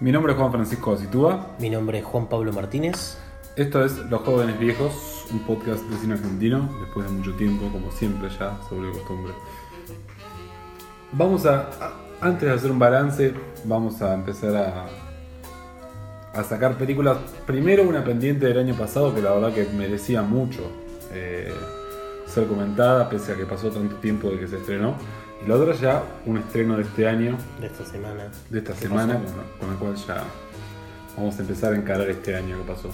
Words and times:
Mi 0.00 0.12
nombre 0.12 0.32
es 0.32 0.38
Juan 0.38 0.50
Francisco 0.52 0.92
Acitúa. 0.92 1.48
Mi 1.58 1.70
nombre 1.70 1.98
es 1.98 2.04
Juan 2.04 2.26
Pablo 2.26 2.52
Martínez. 2.52 3.18
Esto 3.56 3.84
es 3.84 3.98
Los 4.10 4.22
Jóvenes 4.22 4.58
Viejos, 4.58 5.26
un 5.30 5.40
podcast 5.40 5.82
de 5.84 5.96
cine 5.98 6.14
argentino, 6.14 6.68
después 6.80 7.06
de 7.06 7.12
mucho 7.12 7.34
tiempo, 7.34 7.68
como 7.70 7.90
siempre 7.92 8.28
ya, 8.30 8.56
sobre 8.68 8.90
costumbre. 8.92 9.32
Vamos 11.12 11.44
a, 11.46 11.68
a- 11.80 11.94
antes 12.22 12.48
de 12.48 12.54
hacer 12.54 12.70
un 12.70 12.78
balance, 12.78 13.34
vamos 13.64 14.00
a 14.02 14.14
empezar 14.14 14.56
a, 14.56 14.86
a 16.38 16.44
sacar 16.44 16.76
películas. 16.78 17.18
Primero 17.46 17.82
una 17.82 18.04
pendiente 18.04 18.46
del 18.46 18.58
año 18.58 18.74
pasado 18.74 19.14
que 19.14 19.20
la 19.20 19.32
verdad 19.32 19.52
que 19.52 19.64
merecía 19.76 20.22
mucho 20.22 20.60
eh, 21.12 21.52
ser 22.26 22.46
comentada, 22.46 23.08
pese 23.10 23.32
a 23.32 23.36
que 23.36 23.44
pasó 23.44 23.70
tanto 23.70 23.96
tiempo 23.96 24.30
de 24.30 24.38
que 24.38 24.46
se 24.48 24.56
estrenó. 24.58 24.94
Y 25.44 25.48
la 25.48 25.54
otra 25.56 25.74
ya 25.74 26.02
un 26.26 26.36
estreno 26.38 26.76
de 26.76 26.82
este 26.82 27.08
año, 27.08 27.36
De 27.60 27.66
esta 27.66 27.84
semana. 27.84 28.24
de 28.50 28.58
esta 28.58 28.72
¿Qué 28.72 28.78
semana, 28.80 29.14
con, 29.14 29.24
con 29.58 29.70
el 29.70 29.76
cual 29.78 29.94
ya 29.96 30.24
vamos 31.16 31.38
a 31.38 31.42
empezar 31.42 31.72
a 31.72 31.76
encarar 31.76 32.08
este 32.10 32.36
año 32.36 32.58
que 32.58 32.72
pasó. 32.72 32.90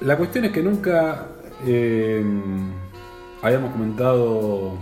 La 0.00 0.16
cuestión 0.16 0.44
es 0.46 0.52
que 0.52 0.62
nunca 0.62 1.26
eh, 1.66 2.24
habíamos 3.42 3.72
comentado 3.72 4.78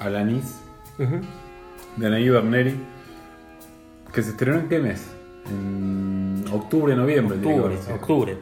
Alanis, 0.00 0.56
Ujú. 0.98 1.20
de 1.96 2.06
Anaí 2.06 2.28
Berneri, 2.28 2.76
que 4.12 4.22
se 4.22 4.30
estrenó 4.30 4.58
en 4.58 4.68
qué 4.68 4.78
mes? 4.78 5.06
En 5.46 6.44
octubre, 6.52 6.94
noviembre, 6.96 7.36
Octubre, 7.38 7.76
octubre. 7.94 8.38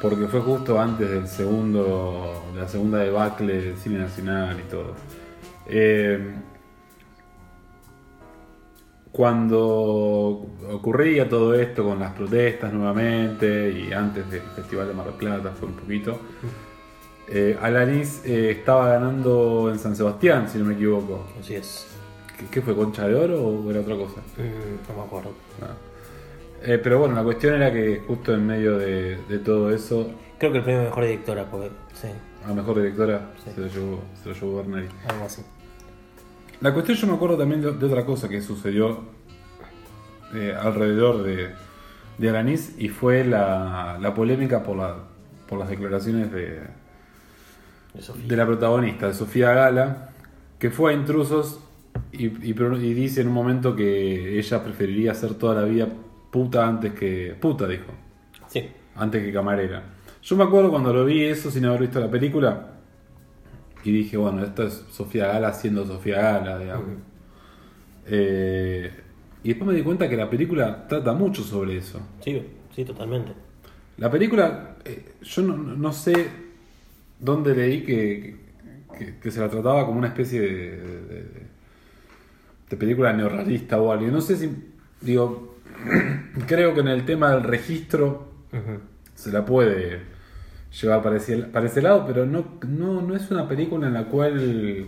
porque 0.00 0.26
fue 0.28 0.40
justo 0.40 0.78
antes 0.80 1.08
del 1.10 1.26
segundo, 1.28 2.42
de 2.54 2.60
la 2.60 2.68
segunda 2.68 2.98
debacle 2.98 3.60
del 3.62 3.76
cine 3.78 3.98
nacional 3.98 4.58
y 4.60 4.70
todo. 4.70 4.94
Eh, 5.66 6.34
cuando 9.18 10.46
ocurría 10.70 11.28
todo 11.28 11.52
esto 11.52 11.82
con 11.82 11.98
las 11.98 12.12
protestas 12.12 12.72
nuevamente 12.72 13.68
y 13.68 13.92
antes 13.92 14.30
del 14.30 14.42
Festival 14.42 14.86
de 14.86 14.94
Mar 14.94 15.06
del 15.06 15.14
Plata 15.16 15.50
fue 15.58 15.66
un 15.66 15.74
poquito, 15.74 16.20
eh, 17.26 17.58
Alanis 17.60 18.22
eh, 18.24 18.52
estaba 18.52 18.90
ganando 18.90 19.70
en 19.72 19.78
San 19.80 19.96
Sebastián, 19.96 20.48
si 20.48 20.58
no 20.58 20.66
me 20.66 20.74
equivoco. 20.74 21.26
Así 21.40 21.56
es. 21.56 21.88
¿Qué, 22.38 22.44
qué 22.48 22.62
fue? 22.62 22.76
¿Concha 22.76 23.08
de 23.08 23.16
Oro 23.16 23.42
o 23.44 23.68
era 23.68 23.80
otra 23.80 23.96
cosa? 23.96 24.20
Mm, 24.36 24.88
no 24.88 24.96
me 24.96 25.02
acuerdo. 25.04 25.30
No. 25.60 25.66
Eh, 26.72 26.78
pero 26.78 27.00
bueno, 27.00 27.16
la 27.16 27.24
cuestión 27.24 27.54
era 27.56 27.72
que 27.72 28.00
justo 28.06 28.32
en 28.34 28.46
medio 28.46 28.78
de, 28.78 29.16
de 29.28 29.38
todo 29.40 29.72
eso, 29.74 30.12
Creo 30.38 30.52
que 30.52 30.58
el 30.58 30.64
premio 30.64 30.84
mejor 30.84 31.04
directora, 31.04 31.44
porque. 31.50 31.70
Sí, 31.92 32.06
a 32.48 32.54
mejor 32.54 32.76
directora 32.76 33.32
Sí. 33.44 33.50
se 33.52 33.60
lo 33.62 33.66
llevó, 33.66 34.00
se 34.22 34.28
lo 34.28 34.34
llevó 34.36 34.56
Berneri. 34.58 34.86
algo 35.08 35.24
así. 35.24 35.42
La 36.60 36.72
cuestión 36.74 36.96
yo 36.98 37.06
me 37.06 37.14
acuerdo 37.14 37.36
también 37.38 37.60
de, 37.60 37.72
de 37.72 37.86
otra 37.86 38.04
cosa 38.04 38.28
que 38.28 38.40
sucedió 38.42 38.98
eh, 40.34 40.54
alrededor 40.60 41.22
de, 41.22 41.50
de 42.18 42.28
Alanis 42.28 42.74
y 42.78 42.88
fue 42.88 43.24
la, 43.24 43.98
la 44.00 44.14
polémica 44.14 44.62
por, 44.62 44.76
la, 44.76 44.96
por 45.48 45.58
las 45.58 45.68
declaraciones 45.68 46.32
de, 46.32 46.60
De 47.94 48.02
Sofía. 48.02 48.26
de 48.26 48.36
la 48.36 48.46
protagonista, 48.46 49.06
de 49.06 49.14
Sofía 49.14 49.52
Gala, 49.52 50.10
que 50.58 50.70
fue 50.70 50.92
a 50.92 50.94
intrusos 50.96 51.60
y, 52.12 52.26
y 52.26 52.52
dice 52.94 53.20
en 53.20 53.28
un 53.28 53.34
momento 53.34 53.76
que 53.76 54.38
ella 54.38 54.64
preferiría 54.64 55.14
ser 55.14 55.34
toda 55.34 55.60
la 55.62 55.66
vida 55.66 55.88
puta 56.30 56.66
antes 56.66 56.92
que... 56.92 57.36
puta, 57.40 57.66
dijo, 57.68 57.92
Sí. 58.48 58.68
antes 58.96 59.22
que 59.24 59.32
camarera. 59.32 59.82
Yo 60.22 60.36
me 60.36 60.44
acuerdo 60.44 60.70
cuando 60.70 60.92
lo 60.92 61.04
vi 61.04 61.24
eso 61.24 61.50
sin 61.50 61.64
haber 61.66 61.82
visto 61.82 62.00
la 62.00 62.10
película 62.10 62.77
y 63.84 63.92
dije, 63.92 64.16
bueno, 64.16 64.44
esta 64.44 64.64
es 64.64 64.84
Sofía 64.90 65.28
Gala 65.28 65.52
siendo 65.52 65.86
Sofía 65.86 66.20
Gala, 66.20 66.58
digamos. 66.58 66.84
Ujú. 66.86 66.96
Eh, 68.06 68.90
y 69.44 69.48
después 69.48 69.68
me 69.68 69.74
di 69.74 69.82
cuenta 69.82 70.08
que 70.08 70.16
la 70.16 70.28
película 70.30 70.86
trata 70.88 71.12
mucho 71.12 71.42
sobre 71.42 71.76
eso. 71.76 72.00
Sí, 72.24 72.42
sí, 72.74 72.84
totalmente. 72.84 73.32
La 73.98 74.10
película, 74.10 74.76
eh, 74.84 75.14
yo 75.22 75.42
no, 75.42 75.56
no 75.56 75.92
sé 75.92 76.28
dónde 77.20 77.54
leí 77.54 77.82
que, 77.84 78.36
que- 78.98 79.18
que 79.18 79.30
se 79.30 79.40
la 79.40 79.48
trataba 79.48 79.84
como 79.86 79.98
una 79.98 80.08
especie 80.08 80.40
de, 80.40 80.76
de- 80.76 81.48
película 82.76 83.12
neorrealista 83.12 83.80
o 83.80 83.90
algo. 83.92 84.06
No 84.08 84.20
sé 84.20 84.36
si, 84.36 84.50
digo, 85.00 85.56
creo 86.46 86.74
que 86.74 86.80
en 86.80 86.88
el 86.88 87.04
tema 87.04 87.30
del 87.32 87.42
registro 87.44 88.28
se 89.14 89.32
la 89.32 89.44
puede 89.44 90.00
llevar 90.80 91.02
para 91.02 91.16
ese, 91.16 91.38
para 91.38 91.66
ese 91.66 91.82
lado, 91.82 92.04
pero 92.06 92.26
no, 92.26 92.44
no, 92.66 93.00
no 93.02 93.16
es 93.16 93.30
una 93.30 93.48
película 93.48 93.86
en 93.86 93.94
la 93.94 94.04
cual. 94.06 94.86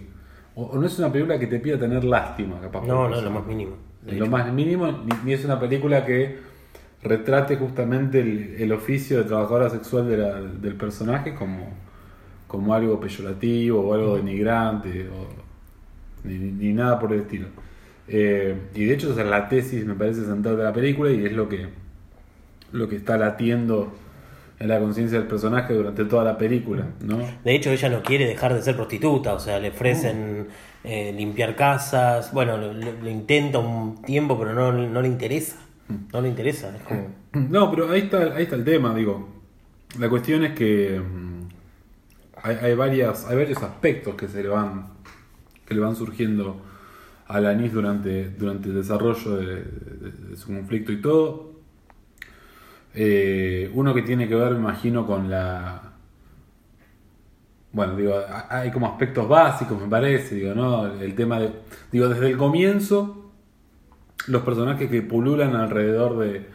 O, 0.55 0.65
o 0.65 0.79
no 0.79 0.87
es 0.87 0.99
una 0.99 1.13
película 1.13 1.39
que 1.39 1.47
te 1.47 1.61
pida 1.61 1.79
tener 1.79 2.05
lástima, 2.05 2.61
capaz. 2.61 2.87
No, 2.87 3.09
no, 3.09 3.21
lo 3.21 3.31
más 3.31 3.47
mínimo. 3.47 3.77
Lo 4.07 4.13
hecho. 4.13 4.27
más 4.27 4.53
mínimo, 4.53 4.87
ni, 4.93 5.11
ni 5.25 5.33
es 5.35 5.45
una 5.45 5.61
película 5.61 6.05
que 6.05 6.39
retrate 7.03 7.57
justamente 7.57 8.21
el, 8.21 8.57
el 8.59 8.73
oficio 8.73 9.19
de 9.19 9.25
trabajadora 9.25 9.71
sexual 9.71 10.09
de 10.09 10.17
la- 10.19 10.41
del 10.41 10.75
personaje 10.75 11.35
como, 11.35 11.69
como 12.49 12.75
algo 12.75 13.01
peyorativo 13.01 13.81
o 13.81 13.95
algo 13.95 14.17
denigrante 14.17 15.09
o, 15.09 15.29
ni, 16.29 16.39
ni 16.39 16.73
nada 16.73 16.99
por 16.99 17.13
el 17.13 17.21
estilo. 17.21 17.49
Eh, 18.09 18.57
y 18.75 18.85
de 18.87 18.95
hecho 18.95 19.13
esa 19.13 19.23
es 19.23 19.29
la 19.29 19.49
tesis, 19.49 19.85
me 19.87 19.95
parece, 19.95 20.25
central 20.25 20.57
de 20.57 20.65
la 20.65 20.73
película 20.73 21.11
y 21.11 21.25
es 21.25 21.33
lo 21.33 21.49
que, 21.49 21.69
lo 22.73 22.89
que 22.89 22.97
está 22.97 23.17
latiendo 23.19 23.93
en 24.61 24.69
la 24.69 24.79
conciencia 24.79 25.19
del 25.19 25.27
personaje 25.27 25.73
durante 25.75 26.05
toda 26.05 26.23
la 26.23 26.37
película, 26.39 26.87
¿no? 27.05 27.19
De 27.45 27.55
hecho, 27.55 27.71
ella 27.71 27.89
no 27.89 28.03
quiere 28.03 28.27
dejar 28.27 28.55
de 28.55 28.63
ser 28.63 28.77
prostituta, 28.77 29.33
o 29.35 29.41
sea, 29.41 29.59
le 29.59 29.71
ofrecen 29.71 30.49
eh, 30.85 31.13
limpiar 31.17 31.57
casas, 31.57 32.33
bueno, 32.33 32.57
lo, 32.59 33.11
intenta 33.11 33.59
un 33.59 34.03
tiempo, 34.03 34.39
pero 34.39 34.53
no, 34.55 34.71
no 34.71 35.03
le 35.03 35.09
interesa. 35.09 35.57
No 36.13 36.21
le 36.21 36.29
interesa, 36.29 36.77
es 36.77 36.83
como... 36.83 37.09
No, 37.51 37.71
pero 37.71 37.91
ahí 37.91 38.03
está, 38.03 38.35
ahí 38.37 38.45
está 38.45 38.55
el 38.57 38.65
tema, 38.65 38.95
digo. 38.95 39.29
La 39.99 40.09
cuestión 40.09 40.45
es 40.45 40.53
que 40.53 41.01
mm, 41.01 41.49
hay, 42.43 42.57
hay 42.63 42.75
varias, 42.75 43.27
hay 43.27 43.37
varios 43.37 43.63
aspectos 43.63 44.15
que 44.15 44.29
se 44.29 44.43
le 44.43 44.49
van, 44.51 44.89
que 45.67 45.75
le 45.75 45.81
van 45.81 45.97
surgiendo 45.97 46.61
a 47.27 47.41
la 47.41 47.51
Anis 47.51 47.73
durante, 47.73 48.29
durante 48.31 48.69
el 48.69 48.75
desarrollo 48.75 49.37
de, 49.37 49.47
de- 49.47 50.13
de 50.31 50.37
su 50.37 50.49
conflicto 50.49 50.93
y 50.93 51.01
todo. 51.01 51.50
Eh, 52.95 53.71
uno 53.75 53.95
que 53.95 54.03
tiene 54.03 54.29
que 54.29 54.35
ver, 54.35 54.53
me 54.53 54.59
imagino, 54.59 55.07
con 55.07 55.31
la. 55.31 55.83
Bueno, 57.73 57.95
digo, 57.97 58.15
ha- 58.17 58.47
hay 58.51 58.71
como 58.71 58.87
aspectos 58.89 59.29
básicos, 59.29 59.81
me 59.81 59.89
parece, 59.89 60.35
digo, 60.35 60.55
¿no? 60.55 60.87
El 60.87 61.15
tema 61.15 61.39
de. 61.39 61.53
Digo, 61.93 62.09
desde 62.09 62.29
el 62.29 62.37
comienzo, 62.37 63.31
los 64.29 64.43
personajes 64.43 64.91
que 64.91 65.03
pululan 65.03 65.57
alrededor 65.57 66.19
de, 66.19 66.47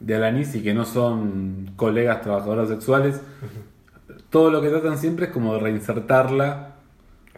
de 0.00 0.14
Alanis 0.16 0.54
y 0.56 0.62
que 0.62 0.74
no 0.74 0.84
son 0.84 1.72
colegas 1.76 2.22
trabajadoras 2.22 2.68
sexuales, 2.68 3.20
todo 4.30 4.50
lo 4.50 4.60
que 4.60 4.68
tratan 4.68 4.98
siempre 4.98 5.26
es 5.26 5.32
como 5.32 5.54
de 5.54 5.60
reinsertarla 5.60 6.67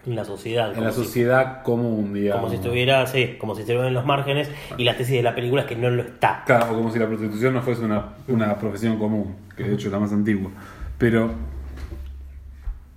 En 0.06 0.16
la 0.16 0.25
sociedad. 0.25 0.72
en 0.77 0.83
la 0.84 0.93
si- 0.93 1.05
sociedad 1.05 1.62
común, 1.62 2.15
digamos. 2.15 2.41
Como 2.43 2.50
si 2.50 2.56
estuviera, 2.56 3.06
sí, 3.06 3.37
como 3.38 3.55
si 3.55 3.61
estuviera 3.61 3.87
en 3.88 3.94
los 3.94 4.06
márgenes 4.06 4.50
y 4.78 4.84
la 4.84 4.97
tesis 4.97 5.16
de 5.16 5.22
la 5.22 5.34
película 5.34 5.62
es 5.62 5.69
que 5.69 5.77
no 5.77 5.91
lo 5.91 6.03
está. 6.03 6.43
Claro, 6.47 6.72
o 6.72 6.75
como 6.75 6.91
si 6.91 6.99
la 6.99 7.06
prostitución 7.06 7.53
no 7.55 7.61
fuese 7.62 7.84
una, 7.84 8.15
una 8.28 8.59
profesión 8.59 8.99
común, 8.99 9.37
que 9.56 9.65
de 9.65 9.75
hecho 9.75 9.88
es 9.88 9.93
la 9.93 9.99
más 9.99 10.12
antigua. 10.12 10.50
Pero, 10.97 11.31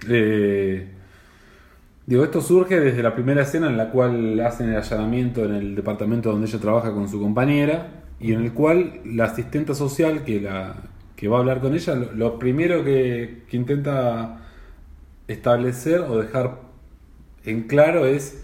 eh, 0.09 0.87
digo, 2.05 2.23
esto 2.23 2.41
surge 2.41 2.79
desde 2.79 3.03
la 3.03 3.13
primera 3.15 3.41
escena 3.43 3.67
en 3.67 3.77
la 3.77 3.89
cual 3.89 4.39
hacen 4.41 4.69
el 4.69 4.77
allanamiento 4.77 5.45
en 5.45 5.55
el 5.55 5.75
departamento 5.75 6.31
donde 6.31 6.47
ella 6.47 6.59
trabaja 6.59 6.91
con 6.93 7.07
su 7.09 7.19
compañera 7.19 7.87
y 8.19 8.33
en 8.33 8.41
el 8.43 8.53
cual 8.53 9.01
la 9.05 9.25
asistenta 9.25 9.73
social 9.75 10.23
que, 10.23 10.39
la, 10.41 10.75
que 11.15 11.27
va 11.27 11.37
a 11.37 11.39
hablar 11.41 11.59
con 11.59 11.73
ella, 11.73 11.95
lo, 11.95 12.11
lo 12.13 12.39
primero 12.39 12.83
que, 12.83 13.43
que 13.49 13.57
intenta 13.57 14.39
establecer 15.27 16.01
o 16.01 16.17
dejar 16.19 16.59
en 17.45 17.63
claro 17.63 18.05
es 18.05 18.43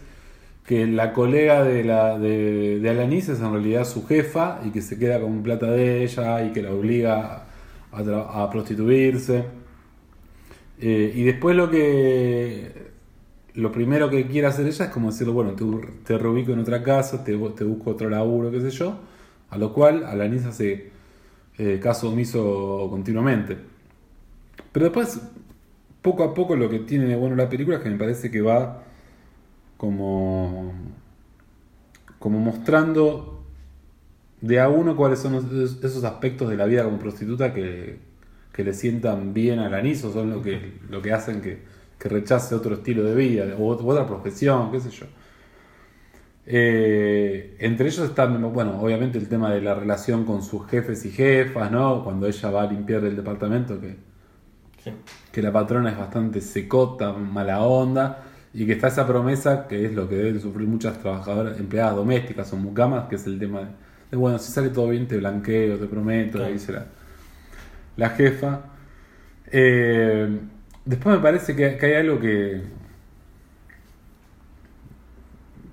que 0.65 0.85
la 0.85 1.13
colega 1.13 1.63
de, 1.63 1.83
la, 1.83 2.19
de, 2.19 2.87
Alanis 2.87 3.29
es 3.29 3.39
en 3.39 3.51
realidad 3.51 3.85
su 3.85 4.05
jefa 4.05 4.61
y 4.63 4.69
que 4.69 4.81
se 4.81 4.99
queda 4.99 5.19
con 5.19 5.41
plata 5.41 5.65
de 5.71 6.03
ella 6.03 6.43
y 6.43 6.51
que 6.51 6.61
la 6.61 6.71
obliga 6.71 7.47
a, 7.91 8.49
prostituirse. 8.51 9.45
Eh, 10.79 11.11
y 11.15 11.23
después 11.23 11.55
lo 11.55 11.69
que 11.71 12.89
lo 13.55 13.71
primero 13.71 14.09
que 14.09 14.27
quiere 14.27 14.47
hacer 14.47 14.67
ella 14.67 14.85
es 14.85 14.91
como 14.91 15.11
decirle, 15.11 15.33
bueno, 15.33 15.53
te, 15.53 15.65
te 16.05 16.17
reubico 16.17 16.53
en 16.53 16.59
otra 16.59 16.83
casa, 16.83 17.23
te, 17.23 17.35
te 17.35 17.63
busco 17.63 17.89
otro 17.89 18.09
laburo, 18.09 18.51
qué 18.51 18.61
sé 18.61 18.69
yo. 18.69 18.99
A 19.49 19.57
lo 19.57 19.73
cual 19.73 20.05
Alanis 20.05 20.45
hace 20.45 20.91
eh, 21.57 21.79
caso 21.81 22.09
omiso 22.09 22.87
continuamente. 22.89 23.57
Pero 24.71 24.85
después, 24.85 25.19
poco 26.01 26.23
a 26.23 26.33
poco 26.33 26.55
lo 26.55 26.69
que 26.69 26.79
tiene 26.79 27.05
de 27.05 27.15
bueno 27.15 27.35
la 27.35 27.49
película 27.49 27.77
es 27.77 27.83
que 27.83 27.89
me 27.89 27.97
parece 27.97 28.29
que 28.31 28.41
va 28.41 28.83
como, 29.79 30.73
como 32.19 32.37
mostrando 32.39 33.45
de 34.41 34.59
a 34.59 34.67
uno 34.67 34.97
cuáles 34.97 35.19
son 35.19 35.35
esos 35.35 35.81
esos 35.81 36.03
aspectos 36.03 36.49
de 36.49 36.57
la 36.57 36.65
vida 36.65 36.83
como 36.83 36.99
prostituta 36.99 37.53
que, 37.53 37.97
que 38.51 38.63
le 38.65 38.73
sientan 38.73 39.33
bien 39.33 39.59
al 39.59 39.73
anís 39.73 40.03
o 40.03 40.11
son 40.11 40.31
lo 40.31 40.41
que, 40.41 40.79
lo 40.89 41.01
que 41.01 41.13
hacen 41.13 41.39
que, 41.39 41.63
que 41.97 42.09
rechace 42.09 42.55
otro 42.55 42.75
estilo 42.75 43.03
de 43.05 43.15
vida 43.15 43.55
o, 43.57 43.67
otra 43.69 44.05
profesión, 44.05 44.69
qué 44.69 44.81
sé 44.81 44.89
yo. 44.89 45.05
Eh, 46.45 47.55
entre 47.59 47.87
ellos 47.87 48.09
está, 48.09 48.25
bueno, 48.25 48.81
obviamente 48.81 49.17
el 49.17 49.29
tema 49.29 49.49
de 49.53 49.61
la 49.61 49.75
relación 49.75 50.25
con 50.25 50.43
sus 50.43 50.67
jefes 50.67 51.05
y 51.05 51.11
jefas, 51.11 51.71
¿no? 51.71 52.03
Cuando 52.03 52.27
ella 52.27 52.51
va 52.51 52.63
a 52.63 52.67
limpiar 52.67 53.05
el 53.05 53.15
departamento, 53.15 53.79
que, 53.79 53.95
Sí. 54.83 54.91
que 55.31 55.41
la 55.41 55.53
patrona 55.53 55.91
es 55.91 55.97
bastante 55.97 56.41
secota, 56.41 57.13
mala 57.13 57.61
onda, 57.63 58.25
y 58.53 58.65
que 58.65 58.73
está 58.73 58.87
esa 58.87 59.05
promesa, 59.07 59.67
que 59.67 59.85
es 59.85 59.93
lo 59.93 60.09
que 60.09 60.15
deben 60.15 60.39
sufrir 60.41 60.67
muchas 60.67 60.99
trabajadoras, 60.99 61.59
empleadas 61.59 61.95
domésticas 61.95 62.51
o 62.53 62.57
mucamas, 62.57 63.07
que 63.09 63.15
es 63.15 63.25
el 63.27 63.39
tema 63.39 63.59
de, 63.61 63.67
de, 64.11 64.17
bueno, 64.17 64.39
si 64.39 64.51
sale 64.51 64.69
todo 64.69 64.89
bien 64.89 65.07
te 65.07 65.17
blanqueo, 65.17 65.77
te 65.77 65.85
prometo, 65.87 66.39
Claro. 66.39 66.53
dice 66.53 66.73
la, 67.97 68.09
jefa. 68.11 68.61
Eh, 69.51 70.39
después 70.85 71.17
me 71.17 71.21
parece 71.21 71.55
que, 71.55 71.77
que 71.77 71.85
hay 71.87 71.93
algo 71.95 72.19
que, 72.19 72.61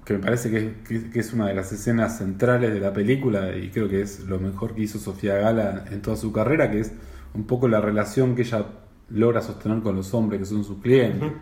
que 0.04 0.12
me 0.14 0.18
parece 0.20 0.50
que, 0.50 0.74
que- 0.86 1.10
que 1.10 1.20
es 1.20 1.32
una 1.32 1.48
de 1.48 1.54
las 1.54 1.72
escenas 1.72 2.18
centrales 2.18 2.72
de 2.72 2.80
la 2.80 2.92
película 2.92 3.56
y 3.56 3.70
creo 3.70 3.88
que 3.88 4.02
es 4.02 4.20
lo 4.20 4.38
mejor 4.38 4.74
que 4.74 4.82
hizo 4.82 4.98
Sofía 4.98 5.36
Gala 5.36 5.84
en 5.90 6.00
toda 6.02 6.16
su 6.16 6.32
carrera, 6.32 6.70
que 6.70 6.80
es 6.80 6.92
un 7.34 7.44
poco 7.46 7.66
la 7.68 7.80
relación 7.80 8.36
que 8.36 8.42
ella 8.42 8.66
logra 9.10 9.42
sostener 9.42 9.82
con 9.82 9.96
los 9.96 10.14
hombres 10.14 10.40
que 10.40 10.46
son 10.46 10.64
sus 10.64 10.78
clientes. 10.80 11.32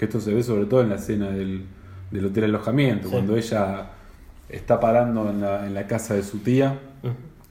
Que 0.00 0.06
esto 0.06 0.18
se 0.18 0.32
ve 0.32 0.42
sobre 0.42 0.64
todo 0.64 0.80
en 0.80 0.88
la 0.88 0.94
escena 0.94 1.28
del, 1.28 1.66
del 2.10 2.24
hotel 2.24 2.44
alojamiento, 2.44 3.08
Sí. 3.08 3.12
cuando 3.12 3.36
ella 3.36 3.90
está 4.48 4.80
parando 4.80 5.28
en 5.28 5.42
la, 5.42 5.66
en 5.66 5.74
la 5.74 5.86
casa 5.86 6.14
de 6.14 6.22
su 6.22 6.38
tía, 6.38 6.78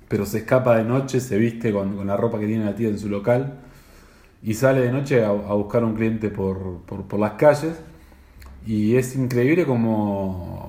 pero 0.07 0.25
se 0.25 0.39
escapa 0.39 0.75
de 0.75 0.83
noche, 0.83 1.19
se 1.19 1.37
viste 1.37 1.71
con, 1.71 1.95
con 1.95 2.07
la 2.07 2.17
ropa 2.17 2.39
que 2.39 2.47
tiene 2.47 2.65
la 2.65 2.73
tía 2.73 2.89
en 2.89 2.97
su 2.97 3.07
local 3.07 3.53
y 4.41 4.55
sale 4.55 4.81
de 4.81 4.91
noche 4.91 5.23
a, 5.23 5.27
a 5.29 5.53
buscar 5.53 5.83
un 5.83 5.93
cliente 5.93 6.29
por, 6.29 6.79
por, 6.87 7.03
por 7.03 7.19
las 7.19 7.33
calles. 7.33 7.79
Y 8.65 8.95
es 8.95 9.15
increíble 9.15 9.65
como... 9.67 10.67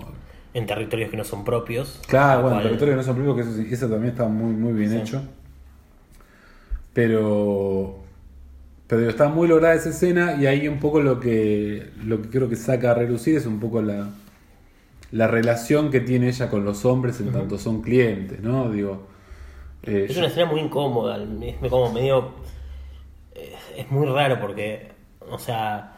En 0.52 0.66
territorios 0.66 1.10
que 1.10 1.16
no 1.16 1.24
son 1.24 1.44
propios. 1.44 2.00
Claro, 2.08 2.42
bueno, 2.42 2.56
cual- 2.56 2.64
territorio 2.64 2.92
que 2.92 2.96
no 2.98 3.02
son 3.04 3.16
propios, 3.16 3.46
que 3.56 3.74
eso, 3.74 3.88
también 3.88 4.12
está 4.12 4.28
muy, 4.28 4.52
muy 4.52 4.72
bien 4.74 4.90
Sí. 4.90 4.96
hecho. 4.98 5.22
Pero... 6.92 7.98
Pero 8.90 9.08
está 9.08 9.28
muy 9.28 9.48
lograda 9.48 9.74
esa 9.76 9.90
escena 9.90 10.36
y 10.40 10.46
ahí 10.46 10.68
un 10.68 10.80
poco 10.80 11.00
lo 11.00 11.20
que, 11.20 11.90
lo 12.04 12.20
que 12.22 12.28
creo 12.28 12.48
que 12.48 12.56
saca 12.56 12.90
a 12.90 12.94
relucir 12.94 13.36
es 13.36 13.46
un 13.46 13.60
poco 13.60 13.82
la, 13.82 14.10
la 15.12 15.28
relación 15.28 15.90
que 15.90 16.00
tiene 16.00 16.28
ella 16.28 16.50
con 16.50 16.64
los 16.64 16.84
hombres 16.84 17.20
en 17.20 17.32
tanto 17.32 17.58
son 17.58 17.82
clientes, 17.82 18.40
¿no? 18.40 18.70
Digo... 18.70 19.06
eh, 19.84 20.06
Es 20.08 20.16
una 20.16 20.26
escena 20.26 20.46
muy 20.46 20.60
incómoda, 20.60 21.18
es 21.42 21.70
como 21.70 21.92
medio... 21.92 22.34
Es, 23.34 23.50
es 23.86 23.90
muy 23.90 24.06
raro 24.08 24.40
porque, 24.40 24.92
o 25.20 25.38
sea, 25.38 25.96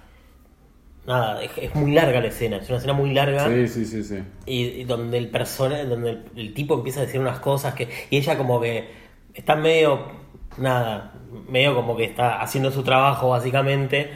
nada, 1.07 1.43
es, 1.43 1.51
es 1.57 1.75
muy 1.75 1.93
larga 1.93 2.21
la 2.21 2.29
escena, 2.29 2.59
es 2.59 2.69
una 2.69 2.79
escena 2.79 2.95
muy 2.95 3.13
larga 3.15 3.49
Sí, 3.49 3.69
sí, 3.69 3.85
sí, 3.87 4.05
sí. 4.05 4.19
y, 4.47 4.63
y 4.83 4.85
donde 4.85 5.19
el 5.19 5.31
persona, 5.31 5.85
donde 5.85 6.11
el, 6.11 6.25
el 6.37 6.55
tipo 6.55 6.75
empieza 6.75 7.01
a 7.01 7.07
decir 7.07 7.21
unas 7.21 7.41
cosas 7.41 7.75
que 7.75 7.89
y 8.11 8.17
ella 8.19 8.37
como 8.39 8.61
que 8.61 8.89
está 9.35 9.57
medio 9.57 10.22
nada, 10.59 11.13
medio 11.49 11.75
como 11.75 11.97
que 11.97 12.05
está 12.05 12.41
haciendo 12.43 12.71
su 12.71 12.83
trabajo 12.83 13.31
básicamente 13.31 14.11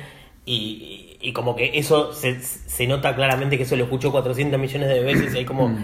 y, 0.45 1.17
y- 1.21 1.33
como 1.33 1.57
que 1.57 1.79
eso 1.79 2.13
se, 2.13 2.41
se 2.41 2.87
nota 2.87 3.15
claramente 3.17 3.57
que 3.57 3.65
eso 3.65 3.75
lo 3.77 3.85
escuchó 3.85 4.13
400 4.13 4.61
millones 4.61 4.89
de 4.89 5.01
veces 5.01 5.35
y 5.35 5.39
hay 5.39 5.45
como 5.45 5.77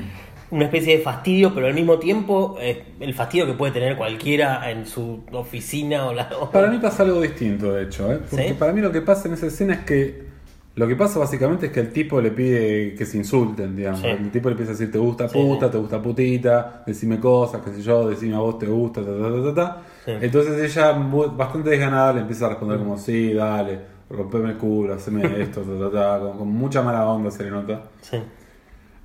una 0.50 0.64
especie 0.66 0.98
de 0.98 1.02
fastidio, 1.02 1.54
pero 1.54 1.66
al 1.66 1.74
mismo 1.74 1.98
tiempo 1.98 2.56
eh, 2.60 2.84
el 3.00 3.14
fastidio 3.14 3.46
que 3.46 3.54
puede 3.54 3.72
tener 3.72 3.96
cualquiera 3.96 4.70
en 4.70 4.86
su 4.86 5.24
oficina 5.32 6.06
o 6.06 6.12
la 6.12 6.28
Para 6.52 6.68
mí 6.68 6.78
pasa 6.78 7.02
algo 7.02 7.20
distinto, 7.20 7.72
de 7.72 7.84
hecho, 7.84 8.12
¿eh? 8.12 8.20
porque 8.30 8.48
¿Sí? 8.48 8.54
para 8.54 8.72
mí 8.72 8.80
lo 8.82 8.92
que 8.92 9.00
pasa 9.00 9.28
en 9.28 9.34
esa 9.34 9.46
escena 9.46 9.74
es 9.74 9.80
que 9.80 10.30
lo 10.74 10.86
que 10.88 10.96
pasa 10.96 11.18
básicamente 11.18 11.66
es 11.66 11.72
que 11.72 11.80
el 11.80 11.92
tipo 11.92 12.20
le 12.20 12.30
pide 12.30 12.94
que 12.94 13.04
se 13.04 13.18
insulten, 13.18 13.76
digamos. 13.76 14.00
Sí. 14.00 14.06
El 14.06 14.30
tipo 14.30 14.48
le 14.48 14.52
empieza 14.52 14.72
a 14.72 14.74
decir, 14.74 14.90
te 14.90 14.98
gusta 14.98 15.28
puta, 15.28 15.66
sí. 15.66 15.72
te 15.72 15.78
gusta 15.78 16.00
putita, 16.02 16.82
decime 16.86 17.18
cosas, 17.20 17.60
qué 17.62 17.72
sé 17.72 17.82
yo, 17.82 18.08
decime 18.08 18.34
a 18.36 18.38
vos 18.38 18.58
te 18.58 18.66
gusta, 18.66 19.02
ta, 19.02 19.06
ta, 19.10 19.30
ta, 19.30 19.42
ta, 19.42 19.54
ta. 19.54 19.82
Sí. 20.04 20.12
Entonces 20.20 20.76
ella, 20.76 20.92
muy- 20.94 21.28
bastante 21.36 21.70
desganada, 21.70 22.12
le 22.12 22.20
empieza 22.22 22.46
a 22.46 22.48
responder 22.50 22.78
como, 22.78 22.98
sí, 22.98 23.32
dale, 23.34 23.78
rompeme 24.10 24.50
el 24.50 24.56
culo, 24.56 24.94
haceme 24.94 25.22
esto, 25.42 25.62
ta, 25.62 25.78
ta, 25.78 25.90
ta, 25.90 26.18
con, 26.20 26.38
con 26.38 26.48
mucha 26.48 26.82
mala 26.82 27.06
onda 27.06 27.30
se 27.30 27.44
le 27.44 27.50
nota. 27.50 27.82
Sí. 28.00 28.16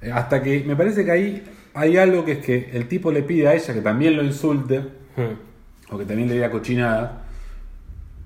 Eh, 0.01 0.11
Hasta 0.11 0.41
que 0.41 0.63
me 0.65 0.75
parece 0.75 1.05
que 1.05 1.11
ahí 1.11 1.43
hay 1.73 1.97
algo 1.97 2.25
que 2.25 2.33
es 2.33 2.37
que 2.39 2.69
el 2.73 2.87
tipo 2.87 3.11
le 3.11 3.21
pide 3.23 3.47
a 3.47 3.53
ella 3.53 3.73
que 3.73 3.81
también 3.81 4.15
lo 4.15 4.23
insulte, 4.23 4.79
Hmm. 5.15 5.93
o 5.93 5.97
que 5.97 6.05
también 6.05 6.27
le 6.29 6.35
diga 6.35 6.51
cochinada. 6.51 7.23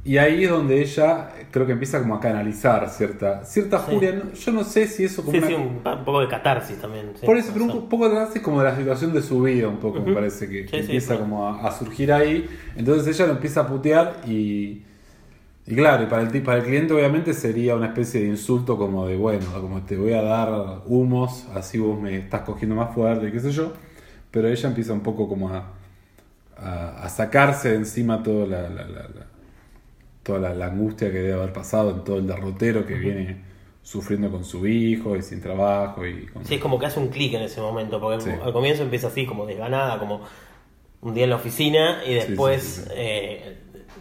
Y 0.04 0.18
ahí 0.18 0.44
es 0.46 0.50
donde 0.50 0.82
ella 0.82 1.30
creo 1.52 1.66
que 1.66 1.74
empieza 1.74 2.00
como 2.00 2.16
a 2.16 2.20
canalizar 2.20 2.90
cierta, 2.90 3.44
cierta 3.46 3.80
Sí. 3.86 3.92
furia. 3.92 4.12
No- 4.14 4.32
Yo 4.34 4.52
no 4.52 4.64
sé 4.64 4.88
si 4.88 5.04
eso 5.04 5.22
como 5.22 5.34
Sí, 5.34 5.38
una- 5.40 5.48
sí, 5.48 5.54
un, 5.54 5.82
un 5.86 6.06
poco 6.06 6.22
de 6.22 6.28
catarsis 6.28 6.78
también. 6.80 7.12
Por 7.26 7.38
eso, 7.38 7.52
pero 7.54 7.66
un 7.66 7.90
poco 7.90 8.06
atrás 8.06 8.36
es 8.36 8.42
como 8.42 8.60
de 8.64 8.70
la 8.72 8.76
situación 8.78 9.14
de 9.14 9.22
su 9.22 9.42
vida, 9.42 9.68
un 9.68 9.78
poco 9.78 10.00
me 10.00 10.14
parece 10.14 10.48
que, 10.50 10.62
empieza 10.78 11.18
como 11.20 11.48
a, 11.48 11.68
a 11.68 11.72
surgir 11.72 12.12
ahí. 12.14 12.50
Entonces 12.76 13.08
ella 13.16 13.28
lo 13.28 13.34
empieza 13.34 13.62
a 13.62 13.68
putear 13.68 14.22
y, 14.26 14.82
y 15.68 15.76
claro, 15.76 16.04
y 16.04 16.08
para 16.08 16.24
el, 16.24 16.42
para 16.42 16.58
el 16.60 16.64
cliente 16.64 16.94
obviamente 16.94 17.34
sería 17.34 17.76
una 17.76 17.88
especie 17.88 18.22
de 18.22 18.28
insulto 18.28 18.78
como 18.78 19.06
de, 19.08 19.18
bueno, 19.18 19.46
como 19.60 19.82
te 19.84 19.96
voy 19.98 20.14
a 20.14 20.22
dar 20.22 20.82
humos, 20.88 21.48
así 21.54 21.78
vos 21.78 22.00
me 22.02 22.18
estás 22.18 22.42
cogiendo 22.42 22.76
más 22.76 22.94
fuerte, 22.96 23.32
qué 23.32 23.40
sé 23.40 23.52
yo. 23.52 23.74
Pero 24.32 24.48
ella 24.48 24.70
empieza 24.70 24.94
un 24.94 25.02
poco 25.02 25.28
como 25.28 25.50
a, 25.50 25.66
a, 26.58 27.04
a 27.04 27.10
sacarse 27.10 27.70
de 27.72 27.76
encima 27.76 28.24
toda 28.24 28.46
la, 28.48 28.62
la- 28.64 28.86
la- 28.86 29.08
la- 29.10 29.28
toda 30.24 30.40
la, 30.40 30.54
la 30.54 30.68
angustia 30.68 31.12
que 31.12 31.18
debe 31.20 31.34
haber 31.34 31.54
pasado 31.54 31.92
en 31.92 32.04
todo 32.04 32.18
el 32.18 32.28
derrotero 32.28 32.86
que 32.86 32.96
viene 32.96 33.42
sufriendo 33.84 34.30
con 34.30 34.46
su 34.46 34.68
hijo 34.68 35.16
y 35.18 35.24
sin 35.24 35.42
trabajo 35.42 36.06
y 36.06 36.28
con... 36.28 36.46
Sí, 36.46 36.56
es 36.56 36.62
como 36.62 36.78
que 36.78 36.86
hace 36.86 37.00
un 37.00 37.08
clic 37.10 37.34
en 37.34 37.42
ese 37.42 37.60
momento, 37.62 38.00
porque 38.00 38.22
Sí. 38.22 38.30
al 38.44 38.54
comienzo 38.54 38.84
empieza 38.84 39.08
así, 39.08 39.26
como 39.26 39.46
desganada, 39.46 39.98
como 39.98 40.22
un 41.02 41.14
día 41.16 41.24
en 41.24 41.32
la 41.32 41.38
oficina, 41.38 42.02
y 42.08 42.14
después 42.14 42.62
sí, 42.62 42.82
sí, 42.82 42.88
sí. 42.88 42.92
eh, 42.96 43.58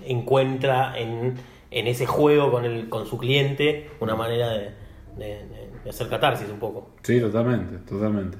encuentra 0.06 0.98
en, 0.98 1.34
en 1.70 1.86
ese 1.86 2.04
juego 2.06 2.50
con, 2.50 2.64
el, 2.66 2.88
con 2.90 3.06
su 3.06 3.16
cliente 3.16 3.88
una 4.00 4.14
manera 4.14 4.50
de, 4.50 4.70
de- 5.16 5.44
de 5.82 5.88
hacer 5.90 6.08
catarsis 6.10 6.48
un 6.50 6.58
poco. 6.58 6.90
Sí, 7.02 7.18
totalmente, 7.20 7.78
totalmente. 7.88 8.36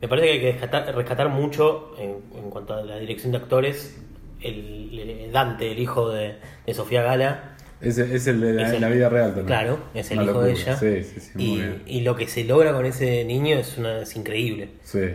Me 0.00 0.08
parece 0.08 0.26
que 0.26 0.32
hay 0.32 0.40
que 0.40 0.52
rescatar, 0.52 0.94
rescatar 0.94 1.28
mucho 1.28 1.92
en, 1.98 2.16
en 2.36 2.50
cuanto 2.50 2.74
a 2.74 2.82
la 2.82 2.98
dirección 2.98 3.30
de 3.32 3.38
actores. 3.38 4.00
El, 4.40 4.98
el 5.24 5.32
Dante, 5.32 5.72
el 5.72 5.78
hijo 5.78 6.10
de, 6.10 6.36
de 6.66 6.74
Sofía 6.74 7.02
Gala, 7.02 7.54
Es, 7.80 7.98
es 7.98 8.26
el 8.26 8.40
de 8.40 8.52
la, 8.54 8.66
Es 8.68 8.72
el- 8.74 8.80
la 8.80 8.88
vida 8.88 9.08
real 9.08 9.26
también. 9.28 9.46
claro, 9.46 9.78
es 9.94 10.10
el 10.10 10.18
Una 10.20 10.30
hijo 10.30 10.42
de 10.42 10.52
ella. 10.52 10.76
Sí, 10.76 11.02
sí, 11.04 11.20
sí, 11.20 11.30
muy 11.34 11.44
y, 11.86 11.98
y 11.98 12.00
lo 12.02 12.16
que 12.16 12.26
se 12.28 12.44
logra 12.44 12.72
con 12.72 12.86
ese 12.86 13.24
niño 13.24 13.56
es, 13.56 13.78
una, 13.78 14.00
es 14.02 14.14
increíble. 14.16 14.70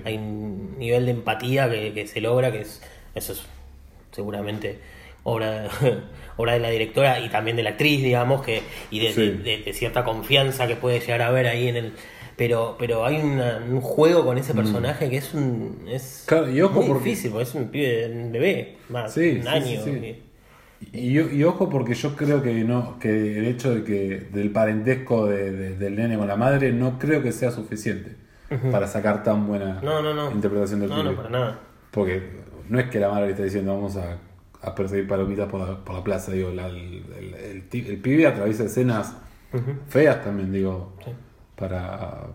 Hay 0.05 0.15
un 0.17 0.77
nivel 0.77 1.05
de 1.05 1.11
empatía 1.11 1.69
que, 1.69 1.93
que 1.93 2.07
se 2.07 2.21
logra, 2.21 2.51
que 2.51 2.61
es 2.61 2.81
eso 3.15 3.33
es 3.33 3.43
seguramente 4.11 4.79
obra, 5.23 5.67
obra 6.37 6.53
de 6.53 6.59
la 6.59 6.69
directora 6.69 7.19
y 7.19 7.29
también 7.29 7.55
de 7.57 7.63
la 7.63 7.71
actriz, 7.71 8.03
digamos, 8.03 8.43
que 8.43 8.61
y 8.91 8.99
de, 8.99 9.13
Sí. 9.13 9.21
de- 9.29 9.37
de- 9.37 9.57
de 9.63 9.73
cierta 9.73 10.03
confianza 10.03 10.67
que 10.67 10.75
puede 10.75 10.99
llegar 10.99 11.21
a 11.21 11.27
haber 11.27 11.47
ahí 11.47 11.67
en 11.69 11.75
el... 11.77 11.93
Pero, 12.35 12.75
pero 12.79 13.05
hay 13.05 13.21
una- 13.21 13.61
un 13.69 13.79
juego 13.81 14.25
con 14.25 14.37
ese 14.37 14.53
personaje 14.55 15.09
que 15.09 15.17
es 15.17 15.33
un 15.33 15.85
es 15.87 16.23
Mm. 16.25 16.29
Claro, 16.29 16.49
y 16.51 16.61
ojo 16.61 16.79
muy 16.81 16.87
porque- 16.87 17.03
difícil, 17.09 17.31
porque 17.31 17.43
es 17.43 17.55
un 17.55 17.67
pibe, 17.69 18.11
un 18.11 18.31
bebé, 18.31 18.77
más 18.89 19.13
Sí, 19.13 19.35
un 19.37 19.43
sí, 19.43 19.47
año. 19.47 19.81
sí, 19.83 19.99
sí. 20.01 20.23
y- 20.91 21.43
ojo 21.43 21.69
porque 21.69 21.93
yo 21.93 22.15
creo 22.15 22.41
que 22.43 22.63
no 22.63 22.97
que 22.99 23.37
el 23.37 23.45
hecho 23.45 23.73
de 23.73 23.83
que 23.83 24.27
del 24.33 24.51
parentesco 24.51 25.27
de- 25.27 25.51
de- 25.51 25.75
del 25.77 25.95
nene 25.95 26.17
con 26.17 26.27
la 26.27 26.35
madre 26.35 26.73
no 26.73 26.97
creo 26.99 27.21
que 27.23 27.31
sea 27.31 27.51
suficiente 27.51 28.15
para 28.71 28.87
sacar 28.87 29.23
tan 29.23 29.47
buena 29.47 29.79
No, 29.81 30.01
no, 30.01 30.13
no. 30.13 30.31
interpretación 30.31 30.79
del 30.81 30.89
No, 30.89 30.95
pibe. 30.97 31.09
no, 31.11 31.15
para 31.15 31.29
nada. 31.29 31.59
Porque 31.91 32.21
no 32.67 32.79
es 32.79 32.89
que 32.89 32.99
la 32.99 33.09
madre 33.09 33.25
le 33.27 33.31
esté 33.31 33.43
diciendo 33.45 33.73
vamos 33.75 33.95
a, 33.95 34.17
a 34.61 34.75
perseguir 34.75 35.07
palomitas 35.07 35.47
por 35.49 35.59
la, 35.67 35.83
por 35.85 35.95
la 35.95 36.03
plaza, 36.03 36.31
digo, 36.31 36.49
la- 36.51 36.67
el, 36.67 37.03
el- 37.17 37.63
el 37.71 37.97
pibe 38.01 38.25
atraviesa 38.27 38.63
escenas 38.65 39.15
feas 39.87 40.23
también, 40.23 40.51
digo, 40.51 40.93
Sí. 41.05 41.11
Para, 41.55 42.27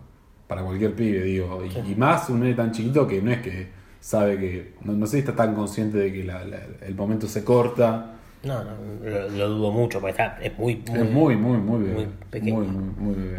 para 0.46 0.62
cualquier 0.62 0.94
pibe, 0.94 1.22
digo. 1.22 1.62
Y, 1.64 1.92
y 1.92 1.94
más 1.94 2.28
un 2.30 2.40
nene 2.40 2.54
tan 2.54 2.72
chiquito 2.72 3.06
que 3.06 3.20
no 3.22 3.30
es 3.30 3.38
que 3.40 3.68
sabe 4.00 4.38
que, 4.38 4.74
no, 4.84 4.92
no 4.92 5.06
sé 5.06 5.12
si 5.12 5.18
está 5.18 5.34
tan 5.34 5.54
consciente 5.54 5.98
de 5.98 6.12
que 6.12 6.24
la- 6.24 6.44
la- 6.44 6.60
el 6.86 6.94
momento 6.94 7.26
se 7.26 7.44
corta. 7.44 8.14
No, 8.44 8.62
no, 8.62 8.70
lo, 9.02 9.28
lo 9.30 9.48
dudo 9.48 9.72
mucho, 9.72 10.00
porque 10.00 10.12
está, 10.12 10.38
es 10.40 10.56
muy, 10.58 10.76
muy, 10.88 10.98
es 11.00 11.10
muy, 11.10 11.36
muy, 11.36 11.58
muy 11.58 11.78
bebé. 11.82 11.94
muy 11.94 12.06
pequeño. 12.30 12.54
Muy, 12.60 12.66
muy, 12.68 12.94
muy 12.96 13.14
bebé. 13.14 13.38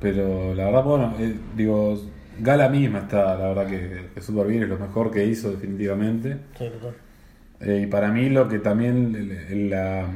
Pero 0.00 0.54
la 0.54 0.64
verdad, 0.66 0.84
bueno, 0.84 1.14
eh, 1.18 1.36
digo, 1.56 1.98
Gala 2.40 2.68
misma 2.68 3.00
está, 3.00 3.36
la 3.36 3.48
verdad 3.48 3.66
que, 3.66 4.06
que 4.14 4.20
súper 4.22 4.46
bien, 4.46 4.62
es 4.64 4.68
lo 4.68 4.78
mejor 4.78 5.10
que 5.10 5.24
hizo 5.26 5.50
definitivamente. 5.50 6.38
Sí, 6.58 6.68
total. 6.68 6.94
Eh, 7.60 7.82
y 7.84 7.86
para 7.86 8.10
mí 8.10 8.28
lo 8.30 8.48
que 8.48 8.58
también, 8.58 9.14
el- 9.14 9.30
el- 9.30 9.70
la, 9.70 10.08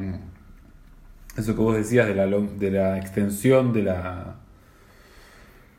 eso 1.37 1.55
que 1.55 1.61
vos 1.61 1.77
decías 1.77 2.07
de 2.09 2.15
la, 2.15 2.27
de 2.27 2.71
la 2.71 2.99
extensión 2.99 3.73
de 3.73 3.83
la, 3.85 4.37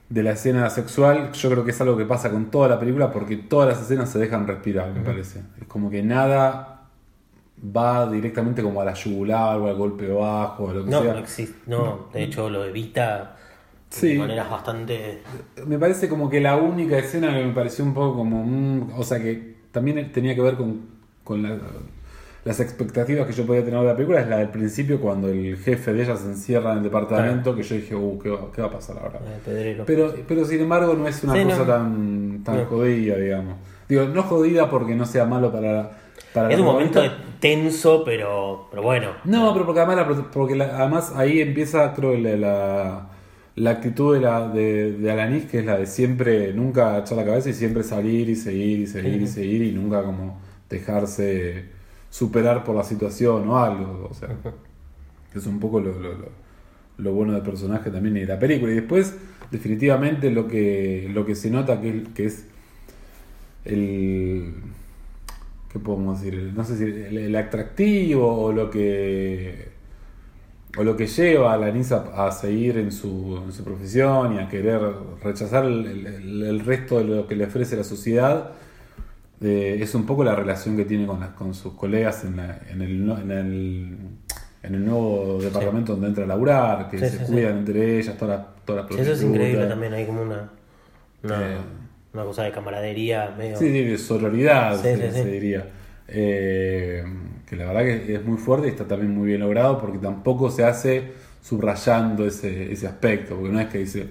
de 0.09 0.23
la 0.23 0.31
escena 0.31 0.69
sexual, 0.69 1.31
yo 1.33 1.49
creo 1.51 1.63
que 1.63 1.71
es 1.71 1.81
algo 1.81 1.95
que 1.95 2.05
pasa 2.05 2.31
con 2.31 2.49
toda 2.49 2.67
la 2.67 2.79
película 2.79 3.11
porque 3.11 3.37
todas 3.37 3.69
las 3.69 3.81
escenas 3.81 4.09
se 4.09 4.17
dejan 4.19 4.47
respirar, 4.47 4.91
me 4.91 5.01
parece. 5.01 5.41
Es 5.61 5.67
como 5.67 5.89
que 5.89 6.01
nada 6.01 6.87
va 7.75 8.09
directamente 8.09 8.63
como 8.63 8.81
a 8.81 8.85
la 8.85 8.93
yugular 8.93 9.57
o 9.59 9.67
al 9.67 9.75
golpe 9.75 10.07
bajo 10.07 10.63
o 10.63 10.73
lo 10.73 10.85
que 10.85 10.89
No, 10.91 11.01
sea. 11.03 11.13
no 11.13 11.19
existe, 11.19 11.59
no, 11.67 12.07
de 12.13 12.23
hecho 12.23 12.49
lo 12.49 12.65
evita 12.65 13.35
Sí. 13.91 14.09
De 14.13 14.19
maneras 14.19 14.47
bastante. 14.51 15.23
Me 15.65 15.79
parece 15.79 16.07
como 16.07 16.29
que 16.29 16.39
la 16.39 16.55
única 16.57 16.95
escena 16.99 17.33
que 17.35 17.43
me 17.43 17.53
pareció 17.53 17.83
un 17.83 17.95
poco 17.95 18.17
como. 18.17 18.43
mm, 18.43 18.91
o 18.95 19.03
sea, 19.03 19.17
que 19.19 19.55
también 19.71 20.11
tenía 20.11 20.35
que 20.35 20.41
ver 20.41 20.57
con, 20.57 20.81
con 21.23 21.41
la- 21.41 21.57
las 22.49 22.59
expectativas 22.59 23.27
que 23.27 23.33
yo 23.33 23.45
podía 23.45 23.63
tener 23.63 23.79
de 23.79 23.85
la 23.85 23.95
película, 23.95 24.21
es 24.21 24.27
la 24.27 24.37
del 24.39 24.49
principio, 24.49 24.99
cuando 24.99 25.29
el 25.29 25.55
jefe 25.57 25.93
de 25.93 26.01
ella 26.03 26.15
se 26.17 26.25
encierra 26.25 26.71
en 26.71 26.77
el 26.79 26.83
departamento, 26.85 27.55
que 27.55 27.61
yo 27.61 27.75
dije, 27.75 27.93
uh, 27.95 28.17
¿qué 28.17 28.29
va, 28.29 28.51
qué 28.51 28.61
va 28.63 28.69
a 28.69 28.71
pasar 28.71 28.97
ahora? 28.97 29.19
eh, 29.23 29.39
Pedrero. 29.45 29.83
Pero, 29.85 30.13
pero 30.27 30.43
sin 30.45 30.61
embargo, 30.61 30.95
no 30.95 31.07
es 31.07 31.23
una 31.23 31.35
Sí, 31.35 31.43
cosa 31.43 31.57
no. 31.59 31.65
tan, 31.65 32.41
tan 32.43 32.57
No. 32.57 32.65
jodida, 32.65 33.17
digamos. 33.17 33.55
Digo, 33.87 34.05
no 34.05 34.23
jodida 34.23 34.67
porque 34.67 34.95
no 34.95 35.05
sea 35.05 35.25
malo 35.25 35.51
para, 35.51 35.91
para 36.33 36.49
es 36.49 36.57
la 36.57 36.65
un 36.65 36.71
momento 36.71 37.01
tenso, 37.39 38.03
pero, 38.03 38.67
pero 38.71 38.81
bueno. 38.81 39.09
No, 39.25 39.53
pero 39.53 39.65
porque 39.67 39.81
además, 39.81 40.07
la 40.17 40.23
porque 40.31 40.55
la- 40.55 40.75
además 40.79 41.13
ahí 41.15 41.41
empieza, 41.41 41.93
creo, 41.93 42.17
la, 42.17 42.35
la, 42.35 43.09
la 43.57 43.69
actitud 43.69 44.15
de, 44.15 44.21
la, 44.21 44.47
de, 44.47 44.93
de 44.93 45.11
Alanis, 45.11 45.45
que 45.45 45.59
es 45.59 45.65
la 45.65 45.77
de 45.77 45.85
siempre, 45.85 46.51
nunca 46.53 46.97
echar 46.97 47.15
la 47.15 47.25
cabeza 47.25 47.49
y 47.49 47.53
siempre 47.53 47.83
salir 47.83 48.27
y 48.27 48.35
seguir 48.35 48.79
y 48.79 48.87
seguir 48.87 49.21
y 49.21 49.27
seguir 49.27 49.61
y 49.61 49.71
nunca 49.71 50.01
como 50.03 50.39
dejarse 50.67 51.77
superar 52.09 52.63
por 52.63 52.75
la 52.75 52.83
situación 52.83 53.47
o 53.49 53.57
algo. 53.59 54.07
O 54.09 54.13
sea, 54.13 54.29
es 55.35 55.45
un 55.45 55.59
poco 55.59 55.79
lo, 55.79 55.93
lo, 55.99 56.13
lo- 56.13 56.49
lo 56.97 57.13
bueno 57.13 57.33
del 57.33 57.43
personaje 57.43 57.91
también 57.91 58.17
y 58.17 58.21
de 58.21 58.25
la 58.27 58.39
película. 58.39 58.71
Y 58.73 58.75
después, 58.75 59.15
definitivamente, 59.51 60.31
lo 60.31 60.47
que, 60.47 61.09
lo 61.13 61.25
que 61.25 61.35
se 61.35 61.49
nota 61.49 61.81
que, 61.81 62.03
que 62.15 62.25
es 62.25 62.45
el. 63.65 64.53
¿Qué 65.71 65.79
podemos 65.79 66.21
decir? 66.21 66.51
No 66.55 66.63
sé 66.63 66.77
si 66.77 66.83
el, 66.83 67.17
el 67.17 67.35
atractivo 67.35 68.43
o 68.43 68.51
lo 68.51 68.69
que. 68.69 69.69
O 70.77 70.83
lo 70.83 70.95
que 70.95 71.07
lleva 71.07 71.53
a 71.53 71.57
la 71.57 71.71
Nisa 71.71 72.11
a 72.15 72.31
seguir 72.31 72.77
en 72.77 72.91
su, 72.91 73.41
en 73.43 73.51
su 73.51 73.63
profesión 73.63 74.35
y 74.35 74.39
a 74.39 74.47
querer 74.49 74.81
rechazar 75.23 75.65
el, 75.65 75.85
el- 76.05 76.43
el 76.43 76.59
resto 76.61 76.99
de 76.99 77.05
lo 77.05 77.27
que 77.27 77.35
le 77.35 77.45
ofrece 77.45 77.75
la 77.75 77.83
sociedad, 77.83 78.51
eh, 79.41 79.77
es 79.81 79.95
un 79.95 80.05
poco 80.05 80.23
la 80.23 80.35
relación 80.35 80.75
que 80.77 80.85
tiene 80.85 81.05
con, 81.07 81.19
las- 81.19 81.29
con 81.31 81.53
sus 81.53 81.73
colegas 81.73 82.23
en, 82.25 82.37
la- 82.37 82.59
en, 82.69 82.81
el, 82.81 83.09
en, 83.11 83.31
el, 83.31 83.97
en 84.63 84.75
el 84.75 84.85
nuevo 84.85 85.39
departamento 85.41 85.93
donde 85.93 86.07
entra 86.07 86.23
a 86.25 86.27
laburar, 86.27 86.89
que 86.89 86.97
Sí, 86.99 87.05
se 87.05 87.11
sí, 87.19 87.25
sí. 87.25 87.31
cuidan 87.31 87.57
entre 87.59 87.99
ellas, 87.99 88.17
todas 88.17 88.39
las, 88.39 88.65
todas 88.65 88.85
las 88.85 88.95
Sí, 88.95 89.01
eso 89.01 89.13
es 89.13 89.23
increíble 89.23 89.65
también. 89.67 89.93
Hay 89.93 90.05
como 90.05 90.21
una. 90.23 90.49
Una, 91.23 91.53
Eh. 91.53 91.57
una 92.13 92.23
cosa 92.23 92.43
de 92.43 92.51
camaradería 92.51 93.33
medio. 93.37 93.57
Sí, 93.57 93.65
sí, 93.71 93.83
de 93.83 93.97
sororidad, 93.97 94.75
Sí, 94.77 94.83
se, 94.83 94.95
sí, 94.95 95.01
sí. 95.17 95.23
se 95.23 95.25
diría. 95.31 95.65
Eh, 96.07 97.03
que 97.47 97.55
la 97.55 97.65
verdad 97.65 97.81
que 97.83 98.15
es 98.15 98.25
muy 98.25 98.37
fuerte 98.37 98.67
y 98.67 98.71
está 98.71 98.87
también 98.87 99.13
muy 99.15 99.27
bien 99.27 99.41
logrado 99.41 99.79
porque 99.79 99.97
tampoco 99.97 100.49
se 100.51 100.63
hace 100.65 101.11
subrayando 101.41 102.25
ese, 102.27 102.71
ese 102.71 102.87
aspecto, 102.87 103.35
porque 103.35 103.51
no 103.51 103.59
es 103.59 103.67
que 103.67 103.79
dice, 103.79 104.07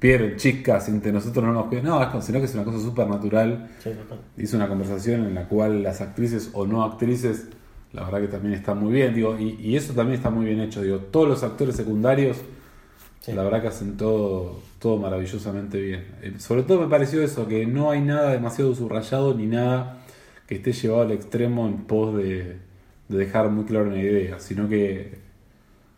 Pierre, 0.00 0.36
chicas, 0.36 0.88
entre 0.88 1.12
nosotros 1.12 1.44
no 1.44 1.52
nos 1.52 1.66
cuidan, 1.66 1.84
no, 1.84 2.22
sino 2.22 2.38
que 2.40 2.46
es 2.46 2.54
una 2.54 2.64
cosa 2.64 2.80
súper 2.80 3.06
natural. 3.06 3.68
Sí. 3.84 3.90
Hizo 4.38 4.56
una 4.56 4.66
conversación 4.66 5.26
en 5.26 5.34
la 5.34 5.46
cual 5.46 5.82
las 5.82 6.00
actrices 6.00 6.50
o 6.54 6.66
no 6.66 6.82
actrices, 6.82 7.46
la 7.92 8.04
verdad 8.04 8.20
que 8.22 8.28
también 8.28 8.54
está 8.54 8.74
muy 8.74 8.92
bien, 8.92 9.14
digo, 9.14 9.38
y, 9.38 9.56
y 9.60 9.76
eso 9.76 9.92
también 9.92 10.16
está 10.16 10.30
muy 10.30 10.46
bien 10.46 10.60
hecho, 10.60 10.82
digo, 10.82 10.96
todos 10.98 11.28
los 11.28 11.42
actores 11.44 11.76
secundarios, 11.76 12.38
Sí. 13.20 13.32
la 13.34 13.42
verdad 13.42 13.60
que 13.60 13.68
hacen 13.68 13.98
todo, 13.98 14.62
todo 14.78 14.96
maravillosamente 14.96 15.78
bien. 15.78 16.06
Eh, 16.22 16.32
sobre 16.38 16.62
todo 16.62 16.80
me 16.80 16.88
pareció 16.88 17.22
eso, 17.22 17.46
que 17.46 17.66
no 17.66 17.90
hay 17.90 18.00
nada 18.00 18.30
demasiado 18.32 18.74
subrayado 18.74 19.34
ni 19.34 19.44
nada 19.46 19.98
que 20.46 20.54
esté 20.54 20.72
llevado 20.72 21.02
al 21.02 21.12
extremo 21.12 21.68
en 21.68 21.84
pos 21.84 22.16
de, 22.16 22.56
de 23.08 23.18
dejar 23.18 23.50
muy 23.50 23.64
clara 23.66 23.84
una 23.88 23.98
idea, 24.00 24.38
sino 24.40 24.70
que, 24.70 25.18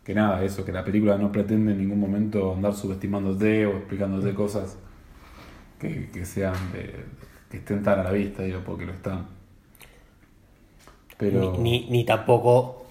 que 0.05 0.15
nada, 0.15 0.45
eso, 0.45 0.65
que 0.65 0.73
la 0.73 0.85
película 0.85 1.19
no 1.19 1.33
pretende 1.33 1.73
en 1.73 1.79
ningún 1.79 2.01
momento 2.01 2.55
andar 2.55 2.75
subestimándote 2.75 3.67
o 3.67 3.77
explicándote 3.79 4.35
cosas 4.35 4.79
que, 5.81 6.11
que 6.13 6.25
sean 6.25 6.55
de- 6.73 7.05
que 7.51 7.59
estén 7.59 7.83
tan 7.83 8.01
a 8.01 8.05
la 8.05 8.13
vista, 8.13 8.43
digo, 8.43 8.61
porque 8.65 8.87
lo 8.87 8.93
están. 8.93 9.27
Pero 11.19 11.43
Ni, 11.43 11.49
ni, 11.59 11.89
ni 11.91 12.05
tampoco 12.05 12.82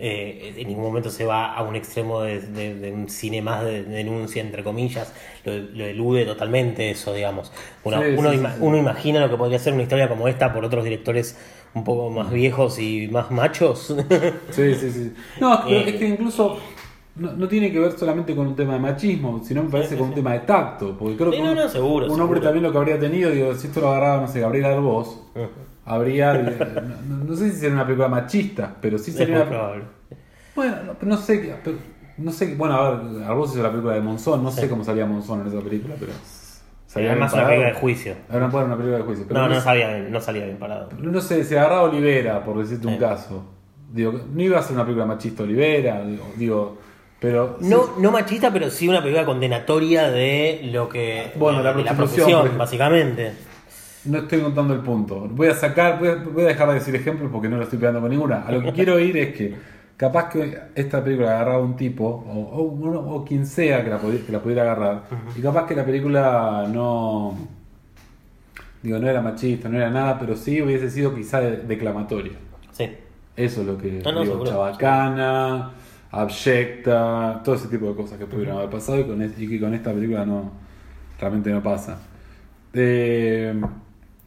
eh, 0.00 0.54
en 0.56 0.68
ningún 0.68 0.84
momento 0.84 1.10
se 1.10 1.24
va 1.24 1.52
a 1.54 1.62
un 1.62 1.74
extremo 1.76 2.20
de, 2.22 2.40
de- 2.40 2.74
de 2.74 2.92
un 2.92 3.08
cine 3.08 3.42
más 3.42 3.64
de, 3.64 3.82
de 3.84 3.96
denuncia, 3.96 4.40
entre 4.42 4.62
comillas. 4.64 5.12
Lo, 5.44 5.52
lo 5.56 5.84
elude 5.84 6.24
totalmente 6.24 6.90
eso, 6.90 7.12
digamos. 7.14 7.52
Uno, 7.84 8.00
Sí, 8.02 8.08
uno, 8.16 8.30
sí, 8.32 8.36
ima- 8.38 8.52
sí. 8.52 8.58
uno 8.60 8.76
imagina 8.76 9.20
lo 9.20 9.30
que 9.30 9.36
podría 9.36 9.58
ser 9.58 9.72
una 9.74 9.82
historia 9.82 10.08
como 10.08 10.28
esta 10.28 10.52
por 10.52 10.64
otros 10.64 10.84
directores 10.84 11.36
un 11.74 11.84
poco 11.84 12.08
más 12.10 12.30
viejos 12.32 12.78
y 12.78 13.08
más 13.08 13.30
machos. 13.30 13.94
Sí, 14.50 14.74
sí, 14.74 14.90
sí. 14.90 15.12
No, 15.40 15.54
es 15.54 15.60
que, 15.66 15.76
Eh. 15.78 15.88
es 15.90 15.96
que 15.96 16.08
incluso 16.08 16.58
no, 17.16 17.32
no 17.32 17.48
tiene 17.48 17.72
que 17.72 17.80
ver 17.80 17.92
solamente 17.98 18.34
con 18.36 18.46
un 18.46 18.54
tema 18.56 18.74
de 18.74 18.78
machismo, 18.80 19.42
sino 19.44 19.64
me 19.64 19.70
parece 19.70 19.96
con 19.96 20.08
un 20.10 20.14
tema 20.14 20.32
de 20.34 20.40
tacto. 20.40 20.96
Porque 20.96 21.16
creo 21.16 21.30
que 21.32 21.40
no, 21.42 21.50
un, 21.50 21.56
no, 21.56 21.68
seguro, 21.68 22.04
un 22.06 22.10
seguro. 22.10 22.24
hombre 22.24 22.40
también 22.40 22.62
lo 22.62 22.70
que 22.72 22.78
habría 22.78 22.98
tenido, 23.00 23.30
digo, 23.30 23.54
si 23.56 23.66
esto 23.66 23.80
lo 23.80 23.88
agarraba, 23.88 24.20
no 24.22 24.28
sé, 24.28 24.40
Gabriel 24.40 24.66
Arbós, 24.66 25.20
habría. 25.88 26.34
no, 26.34 27.24
no 27.24 27.36
sé 27.36 27.50
si 27.50 27.56
sería 27.58 27.74
una 27.74 27.84
película 27.84 28.08
machista, 28.08 28.74
pero 28.80 28.98
sí 28.98 29.10
sería 29.12 29.36
una. 29.36 29.46
probable. 29.48 29.84
Bueno, 30.54 30.76
no, 30.86 30.96
no 31.02 31.16
sé, 31.16 31.54
pero- 31.64 31.76
no 32.18 32.32
sé, 32.32 32.54
bueno, 32.56 32.74
a 32.74 32.90
ver, 32.90 33.22
Arbós 33.24 33.52
hizo 33.52 33.62
la 33.62 33.70
película 33.70 33.94
de 33.94 34.00
Monzón, 34.00 34.42
no 34.42 34.50
Sí. 34.50 34.62
sé 34.62 34.68
cómo 34.68 34.82
salía 34.84 35.06
Monzón 35.06 35.40
en 35.42 35.46
esa 35.48 35.60
película, 35.60 35.94
pero. 35.98 36.12
Sería 36.86 37.10
bien 37.10 37.20
más 37.20 37.32
una 37.34 37.46
película 37.46 37.68
de 37.68 37.74
juicio. 37.74 38.14
Ahora 38.30 38.46
bueno, 38.48 38.66
una 38.66 38.76
película 38.76 38.98
de 38.98 39.04
juicio. 39.04 39.24
Pero 39.28 39.40
No, 39.40 39.48
no 39.48 39.60
salía 39.60 39.88
bien, 39.94 40.10
no 40.10 40.20
salía 40.20 40.44
bien 40.46 40.56
parado. 40.56 40.88
no 40.98 41.20
sé, 41.20 41.44
se 41.44 41.58
agarraba 41.58 41.82
Olivera, 41.82 42.42
por 42.42 42.58
decirte 42.58 42.86
un 42.86 42.96
caso. 42.96 43.44
Digo, 43.92 44.12
no 44.32 44.42
iba 44.42 44.58
a 44.58 44.62
ser 44.62 44.74
una 44.74 44.84
película 44.84 45.06
machista 45.06 45.42
Olivera, 45.42 46.02
digo, 46.04 46.26
digo, 46.36 46.78
pero... 47.20 47.58
sí. 47.60 47.68
No, 47.68 47.90
no 47.98 48.10
machista, 48.10 48.50
pero 48.52 48.70
sí 48.70 48.88
una 48.88 49.00
película 49.00 49.24
condenatoria 49.26 50.10
de 50.10 50.60
lo 50.72 50.88
que. 50.88 51.32
Bueno, 51.36 51.62
la 51.62 51.72
de 51.74 51.82
prostitución, 51.84 52.30
profesión, 52.32 52.58
básicamente. 52.58 53.32
No 54.04 54.18
estoy 54.18 54.40
contando 54.40 54.74
el 54.74 54.80
punto. 54.80 55.28
Voy 55.30 55.48
a 55.48 55.54
sacar, 55.54 55.98
voy 55.98 56.08
a, 56.08 56.14
voy 56.16 56.44
a 56.44 56.48
dejar 56.48 56.68
de 56.68 56.74
decir 56.74 56.94
ejemplos 56.94 57.30
porque 57.32 57.48
no 57.48 57.56
lo 57.56 57.64
estoy 57.64 57.78
pegando 57.78 58.00
con 58.00 58.10
ninguna. 58.10 58.42
A 58.46 58.52
lo 58.52 58.62
que 58.62 58.72
quiero 58.72 58.98
ir 59.00 59.16
es 59.16 59.34
que 59.36 59.54
capaz 59.96 60.28
que 60.30 60.58
esta 60.74 61.02
película 61.02 61.30
agarraba 61.36 61.60
un 61.60 61.76
tipo, 61.76 62.04
o, 62.06 62.32
o, 62.40 62.62
uno- 62.62 63.00
o 63.00 63.24
quien 63.24 63.44
sea 63.44 63.82
que 63.82 63.90
la, 63.90 64.00
pudi- 64.00 64.24
que 64.24 64.30
la 64.32 64.40
pudiera 64.40 64.62
agarrar, 64.62 65.02
y 65.36 65.40
capaz 65.42 65.66
que 65.66 65.74
la 65.74 65.84
película 65.84 66.66
no... 66.72 67.36
Digo, 68.82 68.98
no 69.00 69.08
era 69.08 69.20
machista, 69.20 69.68
no 69.68 69.76
era 69.76 69.90
nada, 69.90 70.16
pero 70.20 70.36
sí 70.36 70.62
hubiese 70.62 70.88
sido 70.88 71.12
quizá 71.14 71.40
de- 71.40 71.56
declamatoria. 71.58 72.32
Sí. 72.70 72.88
Eso 73.36 73.60
es 73.62 73.66
lo 73.66 73.76
que 73.76 74.00
No, 74.04 74.12
no, 74.12 74.20
digo, 74.22 74.44
chabacana, 74.46 75.72
abyecta, 76.12 77.40
todo 77.44 77.56
ese 77.56 77.66
tipo 77.68 77.88
de 77.88 77.94
cosas 77.96 78.18
que 78.18 78.26
pudieron 78.26 78.56
haber 78.58 78.70
pasado 78.70 79.00
y, 79.00 79.04
con 79.04 79.20
y 79.22 79.48
que 79.48 79.60
con 79.60 79.74
esta 79.74 79.92
película 79.92 80.24
no 80.24 80.52
realmente 81.20 81.50
no 81.50 81.60
pasa. 81.62 81.98
Eh, 82.72 83.60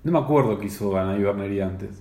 no 0.04 0.12
me 0.12 0.20
acuerdo 0.20 0.58
qué 0.60 0.66
hizo 0.68 0.98
Anaí 0.98 1.22
Berneri 1.22 1.62
antes. 1.62 2.00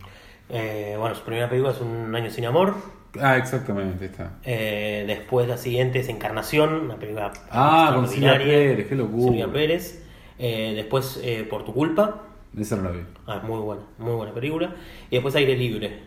Eh, 0.49 0.97
bueno, 0.99 1.15
su 1.15 1.23
primera 1.23 1.49
película 1.49 1.73
es 1.73 1.81
Un 1.81 2.15
año 2.15 2.31
sin 2.31 2.45
amor. 2.47 2.75
Ah, 3.21 3.37
exactamente, 3.37 4.05
está. 4.07 4.39
Eh, 4.45 5.05
después 5.07 5.49
la 5.49 5.57
siguiente 5.57 5.99
es 6.01 6.09
Encarnación, 6.09 6.75
una 6.75 6.97
película 6.97 7.33
Ah, 7.51 7.93
con 7.95 8.07
Silvia. 8.09 8.37
Pérez, 8.39 8.87
qué 8.89 8.95
locura. 8.95 9.25
Silvia 9.25 9.53
Pérez. 9.53 10.05
Eh, 10.39 10.73
después 10.77 11.21
eh, 11.23 11.47
Por 11.49 11.65
tu 11.65 11.75
culpa. 11.75 12.23
Esa 12.59 12.77
no 12.77 12.83
la 12.85 12.91
vi. 12.91 13.01
Ah, 13.27 13.41
muy 13.45 13.59
buena, 13.61 13.83
muy 13.99 14.13
buena 14.15 14.33
película. 14.33 14.75
Y 15.11 15.17
después 15.17 15.35
Aire 15.37 15.57
Libre. 15.57 16.03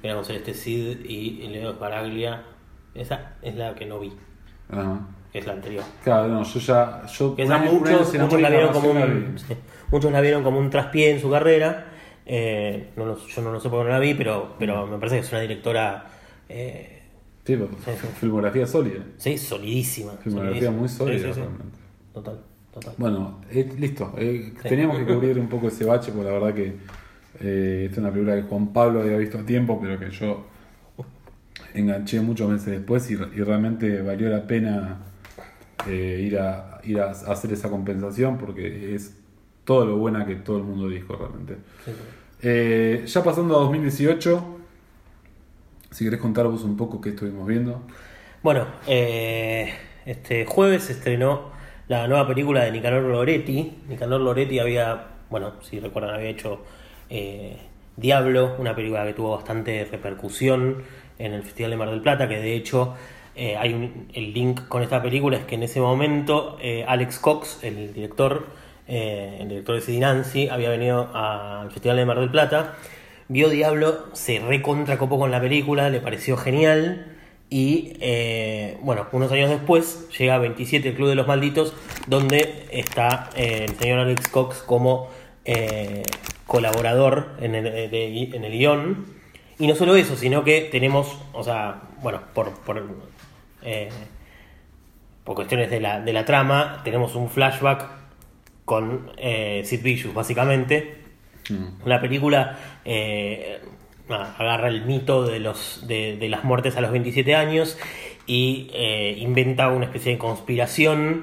que 0.00 0.06
Era 0.08 0.16
con 0.16 0.24
Celeste 0.24 0.54
Cid 0.54 1.04
y 1.04 1.46
Leo 1.48 1.74
Baraglia. 1.78 2.42
Esa 2.94 3.32
es 3.42 3.54
la 3.54 3.74
que 3.74 3.86
no 3.86 3.98
vi, 4.00 4.12
Ajá. 4.70 5.00
que 5.32 5.38
es 5.38 5.46
la 5.46 5.54
anterior. 5.54 5.82
Claro, 6.04 6.28
no, 6.28 6.42
yo 6.42 6.60
ya. 6.60 7.06
Yo, 7.06 7.34
esa 7.38 7.58
muchos, 7.58 8.14
muchos 8.18 8.40
la 8.40 8.50
vieron 8.50 8.72
como 8.72 8.90
un, 8.90 9.34
muchos 9.92 10.10
la 10.10 10.20
vieron 10.20 10.42
como 10.42 10.58
un 10.58 10.70
traspié 10.70 11.10
en 11.12 11.20
su 11.20 11.30
carrera. 11.30 11.86
Eh, 12.26 12.90
no 12.96 13.04
lo- 13.06 13.26
yo 13.26 13.42
no 13.42 13.52
lo 13.52 13.60
sé 13.60 13.68
porque 13.68 13.84
no 13.84 13.90
la 13.90 13.98
vi, 13.98 14.14
pero, 14.14 14.54
pero 14.58 14.86
me 14.86 14.96
parece 14.98 15.16
que 15.16 15.20
es 15.26 15.32
una 15.32 15.40
directora 15.40 16.06
eh, 16.48 17.02
Sí, 17.44 17.56
sí. 17.56 18.06
filmografía 18.20 18.66
sólida. 18.66 19.00
sí, 19.16 19.36
solidísima. 19.38 20.12
Filmografía 20.22 20.60
solidísima. 20.70 20.78
muy 20.78 20.88
sólida, 20.88 21.32
Sí, 21.34 21.40
realmente. 21.40 21.78
Total, 22.14 22.40
total. 22.72 22.94
Bueno, 22.98 23.40
eh, 23.50 23.68
listo. 23.78 24.14
Eh. 24.16 24.52
Teníamos 24.62 24.98
que 24.98 25.04
cubrir 25.06 25.38
un 25.38 25.48
poco 25.48 25.68
ese 25.68 25.84
bache, 25.84 26.12
porque 26.12 26.28
la 26.30 26.38
verdad 26.38 26.54
que 26.54 26.76
esta 27.84 27.92
es 27.92 27.98
una 27.98 28.10
película 28.12 28.36
que 28.36 28.42
Juan 28.42 28.72
Pablo 28.72 29.00
había 29.00 29.16
visto 29.16 29.38
a 29.38 29.44
tiempo, 29.44 29.78
pero 29.80 29.98
que 29.98 30.10
yo 30.10 30.46
enganché 31.74 32.20
muchos 32.20 32.48
meses 32.50 32.66
después 32.66 33.10
y, 33.10 33.14
y 33.14 33.42
realmente 33.42 34.02
valió 34.02 34.28
la 34.28 34.46
pena 34.46 34.98
ir, 35.88 36.38
a, 36.38 36.80
ir 36.84 37.00
a 37.00 37.10
hacer 37.10 37.52
esa 37.52 37.70
compensación 37.70 38.38
porque 38.38 38.94
es 38.94 39.16
todo 39.64 39.84
lo 39.86 39.96
buena 39.96 40.26
que 40.26 40.34
todo 40.36 40.58
el 40.58 40.64
mundo 40.64 40.88
dijo 40.88 41.14
realmente. 41.16 41.56
Sí. 41.84 41.92
Eh, 42.42 43.04
ya 43.06 43.22
pasando 43.22 43.56
a 43.56 43.60
2018, 43.60 44.44
si 45.90 46.04
querés 46.04 46.20
contar 46.20 46.46
vos 46.46 46.62
un 46.64 46.76
poco 46.76 47.00
qué 47.00 47.10
estuvimos 47.10 47.46
viendo. 47.46 47.82
Bueno, 48.42 48.66
eh, 48.86 49.72
este 50.06 50.44
jueves 50.46 50.84
se 50.84 50.92
estrenó 50.92 51.50
la 51.88 52.08
nueva 52.08 52.26
película 52.26 52.64
de 52.64 52.72
Nicanor 52.72 53.02
Loretti. 53.02 53.78
Nicanor 53.88 54.20
Loretti 54.20 54.58
había, 54.58 55.06
bueno, 55.30 55.52
si 55.62 55.78
recuerdan, 55.78 56.14
había 56.14 56.30
hecho 56.30 56.62
eh, 57.10 57.58
Diablo, 57.96 58.56
una 58.58 58.74
película 58.74 59.04
que 59.06 59.12
tuvo 59.12 59.32
bastante 59.36 59.84
repercusión 59.90 60.82
en 61.18 61.34
el 61.34 61.42
Festival 61.42 61.70
de 61.72 61.76
Mar 61.76 61.90
del 61.90 62.00
Plata, 62.00 62.26
que 62.28 62.38
de 62.40 62.54
hecho 62.56 62.94
eh, 63.36 63.56
hay 63.56 63.74
un- 63.74 64.08
el 64.14 64.32
link 64.32 64.66
con 64.68 64.82
esta 64.82 65.00
película 65.02 65.36
es 65.36 65.44
que 65.44 65.54
en 65.54 65.62
ese 65.62 65.80
momento 65.80 66.56
eh, 66.60 66.84
Alex 66.88 67.18
Cox, 67.18 67.62
el 67.62 67.92
director, 67.92 68.46
eh, 68.94 69.38
el 69.40 69.48
director 69.48 69.82
de 69.82 69.98
Nancy, 69.98 70.50
había 70.50 70.68
venido 70.68 71.08
al 71.14 71.70
Festival 71.70 71.96
de 71.96 72.04
Mar 72.04 72.20
del 72.20 72.30
Plata, 72.30 72.74
vio 73.28 73.48
Diablo, 73.48 74.04
se 74.12 74.38
recontra 74.38 74.98
copó 74.98 75.18
con 75.18 75.30
la 75.30 75.40
película, 75.40 75.88
le 75.88 76.00
pareció 76.00 76.36
genial. 76.36 77.06
Y 77.48 77.94
eh, 78.00 78.76
bueno, 78.82 79.06
unos 79.12 79.32
años 79.32 79.48
después 79.48 80.10
llega 80.18 80.36
27 80.36 80.90
el 80.90 80.94
Club 80.94 81.08
de 81.08 81.14
los 81.14 81.26
Malditos, 81.26 81.72
donde 82.06 82.66
está 82.70 83.30
eh, 83.34 83.64
el 83.66 83.78
señor 83.78 84.00
Alex 84.00 84.28
Cox 84.28 84.58
como 84.58 85.08
colaborador 86.46 87.30
en 87.40 87.54
el, 87.54 87.66
en 87.66 88.44
el 88.44 88.52
guion. 88.52 89.06
Y 89.58 89.68
no 89.68 89.74
solo 89.74 89.96
eso, 89.96 90.16
sino 90.16 90.44
que 90.44 90.68
tenemos, 90.70 91.16
o 91.32 91.42
sea, 91.42 91.80
bueno, 92.02 92.20
por, 92.34 92.52
por, 92.60 92.84
por 95.24 95.34
cuestiones 95.34 95.70
de 95.70 95.80
la, 95.80 95.98
de 96.00 96.12
la 96.12 96.26
trama, 96.26 96.82
tenemos 96.84 97.14
un 97.14 97.30
flashback 97.30 98.01
con 98.64 99.10
eh, 99.16 99.62
Sid 99.64 99.82
Vicious, 99.82 100.14
básicamente. 100.14 100.96
La 101.84 102.00
película 102.00 102.58
eh, 102.84 103.60
agarra 104.08 104.68
el 104.68 104.84
mito 104.84 105.24
de, 105.26 105.40
los, 105.40 105.84
de, 105.86 106.16
de 106.16 106.28
las 106.28 106.44
muertes 106.44 106.76
a 106.76 106.80
los 106.80 106.92
27 106.92 107.34
años 107.34 107.76
y 108.26 108.70
eh, 108.72 109.16
inventa 109.18 109.68
una 109.68 109.86
especie 109.86 110.12
de 110.12 110.18
conspiración 110.18 111.22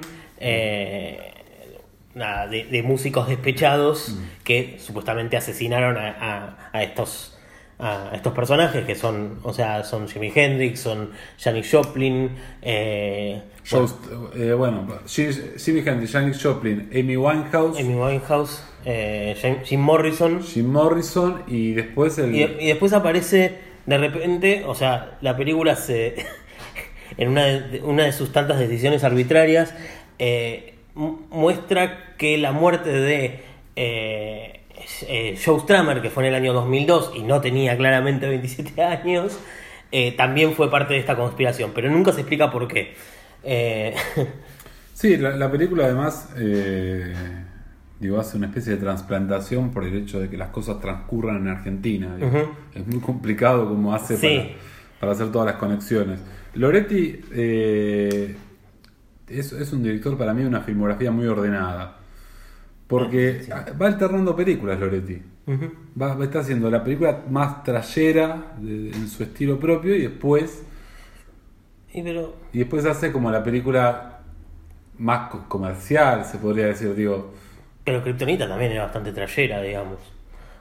nada, 2.14 2.46
de, 2.48 2.64
de 2.64 2.82
músicos 2.82 3.28
despechados 3.28 4.18
que 4.44 4.76
supuestamente 4.78 5.36
asesinaron 5.36 5.96
a, 5.96 6.08
a- 6.20 6.70
a 6.72 6.82
estos 6.82 7.38
a 7.80 8.10
estos 8.14 8.32
personajes 8.32 8.84
que 8.84 8.94
son, 8.94 9.38
o 9.42 9.52
sea, 9.52 9.82
son 9.84 10.06
Jimi 10.08 10.30
Hendrix, 10.34 10.80
son 10.80 11.10
Janis 11.38 11.68
Joplin, 11.70 12.30
eh, 12.62 13.42
eh, 14.36 14.52
bueno, 14.52 14.86
Jim- 15.06 15.32
Jimi 15.56 15.80
Hendrix, 15.80 16.12
Janis 16.12 16.42
Joplin, 16.42 16.90
Amy 16.92 17.16
Winehouse, 17.16 17.78
Amy 17.78 17.94
Winehouse, 17.94 18.62
eh, 18.84 19.36
Jim- 19.40 19.62
Jim 19.64 19.80
Morrison. 19.80 20.42
Jim 20.42 20.66
Morrison 20.66 21.42
y 21.46 21.72
después 21.72 22.18
el. 22.18 22.34
Y, 22.34 22.42
y 22.60 22.66
después 22.68 22.92
aparece 22.92 23.58
de 23.86 23.98
repente, 23.98 24.64
o 24.66 24.74
sea, 24.74 25.16
la 25.20 25.36
película 25.36 25.76
se. 25.76 26.14
en 27.16 27.28
una 27.28 27.44
de, 27.46 27.80
una 27.82 28.04
de 28.04 28.12
sus 28.12 28.32
tantas 28.32 28.58
decisiones 28.58 29.04
arbitrarias, 29.04 29.74
eh, 30.18 30.74
mu- 30.94 31.18
muestra 31.30 32.14
que 32.16 32.36
la 32.38 32.52
muerte 32.52 32.90
de 32.90 33.40
eh, 35.08 35.38
Joe 35.42 35.60
que 36.02 36.10
fue 36.10 36.24
en 36.24 36.28
el 36.30 36.34
año 36.34 36.52
2002 36.52 37.12
y 37.16 37.22
no 37.22 37.40
tenía 37.40 37.76
claramente 37.76 38.28
27 38.28 38.82
años, 38.82 39.38
eh, 39.92 40.12
también 40.12 40.52
fue 40.54 40.70
parte 40.70 40.94
de 40.94 41.00
esta 41.00 41.16
conspiración, 41.16 41.72
pero 41.74 41.90
nunca 41.90 42.12
se 42.12 42.20
explica 42.20 42.50
por 42.50 42.68
qué. 42.68 42.94
Eh, 43.44 43.94
Sí, 44.94 45.16
la, 45.16 45.30
la 45.30 45.50
película 45.50 45.86
además 45.86 46.28
eh, 46.36 47.14
digo, 48.00 48.20
hace 48.20 48.36
una 48.36 48.48
especie 48.48 48.72
de 48.74 48.78
transplantación 48.78 49.70
por 49.70 49.84
el 49.84 49.94
hecho 49.96 50.20
de 50.20 50.28
que 50.28 50.36
las 50.36 50.48
cosas 50.48 50.78
transcurran 50.80 51.36
en 51.36 51.48
Argentina. 51.48 52.16
Es 52.74 52.86
muy 52.86 53.00
complicado 53.00 53.66
como 53.68 53.94
hace 53.94 54.16
Sí. 54.18 54.36
para, 54.36 55.00
para 55.00 55.12
hacer 55.12 55.32
todas 55.32 55.46
las 55.46 55.56
conexiones. 55.56 56.20
Loretti 56.54 57.20
eh, 57.32 58.34
es, 59.28 59.52
es 59.52 59.72
un 59.72 59.82
director 59.82 60.18
para 60.18 60.34
mí 60.34 60.42
de 60.42 60.48
una 60.48 60.60
filmografía 60.60 61.10
muy 61.10 61.26
ordenada. 61.26 61.99
Porque 62.90 63.42
va 63.80 63.86
alternando 63.86 64.34
películas 64.36 64.78
Loretti. 64.80 65.22
Va, 66.00 66.14
va- 66.14 66.24
está 66.24 66.40
haciendo 66.40 66.70
la 66.70 66.84
película 66.84 67.22
más 67.30 67.64
trayera 67.64 68.52
de- 68.58 68.90
en 68.90 69.08
su 69.08 69.22
estilo 69.22 69.58
propio 69.58 69.94
y 69.96 70.02
después 70.02 70.62
Y 71.92 72.02
pero 72.02 72.34
y 72.52 72.58
después 72.58 72.84
hace 72.86 73.10
como 73.12 73.30
la 73.30 73.42
película 73.42 74.20
más 74.98 75.30
co- 75.30 75.44
comercial, 75.48 76.24
se 76.24 76.38
podría 76.38 76.66
decir, 76.66 76.94
digo. 76.94 77.32
Pero 77.84 78.02
Kryptonita 78.02 78.48
también 78.48 78.72
era 78.72 78.84
bastante 78.84 79.12
trayera, 79.12 79.60
digamos. 79.62 79.98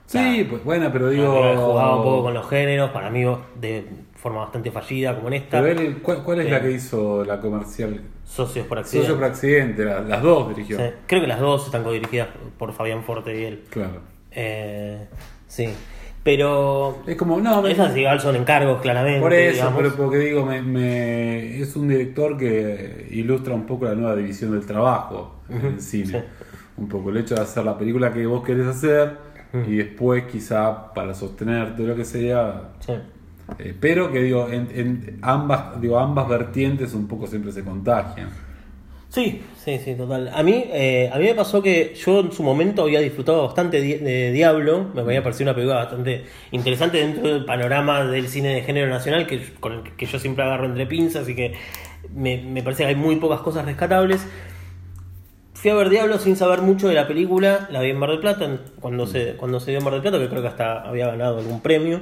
O 0.08 0.10
sea, 0.10 0.24
Sí, 0.34 0.44
pues 0.50 0.64
bueno, 0.64 0.90
pero 0.92 1.10
digo. 1.10 1.32
jugaba 1.56 1.98
un 1.98 2.04
poco 2.04 2.24
con 2.24 2.34
los 2.34 2.50
géneros, 2.50 2.90
para 2.92 3.10
mí 3.10 3.24
de 3.60 3.86
forma 4.20 4.40
bastante 4.42 4.70
fallida, 4.72 5.16
como 5.16 5.30
en 5.30 5.36
esta. 5.36 5.62
Pero 5.62 5.80
él, 5.80 6.02
¿cuál, 6.02 6.24
cuál 6.24 6.42
es 6.42 6.50
la 6.52 6.62
que 6.62 6.72
hizo 6.72 7.24
la 7.24 7.40
comercial? 7.40 8.02
Socios 8.26 8.68
por 8.68 8.78
accidente. 8.80 9.08
Socio 9.08 9.20
por 9.22 9.30
accidente, 9.32 9.86
la- 9.86 10.02
las 10.02 10.22
dos 10.22 10.50
dirigió. 10.50 10.78
Sí, 10.78 10.84
Creo 11.08 11.22
que 11.22 11.28
las 11.28 11.40
dos 11.40 11.66
están 11.66 11.84
codirigidas 11.84 12.28
por 12.58 12.74
Fabián 12.74 13.04
Forte 13.04 13.40
y 13.40 13.44
él. 13.46 13.64
Claro. 13.70 14.02
Eh, 14.32 15.08
sí. 15.48 15.70
Pero 16.22 17.02
Es 17.08 17.16
como, 17.16 17.40
no, 17.40 17.62
me- 17.62 17.72
esas 17.72 17.96
igual 17.96 18.20
son 18.20 18.36
encargos, 18.36 18.82
claramente. 18.82 19.22
por 19.22 19.34
eso, 19.34 19.54
digamos. 19.56 19.82
pero 19.82 19.96
porque 19.96 20.18
digo, 20.18 20.46
me, 20.46 20.62
me- 20.62 21.60
es 21.62 21.76
un 21.78 21.88
director 21.88 22.38
que 22.38 23.08
ilustra 23.12 23.54
un 23.54 23.66
poco 23.66 23.86
la 23.86 23.96
nueva 23.96 24.16
división 24.18 24.52
del 24.52 24.66
trabajo 24.66 25.38
en 25.50 25.66
el 25.66 25.82
cine. 25.82 26.06
sí. 26.06 26.18
Un 26.78 26.88
poco 26.88 27.10
el 27.10 27.18
hecho 27.18 27.36
de 27.36 27.42
hacer 27.42 27.64
la 27.66 27.78
película 27.78 28.12
que 28.14 28.26
vos 28.26 28.44
querés 28.44 28.68
hacer 28.68 29.18
y 29.68 29.78
después 29.78 30.26
quizá 30.26 30.94
para 30.94 31.14
sostenerte 31.14 31.84
lo 31.84 31.96
que 31.96 32.06
sea 32.06 32.70
Sí. 32.80 32.94
Eh, 33.58 33.76
pero 33.80 34.12
que 34.12 34.22
digo, 34.22 34.48
en, 34.50 34.70
en 34.74 35.20
ambas, 35.22 35.80
digo, 35.82 36.00
ambas 36.00 36.28
vertientes 36.30 36.94
un 36.94 37.08
poco 37.08 37.28
siempre 37.28 37.52
se 37.52 37.64
contagian. 37.64 38.30
Sí, 39.10 39.42
sí, 39.56 39.80
sí, 39.84 39.96
total. 39.96 40.30
A 40.32 40.44
mí, 40.44 40.66
eh, 40.68 41.10
a 41.12 41.18
mí 41.18 41.24
me 41.26 41.34
pasó 41.34 41.64
que 41.64 41.96
yo 41.96 42.20
en 42.20 42.32
su 42.32 42.44
momento 42.44 42.84
había 42.84 43.00
disfrutado 43.00 43.44
bastante 43.48 43.82
di- 43.82 43.96
de 43.96 44.32
Diablo, 44.32 44.92
me 44.94 45.02
había 45.02 45.24
parecido 45.24 45.50
una 45.50 45.56
película 45.56 45.78
bastante 45.80 46.26
interesante 46.52 47.00
dentro 47.00 47.28
del 47.28 47.44
panorama 47.44 48.04
del 48.06 48.28
cine 48.28 48.50
de 48.54 48.62
género 48.62 48.88
nacional, 48.88 49.26
que, 49.26 49.42
con 49.60 49.74
el 49.74 49.84
que 49.96 50.06
yo 50.06 50.20
siempre 50.20 50.44
agarro 50.44 50.66
entre 50.68 50.86
pinzas 50.86 51.28
y 51.28 51.36
que 51.36 51.56
me, 52.14 52.38
me 52.38 52.62
parece 52.62 52.84
que 52.84 52.90
hay 52.90 52.96
muy 52.96 53.16
pocas 53.16 53.42
cosas 53.42 53.66
rescatables. 53.66 54.28
Fui 55.54 55.72
a 55.72 55.76
ver 55.76 55.90
Diablo 55.90 56.20
sin 56.20 56.36
saber 56.38 56.62
mucho 56.62 56.88
de 56.88 56.94
la 56.94 57.08
película, 57.08 57.68
la 57.72 57.82
vi 57.82 57.90
en 57.90 57.98
Mar 57.98 58.12
del 58.12 58.20
Plata, 58.20 58.48
cuando 58.80 59.06
se, 59.08 59.34
cuando 59.36 59.60
se 59.60 59.72
dio 59.72 59.80
en 59.80 59.84
Mar 59.84 59.94
del 59.94 60.02
Plata, 60.02 60.20
que 60.20 60.30
creo 60.30 60.42
que 60.42 60.48
hasta 60.48 60.82
había 60.88 61.08
ganado 61.08 61.40
algún 61.40 61.62
premio. 61.62 62.00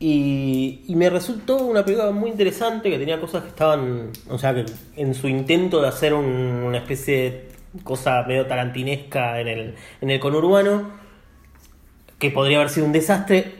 Y, 0.00 0.82
y 0.86 0.94
me 0.94 1.10
resultó 1.10 1.56
una 1.64 1.84
película 1.84 2.10
muy 2.12 2.30
interesante 2.30 2.88
que 2.88 2.98
tenía 2.98 3.20
cosas 3.20 3.42
que 3.42 3.48
estaban, 3.48 4.10
o 4.28 4.38
sea, 4.38 4.54
que 4.54 4.64
en 4.96 5.14
su 5.14 5.26
intento 5.28 5.80
de 5.82 5.88
hacer 5.88 6.14
un- 6.14 6.24
una 6.26 6.78
especie 6.78 7.16
de 7.30 7.48
cosa 7.82 8.22
medio 8.28 8.46
tarantinesca 8.46 9.40
en 9.40 9.48
el, 9.48 9.74
en 10.00 10.10
el 10.10 10.20
conurbano, 10.20 10.90
que 12.18 12.30
podría 12.30 12.58
haber 12.58 12.70
sido 12.70 12.86
un 12.86 12.92
desastre, 12.92 13.52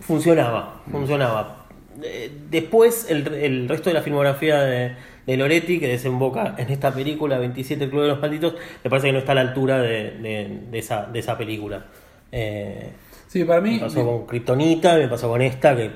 funcionaba, 0.00 0.82
funcionaba. 0.90 1.66
Eh, 2.02 2.30
Después, 2.50 3.10
el, 3.10 3.26
el 3.34 3.68
resto 3.68 3.90
de 3.90 3.94
la 3.94 4.02
filmografía 4.02 4.60
de, 4.62 4.92
de 5.26 5.36
Loretti, 5.36 5.80
que 5.80 5.88
desemboca 5.88 6.54
en 6.58 6.70
esta 6.70 6.92
película 6.92 7.38
27 7.38 7.84
El 7.84 7.90
Club 7.90 8.02
de 8.02 8.08
los 8.08 8.20
Malditos, 8.20 8.54
me 8.82 8.90
parece 8.90 9.08
que 9.08 9.12
no 9.12 9.18
está 9.20 9.32
a 9.32 9.34
la 9.36 9.40
altura 9.42 9.80
de, 9.82 10.12
de- 10.18 10.60
de 10.70 10.78
esa, 10.78 11.06
de 11.06 11.18
esa 11.18 11.36
película. 11.38 11.86
Eh, 12.32 12.90
Sí, 13.34 13.42
para 13.42 13.60
mí. 13.60 13.72
me 13.72 13.80
pasó 13.80 14.04
con 14.06 14.26
Kryptonita, 14.28 14.96
me 14.96 15.08
pasó 15.08 15.28
con 15.28 15.42
esta, 15.42 15.74
que 15.74 15.90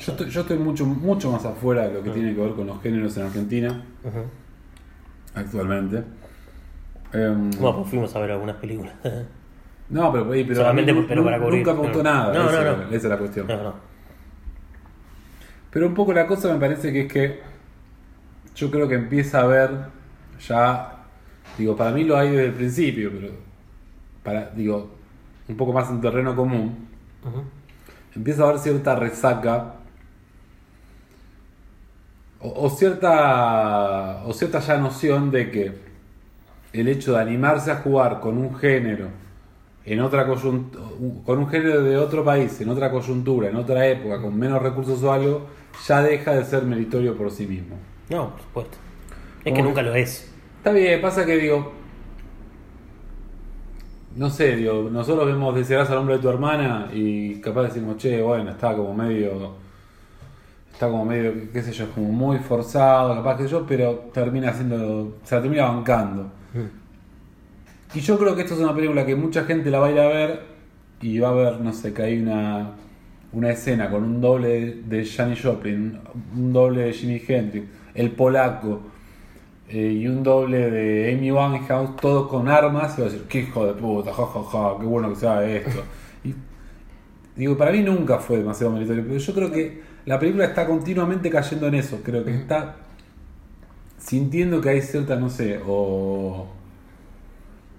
Yo 0.00 0.12
estoy, 0.12 0.28
yo 0.30 0.40
estoy 0.40 0.58
mucho, 0.58 0.84
mucho 0.84 1.30
más 1.30 1.44
afuera 1.44 1.86
de 1.86 1.94
lo 1.94 2.02
que 2.02 2.10
tiene 2.10 2.34
que 2.34 2.40
ver 2.40 2.54
con 2.54 2.66
los 2.66 2.82
géneros 2.82 3.16
en 3.16 3.26
Argentina 3.26 3.84
actualmente. 5.32 6.02
Em, 7.12 7.50
Bueno, 7.50 7.76
pues 7.76 7.90
fuimos 7.90 8.16
a 8.16 8.18
ver 8.18 8.32
algunas 8.32 8.56
películas. 8.56 8.92
no, 9.90 10.10
pero, 10.10 10.28
pero 10.28 10.54
Solamente 10.56 10.92
mí 10.92 11.06
pero 11.08 11.22
para 11.22 11.38
cubrir. 11.38 11.58
nunca 11.58 11.72
me 11.72 11.78
gustó 11.82 12.02
No. 12.02 12.10
nada. 12.10 12.34
No, 12.34 12.50
esa, 12.50 12.64
no, 12.64 12.76
no. 12.78 12.82
esa 12.88 12.94
es 12.96 13.04
la 13.04 13.18
cuestión. 13.18 13.46
Pero 15.70 15.86
un 15.86 15.94
poco 15.94 16.12
la 16.12 16.26
cosa 16.26 16.52
me 16.52 16.58
parece 16.58 16.92
que 16.92 17.02
es 17.02 17.12
que 17.12 17.40
yo 18.56 18.72
creo 18.72 18.88
que 18.88 18.96
empieza 18.96 19.42
a 19.42 19.46
ver 19.46 19.70
ya, 20.48 21.04
digo, 21.56 21.76
para 21.76 21.92
mí 21.92 22.02
lo 22.02 22.16
hay 22.16 22.30
desde 22.30 22.46
el 22.46 22.54
principio, 22.54 23.12
pero 23.12 23.34
para, 24.24 24.50
digo, 24.50 24.98
un 25.50 25.56
poco 25.56 25.72
más 25.72 25.90
en 25.90 26.00
terreno 26.00 26.34
común, 26.36 26.88
empieza 28.14 28.42
a 28.42 28.48
haber 28.48 28.60
cierta 28.60 28.94
resaca 28.96 29.74
o, 32.40 32.66
o 32.66 32.70
cierta 32.70 34.22
o 34.24 34.32
cierta 34.32 34.60
ya 34.60 34.78
noción 34.78 35.30
de 35.30 35.50
que 35.50 35.90
el 36.72 36.88
hecho 36.88 37.14
de 37.14 37.20
animarse 37.20 37.70
a 37.70 37.76
jugar 37.76 38.20
con 38.20 38.38
un 38.38 38.54
género 38.56 39.08
en 39.84 40.00
otra 40.00 40.26
coyuntura, 40.26 40.84
con 41.24 41.38
un 41.38 41.48
género 41.48 41.82
de 41.82 41.96
otro 41.96 42.24
país, 42.24 42.60
en 42.60 42.68
otra 42.68 42.90
coyuntura, 42.90 43.48
en 43.48 43.56
otra 43.56 43.86
época, 43.86 44.20
con 44.20 44.38
menos 44.38 44.62
recursos 44.62 45.02
o 45.02 45.12
algo, 45.12 45.46
ya 45.86 46.02
deja 46.02 46.32
de 46.34 46.44
ser 46.44 46.62
meritorio 46.62 47.16
por 47.16 47.30
sí 47.30 47.46
mismo. 47.46 47.76
No, 48.08 48.30
por 48.30 48.40
supuesto. 48.40 48.78
Es 49.44 49.54
que 49.54 49.62
nunca 49.62 49.82
lo 49.82 49.94
es. 49.94 50.32
Está 50.58 50.72
bien, 50.72 51.00
pasa 51.00 51.24
que 51.24 51.36
digo. 51.36 51.79
No 54.16 54.28
sé, 54.28 54.56
digo, 54.56 54.88
nosotros 54.90 55.26
vemos 55.26 55.54
Desearás 55.54 55.88
al 55.90 55.98
hombre 55.98 56.16
de 56.16 56.22
tu 56.22 56.28
hermana 56.28 56.88
y 56.92 57.40
capaz 57.40 57.64
decimos, 57.64 57.96
che, 57.96 58.20
bueno, 58.20 58.50
está 58.50 58.74
como 58.74 58.92
medio. 58.94 59.54
Está 60.72 60.88
como 60.88 61.04
medio, 61.04 61.32
qué 61.52 61.62
sé 61.62 61.72
yo, 61.72 61.90
como 61.90 62.10
muy 62.10 62.38
forzado, 62.38 63.14
capaz 63.14 63.36
que 63.36 63.46
yo, 63.46 63.66
pero 63.66 64.10
termina 64.12 64.52
siendo. 64.52 65.18
Se 65.24 65.34
la 65.36 65.42
termina 65.42 65.66
bancando. 65.66 66.30
Y 67.94 68.00
yo 68.00 68.18
creo 68.18 68.34
que 68.34 68.42
esto 68.42 68.54
es 68.54 68.60
una 68.60 68.74
película 68.74 69.04
que 69.04 69.14
mucha 69.16 69.44
gente 69.44 69.70
la 69.70 69.80
va 69.80 69.88
a 69.88 69.90
ir 69.90 69.98
a 69.98 70.08
ver 70.08 70.40
y 71.00 71.18
va 71.18 71.30
a 71.30 71.32
ver, 71.32 71.60
no 71.60 71.72
sé, 71.72 71.92
que 71.92 72.02
hay 72.02 72.22
una 72.22 72.72
una 73.32 73.50
escena 73.50 73.90
con 73.90 74.02
un 74.04 74.20
doble 74.20 74.82
de 74.86 75.04
Janis 75.04 75.42
Joplin, 75.42 75.98
un 76.36 76.52
doble 76.52 76.82
de 76.82 76.92
Jimi 76.92 77.22
Hendrix, 77.26 77.66
el 77.94 78.10
polaco 78.12 78.80
eh, 79.72 79.92
y 79.92 80.06
un 80.08 80.24
doble 80.24 80.68
de 80.70 81.12
Amy 81.12 81.30
Winehouse, 81.30 81.94
todos 81.96 82.28
con 82.28 82.48
armas, 82.48 82.98
y 82.98 83.02
va 83.02 83.06
a 83.06 83.10
decir, 83.10 83.26
qué 83.28 83.40
hijo 83.40 83.66
de 83.66 83.74
puta, 83.74 84.12
jajaja, 84.12 84.78
qué 84.80 84.86
bueno 84.86 85.10
que 85.10 85.16
sea 85.16 85.44
esto. 85.44 85.82
Y 87.36 87.44
digo, 87.44 87.56
para 87.56 87.70
mí 87.70 87.80
nunca 87.80 88.18
fue 88.18 88.38
demasiado 88.38 88.72
meritorio, 88.72 89.04
pero 89.06 89.16
yo 89.16 89.32
creo 89.34 89.50
que 89.50 89.80
la 90.04 90.18
película 90.18 90.44
está 90.44 90.66
continuamente 90.66 91.30
cayendo 91.30 91.68
en 91.68 91.76
eso, 91.76 92.00
creo 92.02 92.24
que 92.24 92.34
está 92.34 92.76
sintiendo 93.96 94.60
que 94.60 94.70
hay 94.70 94.82
cierta, 94.82 95.16
no 95.16 95.30
sé, 95.30 95.60
o 95.66 96.48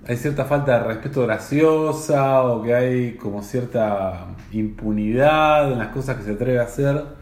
hay 0.07 0.17
cierta 0.17 0.45
falta 0.45 0.79
de 0.79 0.85
respeto 0.85 1.23
graciosa 1.23 2.41
o 2.43 2.63
que 2.63 2.73
hay 2.73 3.13
como 3.15 3.43
cierta 3.43 4.27
impunidad 4.51 5.71
en 5.71 5.79
las 5.79 5.89
cosas 5.89 6.17
que 6.17 6.23
se 6.23 6.31
atreve 6.31 6.59
a 6.59 6.63
hacer. 6.63 7.20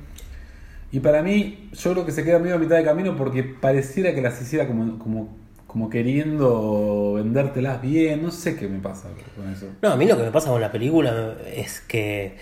Y 0.92 1.00
para 1.02 1.22
mí, 1.22 1.70
yo 1.74 1.92
creo 1.94 2.06
que 2.06 2.12
se 2.12 2.24
queda 2.24 2.40
medio 2.40 2.56
a 2.56 2.58
mitad 2.60 2.76
de 2.78 2.84
camino 2.84 3.16
porque 3.16 3.44
pareciera 3.44 4.14
que 4.16 4.22
las 4.22 4.42
hiciera 4.42 4.66
como, 4.68 4.98
como, 4.98 5.38
como 5.68 5.90
queriendo 5.90 7.14
vendértelas 7.16 7.82
bien. 7.82 8.24
No 8.24 8.32
sé 8.32 8.56
qué 8.56 8.68
me 8.68 8.80
pasa 8.80 9.10
con 9.36 9.52
eso. 9.52 9.68
No, 9.82 9.90
a 9.90 9.96
mí 9.96 10.06
lo 10.06 10.18
que 10.18 10.24
me 10.24 10.32
pasa 10.32 10.50
con 10.50 10.62
la 10.62 10.72
película 10.72 11.36
es 11.56 11.82
que. 11.82 12.38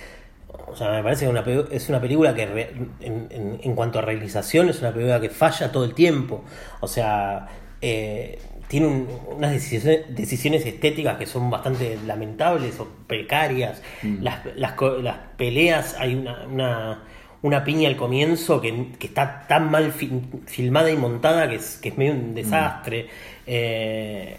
O 0.70 0.76
sea, 0.76 0.92
me 0.92 1.04
parece 1.04 1.26
que 1.26 1.32
una 1.32 1.44
es 1.72 1.90
una 1.90 2.02
película 2.02 2.34
que, 2.36 2.46
re- 2.46 2.72
en, 3.02 3.28
en- 3.30 3.60
en 3.64 3.76
cuanto 3.76 4.00
a 4.00 4.02
realización, 4.02 4.70
es 4.70 4.80
una 4.80 4.92
película 4.92 5.20
que 5.22 5.30
falla 5.30 5.72
todo 5.72 5.86
el 5.86 5.94
tiempo. 5.94 6.44
O 6.82 6.88
sea, 6.88 7.48
eh, 7.82 8.40
tiene 8.68 8.88
un- 8.88 9.08
unas 9.38 9.52
decisiones, 9.52 10.02
decisiones 10.10 10.66
estéticas 10.66 11.18
que 11.18 11.26
son 11.26 11.50
bastante 11.50 11.98
lamentables 12.06 12.80
o 12.80 12.88
precarias. 13.08 13.82
Las, 14.22 14.40
las, 14.56 14.74
co- 14.74 14.98
las 14.98 15.18
peleas, 15.38 15.96
hay 16.00 16.16
una, 16.16 16.46
una, 16.48 17.04
una 17.48 17.64
piña 17.64 17.90
al 17.90 17.96
comienzo 17.98 18.62
que, 18.62 18.90
que 19.00 19.08
está 19.08 19.46
tan 19.48 19.72
mal 19.72 19.92
fi- 19.92 20.22
filmada 20.46 20.92
y 20.92 20.96
montada 20.98 21.50
que 21.50 21.56
es, 21.56 21.78
que 21.82 21.90
es 21.90 21.98
medio 21.98 22.14
un 22.14 22.36
desastre. 22.36 23.08
Eh, 23.46 24.38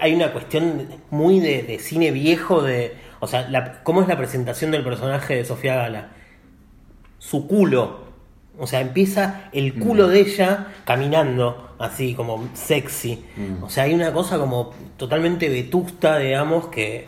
hay 0.00 0.14
una 0.14 0.32
cuestión 0.32 0.88
muy 1.10 1.40
de, 1.40 1.62
de 1.62 1.78
cine 1.78 2.10
viejo 2.10 2.62
de 2.62 2.94
o 3.20 3.26
sea 3.26 3.48
la- 3.48 3.82
cómo 3.82 4.02
es 4.02 4.08
la 4.08 4.16
presentación 4.16 4.70
del 4.70 4.84
personaje 4.84 5.36
de 5.36 5.44
Sofía 5.44 5.74
Gala 5.76 6.08
su 7.18 7.46
culo. 7.46 8.00
O 8.58 8.66
sea 8.66 8.80
empieza 8.80 9.48
el 9.52 9.74
culo 9.74 10.08
de 10.08 10.20
ella 10.20 10.66
caminando 10.84 11.74
así 11.78 12.14
como 12.14 12.48
sexy. 12.54 13.24
O 13.62 13.70
sea 13.70 13.84
hay 13.84 13.94
una 13.94 14.12
cosa 14.12 14.38
como 14.38 14.72
totalmente 14.96 15.48
vetusta 15.48 16.18
digamos 16.18 16.66
que 16.68 17.06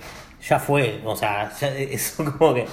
ya 0.49 0.59
fue. 0.59 1.01
O 1.05 1.16
sea 1.16 1.53
ya 1.61 1.68
eso 1.77 2.25
como 2.38 2.55
que 2.55 2.66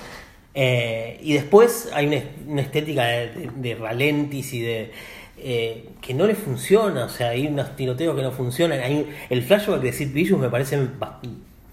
eh, 0.54 1.18
y 1.22 1.34
después 1.34 1.90
hay 1.94 2.08
una, 2.08 2.18
una 2.48 2.62
estética 2.62 3.06
de, 3.06 3.28
de- 3.30 3.52
de 3.56 3.76
ralentis 3.76 4.54
y 4.54 4.62
de 4.62 4.92
eh, 5.44 5.90
que 6.02 6.14
no 6.14 6.28
le 6.28 6.36
funciona, 6.36 7.06
o 7.06 7.10
sea, 7.10 7.30
hay 7.30 7.48
unos 7.48 7.76
tiroteos 7.76 8.16
que 8.16 8.22
no 8.22 8.32
funcionan. 8.32 8.80
Hay, 8.80 9.10
el 9.30 9.42
flashback 9.44 9.82
de 9.82 9.92
Sid 9.94 10.14
Vicious 10.14 10.40
me 10.40 10.50
parece 10.50 10.78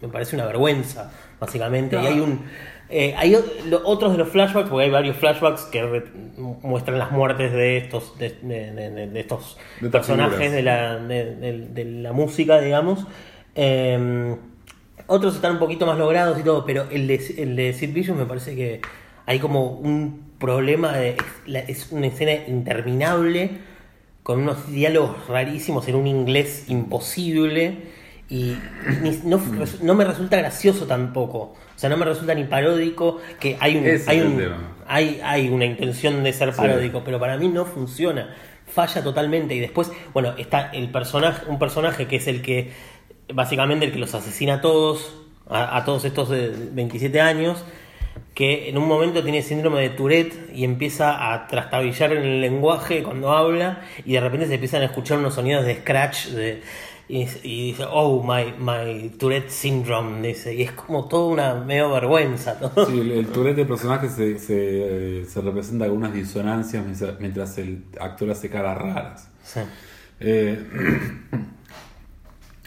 me 0.01 0.09
parece 0.09 0.37
una 0.37 0.47
vergüenza, 0.47 1.11
básicamente. 1.41 1.97
Y 1.97 2.07
hay 2.07 2.21
un 2.21 2.45
eh, 2.91 3.15
hay 3.19 3.37
lo- 3.67 3.83
otros 3.87 4.13
de 4.13 4.19
los 4.19 4.29
flashbacks, 4.29 4.71
porque 4.71 4.85
hay 4.85 4.91
varios 4.91 5.17
flashbacks 5.17 5.63
que 5.65 5.83
re- 5.83 6.05
muestran 6.63 6.99
las 6.99 7.11
muertes 7.11 7.53
de 7.53 7.77
estos 7.79 8.17
de, 8.19 8.31
de- 8.43 8.73
de- 8.73 9.07
de 9.09 9.21
estos 9.21 9.59
personajes 9.91 10.53
la, 10.63 10.97
de, 10.99 11.35
de- 11.37 11.67
de 11.69 11.85
la 11.85 12.13
música, 12.13 12.61
digamos. 12.61 13.07
Eh, 13.55 14.37
otros 15.09 15.35
están 15.35 15.53
un 15.55 15.59
poquito 15.59 15.85
más 15.87 15.99
logrados 15.99 16.39
y 16.39 16.43
todo, 16.45 16.65
pero 16.65 16.87
el 16.91 17.07
de, 17.09 17.35
el 17.39 17.57
de 17.57 17.73
Sid 17.73 17.93
Vicious 17.93 18.17
me 18.17 18.25
parece 18.27 18.55
que 18.55 18.81
hay 19.27 19.41
como 19.41 19.73
un 19.73 20.29
problema, 20.39 20.93
de, 20.97 21.17
es, 21.67 21.89
una 21.91 22.07
escena 22.07 22.33
interminable, 22.47 23.51
con 24.23 24.41
unos 24.41 24.71
diálogos 24.71 25.27
rarísimos 25.29 25.89
en 25.89 25.97
un 25.97 26.07
inglés 26.07 26.65
imposible, 26.69 27.99
y 28.31 28.57
no, 29.25 29.41
res- 29.59 29.81
no 29.83 29.95
me 29.95 30.05
resulta 30.05 30.37
gracioso 30.37 30.87
tampoco, 30.87 31.39
o 31.39 31.57
sea, 31.77 31.89
no 31.91 31.97
me 31.97 32.05
resulta 32.05 32.35
ni 32.35 32.45
paródico, 32.45 33.19
que 33.41 33.57
hay 33.61 33.77
un... 33.77 33.87
Ese 33.87 34.11
hay 34.11 34.21
un- 34.21 34.53
hay, 34.91 35.21
hay 35.23 35.49
una 35.51 35.67
intención 35.67 36.23
de 36.23 36.33
ser 36.33 36.53
Sí. 36.53 36.59
paródico, 36.59 37.03
pero 37.05 37.19
para 37.21 37.37
mí 37.37 37.49
no 37.49 37.67
funciona. 37.67 38.35
Falla 38.67 39.03
totalmente. 39.03 39.55
Y 39.55 39.61
después, 39.61 39.91
bueno, 40.15 40.35
está 40.39 40.71
el 40.73 40.91
personaje, 40.91 41.43
un 41.47 41.59
personaje 41.59 42.07
que 42.07 42.17
es 42.17 42.27
el 42.27 42.41
que, 42.41 42.73
básicamente 43.33 43.87
el 43.87 43.93
que 43.93 43.99
los 43.99 44.15
asesina 44.15 44.55
a 44.55 44.61
todos, 44.61 45.15
a, 45.49 45.77
a 45.77 45.85
todos 45.85 46.05
estos 46.05 46.29
de 46.29 46.49
27 46.73 47.21
años, 47.21 47.65
que 48.35 48.69
en 48.69 48.79
un 48.79 48.87
momento 48.87 49.23
tiene 49.23 49.43
síndrome 49.43 49.81
de 49.81 49.91
Tourette 49.91 50.51
y 50.55 50.65
empieza 50.65 51.33
a 51.33 51.47
trastabillar 51.49 52.13
en 52.13 52.23
el 52.23 52.41
lenguaje 52.41 53.03
cuando 53.03 53.33
habla, 53.33 53.83
y 54.05 54.13
de 54.13 54.21
repente 54.21 54.47
se 54.47 54.55
empiezan 54.55 54.83
a 54.83 54.87
escuchar 54.87 55.19
unos 55.19 55.35
sonidos 55.35 55.65
de 55.65 55.77
scratch 55.77 56.27
de, 56.29 56.63
y, 57.09 57.27
y 57.43 57.71
dice, 57.71 57.85
oh, 57.91 58.23
my, 58.23 58.55
my 58.59 59.09
Tourette 59.19 59.51
syndrome, 59.51 60.29
dice, 60.29 60.55
y 60.55 60.63
es 60.63 60.73
como 60.73 61.09
toda 61.09 61.27
una 61.27 61.55
medio 61.55 61.91
vergüenza. 61.91 62.59
Sí, 62.87 63.01
el, 63.01 63.13
el 63.13 63.27
Tourette 63.29 63.57
del 63.57 63.67
personaje 63.67 64.09
se, 64.09 64.39
se, 64.39 65.21
eh, 65.21 65.25
se 65.25 65.41
representa 65.41 65.89
con 65.89 65.97
unas 65.97 66.13
disonancias 66.13 66.85
mientras, 66.85 67.19
mientras 67.19 67.59
el 67.59 67.85
actor 67.99 68.31
hace 68.31 68.51
caras 68.51 68.79
raras. 68.79 69.31
Sí. 69.43 69.61
Eh, 70.21 70.65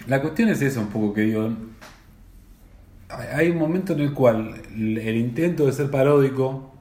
la 0.08 0.22
cuestión 0.22 0.50
es 0.50 0.62
esa 0.62 0.80
un 0.80 0.88
poco 0.88 1.14
que 1.14 1.22
digo. 1.22 1.50
hay- 3.10 3.50
un 3.50 3.58
momento 3.58 3.94
en 3.94 4.00
el 4.02 4.14
cual 4.14 4.54
el, 4.74 5.16
intento 5.18 5.66
de 5.66 5.72
ser 5.74 5.90
paródico. 5.92 6.74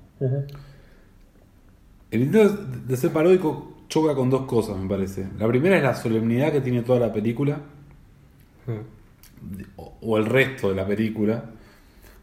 El 2.10 2.22
intento 2.22 2.54
de 2.86 2.96
ser 2.96 3.10
paródico 3.12 3.84
choca 3.88 4.14
con 4.14 4.30
dos 4.30 4.42
cosas, 4.46 4.76
me 4.76 4.88
parece. 4.88 5.26
La 5.38 5.48
primera 5.48 5.76
es 5.76 5.82
la 5.82 5.94
solemnidad 5.94 6.52
que 6.52 6.60
tiene 6.60 6.82
toda 6.82 7.00
la 7.00 7.12
película. 7.12 7.58
O, 9.76 9.96
o 10.00 10.16
el 10.18 10.26
resto 10.26 10.68
de 10.70 10.76
la 10.76 10.86
película. 10.86 11.44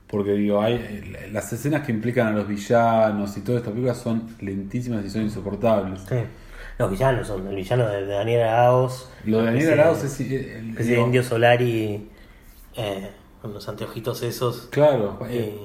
Porque 0.07 0.31
digo, 0.33 0.61
hay 0.61 1.03
las 1.33 1.51
escenas 1.51 1.85
que 1.85 1.91
implican 1.91 2.27
a 2.27 2.31
los 2.31 2.47
villanos 2.47 3.35
y 3.35 3.41
toda 3.41 3.57
esta 3.57 3.71
película 3.71 3.93
son 3.93 4.23
lentísimas 4.39 5.03
y 5.05 5.09
son 5.09 5.23
insoportables. 5.23 6.01
Sí. 6.07 6.15
Los 6.77 6.91
villanos 6.91 7.25
son 7.27 7.47
el 7.47 7.55
villano 7.55 7.87
de, 7.87 8.05
Daniel 8.05 8.41
Arauz. 8.43 9.09
Lo 9.25 9.39
de 9.39 9.45
Daniel 9.45 9.79
Arauz 9.79 10.03
es. 10.03 10.19
eh, 10.21 10.59
el- 10.59 10.75
digo, 10.75 11.05
indio 11.05 11.23
Solari 11.23 12.07
eh, 12.75 13.09
con 13.41 13.53
los 13.53 13.67
anteojitos 13.67 14.21
esos. 14.23 14.67
Claro, 14.71 15.17
eh, 15.29 15.55
eh, 15.57 15.59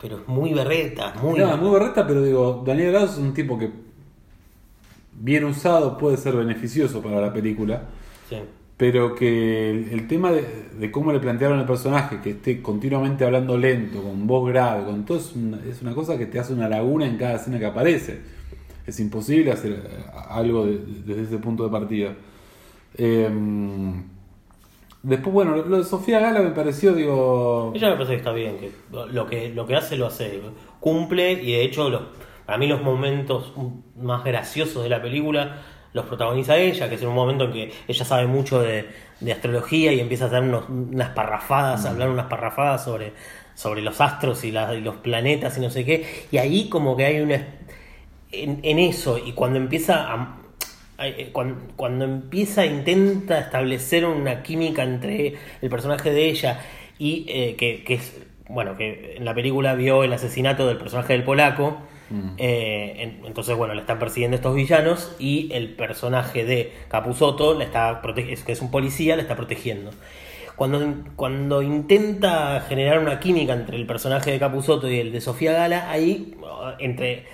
pero 0.00 0.16
es 0.18 0.28
muy 0.28 0.52
berreta, 0.52 1.14
muy. 1.22 1.38
no, 1.38 1.56
muy 1.56 1.70
berreta, 1.78 2.06
pero 2.06 2.22
digo, 2.22 2.62
Daniel 2.66 2.96
Arauz 2.96 3.12
es 3.12 3.18
un 3.18 3.32
tipo 3.32 3.58
que 3.58 3.70
bien 5.18 5.44
usado 5.44 5.96
puede 5.96 6.16
ser 6.16 6.34
beneficioso 6.36 7.00
para 7.00 7.20
la 7.20 7.32
película, 7.32 7.82
Sí. 8.28 8.36
pero 8.76 9.14
que 9.14 9.70
el, 9.70 9.88
el 9.92 10.08
tema 10.08 10.30
de, 10.32 10.44
de 10.78 10.90
cómo 10.90 11.12
le 11.12 11.20
plantearon 11.20 11.58
el 11.60 11.64
personaje, 11.66 12.20
que 12.22 12.30
esté 12.30 12.60
continuamente 12.60 13.24
hablando 13.24 13.56
lento, 13.56 14.02
con 14.02 14.26
voz 14.26 14.48
grave, 14.50 14.84
con 14.84 15.04
todo, 15.06 15.16
es 15.18 15.32
una, 15.34 15.58
es 15.64 15.80
una 15.80 15.94
cosa 15.94 16.18
que 16.18 16.26
te 16.26 16.38
hace 16.38 16.52
una 16.52 16.68
laguna 16.68 17.06
en 17.06 17.16
cada 17.16 17.36
escena 17.36 17.58
que 17.58 17.66
aparece. 17.66 18.20
Es 18.86 19.00
imposible 19.00 19.50
hacer 19.52 19.72
eh, 19.72 20.04
algo 20.28 20.66
de- 20.66 20.78
desde 21.04 21.22
ese 21.22 21.38
punto 21.38 21.64
de 21.64 21.70
partida. 21.70 22.14
Eh, 22.96 23.28
después, 25.02 25.32
bueno, 25.32 25.56
lo 25.56 25.78
de 25.78 25.84
Sofía 25.84 26.20
Gala 26.20 26.40
me 26.40 26.50
pareció, 26.50 26.92
digo... 26.94 27.72
Ella 27.74 27.88
me 27.90 27.94
parece 27.94 28.12
que 28.12 28.18
está 28.18 28.32
bien, 28.32 28.58
que 28.58 28.70
lo- 28.92 29.06
lo 29.06 29.26
que, 29.26 29.48
lo 29.50 29.66
que 29.66 29.76
hace 29.76 29.96
lo 29.96 30.06
hace, 30.06 30.40
cumple 30.80 31.32
y 31.32 31.52
de 31.52 31.64
hecho 31.64 31.88
los, 31.90 32.02
para 32.44 32.58
mí 32.58 32.66
los 32.66 32.82
momentos 32.82 33.52
más 34.00 34.24
graciosos 34.24 34.82
de 34.82 34.88
la 34.88 35.02
película 35.02 35.62
los 35.92 36.04
protagoniza 36.04 36.58
ella, 36.58 36.88
que 36.90 36.96
es 36.96 37.02
un 37.02 37.14
momento 37.14 37.44
en 37.44 37.52
que 37.52 37.72
ella 37.88 38.04
sabe 38.04 38.26
mucho 38.26 38.60
de, 38.60 38.86
de 39.20 39.32
astrología 39.32 39.92
y 39.94 40.00
empieza 40.00 40.24
a 40.24 40.28
hacer 40.28 40.42
unos- 40.42 40.68
unas 40.68 41.10
parrafadas, 41.10 41.86
a 41.86 41.90
hablar 41.90 42.10
unas 42.10 42.26
parrafadas 42.26 42.84
sobre, 42.84 43.12
sobre 43.54 43.80
los 43.80 43.98
astros 44.00 44.44
y, 44.44 44.52
la- 44.52 44.74
y 44.74 44.80
los 44.82 44.96
planetas 44.96 45.56
y 45.56 45.60
no 45.62 45.70
sé 45.70 45.84
qué, 45.86 46.04
y 46.30 46.36
ahí 46.38 46.68
como 46.68 46.96
que 46.96 47.04
hay 47.06 47.20
una... 47.20 47.46
En, 48.32 48.60
en 48.62 48.78
eso, 48.78 49.18
y 49.24 49.32
cuando 49.32 49.58
empieza 49.58 50.12
a, 50.12 50.38
eh, 50.98 51.30
cuando, 51.32 51.60
cuando 51.76 52.04
empieza 52.04 52.66
intenta 52.66 53.38
establecer 53.38 54.04
una 54.04 54.42
química 54.42 54.82
entre 54.82 55.34
el 55.62 55.68
personaje 55.70 56.10
de 56.10 56.28
ella 56.30 56.60
y 56.98 57.24
eh, 57.28 57.54
que, 57.56 57.84
que 57.84 57.94
es 57.94 58.16
bueno 58.48 58.76
que 58.76 59.14
en 59.16 59.24
la 59.24 59.34
película 59.34 59.74
vio 59.74 60.02
el 60.04 60.12
asesinato 60.12 60.66
del 60.66 60.76
personaje 60.78 61.12
del 61.12 61.24
polaco 61.24 61.78
eh, 62.38 62.94
en- 62.98 63.26
entonces 63.26 63.56
bueno 63.56 63.74
le 63.74 63.80
están 63.80 63.98
persiguiendo 63.98 64.36
estos 64.36 64.54
villanos 64.54 65.14
y 65.18 65.48
el 65.52 65.70
personaje 65.74 66.44
de 66.44 66.72
Capusotto 66.88 67.54
la 67.54 67.64
está 67.64 68.00
es- 68.16 68.44
que 68.44 68.52
es 68.52 68.60
un 68.60 68.70
policía 68.70 69.16
la 69.16 69.22
está 69.22 69.34
protegiendo. 69.36 69.90
Cuando, 70.54 71.04
cuando 71.16 71.60
intenta 71.62 72.60
generar 72.66 72.98
una 73.00 73.20
química 73.20 73.52
entre 73.52 73.76
el 73.76 73.86
personaje 73.86 74.30
de 74.30 74.38
Capusotto 74.38 74.88
y 74.90 74.98
el 75.00 75.12
de 75.12 75.20
Sofía 75.20 75.52
Gala, 75.52 75.90
ahí 75.90 76.34
entre, 76.78 77.26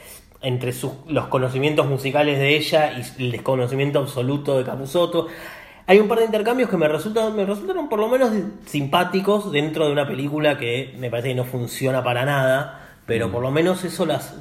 entre 0.43 0.73
sus- 0.73 0.93
los 1.09 1.27
conocimientos 1.29 1.87
musicales 1.87 2.39
de 2.39 2.57
ella 2.57 2.93
y 3.19 3.23
el 3.25 3.33
desconocimiento 3.33 3.99
absoluto 4.01 4.59
de 4.59 4.65
Capusotto, 4.65 5.29
hay 5.87 5.99
un 5.99 6.09
par 6.09 6.19
de 6.21 6.27
intercambios 6.27 6.71
que 6.71 6.77
me 6.77 6.89
resultan, 6.89 7.35
me 7.35 7.45
resultaron 7.45 7.89
por 7.89 7.99
lo 7.99 8.09
menos 8.09 8.31
simpáticos 8.67 9.51
dentro 9.53 9.87
de 9.87 9.93
una 9.93 10.07
película 10.07 10.57
que 10.59 10.95
me 10.99 11.11
parece 11.11 11.29
que 11.31 11.35
no 11.35 11.45
funciona 11.45 12.03
para 12.05 12.25
nada, 12.25 12.97
pero 13.07 13.31
por 13.31 13.43
lo 13.43 13.51
menos 13.51 13.85
eso 13.85 14.07
las, 14.07 14.35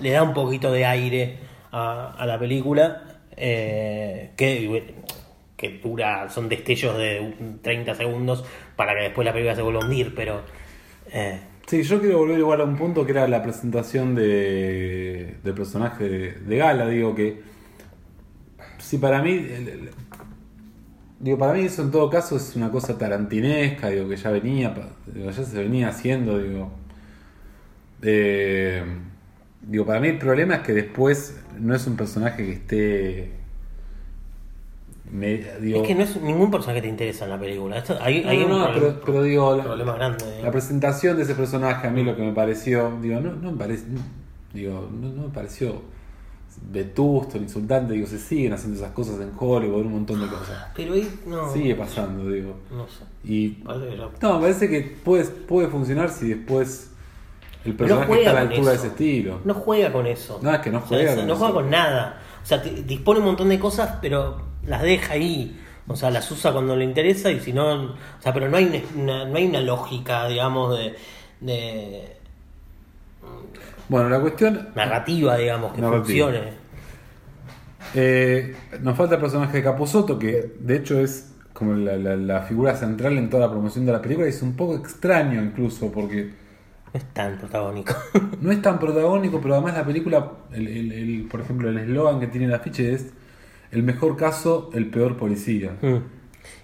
le 0.00 0.10
da 0.10 0.22
un 0.22 0.32
poquito 0.34 0.72
de 0.72 0.86
aire 0.86 1.38
a, 1.72 2.14
a 2.18 2.26
la 2.26 2.38
película, 2.38 3.02
eh, 3.36 4.30
que, 4.36 4.94
que 5.56 5.78
dura, 5.82 6.28
son 6.30 6.48
destellos 6.48 6.96
de 6.96 7.34
30 7.62 7.94
segundos 7.94 8.44
para 8.74 8.94
que 8.94 9.02
después 9.04 9.24
la 9.24 9.32
película 9.32 9.54
se 9.54 9.62
vuelva 9.62 9.80
a 9.80 9.84
hundir, 9.84 10.14
pero... 10.14 10.40
eh, 11.12 11.40
Sí, 11.66 11.82
yo 11.82 12.00
quiero 12.00 12.18
volver 12.18 12.38
igual 12.38 12.60
a 12.60 12.64
un 12.64 12.76
punto 12.76 13.04
que 13.04 13.10
era 13.12 13.26
la 13.26 13.42
presentación 13.42 14.14
de, 14.14 15.36
del 15.42 15.54
personaje 15.54 16.08
de, 16.08 16.32
de 16.32 16.56
Gala. 16.56 16.86
Digo 16.88 17.14
que. 17.14 17.42
Si 18.78 18.98
para 18.98 19.20
mí. 19.22 19.46
digo, 21.18 21.38
para 21.38 21.54
mí 21.54 21.60
eso 21.62 21.82
en 21.82 21.90
todo 21.90 22.08
caso 22.08 22.36
es 22.36 22.54
una 22.56 22.70
cosa 22.70 22.96
tarantinesca, 22.98 23.90
digo, 23.90 24.08
que 24.08 24.16
ya 24.16 24.30
venía. 24.30 24.74
ya 25.14 25.32
se 25.32 25.58
venía 25.58 25.88
haciendo, 25.88 26.38
digo. 26.38 26.70
Eh, 28.02 28.84
digo, 29.62 29.86
para 29.86 30.00
mí 30.00 30.08
el 30.08 30.18
problema 30.18 30.56
es 30.56 30.60
que 30.62 30.72
después 30.72 31.36
no 31.58 31.74
es 31.74 31.86
un 31.86 31.96
personaje 31.96 32.44
que 32.44 32.52
esté. 32.52 33.32
Es 35.12 35.82
que 35.86 35.94
no 35.94 36.02
es 36.02 36.20
ningún 36.20 36.50
personaje 36.50 36.78
que 36.80 36.82
te 36.82 36.88
interesa 36.88 37.24
en 37.24 37.30
la 37.30 37.38
película. 37.38 37.78
Esto, 37.78 37.96
hay, 38.00 38.22
no, 38.24 38.30
hay 38.30 38.38
no, 38.38 38.44
un 38.46 38.50
no, 38.50 38.64
problema, 38.64 38.86
pero, 38.94 39.00
pero 39.06 39.22
digo, 39.22 39.56
la- 39.56 39.64
problema 39.64 39.92
grande. 39.94 40.24
la 40.42 40.50
presentación 40.50 41.16
de 41.16 41.22
ese 41.22 41.34
personaje 41.34 41.86
a 41.86 41.90
mí 41.90 42.02
lo 42.02 42.16
que 42.16 42.22
me 42.22 42.32
pareció, 42.32 42.98
digo, 43.00 43.20
no, 43.20 43.32
no 43.32 43.52
me 43.52 43.58
parece, 43.58 43.84
digo, 44.52 44.88
no, 44.92 45.08
no 45.08 45.22
me 45.22 45.28
pareció 45.28 45.80
vetusto, 46.70 47.36
insultante, 47.38 47.92
digo, 47.92 48.06
se 48.06 48.18
siguen 48.18 48.52
haciendo 48.54 48.78
esas 48.78 48.92
cosas 48.92 49.20
en 49.20 49.30
Hollywood, 49.38 49.84
un 49.86 49.92
montón 49.92 50.20
de 50.20 50.26
cosas. 50.26 50.68
Pero 50.74 50.94
ahí 50.94 51.08
no. 51.26 51.52
Sigue 51.52 51.74
pasando, 51.74 52.30
digo. 52.30 52.54
No 52.70 52.86
sé. 52.88 53.04
Y 53.30 53.62
no, 54.22 54.34
me 54.36 54.40
parece 54.40 54.68
que 54.68 54.80
puede, 55.04 55.24
puede 55.24 55.68
funcionar 55.68 56.10
si 56.10 56.28
después 56.30 56.90
el 57.64 57.74
personaje 57.74 58.18
está 58.18 58.30
a 58.30 58.34
la 58.34 58.40
altura 58.42 58.70
de 58.70 58.76
ese 58.76 58.86
estilo. 58.88 59.40
No 59.44 59.52
juega 59.54 59.92
con 59.92 60.06
eso. 60.06 60.38
No, 60.42 60.52
es 60.54 60.60
que 60.60 60.70
no 60.70 60.78
O 60.78 60.80
sea, 60.80 60.88
juega 60.88 61.10
es- 61.10 61.16
con 61.18 61.26
no 61.26 61.32
eso. 61.34 61.38
juega 61.44 61.54
con 61.54 61.70
nada. 61.70 62.20
O 62.42 62.46
sea, 62.46 62.58
dispone 62.58 63.18
un 63.20 63.26
montón 63.26 63.48
de 63.48 63.58
cosas, 63.58 63.98
pero 64.00 64.38
las 64.66 64.82
deja 64.82 65.14
ahí. 65.14 65.60
O 65.88 65.96
sea, 65.96 66.10
las 66.10 66.30
usa 66.30 66.52
cuando 66.52 66.76
le 66.76 66.84
interesa 66.84 67.30
y 67.30 67.40
si 67.40 67.52
no. 67.52 67.92
O 67.94 67.96
sea, 68.20 68.32
pero 68.32 68.48
no 68.48 68.56
hay 68.56 68.84
una, 68.96 69.24
no 69.24 69.36
hay 69.36 69.46
una 69.46 69.60
lógica, 69.60 70.26
digamos, 70.28 70.76
de, 70.78 70.96
de 71.40 72.16
Bueno, 73.88 74.08
la 74.08 74.20
cuestión 74.20 74.68
narrativa, 74.74 75.36
digamos, 75.36 75.72
que 75.74 75.82
Narrativa. 75.82 76.32
funcione. 76.32 76.58
Eh, 77.92 78.56
nos 78.80 78.96
falta 78.96 79.14
el 79.16 79.20
personaje 79.20 79.58
de 79.58 79.62
Capusotto, 79.62 80.18
que 80.18 80.56
de 80.60 80.76
hecho 80.76 81.00
es 81.00 81.34
como 81.52 81.74
la, 81.74 81.96
la- 81.96 82.16
la 82.16 82.42
figura 82.42 82.76
central 82.76 83.16
en 83.18 83.30
toda 83.30 83.46
la 83.46 83.50
promoción 83.52 83.86
de 83.86 83.92
la 83.92 84.02
película. 84.02 84.26
Y 84.26 84.30
es 84.30 84.42
un 84.42 84.56
poco 84.56 84.76
extraño 84.76 85.42
incluso, 85.42 85.90
porque 85.92 86.34
No 86.92 86.98
es 86.98 87.04
tan 87.14 87.38
protagónico. 87.38 87.94
no 88.40 88.52
es 88.52 88.62
tan 88.62 88.78
protagónico, 88.78 89.40
pero 89.40 89.54
además 89.54 89.74
la 89.74 89.84
película, 89.86 90.32
el, 90.52 90.66
el- 90.68 90.92
el- 90.92 91.28
por 91.28 91.40
ejemplo, 91.40 91.68
el 91.68 91.78
eslogan 91.78 92.20
que 92.20 92.26
tiene 92.28 92.46
el 92.46 92.54
afiche 92.54 92.92
es 92.92 93.12
el 93.72 93.82
mejor 93.82 94.16
caso, 94.16 94.70
el 94.74 94.86
peor 94.90 95.16
policía. 95.16 95.76
Mm. 95.82 95.96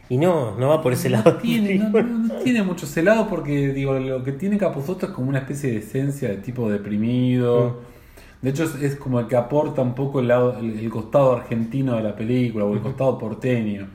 y 0.09 0.19
no, 0.19 0.57
no 0.59 0.69
va 0.69 0.83
por 0.83 0.93
ese 0.93 1.11
lado. 1.11 1.37
Tiene, 1.39 1.75
no, 1.79 1.91
no- 1.91 2.03
no 2.29 2.35
tiene 2.37 2.63
mucho 2.63 2.87
celado 2.87 3.29
porque 3.29 3.73
digo 3.73 3.99
lo 3.99 4.23
que 4.23 4.33
tiene 4.33 4.59
Capusotto 4.59 5.07
es 5.07 5.13
como 5.13 5.29
una 5.29 5.39
especie 5.41 5.71
de 5.71 5.79
esencia 5.79 6.29
de 6.29 6.37
tipo 6.37 6.71
deprimido. 6.71 7.81
De 8.43 8.51
hecho 8.51 8.65
es, 8.65 8.75
es 8.83 8.97
como 8.97 9.21
el 9.21 9.27
que 9.29 9.37
aporta 9.37 9.83
un 9.83 9.95
poco 9.95 10.21
el, 10.21 10.29
lado, 10.29 10.59
el, 10.59 10.79
el 10.79 10.91
costado 10.91 11.37
argentino 11.37 11.97
de 11.97 12.03
la 12.03 12.15
película 12.17 12.65
o 12.65 12.75
el 12.75 12.81
costado 12.81 13.17
porteño, 13.19 13.87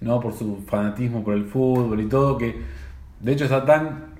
¿no? 0.00 0.20
Por 0.20 0.32
su 0.32 0.58
fanatismo 0.66 1.24
por 1.24 1.34
el 1.34 1.44
fútbol 1.44 2.00
y 2.00 2.06
todo 2.06 2.38
que 2.38 2.54
de 3.20 3.32
hecho 3.32 3.44
está 3.44 3.64
tan 3.66 4.10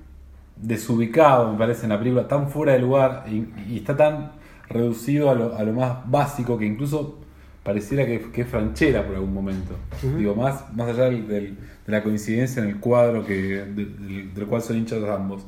desubicado, 0.55 1.51
me 1.53 1.57
parece, 1.57 1.83
en 1.85 1.89
la 1.89 1.97
película, 1.99 2.27
tan 2.27 2.49
fuera 2.49 2.73
de 2.73 2.79
lugar 2.79 3.25
y, 3.29 3.47
y 3.73 3.77
está 3.77 3.95
tan 3.97 4.33
reducido 4.69 5.29
a 5.29 5.35
lo, 5.35 5.55
a 5.55 5.63
lo 5.63 5.73
más 5.73 5.97
básico 6.09 6.57
que 6.57 6.65
incluso 6.65 7.17
pareciera 7.63 8.05
que, 8.05 8.31
que 8.31 8.41
es 8.41 8.47
franchera 8.47 9.05
por 9.05 9.15
algún 9.15 9.33
momento. 9.33 9.75
Digo, 10.17 10.35
más, 10.35 10.73
más 10.73 10.89
allá 10.89 11.05
del- 11.05 11.27
del- 11.27 11.57
de 11.85 11.91
la 11.91 12.03
coincidencia 12.03 12.61
en 12.63 12.69
el 12.69 12.79
cuadro 12.79 13.25
que, 13.25 13.33
de- 13.35 13.65
del, 13.85 14.33
del 14.33 14.45
cual 14.47 14.61
son 14.61 14.77
hinchas 14.77 15.03
ambos. 15.03 15.43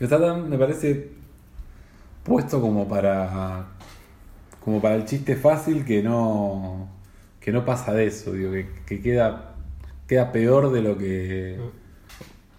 Y 0.00 0.04
está 0.04 0.20
tan, 0.20 0.48
me 0.48 0.56
parece, 0.58 1.08
puesto 2.24 2.60
como 2.60 2.88
para 2.88 3.66
como 4.64 4.80
para 4.82 4.94
el 4.96 5.06
chiste 5.06 5.36
fácil 5.36 5.84
que 5.86 6.02
no 6.02 6.88
que 7.40 7.50
no 7.52 7.64
pasa 7.64 7.94
de 7.94 8.06
eso, 8.06 8.32
digo, 8.32 8.52
que, 8.52 8.66
que 8.86 9.00
queda 9.00 9.54
queda 10.06 10.30
peor 10.32 10.70
de 10.72 10.82
lo 10.82 10.98
que 10.98 11.58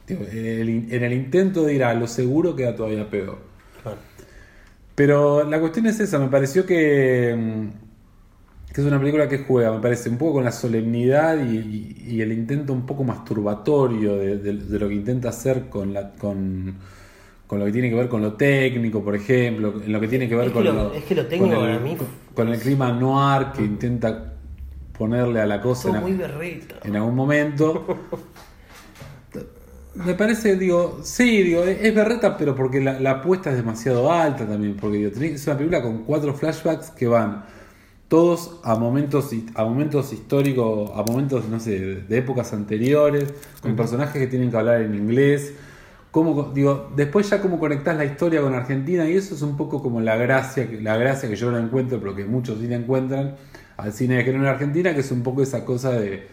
digo, 0.07 0.23
el 0.31 0.69
in- 0.69 0.87
en 0.91 1.03
el 1.03 1.13
intento 1.13 1.63
de 1.63 1.75
ir 1.75 1.83
a 1.83 1.93
lo 1.93 2.07
seguro 2.07 2.55
queda 2.55 2.75
todavía 2.75 3.07
peor. 3.09 3.39
Claro. 3.83 3.97
Pero 4.95 5.43
la 5.47 5.59
cuestión 5.59 5.85
es 5.87 5.99
esa, 5.99 6.19
me 6.19 6.27
pareció 6.27 6.65
que, 6.65 7.35
mm, 7.37 7.90
que 8.73 8.81
es 8.81 8.87
una 8.87 8.99
película 8.99 9.27
que 9.27 9.39
juega, 9.39 9.71
me 9.73 9.79
parece, 9.81 10.09
un 10.09 10.17
poco 10.17 10.33
con 10.35 10.43
la 10.45 10.51
solemnidad 10.51 11.37
y, 11.45 11.57
y- 11.57 12.05
y 12.15 12.21
el 12.21 12.31
intento 12.31 12.71
un 12.73 12.85
poco 12.85 13.03
masturbatorio 13.03 14.15
de, 14.17 14.37
de- 14.37 14.53
de 14.53 14.79
lo 14.79 14.87
que 14.87 14.95
intenta 14.95 15.29
hacer 15.29 15.67
con, 15.69 15.93
la, 15.93 16.11
con, 16.11 16.75
con 17.47 17.59
lo 17.59 17.65
que 17.65 17.71
tiene 17.73 17.89
que 17.89 17.95
ver 17.95 18.07
con 18.07 18.21
lo 18.21 18.33
técnico, 18.33 19.03
por 19.03 19.15
ejemplo, 19.15 19.81
en 19.83 19.91
lo 19.91 19.99
que 19.99 20.07
tiene 20.07 20.29
que 20.29 20.35
ver 20.35 20.45
Es 20.47 20.51
que 20.51 20.55
con, 20.55 20.63
lo- 20.65 20.93
es 20.93 21.03
que 21.03 21.15
lo 21.15 21.25
técnico 21.25 21.55
con, 21.55 21.69
el, 21.69 21.81
mí- 21.81 21.97
con 22.33 22.47
el 22.49 22.59
clima 22.59 22.91
noir 22.93 23.47
que 23.55 23.61
intenta 23.63 24.33
ponerle 24.97 25.41
a 25.41 25.45
la 25.45 25.59
cosa 25.61 25.89
en, 25.89 25.99
muy 26.01 26.13
berreta. 26.13 26.75
en 26.83 26.95
algún 26.95 27.15
momento. 27.15 27.85
Me 29.93 30.13
parece, 30.13 30.55
digo, 30.55 31.01
sí, 31.03 31.43
digo, 31.43 31.63
es 31.65 31.93
berreta, 31.93 32.37
pero 32.37 32.55
porque 32.55 32.79
la, 32.79 32.97
la 33.01 33.11
apuesta 33.11 33.49
es 33.49 33.57
demasiado 33.57 34.09
alta 34.09 34.47
también. 34.47 34.77
Porque 34.79 34.97
digo, 34.97 35.11
es 35.35 35.45
una 35.47 35.57
película 35.57 35.81
con 35.81 36.03
cuatro 36.03 36.33
flashbacks 36.33 36.91
que 36.91 37.07
van 37.07 37.43
todos 38.11 38.59
a 38.65 38.75
momentos 38.75 39.29
a 39.55 39.63
momentos 39.63 40.11
históricos, 40.11 40.91
a 40.93 41.01
momentos, 41.01 41.47
no 41.47 41.61
sé, 41.61 41.79
de, 41.79 42.17
épocas 42.17 42.51
anteriores, 42.51 43.33
con 43.61 43.77
personajes 43.77 44.19
que 44.21 44.27
tienen 44.27 44.51
que 44.51 44.57
hablar 44.57 44.81
en 44.81 44.95
inglés. 44.95 45.53
Cómo, 46.11 46.51
digo, 46.53 46.91
después 46.93 47.29
ya 47.29 47.41
cómo 47.41 47.57
conectás 47.57 47.95
la 47.95 48.03
historia 48.03 48.41
con 48.41 48.53
Argentina 48.53 49.07
y 49.07 49.15
eso 49.15 49.33
es 49.33 49.41
un 49.41 49.55
poco 49.55 49.81
como 49.81 50.01
la 50.01 50.17
gracia, 50.17 50.67
la 50.81 50.97
gracia 50.97 51.29
que 51.29 51.37
yo 51.37 51.51
no 51.51 51.57
encuentro, 51.57 52.01
pero 52.01 52.13
que 52.13 52.25
muchos 52.25 52.59
sí 52.59 52.67
la 52.67 52.75
encuentran 52.75 53.35
al 53.77 53.93
cine 53.93 54.15
de 54.17 54.23
género 54.25 54.43
en 54.43 54.49
Argentina, 54.49 54.93
que 54.93 54.99
es 54.99 55.11
un 55.13 55.23
poco 55.23 55.41
esa 55.41 55.63
cosa 55.63 55.91
de 55.91 56.27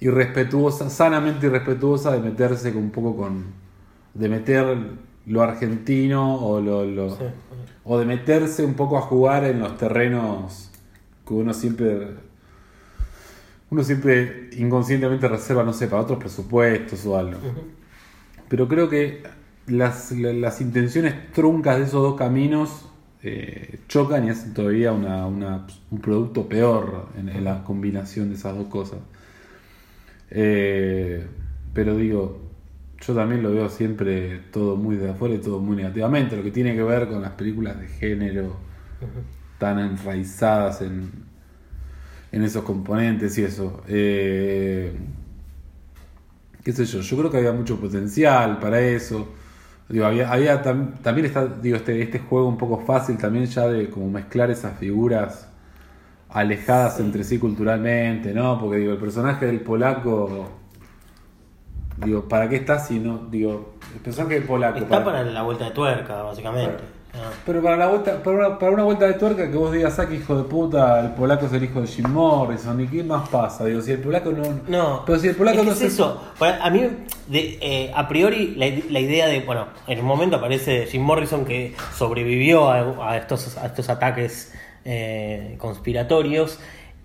irrespetuosa, 0.00 0.90
sanamente 0.90 1.46
irrespetuosa 1.46 2.10
de 2.10 2.18
meterse 2.18 2.72
con 2.72 2.82
un 2.82 2.90
poco 2.90 3.16
con. 3.16 3.44
de 4.12 4.28
meter 4.28 4.76
lo 5.26 5.40
argentino 5.40 6.34
o 6.34 6.60
lo. 6.60 6.84
lo- 6.84 7.10
Sí. 7.10 7.24
o 7.84 7.96
de 7.96 8.06
meterse 8.06 8.64
un 8.64 8.74
poco 8.74 8.98
a 8.98 9.02
jugar 9.02 9.44
en 9.44 9.60
los 9.60 9.76
terrenos 9.76 10.72
que 11.26 11.34
uno 11.34 11.52
siempre. 11.52 12.08
uno 13.70 13.82
siempre 13.82 14.50
inconscientemente 14.56 15.26
reserva, 15.28 15.64
no 15.64 15.72
sé, 15.72 15.88
para 15.88 16.02
otros 16.02 16.18
presupuestos 16.18 17.04
o 17.06 17.16
algo. 17.18 17.38
Pero 18.48 18.68
creo 18.68 18.88
que 18.88 19.22
las, 19.66 20.12
la- 20.12 20.32
las 20.32 20.60
intenciones 20.60 21.32
truncas 21.32 21.78
de 21.78 21.82
esos 21.84 22.00
dos 22.02 22.14
caminos 22.16 22.88
eh, 23.22 23.80
chocan 23.88 24.24
y 24.24 24.30
hacen 24.30 24.54
todavía 24.54 24.92
una, 24.92 25.26
una- 25.26 25.66
un 25.90 26.00
producto 26.00 26.48
peor 26.48 27.08
en, 27.18 27.28
en 27.28 27.42
la 27.44 27.64
combinación 27.64 28.28
de 28.28 28.36
esas 28.36 28.56
dos 28.56 28.68
cosas. 28.68 29.00
Eh, 30.30 31.26
pero 31.74 31.96
digo, 31.96 32.40
yo 33.00 33.14
también 33.14 33.42
lo 33.42 33.52
veo 33.52 33.68
siempre 33.68 34.38
todo 34.52 34.76
muy 34.76 34.96
de 34.96 35.10
afuera 35.10 35.34
y 35.34 35.38
todo 35.38 35.58
muy 35.60 35.76
negativamente, 35.76 36.36
lo 36.36 36.42
que 36.42 36.50
tiene 36.50 36.74
que 36.74 36.82
ver 36.82 37.08
con 37.08 37.20
las 37.22 37.32
películas 37.32 37.78
de 37.80 37.88
género 37.88 38.56
tan 39.58 39.78
enraizadas 39.78 40.82
en, 40.82 41.10
en 42.32 42.42
esos 42.42 42.64
componentes 42.64 43.36
y 43.38 43.44
eso. 43.44 43.82
Eh, 43.88 44.96
qué 46.64 46.72
sé 46.72 46.84
yo, 46.84 47.00
yo 47.00 47.16
creo 47.18 47.30
que 47.30 47.38
había 47.38 47.52
mucho 47.52 47.78
potencial 47.78 48.58
para 48.58 48.80
eso. 48.80 49.28
Digo, 49.88 50.04
había, 50.06 50.32
había 50.32 50.62
tam- 50.64 50.94
también 51.00 51.26
está, 51.26 51.46
digo, 51.46 51.76
este, 51.76 52.02
este 52.02 52.18
juego 52.18 52.48
un 52.48 52.58
poco 52.58 52.80
fácil 52.84 53.16
también 53.18 53.46
ya 53.46 53.68
de 53.68 53.88
como 53.88 54.10
mezclar 54.10 54.50
esas 54.50 54.76
figuras 54.78 55.48
alejadas 56.28 56.98
entre 57.00 57.22
sí 57.24 57.38
culturalmente, 57.38 58.34
¿no? 58.34 58.58
Porque 58.60 58.78
digo, 58.78 58.92
el 58.92 58.98
personaje 58.98 59.46
del 59.46 59.60
polaco, 59.60 60.50
digo, 62.04 62.28
¿para 62.28 62.48
qué 62.48 62.56
está 62.56 62.80
si 62.80 62.98
no? 62.98 63.28
Digo, 63.30 63.74
el 63.94 64.00
personaje 64.00 64.34
del 64.34 64.42
polaco. 64.44 64.78
Está 64.78 65.04
para 65.04 65.22
la 65.22 65.42
vuelta 65.42 65.66
de 65.66 65.70
tuerca, 65.70 66.22
básicamente. 66.22 66.82
Ah. 67.18 67.30
Pero 67.46 67.62
para 67.62 67.76
la 67.76 67.86
vuelta, 67.88 68.22
para 68.22 68.36
una, 68.36 68.58
para 68.58 68.72
una 68.72 68.82
vuelta 68.82 69.06
de 69.06 69.14
tuerca 69.14 69.50
que 69.50 69.56
vos 69.56 69.72
digas, 69.72 69.98
ah, 69.98 70.06
que 70.08 70.16
hijo 70.16 70.36
de 70.36 70.42
puta, 70.44 71.00
el 71.00 71.12
polaco 71.12 71.46
es 71.46 71.52
el 71.54 71.64
hijo 71.64 71.80
de 71.80 71.86
Jim 71.86 72.08
Morrison, 72.10 72.80
¿y 72.80 72.86
qué 72.88 73.02
más 73.02 73.28
pasa? 73.28 73.64
Digo, 73.64 73.80
si 73.80 73.92
el 73.92 74.00
polaco 74.00 74.30
no. 74.32 74.42
No, 74.68 75.02
pero 75.06 75.18
si 75.18 75.28
el 75.28 75.34
polaco 75.36 75.56
es 75.58 75.62
que 75.62 75.66
no 75.66 75.72
es 75.72 75.78
se. 75.78 75.86
eso. 75.86 76.22
Para- 76.38 76.62
a 76.64 76.68
mí, 76.70 76.82
de, 77.28 77.58
eh, 77.60 77.92
a 77.94 78.06
priori, 78.08 78.54
la, 78.56 78.66
la 78.90 79.00
idea 79.00 79.26
de, 79.28 79.40
bueno, 79.40 79.66
en 79.86 80.00
un 80.00 80.04
momento 80.06 80.36
aparece 80.36 80.86
Jim 80.86 81.02
Morrison 81.02 81.44
que 81.44 81.74
sobrevivió 81.96 82.68
a, 82.70 83.10
a 83.12 83.16
estos, 83.16 83.56
a 83.56 83.66
estos 83.66 83.88
ataques 83.88 84.52
eh, 84.84 85.54
conspiratorios. 85.58 86.58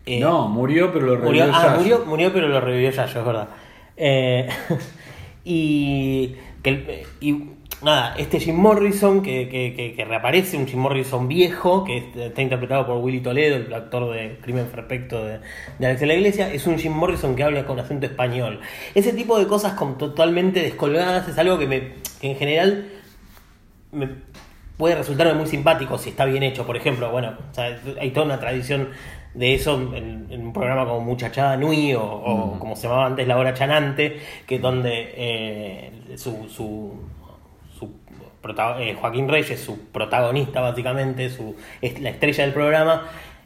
Eh, 0.05 0.19
No, 0.19 0.47
murió, 0.49 0.91
pero 0.91 1.05
lo 1.05 1.17
murió, 1.19 1.45
revivió 1.45 1.53
ah, 1.55 1.63
Yayo. 1.67 1.77
murió, 1.77 2.05
murió, 2.05 2.33
pero 2.33 2.47
lo 2.47 2.59
revivió 2.59 2.89
Yayo, 2.91 3.19
es 3.19 3.25
verdad. 3.25 3.47
Y 5.43 6.35
que 6.63 7.05
y 7.19 7.51
nada, 7.81 8.13
este 8.17 8.39
Jim 8.39 8.55
Morrison, 8.55 9.21
que, 9.23 9.49
que, 9.49 9.73
que- 9.75 9.93
que 9.95 10.05
reaparece, 10.05 10.57
un 10.57 10.67
Jim 10.67 10.79
Morrison 10.79 11.27
viejo, 11.27 11.83
que 11.83 11.97
es- 11.97 12.15
está 12.15 12.41
interpretado 12.41 12.85
por 12.85 12.97
Willy 12.97 13.21
Toledo, 13.21 13.55
el 13.57 13.73
actor 13.73 14.13
de 14.13 14.37
Crimen 14.41 14.65
Perfecto 14.67 15.23
de, 15.25 15.39
de 15.79 15.85
Alex 15.87 15.99
de 16.01 16.07
la 16.07 16.13
Iglesia, 16.13 16.53
es 16.53 16.67
un 16.67 16.77
Jim 16.77 16.91
Morrison 16.93 17.35
que 17.35 17.43
habla 17.43 17.65
con 17.65 17.79
acento 17.79 18.05
español. 18.05 18.59
Ese 18.93 19.13
tipo 19.13 19.39
de 19.39 19.47
cosas 19.47 19.73
con, 19.73 19.97
totalmente 19.97 20.61
descolgadas 20.61 21.27
es 21.27 21.37
algo 21.37 21.57
que, 21.57 21.67
me, 21.67 21.93
en 22.21 22.35
general 22.35 22.85
me 23.91 24.09
puede 24.77 24.95
resultarme 24.95 25.33
muy 25.33 25.47
simpático 25.47 25.97
si 25.97 26.09
está 26.09 26.25
bien 26.25 26.43
hecho. 26.43 26.65
Por 26.65 26.77
ejemplo, 26.77 27.11
bueno, 27.11 27.33
o 27.51 27.53
sea, 27.53 27.79
hay 27.99 28.11
toda 28.11 28.25
una 28.25 28.39
tradición 28.39 28.89
de 29.33 29.53
eso 29.53 29.75
en, 29.95 30.27
en 30.29 30.41
un 30.47 30.53
programa 30.53 30.85
como 30.85 31.01
Muchachada 31.01 31.55
Nui 31.57 31.93
o, 31.93 32.03
o 32.03 32.59
como 32.59 32.75
se 32.75 32.83
llamaba 32.87 33.05
antes 33.07 33.27
La 33.27 33.37
Hora 33.37 33.53
Chanante, 33.53 34.19
que 34.45 34.55
es 34.55 34.61
donde 34.61 35.13
eh, 35.15 35.91
su, 36.17 36.49
su, 36.49 36.99
eh, 38.79 38.95
Joaquín 38.99 39.27
Reyes, 39.29 39.59
su 39.59 39.79
protagonista 39.89 40.61
básicamente, 40.61 41.29
su, 41.29 41.55
es 41.81 41.99
la 42.01 42.09
estrella 42.09 42.43
del 42.43 42.53
programa, 42.53 43.03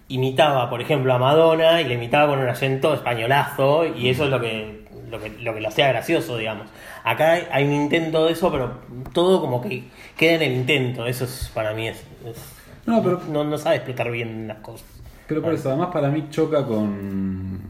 imitaba, 0.07 0.69
por 0.69 0.81
ejemplo, 0.81 1.13
a 1.13 1.17
Madonna 1.17 1.81
y 1.81 1.85
le 1.85 1.95
imitaba 1.95 2.27
con 2.31 2.39
un 2.39 2.47
acento 2.47 2.93
españolazo 2.93 3.85
y 3.85 4.09
eso 4.09 4.25
es 4.25 4.29
lo 4.29 4.39
que 4.39 4.85
lo 5.09 5.19
que, 5.19 5.29
lo 5.41 5.53
que 5.53 5.61
lo 5.61 5.67
hacía 5.67 5.87
gracioso, 5.89 6.35
digamos. 6.37 6.67
Acá 7.03 7.37
hay, 7.51 7.63
un 7.65 7.73
intento 7.73 8.25
de 8.25 8.31
eso, 8.33 8.51
pero 8.51 8.79
todo 9.13 9.39
como 9.39 9.61
que 9.61 9.83
queda 10.17 10.33
en 10.35 10.41
el 10.41 10.51
intento. 10.53 11.05
Eso 11.05 11.25
es 11.25 11.51
para 11.53 11.73
mí 11.73 11.87
es, 11.87 12.03
es- 12.25 12.53
No, 12.87 13.01
pero- 13.03 13.21
no, 13.29 13.43
no 13.43 13.57
sabe 13.57 13.75
explicar 13.77 14.09
bien 14.11 14.47
las 14.47 14.57
cosas. 14.57 14.87
Pero 15.27 15.41
por 15.43 15.53
eso, 15.53 15.69
además 15.69 15.89
para 15.93 16.09
mí 16.09 16.27
choca 16.31 16.65
con, 16.65 17.61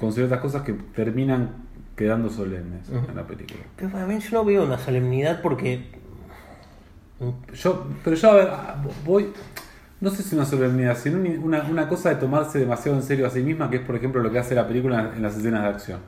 con 0.00 0.12
ciertas 0.12 0.40
cosas 0.40 0.62
que 0.62 0.72
terminan 0.72 1.50
quedando 1.96 2.28
solemnes 2.30 2.88
en 2.88 3.14
la 3.14 3.24
película. 3.24 3.60
Pero 3.76 3.90
para 3.90 4.06
mí 4.06 4.18
yo 4.18 4.30
no 4.32 4.44
veo 4.44 4.64
una 4.64 4.78
solemnidad 4.78 5.40
porque 5.42 5.82
Yo, 7.54 7.86
pero 8.02 8.16
yo 8.16 8.30
a 8.30 8.34
ver, 8.34 8.48
ah, 8.50 8.82
voy, 9.04 9.32
no 10.00 10.10
sé 10.10 10.22
si 10.22 10.34
una 10.34 10.44
solemnidad, 10.44 10.96
sino 10.98 11.16
un- 11.18 11.38
una, 11.44 11.62
una 11.62 11.88
cosa 11.88 12.10
de 12.10 12.16
tomarse 12.16 12.58
demasiado 12.58 12.96
en 12.98 13.02
serio 13.04 13.26
a 13.26 13.30
sí 13.30 13.40
misma, 13.40 13.70
que 13.70 13.76
es 13.76 13.82
por 13.82 13.96
ejemplo 13.96 14.22
lo 14.22 14.30
que 14.32 14.38
hace 14.38 14.54
la 14.54 14.66
película 14.66 15.12
en 15.16 15.22
las 15.22 15.36
escenas 15.36 15.62
de 15.62 15.68
acción. 15.68 16.00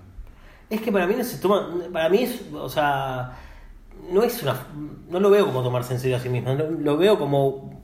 es 0.68 0.80
que 0.80 0.90
para 0.92 1.06
mí 1.06 1.14
no 1.16 1.24
se 1.24 1.38
toma, 1.38 1.68
para 1.92 2.08
mí 2.08 2.22
es, 2.24 2.42
o 2.52 2.68
sea, 2.68 3.32
no 4.12 4.22
es 4.22 4.42
una, 4.42 4.56
no 5.10 5.20
lo 5.20 5.30
veo 5.30 5.46
como 5.46 5.62
tomarse 5.62 5.94
en 5.94 6.00
serio 6.00 6.16
a 6.16 6.20
sí 6.20 6.28
mismo, 6.28 6.54
no- 6.54 6.64
lo 6.70 6.96
veo 6.96 7.18
como 7.18 7.82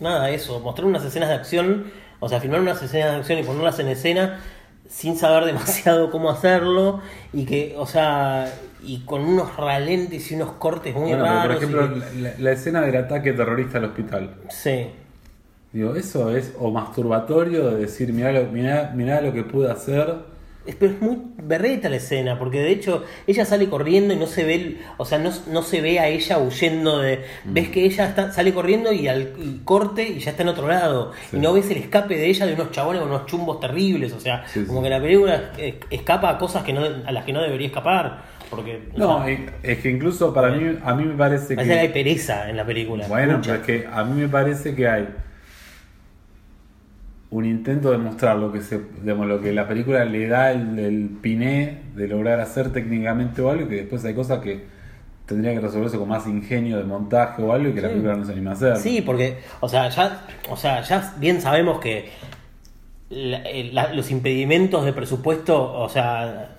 nada 0.00 0.30
eso, 0.30 0.60
mostrar 0.60 0.86
unas 0.86 1.04
escenas 1.04 1.28
de 1.28 1.36
acción, 1.36 1.84
o 2.20 2.28
sea, 2.28 2.40
filmar 2.40 2.60
unas 2.60 2.82
escenas 2.82 3.12
de 3.12 3.16
acción 3.18 3.38
y 3.38 3.42
ponerlas 3.44 3.78
en 3.78 3.88
escena 3.88 4.40
sin 4.88 5.16
saber 5.16 5.44
demasiado 5.44 6.10
cómo 6.12 6.30
hacerlo 6.30 7.00
y 7.32 7.44
que, 7.44 7.74
o 7.78 7.86
sea, 7.86 8.52
y 8.82 9.00
con 9.00 9.22
unos 9.24 9.56
ralentes 9.56 10.30
y 10.30 10.34
unos 10.36 10.52
cortes 10.52 10.94
muy 10.94 11.10
Bueno, 11.10 11.24
pero, 11.24 11.34
raros. 11.36 11.46
por 11.46 11.56
ejemplo, 11.56 11.94
que- 12.12 12.20
la, 12.20 12.32
la 12.38 12.52
escena 12.52 12.80
del 12.82 12.96
ataque 12.96 13.32
terrorista 13.32 13.78
al 13.78 13.84
hospital. 13.86 14.30
sí. 14.48 14.90
Digo, 15.72 15.94
eso 15.94 16.34
es 16.34 16.54
o 16.58 16.70
masturbatorio 16.70 17.70
de 17.70 17.80
decir, 17.80 18.10
mirá 18.12 18.32
lo, 18.32 18.44
mirá, 18.46 18.92
mirá 18.94 19.20
lo 19.20 19.32
que 19.34 19.42
pude 19.42 19.70
hacer. 19.70 20.14
Pero 20.78 20.92
es 20.92 21.00
muy 21.00 21.18
berreta 21.42 21.88
la 21.88 21.96
escena, 21.96 22.38
porque 22.38 22.60
de 22.60 22.70
hecho 22.70 23.04
ella 23.26 23.44
sale 23.44 23.68
corriendo 23.68 24.12
y 24.14 24.16
no 24.16 24.26
se 24.26 24.44
ve, 24.44 24.78
o 24.96 25.04
sea, 25.04 25.18
no, 25.18 25.30
no 25.50 25.62
se 25.62 25.80
ve 25.80 25.98
a 26.00 26.08
ella 26.08 26.38
huyendo 26.38 26.98
de... 26.98 27.18
Mm. 27.44 27.52
Ves 27.52 27.68
que 27.68 27.84
ella 27.84 28.06
está, 28.08 28.32
sale 28.32 28.52
corriendo 28.52 28.92
y 28.92 29.08
al 29.08 29.32
y 29.38 29.60
corte 29.64 30.02
y 30.08 30.18
ya 30.18 30.30
está 30.32 30.42
en 30.42 30.48
otro 30.48 30.66
lado. 30.68 31.12
Sí. 31.30 31.36
Y 31.36 31.40
no 31.40 31.52
ves 31.52 31.70
el 31.70 31.76
escape 31.78 32.16
de 32.16 32.26
ella 32.26 32.46
de 32.46 32.54
unos 32.54 32.70
chabones 32.72 33.00
con 33.02 33.10
unos 33.10 33.26
chumbos 33.26 33.60
terribles, 33.60 34.12
o 34.12 34.20
sea, 34.20 34.44
Sí, 34.46 34.64
como 34.66 34.80
sí. 34.80 34.84
que 34.84 34.90
la 34.90 35.00
película 35.00 35.52
escapa 35.90 36.30
a 36.30 36.38
cosas 36.38 36.64
que 36.64 36.72
no, 36.72 36.82
a 36.84 37.12
las 37.12 37.24
que 37.24 37.32
no 37.32 37.42
debería 37.42 37.68
escapar. 37.68 38.22
Porque 38.50 38.88
No, 38.96 39.24
sea, 39.24 39.36
es 39.62 39.78
que 39.78 39.90
incluso 39.90 40.32
para 40.32 40.50
mí, 40.50 40.78
a 40.84 40.94
mí 40.94 41.04
me 41.04 41.14
parece 41.14 41.56
parece 41.56 41.72
que 41.74 41.78
hay 41.80 41.86
que... 41.88 41.92
pereza 41.94 42.48
en 42.48 42.56
la 42.56 42.64
película. 42.64 43.06
Bueno, 43.08 43.38
mucha. 43.38 43.60
pero 43.60 43.60
es 43.60 43.66
que 43.82 43.88
a 43.92 44.04
mí 44.04 44.20
me 44.20 44.28
parece 44.28 44.74
que 44.74 44.88
hay 44.88 45.08
un 47.36 47.44
intento 47.44 47.90
de 47.90 47.98
mostrar 47.98 48.36
lo 48.38 48.50
que 48.52 48.60
se, 48.62 48.80
digamos, 49.02 49.26
lo 49.26 49.40
que 49.40 49.52
la 49.52 49.68
película 49.68 50.04
le 50.04 50.26
da 50.26 50.52
el, 50.52 50.78
el 50.78 51.08
piné 51.20 51.82
de 51.94 52.08
lograr 52.08 52.40
hacer 52.40 52.72
técnicamente 52.72 53.42
o 53.42 53.50
algo, 53.50 53.64
y 53.66 53.68
que 53.68 53.74
después 53.76 54.04
hay 54.04 54.14
cosas 54.14 54.38
que 54.40 54.64
tendría 55.26 55.52
que 55.52 55.60
resolverse 55.60 55.98
con 55.98 56.08
más 56.08 56.26
ingenio 56.26 56.78
de 56.78 56.84
montaje 56.84 57.42
o 57.42 57.52
algo 57.52 57.68
y 57.68 57.74
que 57.74 57.80
la 57.82 57.88
película 57.88 58.14
no 58.14 58.24
se 58.24 58.32
anima 58.32 58.52
a 58.52 58.54
hacer. 58.54 58.76
Sí, 58.76 59.02
porque, 59.02 59.38
o 59.60 59.68
sea, 59.68 59.88
ya, 59.90 60.24
o 60.48 60.56
sea, 60.56 60.80
ya 60.82 61.14
bien 61.18 61.40
sabemos 61.40 61.80
que 61.80 62.08
la- 63.10 63.42
la- 63.72 63.92
los 63.92 64.10
impedimentos 64.10 64.84
de 64.84 64.92
presupuesto, 64.92 65.72
o 65.80 65.88
sea, 65.88 66.50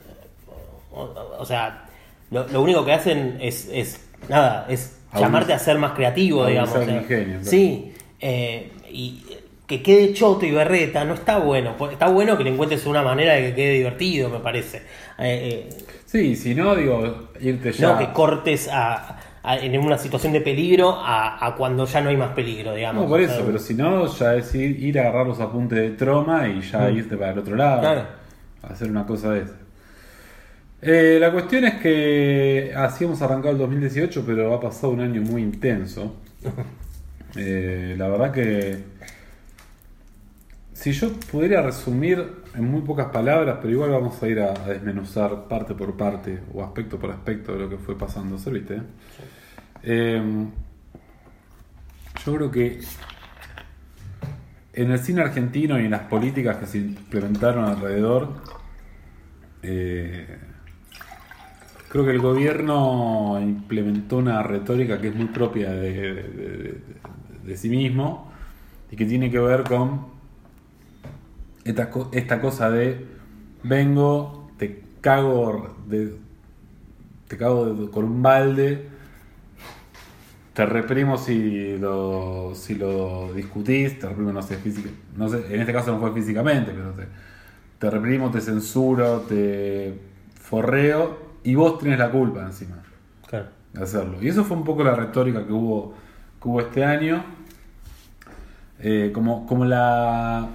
o, 0.92 1.10
o 1.40 1.46
sea, 1.46 1.86
lo, 2.32 2.48
lo 2.50 2.62
único 2.62 2.86
que 2.86 2.94
hacen 2.94 3.38
es, 3.42 3.70
es 3.72 4.06
nada, 4.30 4.66
es 4.70 5.00
llamarte 5.18 5.54
a 5.54 5.60
ser 5.60 5.78
más 5.80 5.94
creativo, 5.94 6.46
digamos. 6.46 6.70
abusar 6.76 6.84
o 6.84 6.86
sea, 6.86 6.94
del 6.96 7.04
ingenio, 7.04 7.36
claro. 7.40 7.50
Sí, 7.50 7.94
eh, 8.20 8.72
y 8.92 9.24
que 9.68 9.84
quede 9.84 10.14
choto 10.14 10.46
y 10.46 10.52
berreta 10.52 11.04
no 11.06 11.14
está 11.14 11.38
bueno. 11.40 11.76
pues, 11.78 11.92
Está 11.94 12.08
bueno 12.08 12.38
que 12.38 12.44
le 12.46 12.52
encuentres 12.52 12.86
una 12.86 13.04
manera 13.04 13.34
de 13.34 13.50
que 13.50 13.56
quede 13.56 13.74
divertido, 13.74 14.30
me 14.30 14.40
parece. 14.40 14.78
Eh, 15.20 15.70
eh, 15.70 15.70
Sí, 16.06 16.36
si 16.38 16.56
no, 16.56 16.74
digo, 16.76 17.30
irte 17.42 17.72
ya. 17.74 17.92
no 17.94 18.00
que 18.00 18.14
cortes 18.14 18.70
a, 18.72 19.20
a- 19.44 19.58
en 19.58 19.78
una 19.80 19.98
situación 19.98 20.32
de 20.34 20.40
peligro 20.42 20.92
a, 20.98 21.46
a 21.46 21.56
cuando 21.56 21.86
ya 21.86 22.00
no 22.02 22.10
hay 22.10 22.16
más 22.18 22.32
peligro, 22.32 22.74
digamos. 22.74 23.04
No, 23.04 23.10
por 23.10 23.20
eso, 23.20 23.44
pero 23.46 23.60
si 23.60 23.74
no, 23.74 24.08
ya 24.08 24.36
es 24.36 24.56
ir, 24.56 24.82
ir 24.82 24.98
a 25.00 25.02
agarrar 25.04 25.28
los 25.28 25.40
apuntes 25.42 25.78
de 25.80 25.90
troma 25.92 26.48
y 26.48 26.62
ya 26.62 26.90
irte 26.90 27.18
para 27.18 27.34
el 27.34 27.40
otro 27.40 27.56
lado. 27.58 27.78
Mm. 27.80 27.82
Claro. 27.82 28.06
Hacer 28.64 28.90
una 28.90 29.06
cosa 29.06 29.32
de 29.34 29.42
esa. 29.44 29.56
Eh, 30.82 31.18
la 31.20 31.32
cuestión 31.32 31.66
es 31.66 31.74
que 31.76 32.72
así 32.76 33.04
hemos 33.04 33.22
arrancado 33.22 33.52
el 33.54 33.58
2018, 33.58 34.24
pero 34.26 34.54
ha 34.54 34.62
pasado 34.62 34.94
un 34.94 35.02
año 35.02 35.22
muy 35.22 35.42
intenso. 35.42 36.16
Eh, 37.36 37.94
la 37.98 38.08
verdad 38.08 38.32
que 38.32 38.78
si 40.78 40.92
yo 40.92 41.12
pudiera 41.32 41.64
resumir 41.64 42.44
en 42.54 42.66
muy 42.66 42.82
pocas 42.82 43.08
palabras, 43.08 43.58
pero 43.60 43.74
igual 43.74 43.90
vamos 43.90 44.22
a 44.22 44.28
ir 44.28 44.40
a, 44.40 44.52
a 44.52 44.68
desmenuzar 44.70 45.48
parte 45.48 45.74
por 45.74 45.98
parte 45.98 46.40
o 46.54 46.64
aspecto 46.64 47.00
por 47.00 47.10
aspecto 47.10 47.54
de 47.54 47.60
lo 47.60 47.68
que 47.70 47.78
fue 47.78 47.98
pasando, 47.98 48.38
¿viste? 48.38 48.80
Eh, 49.82 50.22
yo 52.24 52.36
creo 52.36 52.52
que 52.52 52.80
en 54.74 54.92
el 54.92 55.00
cine 55.00 55.22
argentino 55.22 55.80
y 55.80 55.86
en 55.86 55.92
las 55.92 56.02
políticas 56.02 56.58
que 56.58 56.68
se 56.68 56.78
implementaron 56.78 57.66
alrededor, 57.66 58.34
eh, 59.64 60.28
creo 61.90 62.06
que 62.06 62.12
el 62.12 62.20
gobierno 62.20 63.40
implementó 63.42 64.18
una 64.18 64.44
retórica 64.44 65.02
que 65.02 65.08
es 65.08 65.16
muy 65.16 65.26
propia 65.28 65.72
de, 65.72 65.92
de- 65.92 66.14
de- 66.24 66.82
de 67.46 67.58
sí 67.58 67.68
mismo 67.70 68.32
y 68.92 68.96
que 68.96 69.06
tiene 69.06 69.32
que 69.32 69.40
ver 69.40 69.64
con 69.64 70.17
esta, 71.70 71.90
co- 71.90 72.10
esta 72.14 72.42
cosa 72.42 72.70
de 72.72 73.06
vengo, 73.64 74.50
te 74.58 74.84
cago, 75.02 75.76
de, 75.88 76.16
te 77.28 77.38
cago 77.38 77.66
de- 77.74 77.90
con 77.92 78.06
un 78.06 78.22
balde, 78.22 78.88
te 80.54 80.66
reprimo 80.66 81.18
si 81.18 81.78
lo, 81.78 82.54
si 82.56 82.76
lo 82.76 83.32
discutís, 83.34 84.00
te 84.00 84.08
reprimo, 84.08 84.32
no 84.34 84.42
sé, 84.42 84.58
física, 84.58 84.90
no 85.16 85.30
sé, 85.30 85.44
en 85.54 85.60
este 85.62 85.74
caso 85.74 85.92
no 85.92 86.00
fue 86.00 86.14
físicamente, 86.14 86.72
pero 86.72 86.92
te, 86.92 87.08
te 87.80 87.90
reprimo, 87.92 88.32
te 88.32 88.42
censuro, 88.42 89.22
te 89.22 90.00
forreo 90.42 91.20
y 91.44 91.56
vos 91.56 91.78
tenés 91.80 92.00
la 92.00 92.10
culpa 92.10 92.42
encima 92.42 92.78
claro. 93.28 93.48
de 93.74 93.84
hacerlo. 93.84 94.18
Y 94.22 94.30
eso 94.30 94.44
fue 94.44 94.58
un 94.58 94.64
poco 94.64 94.84
la 94.84 94.96
retórica 94.96 95.46
que 95.46 95.54
hubo, 95.54 95.94
que 96.42 96.48
hubo 96.48 96.62
este 96.62 96.84
año. 96.84 97.24
Eh, 98.80 99.12
como, 99.14 99.46
como 99.46 99.66
la. 99.66 100.48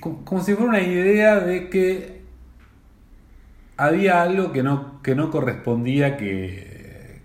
Como, 0.00 0.24
como 0.24 0.42
si 0.42 0.54
fuera 0.54 0.70
una 0.70 0.80
idea 0.82 1.40
de 1.40 1.68
que 1.70 2.22
había 3.76 4.22
algo 4.22 4.52
que 4.52 4.62
no, 4.62 5.02
que 5.02 5.14
no 5.14 5.30
correspondía 5.30 6.16
que, 6.16 7.20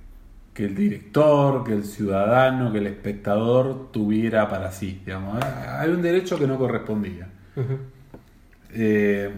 que 0.54 0.66
el 0.66 0.76
director, 0.76 1.64
que 1.64 1.74
el 1.74 1.86
ciudadano, 1.86 2.72
que 2.72 2.80
el 2.80 2.88
espectador 2.88 3.92
tuviera 3.92 4.50
para 4.50 4.72
sí. 4.72 5.02
Digamos. 5.06 5.44
Hay 5.44 5.90
un 5.92 6.02
derecho 6.02 6.38
que 6.40 6.48
no 6.48 6.58
correspondía. 6.58 7.28
Eh, 8.74 9.32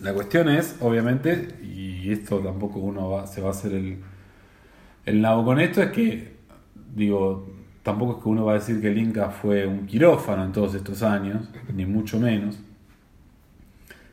la 0.00 0.14
cuestión 0.14 0.48
es, 0.48 0.76
obviamente, 0.80 1.56
y 1.62 2.10
esto 2.12 2.38
tampoco 2.40 2.78
uno 2.80 3.10
va- 3.10 3.26
se 3.26 3.40
va 3.40 3.48
a 3.48 3.50
hacer 3.50 3.72
el, 3.74 3.98
el 5.06 5.20
nabo 5.20 5.44
con 5.44 5.60
esto, 5.60 5.82
es 5.82 5.90
que, 5.92 6.36
digo, 6.94 7.46
tampoco 7.82 8.18
es 8.18 8.22
que 8.22 8.28
uno 8.28 8.44
va 8.44 8.52
a 8.52 8.54
decir 8.56 8.80
que 8.80 8.88
el 8.88 8.98
Inca 8.98 9.30
fue 9.30 9.66
un 9.66 9.86
quirófano 9.86 10.44
en 10.44 10.52
todos 10.52 10.74
estos 10.74 11.02
años, 11.02 11.48
ni 11.74 11.86
mucho 11.86 12.18
menos. 12.20 12.58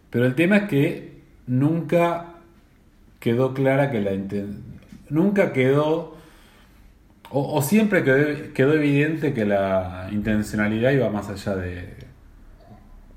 Pero 0.09 0.25
el 0.25 0.35
tema 0.35 0.57
es 0.57 0.63
que 0.69 1.21
nunca 1.47 2.35
quedó 3.19 3.53
clara 3.53 3.91
que 3.91 4.01
la 4.01 4.11
nunca 5.09 5.53
quedó 5.53 6.15
o, 7.29 7.55
o 7.57 7.61
siempre 7.61 8.03
quedó, 8.03 8.53
quedó 8.53 8.73
evidente 8.73 9.33
que 9.33 9.45
la 9.45 10.09
intencionalidad 10.11 10.91
iba 10.91 11.09
más 11.09 11.29
allá 11.29 11.55
de, 11.55 11.95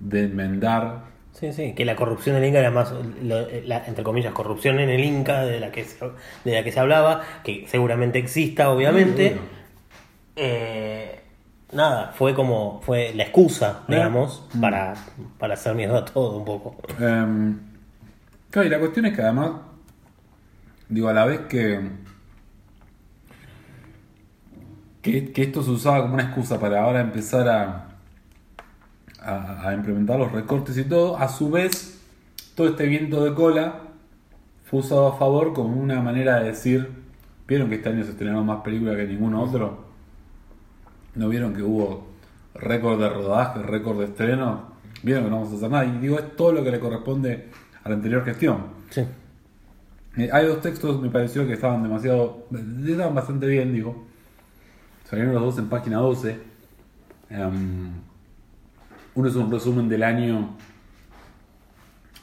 de 0.00 0.24
enmendar 0.24 1.04
Sí, 1.32 1.52
sí, 1.52 1.74
que 1.74 1.84
la 1.84 1.94
corrupción 1.96 2.34
del 2.36 2.44
Inca 2.44 2.58
era 2.58 2.70
más, 2.70 2.92
lo- 3.22 3.46
la, 3.64 3.86
entre 3.86 4.02
comillas, 4.04 4.32
corrupción 4.32 4.80
en 4.80 4.90
el 4.90 5.04
Inca 5.04 5.42
de 5.44 5.60
la 5.60 5.70
que 5.70 5.84
se, 5.84 6.04
de 6.44 6.52
la 6.54 6.64
que 6.64 6.72
se 6.72 6.80
hablaba, 6.80 7.22
que 7.44 7.66
seguramente 7.68 8.18
exista, 8.18 8.68
obviamente. 8.70 9.30
Bueno. 9.30 9.59
Eh, 10.42 11.20
nada, 11.72 12.12
fue 12.14 12.34
como, 12.34 12.80
fue 12.82 13.12
la 13.14 13.24
excusa, 13.24 13.82
Eh. 13.88 13.92
digamos, 13.94 14.42
para, 14.58 14.94
para 15.38 15.52
hacer 15.54 15.74
miedo 15.74 15.98
a 15.98 16.04
todo 16.06 16.38
un 16.38 16.44
poco. 16.46 16.76
Em, 16.98 17.58
claro, 18.50 18.66
y 18.66 18.70
la 18.70 18.78
cuestión 18.78 19.04
es 19.04 19.14
que 19.14 19.20
además, 19.22 19.50
digo, 20.88 21.08
a 21.10 21.12
la 21.12 21.26
vez 21.26 21.40
que, 21.40 21.90
que, 25.02 25.32
que 25.32 25.42
esto 25.42 25.62
se 25.62 25.70
usaba 25.70 26.00
como 26.02 26.14
una 26.14 26.24
excusa 26.24 26.58
para 26.58 26.82
ahora 26.82 27.00
empezar 27.00 27.46
a, 27.48 27.88
a, 29.22 29.68
a 29.68 29.74
implementar 29.74 30.18
los 30.18 30.32
recortes 30.32 30.76
y 30.78 30.84
todo, 30.84 31.16
a 31.18 31.28
su 31.28 31.50
vez, 31.50 32.00
todo 32.54 32.68
este 32.68 32.86
viento 32.86 33.22
de 33.24 33.34
cola 33.34 33.80
fue 34.64 34.80
usado 34.80 35.08
a 35.08 35.16
favor 35.18 35.52
como 35.52 35.76
una 35.80 36.00
manera 36.00 36.40
de 36.40 36.46
decir, 36.48 36.90
¿vieron 37.46 37.68
que 37.68 37.74
este 37.76 37.88
año 37.90 38.04
se 38.04 38.10
estrenaron 38.12 38.46
más 38.46 38.62
películas 38.62 38.96
que 38.96 39.04
ningún 39.06 39.34
otro? 39.34 39.89
¿No 41.14 41.28
vieron 41.28 41.54
que 41.54 41.62
hubo 41.62 42.06
récord 42.54 43.00
de 43.00 43.08
rodaje, 43.08 43.62
récord 43.62 43.98
de 43.98 44.04
estreno? 44.06 44.70
¿Vieron 45.02 45.24
que 45.24 45.30
no 45.30 45.36
vamos 45.36 45.52
a 45.52 45.56
hacer 45.56 45.70
nada? 45.70 45.84
Y 45.86 45.98
digo, 45.98 46.18
es 46.18 46.36
todo 46.36 46.52
lo 46.52 46.62
que 46.62 46.70
le 46.70 46.78
corresponde 46.80 47.48
a 47.82 47.88
la 47.88 47.94
anterior 47.96 48.24
gestión. 48.24 48.58
Sí. 48.90 49.04
Eh, 50.16 50.28
hay 50.32 50.46
dos 50.46 50.60
textos, 50.60 51.00
me 51.00 51.08
pareció 51.10 51.46
que 51.46 51.54
estaban 51.54 51.82
demasiado. 51.82 52.46
estaban 52.86 53.14
bastante 53.14 53.46
bien, 53.46 53.72
digo. 53.72 54.06
Salieron 55.04 55.32
los 55.34 55.42
dos 55.42 55.58
en 55.58 55.68
página 55.68 55.98
12. 55.98 56.38
Em, 57.30 57.90
uno 59.14 59.28
es 59.28 59.34
un 59.36 59.50
resumen 59.50 59.88
del 59.88 60.02
año 60.02 60.56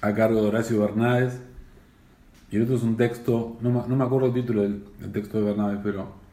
a 0.02 0.14
cargo 0.14 0.42
de 0.42 0.48
Horacio 0.48 0.80
Bernades. 0.80 1.42
Y 2.52 2.56
el 2.58 2.64
otro 2.64 2.76
es 2.76 2.84
un 2.84 2.96
texto, 2.96 3.58
no, 3.62 3.70
me- 3.72 3.88
no 3.88 3.96
me 3.96 4.04
acuerdo 4.06 4.28
el 4.28 4.34
título 4.34 4.62
del, 4.62 4.86
del 5.00 5.12
texto 5.12 5.40
de 5.40 5.46
Bernades, 5.46 5.80
pero. 5.84 6.27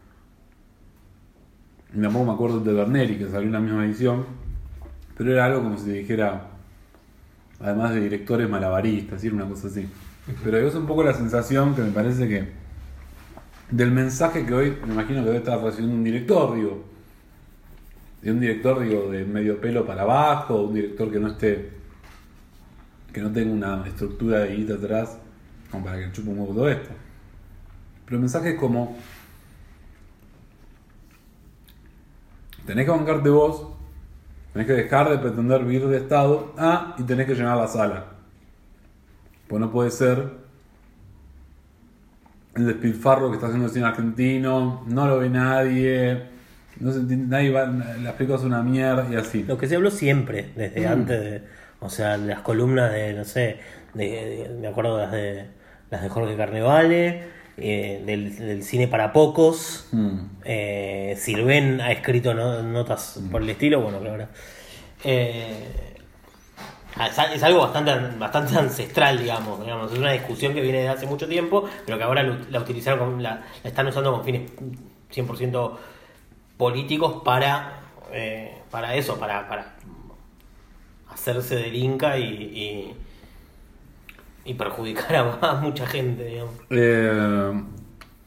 Y 1.94 2.00
Tampoco 2.00 2.24
me 2.24 2.32
acuerdo 2.32 2.60
de 2.60 2.72
Berneri, 2.72 3.18
que 3.18 3.26
salió 3.26 3.46
en 3.46 3.52
la 3.52 3.60
misma 3.60 3.84
edición. 3.84 4.24
Pero 5.16 5.32
era 5.32 5.44
algo 5.44 5.62
como 5.62 5.78
si 5.78 5.90
dijera, 5.90 6.48
además 7.60 7.94
de 7.94 8.00
directores 8.00 8.48
malabaristas, 8.48 9.22
era 9.22 9.34
una 9.34 9.48
cosa 9.48 9.68
así. 9.68 9.88
Pero 10.42 10.58
es 10.58 10.74
un 10.74 10.86
poco 10.86 11.04
la 11.04 11.14
sensación 11.14 11.74
que 11.74 11.82
me 11.82 11.90
parece 11.90 12.28
que 12.28 12.64
del 13.70 13.90
mensaje 13.92 14.44
que 14.44 14.54
hoy, 14.54 14.76
me 14.86 14.94
imagino 14.94 15.20
que 15.20 15.26
debe 15.26 15.38
estar 15.38 15.60
recibiendo 15.60 15.96
un 15.96 16.04
director, 16.04 16.54
digo, 16.54 16.84
de 18.22 18.32
un 18.32 18.40
director, 18.40 18.80
digo, 18.82 19.10
de 19.10 19.24
medio 19.24 19.60
pelo 19.60 19.86
para 19.86 20.02
abajo, 20.02 20.62
un 20.62 20.74
director 20.74 21.10
que 21.10 21.20
no 21.20 21.28
esté, 21.28 21.70
que 23.12 23.20
no 23.20 23.30
tenga 23.32 23.52
una 23.52 23.86
estructura 23.86 24.40
de 24.40 24.56
guita 24.56 24.74
atrás, 24.74 25.18
como 25.70 25.84
para 25.84 25.98
que 25.98 26.12
chupe 26.12 26.30
un 26.30 26.38
poco 26.38 26.54
todo 26.54 26.68
esto. 26.68 26.90
Pero 28.04 28.16
el 28.16 28.20
mensaje 28.20 28.50
es 28.50 28.58
como, 28.58 28.96
tenés 32.66 32.84
que 32.84 32.90
bancarte 32.90 33.28
vos, 33.30 33.68
tenés 34.52 34.66
que 34.66 34.74
dejar 34.74 35.10
de 35.10 35.18
pretender 35.18 35.64
vivir 35.64 35.86
de 35.88 35.96
Estado, 35.98 36.52
ah, 36.58 36.94
y 36.98 37.02
tenés 37.02 37.26
que 37.26 37.34
llenar 37.34 37.56
la 37.56 37.68
sala. 37.68 38.04
Pues 39.48 39.60
no 39.60 39.70
puede 39.70 39.90
ser 39.90 40.30
el 42.56 42.66
despilfarro 42.66 43.28
que 43.30 43.34
está 43.34 43.46
haciendo 43.46 43.66
el 43.66 43.72
cine 43.72 43.86
argentino, 43.86 44.84
no 44.86 45.06
lo 45.08 45.18
ve 45.18 45.28
nadie, 45.28 46.22
no 46.78 46.92
se 46.92 47.00
entiende, 47.00 47.26
nadie 47.26 47.50
va, 47.50 47.66
las 47.66 48.12
películas 48.14 48.42
son 48.42 48.52
una 48.52 48.62
mierda 48.62 49.06
y 49.10 49.16
así. 49.16 49.42
Lo 49.42 49.58
que 49.58 49.66
se 49.66 49.74
habló 49.76 49.90
siempre, 49.90 50.44
Mm. 50.54 50.58
desde 50.58 50.86
antes 50.86 51.20
de. 51.20 51.42
O 51.80 51.90
sea, 51.90 52.16
las 52.16 52.40
columnas 52.40 52.92
de, 52.92 53.12
no 53.12 53.24
sé, 53.24 53.58
de, 53.92 54.04
de- 54.48 54.56
me 54.60 54.68
acuerdo 54.68 54.98
las 54.98 55.12
de 55.12 55.46
las 55.90 56.02
de 56.02 56.08
Jorge 56.08 56.36
Carnevale, 56.36 57.22
eh, 57.56 58.02
del, 58.04 58.36
del 58.36 58.62
cine 58.62 58.88
para 58.88 59.12
pocos. 59.12 59.88
Mm. 59.92 60.18
Eh, 60.44 61.14
Sirven 61.18 61.80
ha 61.80 61.92
escrito 61.92 62.34
no- 62.34 62.62
notas 62.62 63.20
por 63.30 63.42
el 63.42 63.50
estilo, 63.50 63.80
bueno, 63.80 64.00
claro. 64.00 64.28
Eh, 65.04 65.70
es 67.34 67.42
algo 67.42 67.60
bastante, 67.60 67.92
bastante 68.18 68.56
ancestral, 68.56 69.18
digamos, 69.18 69.60
digamos. 69.60 69.92
Es 69.92 69.98
una 69.98 70.12
discusión 70.12 70.54
que 70.54 70.60
viene 70.60 70.78
de 70.82 70.88
hace 70.88 71.06
mucho 71.06 71.26
tiempo, 71.26 71.64
pero 71.84 71.98
que 71.98 72.04
ahora 72.04 72.22
lo- 72.22 72.38
la 72.50 72.60
utilizaron, 72.60 72.98
con- 72.98 73.22
la, 73.22 73.42
la 73.62 73.68
están 73.68 73.86
usando 73.86 74.12
con 74.12 74.24
fines 74.24 74.50
100% 75.12 75.76
políticos 76.56 77.22
para, 77.24 77.80
eh, 78.12 78.58
para 78.70 78.94
eso, 78.94 79.18
para, 79.18 79.48
para 79.48 79.74
hacerse 81.10 81.56
del 81.56 81.74
Inca 81.74 82.16
y, 82.18 82.24
y, 82.24 82.94
y 84.44 84.54
perjudicar 84.54 85.14
a, 85.16 85.38
a 85.50 85.54
mucha 85.60 85.86
gente, 85.86 86.24
digamos. 86.24 86.54
Eh, 86.70 87.62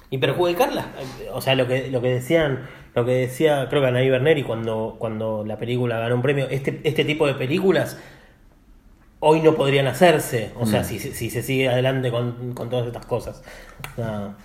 Y 0.09 0.17
perjudicarla. 0.17 0.87
O 1.33 1.41
sea, 1.41 1.55
lo 1.55 1.67
que, 1.67 1.89
lo 1.91 2.01
que 2.01 2.09
decían, 2.09 2.65
lo 2.95 3.05
que 3.05 3.11
decía, 3.11 3.67
creo 3.69 3.81
que 3.81 3.87
Anaí 3.89 4.09
Berneri 4.09 4.43
cuando, 4.43 4.95
cuando 4.99 5.43
la 5.45 5.57
película 5.57 5.99
ganó 5.99 6.15
un 6.15 6.21
premio, 6.21 6.47
este, 6.49 6.79
este 6.83 7.03
tipo 7.05 7.27
de 7.27 7.33
películas 7.35 7.97
hoy 9.19 9.41
no 9.41 9.55
podrían 9.55 9.87
hacerse. 9.87 10.51
O 10.59 10.65
sea, 10.65 10.83
si, 10.83 10.99
si 10.99 11.29
se 11.29 11.41
sigue 11.41 11.69
adelante 11.69 12.11
con, 12.11 12.53
con 12.53 12.69
todas 12.69 12.87
estas 12.87 13.05
cosas. 13.05 13.43
O 13.93 13.95
sea, 13.95 14.35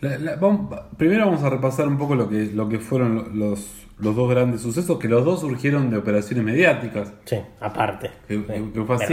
la- 0.00 0.18
la- 0.18 0.36
vamos- 0.36 0.74
primero 0.96 1.26
vamos 1.26 1.42
a 1.42 1.50
repasar 1.50 1.86
un 1.88 1.98
poco 1.98 2.14
lo 2.14 2.28
que, 2.28 2.46
lo 2.54 2.68
que 2.68 2.78
fueron 2.78 3.14
lo- 3.16 3.50
los, 3.50 3.66
los 3.98 4.16
dos 4.16 4.30
grandes 4.30 4.62
sucesos, 4.62 4.98
que 4.98 5.08
los 5.08 5.24
dos 5.24 5.40
surgieron 5.40 5.90
de 5.90 5.98
operaciones 5.98 6.44
mediáticas. 6.44 7.12
sí, 7.26 7.36
aparte. 7.60 8.10
Que- 8.26 8.36
Sí, 8.38 8.44
que- 8.46 8.72
que 8.72 8.84
fue 8.84 8.96
así. 8.96 9.04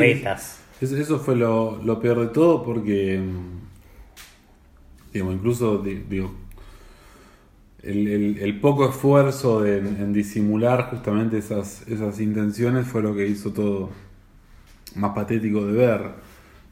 Eso, 0.82 1.18
fue 1.20 1.36
lo, 1.36 1.82
lo 1.84 2.00
peor 2.00 2.20
de 2.20 2.28
todo 2.28 2.64
porque, 2.64 3.18
mm, 3.20 5.12
digamos, 5.14 5.36
incluso, 5.36 5.80
di- 5.80 6.04
digo, 6.08 6.32
el, 7.84 8.08
el- 8.08 8.38
el 8.40 8.60
poco 8.60 8.88
esfuerzo 8.90 9.62
de- 9.62 9.78
en 9.80 10.14
disimular 10.14 10.90
justamente 10.90 11.38
esas, 11.38 11.88
esas 11.88 12.20
intenciones 12.20 12.88
fue 12.88 13.02
lo 13.02 13.16
que 13.16 13.28
hizo 13.28 13.52
todo 13.54 13.90
más 14.96 15.12
patético 15.14 15.66
de 15.66 15.74
ver. 15.74 16.02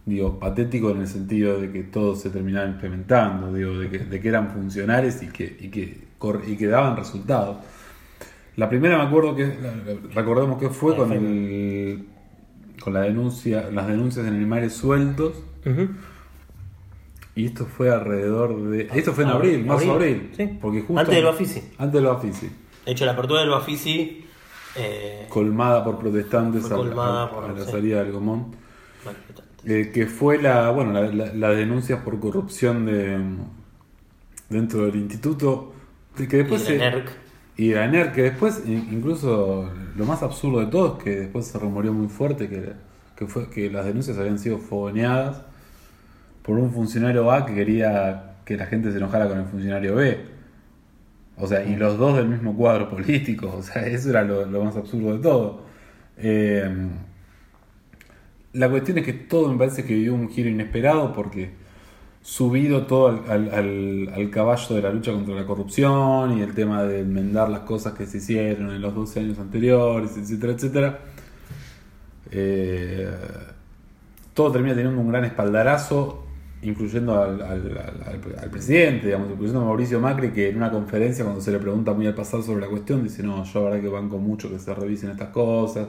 Digo, 0.06 0.38
patético 0.39 0.91
en 0.91 1.01
el 1.01 1.08
sentido 1.08 1.60
de 1.60 1.72
que 1.72 1.84
todo 1.84 2.16
se 2.16 2.30
terminaba 2.30 2.68
implementando, 2.68 3.51
digo, 3.53 3.80
de 3.80 3.89
que, 3.89 3.99
de 3.99 4.20
que 4.20 4.28
eran 4.28 4.51
funcionales 4.51 5.24
y 5.24 5.28
que, 5.28 5.58
y, 5.60 5.70
que, 5.70 6.03
y 6.47 6.56
que 6.58 6.68
daban 6.68 6.95
resultados. 6.95 7.58
La 8.56 8.70
primera 8.70 8.97
me 8.97 9.03
acuerdo 9.03 9.36
que, 9.36 9.51
recordemos 10.14 10.60
que 10.60 10.70
fue 10.70 10.95
con 10.95 11.12
el 11.12 12.06
con 12.86 12.93
la 12.93 13.01
denuncia, 13.01 13.67
las 13.71 13.88
denuncias 13.88 14.27
en 14.27 14.33
animales 14.36 14.73
sueltos. 14.73 15.33
Ujú. 15.65 15.89
Y 17.36 17.47
esto 17.47 17.65
fue 17.65 17.89
alrededor 17.91 18.61
de. 18.69 18.88
Esto 18.93 19.11
fue 19.11 19.23
en 19.23 19.31
Abril, 19.31 19.51
abril, 19.55 19.65
marzo 19.65 19.91
abril, 19.93 20.15
abril. 20.15 20.31
sí. 20.38 20.57
Porque 20.61 20.81
justo 20.81 20.99
Antes 20.99 21.15
del 21.15 21.25
Bafisi. 21.25 21.63
Antes 21.79 21.93
del 21.93 22.05
Bafisi. 22.05 22.49
De 22.86 22.91
hecho, 22.91 23.05
la 23.05 23.11
apertura 23.13 23.41
del 23.41 23.49
Bafisi. 23.49 24.21
Eh, 24.77 25.25
Colmada 25.29 25.83
por 25.83 25.97
protestantes 25.97 26.65
a, 26.71 26.75
colmada 26.75 27.23
a- 27.23 27.31
por- 27.31 27.43
a 27.45 27.53
la 27.53 27.65
sí. 27.65 27.71
salida 27.71 28.03
del 28.03 28.11
Gomón. 28.13 28.55
Eh, 29.65 29.89
que 29.91 30.05
fue 30.05 30.39
la, 30.39 30.69
bueno, 30.69 30.93
la- 30.93 31.07
la- 31.11 31.33
las 31.33 31.57
denuncias 31.57 32.01
por 32.03 32.19
corrupción 32.19 32.86
de 32.86 33.17
dentro 34.49 34.86
del 34.86 34.95
instituto. 34.97 35.73
Que 36.15 36.27
que 36.27 36.38
después 36.38 36.61
Y 36.69 36.73
de 36.73 36.77
se- 36.77 36.77
NERC. 36.77 37.09
Y 37.58 37.74
ANER, 37.76 38.12
que 38.12 38.24
después, 38.24 38.64
in- 38.66 38.88
incluso 38.91 39.70
lo 39.95 40.06
más 40.06 40.24
absurdo 40.24 40.60
de 40.60 40.68
todo 40.68 40.97
es 40.97 41.03
que 41.03 41.10
después 41.22 41.47
se 41.47 41.58
rumoreó 41.60 41.93
muy 41.93 42.08
fuerte 42.10 42.49
que, 42.49 42.74
que, 43.16 43.28
fue, 43.28 43.49
que 43.49 43.70
las 43.72 43.86
denuncias 43.86 44.18
habían 44.18 44.39
sido 44.39 44.58
fogoneadas 44.60 45.41
por 46.43 46.58
un 46.60 46.72
funcionario 46.72 47.32
A 47.32 47.45
que 47.45 47.56
quería 47.56 48.36
que 48.45 48.58
la 48.58 48.68
gente 48.68 48.91
se 48.91 48.97
enojara 48.97 49.28
con 49.28 49.39
el 49.39 49.45
funcionario 49.45 49.95
B. 49.95 50.20
O 51.38 51.47
sea, 51.47 51.64
y 51.66 51.76
los 51.76 51.97
dos 51.97 52.16
del 52.18 52.28
mismo 52.30 52.56
cuadro 52.56 52.89
político. 52.89 53.53
O 53.58 53.62
sea, 53.64 53.86
eso 53.88 54.10
era 54.10 54.24
lo, 54.24 54.45
lo 54.45 54.64
más 54.64 54.76
absurdo 54.78 55.14
de 55.18 55.20
todo. 55.22 55.62
Eh, 56.18 56.70
la 58.53 58.70
cuestión 58.70 58.97
es 58.97 59.06
que 59.06 59.14
todo 59.14 59.51
me 59.51 59.58
parece 59.58 59.84
que 59.86 59.95
dio 59.95 60.14
un 60.14 60.30
giro 60.30 60.49
inesperado 60.49 61.14
porque 61.14 61.51
subido 62.26 62.88
todo 62.88 63.07
al, 63.09 63.21
al- 63.32 63.53
al- 63.53 64.09
al 64.13 64.30
caballo 64.32 64.76
de 64.76 64.82
la 64.82 64.91
lucha 64.91 65.11
contra 65.13 65.36
la 65.36 65.45
corrupción 65.45 66.38
y 66.38 66.41
el 66.41 66.55
tema 66.55 66.84
de 66.84 67.01
enmendar 67.01 67.49
las 67.49 67.61
cosas 67.61 67.93
que 67.93 68.07
se 68.07 68.17
hicieron 68.17 68.71
en 68.71 68.82
los 68.82 68.95
12 68.95 69.19
años 69.21 69.38
anteriores, 69.39 70.17
etcétera, 70.17 70.53
etcétera. 70.53 70.99
Eh, 72.32 73.07
todo 74.34 74.51
termina 74.51 74.76
teniendo 74.76 74.99
un 74.99 75.09
gran 75.09 75.23
espaldarazo, 75.26 76.26
incluyendo 76.61 77.21
al, 77.21 77.41
presidente, 78.51 79.07
digamos, 79.07 79.30
incluyendo 79.32 79.61
a 79.61 79.65
Mauricio 79.65 79.99
Macri, 79.99 80.32
que 80.32 80.49
en 80.49 80.57
una 80.57 80.71
conferencia, 80.71 81.23
cuando 81.23 81.41
se 81.41 81.51
le 81.51 81.59
pregunta 81.59 81.93
muy 81.93 82.07
al 82.07 82.15
pasar 82.15 82.41
sobre 82.43 82.61
la 82.61 82.67
cuestión, 82.67 83.03
dice: 83.03 83.23
No, 83.23 83.43
yo 83.43 83.59
la 83.63 83.69
verdad 83.69 83.82
que 83.84 83.88
banco 83.89 84.17
mucho 84.17 84.49
que 84.49 84.59
se 84.59 84.73
revisen 84.73 85.11
estas 85.11 85.30
cosas, 85.30 85.88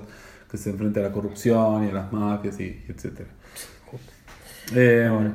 que 0.50 0.56
se 0.58 0.70
enfrente 0.70 1.00
a 1.00 1.04
la 1.04 1.12
corrupción 1.12 1.84
y 1.86 1.90
a 1.90 1.92
las 1.92 2.12
mafias, 2.12 2.60
y, 2.60 2.64
y 2.64 2.84
etcétera. 2.88 3.30
Eh, 4.74 5.08
bueno, 5.12 5.34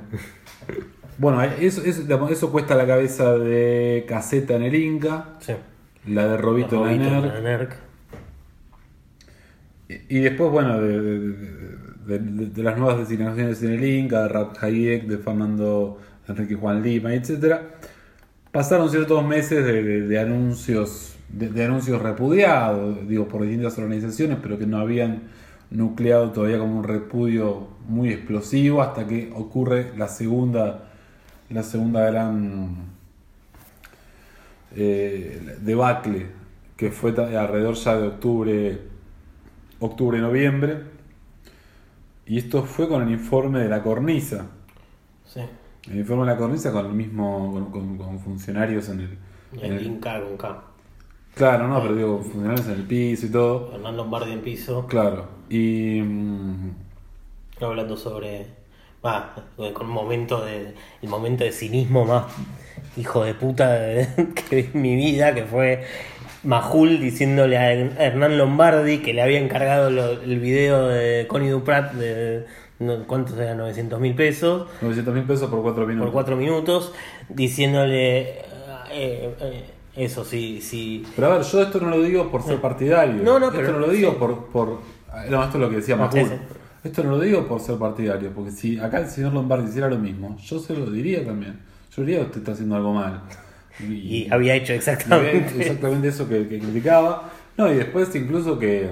eso, 1.59 1.83
eso, 1.83 2.03
eso 2.29 2.51
cuesta 2.51 2.75
la 2.75 2.87
cabeza 2.87 3.37
de 3.37 4.05
Caseta 4.07 4.55
en 4.55 4.63
el 4.63 4.75
Inca, 4.75 5.35
sí. 5.39 5.53
la 6.07 6.27
de 6.27 6.37
Robito, 6.37 6.83
Robito 6.83 7.05
en 7.05 7.47
en. 7.47 7.75
Y 9.87 10.17
y 10.17 10.21
después, 10.21 10.51
bueno, 10.51 10.81
de, 10.81 11.01
de- 11.01 11.19
de- 11.19 11.91
de, 12.07 12.19
de- 12.19 12.45
de 12.47 12.63
las 12.63 12.77
nuevas 12.77 12.97
designaciones 12.97 13.61
en 13.63 13.71
el 13.73 13.83
Inca, 13.85 14.23
de 14.23 14.29
Rap 14.29 14.55
Hayek, 14.61 15.05
de 15.05 15.17
Fernando 15.17 15.99
Enrique 16.27 16.55
Juan 16.55 16.81
Lima, 16.81 17.13
etcétera, 17.13 17.61
pasaron 18.51 18.89
ciertos 18.89 19.25
meses 19.25 19.65
de, 19.65 20.01
anuncios 20.19 21.15
de, 21.29 21.49
de 21.49 21.63
anuncios 21.65 22.01
repudiados, 22.01 23.07
digo, 23.07 23.27
por 23.27 23.43
distintas 23.43 23.77
organizaciones, 23.77 24.37
pero 24.41 24.57
que 24.57 24.65
no 24.65 24.79
habían 24.79 25.23
nucleado 25.71 26.31
todavía 26.31 26.59
como 26.59 26.77
un 26.77 26.83
repudio 26.83 27.67
muy 27.87 28.09
explosivo 28.09 28.81
hasta 28.81 29.07
que 29.07 29.31
ocurre 29.35 29.91
la 29.97 30.07
segunda 30.07 30.87
la 31.49 31.63
segunda 31.63 32.05
gran 32.09 32.75
eh, 34.75 35.57
debacle 35.61 36.27
que 36.77 36.91
fue 36.91 37.11
alrededor 37.35 37.75
ya 37.75 37.97
de 37.97 38.07
octubre 38.07 38.79
octubre 39.79 40.19
noviembre 40.19 40.83
y 42.25 42.37
esto 42.37 42.63
fue 42.63 42.87
con 42.87 43.03
el 43.03 43.11
informe 43.11 43.59
de 43.59 43.69
la 43.69 43.81
cornisa 43.83 44.47
Sí. 45.25 45.41
el 45.89 45.97
informe 45.99 46.25
de 46.25 46.31
la 46.33 46.37
cornisa 46.37 46.71
con 46.71 46.85
el 46.85 46.93
mismo 46.93 47.51
con, 47.53 47.71
con- 47.71 47.97
con 47.97 48.19
funcionarios 48.19 48.89
en 48.89 48.99
el, 49.01 49.17
en 49.53 49.71
El 49.71 49.77
el- 49.79 49.85
Inca 49.87 50.21
K. 50.37 50.63
claro 51.35 51.67
no 51.67 51.81
pero 51.81 51.95
digo 51.95 52.19
funcionarios 52.19 52.65
en 52.67 52.73
el 52.73 52.83
piso 52.83 53.25
y 53.25 53.29
todo 53.29 53.71
Hernán 53.73 53.97
Lombardi 53.97 54.31
en 54.31 54.41
piso. 54.41 54.85
claro 54.87 55.27
y 55.49 56.01
mm, 56.01 56.71
hablando 57.61 57.97
sobre 57.97 58.45
va 59.05 59.33
con 59.73 59.87
un 59.87 59.93
momento 59.93 60.43
de 60.45 60.73
el 61.01 61.09
momento 61.09 61.43
de 61.43 61.51
cinismo 61.51 62.05
más 62.05 62.25
hijo 62.97 63.23
de 63.23 63.33
puta 63.33 63.71
de- 63.73 64.07
que 64.49 64.55
vi 64.55 64.69
en 64.73 64.81
mi 64.81 64.95
vida 64.95 65.33
que 65.33 65.43
fue 65.43 65.83
Majul 66.43 66.99
diciéndole 66.99 67.57
a 67.57 67.71
Hernán 67.71 68.37
Lombardi 68.37 68.99
que 68.99 69.13
le 69.13 69.21
había 69.21 69.39
encargado 69.39 69.89
lo- 69.89 70.21
el 70.21 70.39
video 70.39 70.87
de 70.87 71.25
Connie 71.27 71.49
Duprat 71.49 71.93
de 71.93 72.45
no, 72.79 73.05
¿cuántos 73.05 73.37
eran? 73.37 73.57
900 73.57 73.99
mil 73.99 74.15
pesos 74.15 74.67
900 74.81 75.13
mil 75.13 75.23
pesos 75.23 75.49
por 75.51 75.61
4 75.61 75.85
minutos 75.85 76.05
por 76.07 76.13
cuatro 76.13 76.35
minutos 76.35 76.93
diciéndole 77.29 78.39
eh, 78.39 79.35
eh, 79.39 79.63
eso 79.95 80.23
sí 80.23 80.59
sí 80.61 81.03
Pero 81.15 81.27
a 81.27 81.37
ver, 81.37 81.41
yo 81.45 81.61
esto 81.61 81.79
no 81.79 81.89
lo 81.89 82.01
digo 82.01 82.29
por 82.31 82.43
ser 82.43 82.59
partidario. 82.61 83.21
No, 83.23 83.39
no, 83.39 83.47
esto 83.47 83.59
pero- 83.59 83.73
no 83.73 83.79
lo 83.79 83.89
digo 83.89 84.11
sí. 84.11 84.17
por, 84.19 84.45
por. 84.47 84.67
No, 85.29 85.43
esto 85.43 85.57
es 85.57 85.61
lo 85.61 85.69
que 85.69 85.75
decía 85.77 85.95
Majul. 85.95 86.19
sí, 86.21 86.25
sí. 86.29 86.35
Esto 86.83 87.03
no 87.03 87.11
lo 87.11 87.19
digo 87.19 87.45
por 87.47 87.59
ser 87.61 87.77
partidario, 87.77 88.31
porque 88.33 88.49
si 88.51 88.79
acá 88.79 88.99
el 88.99 89.07
señor 89.07 89.33
Lombardi 89.33 89.69
hiciera 89.69 89.87
lo 89.87 89.99
mismo, 89.99 90.35
yo 90.39 90.57
se 90.59 90.73
lo 90.75 90.89
diría 90.89 91.23
también. 91.23 91.59
Yo 91.95 92.01
diría 92.03 92.19
que 92.21 92.25
usted 92.25 92.37
está 92.39 92.51
haciendo 92.53 92.75
algo 92.75 92.93
mal. 92.93 93.21
y 93.79 94.27
había 94.31 94.55
hecho 94.55 94.73
exactamente 94.73 95.61
exactamente 95.61 96.07
eso 96.07 96.27
que, 96.27 96.47
que 96.47 96.57
criticaba. 96.59 97.29
No, 97.57 97.71
y 97.71 97.75
después 97.75 98.15
incluso 98.15 98.57
que 98.57 98.89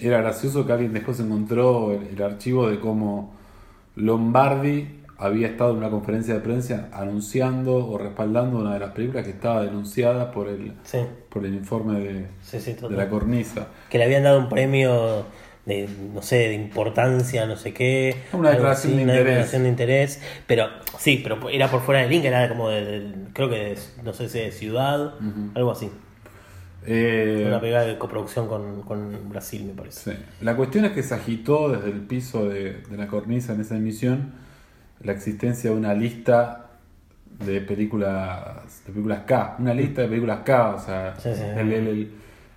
era 0.00 0.18
gracioso 0.22 0.66
que 0.66 0.72
alguien 0.72 0.92
después 0.92 1.20
encontró 1.20 1.92
el, 1.92 2.08
el 2.16 2.22
archivo 2.22 2.68
de 2.68 2.80
cómo 2.80 3.34
Lombardi 3.94 5.01
había 5.24 5.46
estado 5.48 5.70
en 5.72 5.76
una 5.78 5.90
conferencia 5.90 6.34
de 6.34 6.40
prensa 6.40 6.88
anunciando 6.92 7.76
o 7.86 7.96
respaldando 7.98 8.58
una 8.58 8.74
de 8.74 8.80
las 8.80 8.90
películas 8.92 9.24
que 9.24 9.30
estaba 9.30 9.62
denunciada 9.62 10.30
por 10.32 10.48
el, 10.48 10.72
sí 10.84 10.98
por 11.28 11.44
el 11.46 11.54
informe 11.54 12.00
de, 12.00 12.26
sí 12.42 12.60
sí 12.60 12.72
de 12.72 12.80
total. 12.80 12.96
la 12.98 13.08
cornisa. 13.08 13.68
que 13.88 13.98
le 13.98 14.04
habían 14.04 14.24
dado 14.24 14.38
un 14.38 14.48
premio 14.48 15.24
de, 15.64 15.88
no 16.12 16.22
sé, 16.22 16.36
de 16.48 16.54
importancia, 16.54 17.46
no 17.46 17.56
sé 17.56 17.72
qué. 17.72 18.16
Una 18.32 18.50
declaración 18.50 18.96
de 18.96 19.02
una 19.04 19.12
interés. 19.12 19.26
declaración 19.26 19.62
de 19.62 19.68
interés. 19.68 20.20
Pero 20.48 20.66
sí, 20.98 21.20
pero 21.22 21.48
era 21.48 21.70
por 21.70 21.80
fuera 21.82 22.00
del 22.00 22.10
link, 22.10 22.24
era 22.24 22.48
como 22.48 22.68
de, 22.68 22.84
de- 22.84 23.14
creo 23.32 23.48
que 23.48 23.56
de, 23.56 23.78
no 24.02 24.12
sé 24.12 24.28
si 24.28 24.40
de 24.40 24.50
ciudad, 24.50 25.14
algo 25.54 25.70
así. 25.70 25.88
Eh, 26.84 27.44
Una 27.46 27.60
pegada 27.60 27.86
de 27.86 27.96
coproducción 27.96 28.48
con, 28.48 28.82
con 28.82 29.28
Brasil, 29.28 29.64
me 29.64 29.72
parece. 29.72 30.10
sí. 30.14 30.18
La 30.40 30.56
cuestión 30.56 30.84
es 30.84 30.90
que 30.92 31.04
se 31.04 31.14
agitó 31.14 31.68
desde 31.68 31.90
el 31.90 32.00
piso 32.00 32.48
de, 32.48 32.78
de 32.90 32.96
la 32.96 33.06
cornisa 33.06 33.52
en 33.52 33.60
esa 33.60 33.76
emisión 33.76 34.32
la 35.04 35.12
existencia 35.12 35.70
de 35.70 35.76
una 35.76 35.94
lista 35.94 36.66
de 37.44 37.60
películas 37.60 38.84
de 38.86 38.92
películas 38.92 39.20
K, 39.26 39.56
una 39.58 39.74
lista 39.74 40.02
de 40.02 40.08
películas 40.08 40.40
K, 40.44 40.74
o 40.74 40.78
sea, 40.78 41.14
Sí, 41.18 41.30
sí. 41.34 41.42
el, 41.42 41.72
el- 41.72 41.86
el- 41.88 42.12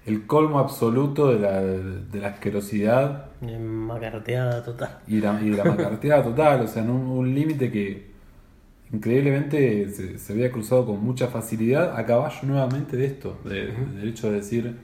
el 0.06 0.28
colmo 0.28 0.60
absoluto 0.60 1.32
de 1.34 1.40
la, 1.40 1.62
de 1.62 2.20
la 2.20 2.28
asquerosidad 2.28 3.26
Macarteada 3.42 4.64
total. 4.64 5.00
y 5.08 5.20
la, 5.20 5.42
y 5.42 5.50
de 5.50 5.58
la 5.58 5.64
macarteada 5.64 6.24
total, 6.24 6.62
o 6.62 6.68
sea, 6.68 6.84
en 6.84 6.92
un, 6.92 7.08
un 7.08 7.34
límite 7.34 7.72
que 7.72 8.12
increíblemente 8.94 9.90
se, 9.90 10.20
se 10.20 10.34
había 10.34 10.52
cruzado 10.52 10.86
con 10.86 11.04
mucha 11.04 11.28
facilidad 11.28 11.98
a 11.98 12.06
caballo 12.06 12.38
nuevamente 12.44 12.98
de 12.98 13.06
esto, 13.08 13.40
de- 13.46 13.72
del 13.98 14.10
hecho 14.10 14.30
de 14.30 14.36
decir 14.38 14.76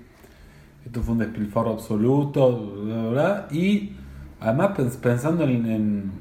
esto 0.85 1.03
fue 1.03 1.13
un 1.13 1.19
despilfarro 1.19 1.73
absoluto, 1.73 2.57
bla, 2.83 2.95
bla, 2.95 3.09
bla, 3.11 3.47
y 3.51 3.91
además 4.39 4.75
pens- 4.77 4.97
pensando 4.99 5.43
en, 5.43 5.65
en- 5.67 6.11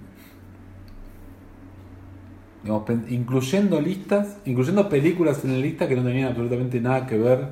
digamos, 2.63 2.85
incluyendo 3.11 3.81
listas, 3.81 4.37
incluyendo 4.45 4.89
películas 4.89 5.45
en 5.45 5.53
la 5.53 5.59
lista 5.59 5.89
que 5.89 5.97
no 5.97 6.03
tenían 6.05 6.29
absolutamente 6.29 6.81
nada 6.81 7.07
que 7.07 7.17
ver 7.19 7.47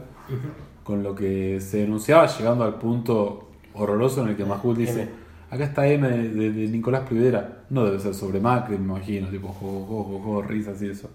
con 0.84 1.02
lo 1.02 1.14
que 1.14 1.60
se 1.60 1.78
denunciaba, 1.78 2.26
llegando 2.26 2.64
al 2.64 2.74
punto 2.78 3.50
horroroso 3.74 4.22
en 4.22 4.28
el 4.28 4.36
que 4.36 4.44
Majul 4.44 4.76
dice, 4.76 5.02
M. 5.02 5.10
acá 5.50 5.64
está 5.64 5.86
M 5.86 6.06
de, 6.08 6.28
de- 6.30 6.52
de 6.52 6.68
Nicolás 6.68 7.06
Privera, 7.08 7.62
no 7.70 7.84
debe 7.84 7.98
ser 8.00 8.14
sobre 8.14 8.40
Macri, 8.40 8.76
me 8.78 8.84
imagino, 8.84 9.28
tipo, 9.28 9.48
jo, 9.48 9.84
jo, 9.86 10.04
jo, 10.04 10.20
jo, 10.20 10.42
risas 10.42 10.80
y 10.82 10.86
eso. 10.90 11.10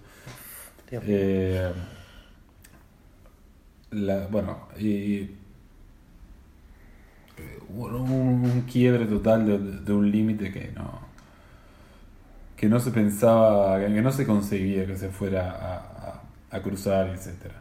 Eh, 1.06 1.72
la- 3.90 4.26
bueno, 4.28 4.58
y 4.78 5.14
eh, 5.16 5.28
un, 7.76 7.94
un 7.94 8.60
quiebre 8.70 9.06
total 9.06 9.46
de, 9.46 9.58
de 9.58 9.92
un 9.92 10.10
límite 10.10 10.52
que 10.52 10.70
no 10.74 11.03
que 12.64 12.70
no 12.70 12.80
se 12.80 12.92
pensaba, 12.92 13.78
que 13.78 13.90
no 13.90 14.10
se 14.10 14.24
conseguía 14.26 14.86
que 14.86 14.96
se 14.96 15.10
fuera 15.10 15.50
a, 15.50 15.74
a- 15.76 16.22
a 16.56 16.62
cruzar, 16.62 17.08
etcétera. 17.08 17.60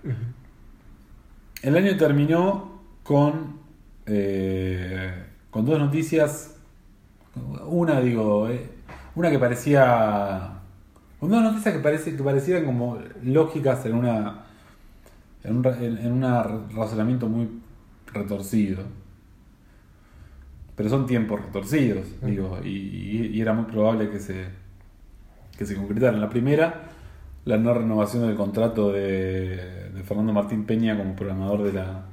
El 1.61 1.75
año 1.75 1.97
terminó 1.97 2.79
con 3.03 3.57
eh, 4.05 5.11
con 5.49 5.65
dos 5.65 5.77
noticias, 5.77 6.55
una 7.65 7.99
digo, 7.99 8.47
eh, 8.47 8.69
una 9.15 9.29
que 9.29 9.39
parecía, 9.39 10.51
con 11.19 11.29
dos 11.29 11.43
noticias 11.43 11.73
que 11.75 11.81
parece 11.81 12.15
que 12.15 12.23
parecieran 12.23 12.63
como 12.63 12.97
lógicas 13.23 13.85
en 13.85 13.95
una 13.95 14.45
en 15.43 15.57
un, 15.57 15.63
ra- 15.65 15.77
en, 15.83 15.97
en 15.97 16.11
un 16.13 16.21
razonamiento 16.73 17.27
muy 17.27 17.49
retorcido. 18.13 18.83
Pero 20.77 20.89
son 20.89 21.05
tiempos 21.07 21.41
retorcidos, 21.41 22.07
digo, 22.21 22.57
y, 22.63 22.69
y- 22.69 23.31
y 23.33 23.41
era 23.41 23.51
muy 23.51 23.65
probable 23.65 24.09
que 24.09 24.19
se, 24.19 24.62
que 25.57 25.65
se 25.65 25.75
concretaran. 25.75 26.19
La 26.21 26.29
primera, 26.29 26.89
la 27.45 27.57
no 27.57 27.73
renovación 27.73 28.27
del 28.27 28.35
contrato 28.35 28.91
de, 28.91 29.89
de 29.93 30.03
Fernando 30.03 30.33
Martín 30.33 30.65
Peña 30.65 30.97
como 30.97 31.15
programador 31.15 31.63
de 31.63 31.73
la 31.73 32.05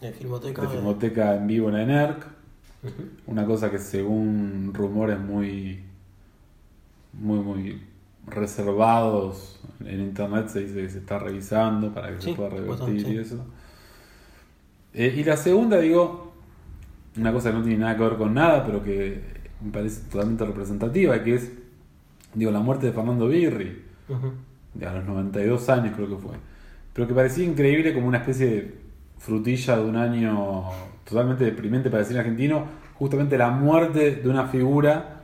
De 0.00 0.12
Filmoteca. 0.12 0.62
de 0.62 0.68
Filmoteca 0.68 1.36
en 1.36 1.46
vivo 1.46 1.68
en 1.68 1.74
la 1.74 1.82
ENERC. 1.82 2.26
Una 3.26 3.44
cosa 3.46 3.70
que 3.70 3.78
según 3.78 4.72
rumores 4.74 5.18
muy, 5.18 5.82
muy, 7.12 7.40
muy 7.40 7.82
reservados 8.26 9.60
en 9.84 10.00
internet 10.00 10.48
se 10.48 10.60
dice 10.60 10.74
que 10.82 10.88
se 10.90 10.98
está 10.98 11.18
revisando 11.18 11.92
para 11.92 12.10
que 12.14 12.20
Sí, 12.20 12.30
se 12.30 12.36
pueda 12.36 12.50
revertir 12.50 13.08
y 13.08 13.18
eso. 13.18 13.44
Eh, 14.94 15.14
y 15.16 15.24
la 15.24 15.36
segunda, 15.36 15.78
digo, 15.78 16.32
una 17.16 17.32
cosa 17.32 17.50
que 17.50 17.58
no 17.58 17.62
tiene 17.64 17.78
nada 17.78 17.96
que 17.96 18.02
ver 18.02 18.16
con 18.16 18.34
nada, 18.34 18.64
pero 18.64 18.82
que 18.82 19.22
me 19.60 19.72
parece 19.72 20.02
totalmente 20.10 20.44
representativa, 20.44 21.22
que 21.22 21.34
es, 21.34 21.52
digo, 22.36 22.50
la 22.52 22.60
muerte 22.60 22.86
de 22.86 22.92
Fernando 22.92 23.26
Birri 23.28 23.82
de 24.74 24.86
a 24.86 24.92
los 24.94 25.04
92 25.04 25.68
años 25.70 25.92
creo 25.96 26.08
que 26.08 26.16
fue. 26.16 26.32
Pero 26.92 27.08
que 27.08 27.14
parecía 27.14 27.44
increíble 27.44 27.92
como 27.94 28.06
una 28.06 28.18
especie 28.18 28.46
de 28.46 28.74
frutilla 29.18 29.76
de 29.76 29.84
un 29.84 29.96
año 29.96 30.64
totalmente 31.04 31.44
deprimente 31.44 31.90
para 31.90 32.02
el 32.02 32.06
cine 32.06 32.20
argentino, 32.20 32.64
justamente 32.94 33.36
la 33.36 33.50
muerte 33.50 34.16
de 34.16 34.28
una 34.28 34.46
figura 34.46 35.20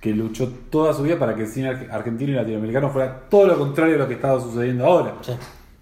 que 0.00 0.12
luchó 0.12 0.48
toda 0.70 0.92
su 0.94 1.02
vida 1.04 1.18
para 1.18 1.34
que 1.36 1.42
el 1.42 1.48
cine 1.48 1.68
ar- 1.68 1.88
argentino 1.92 2.32
y 2.32 2.34
latinoamericano 2.34 2.90
fuera 2.90 3.20
todo 3.30 3.46
lo 3.46 3.58
contrario 3.58 3.92
de 3.94 3.98
lo 4.00 4.08
que 4.08 4.14
estaba 4.14 4.40
sucediendo 4.40 4.84
ahora. 4.84 5.14
Sí. 5.22 5.32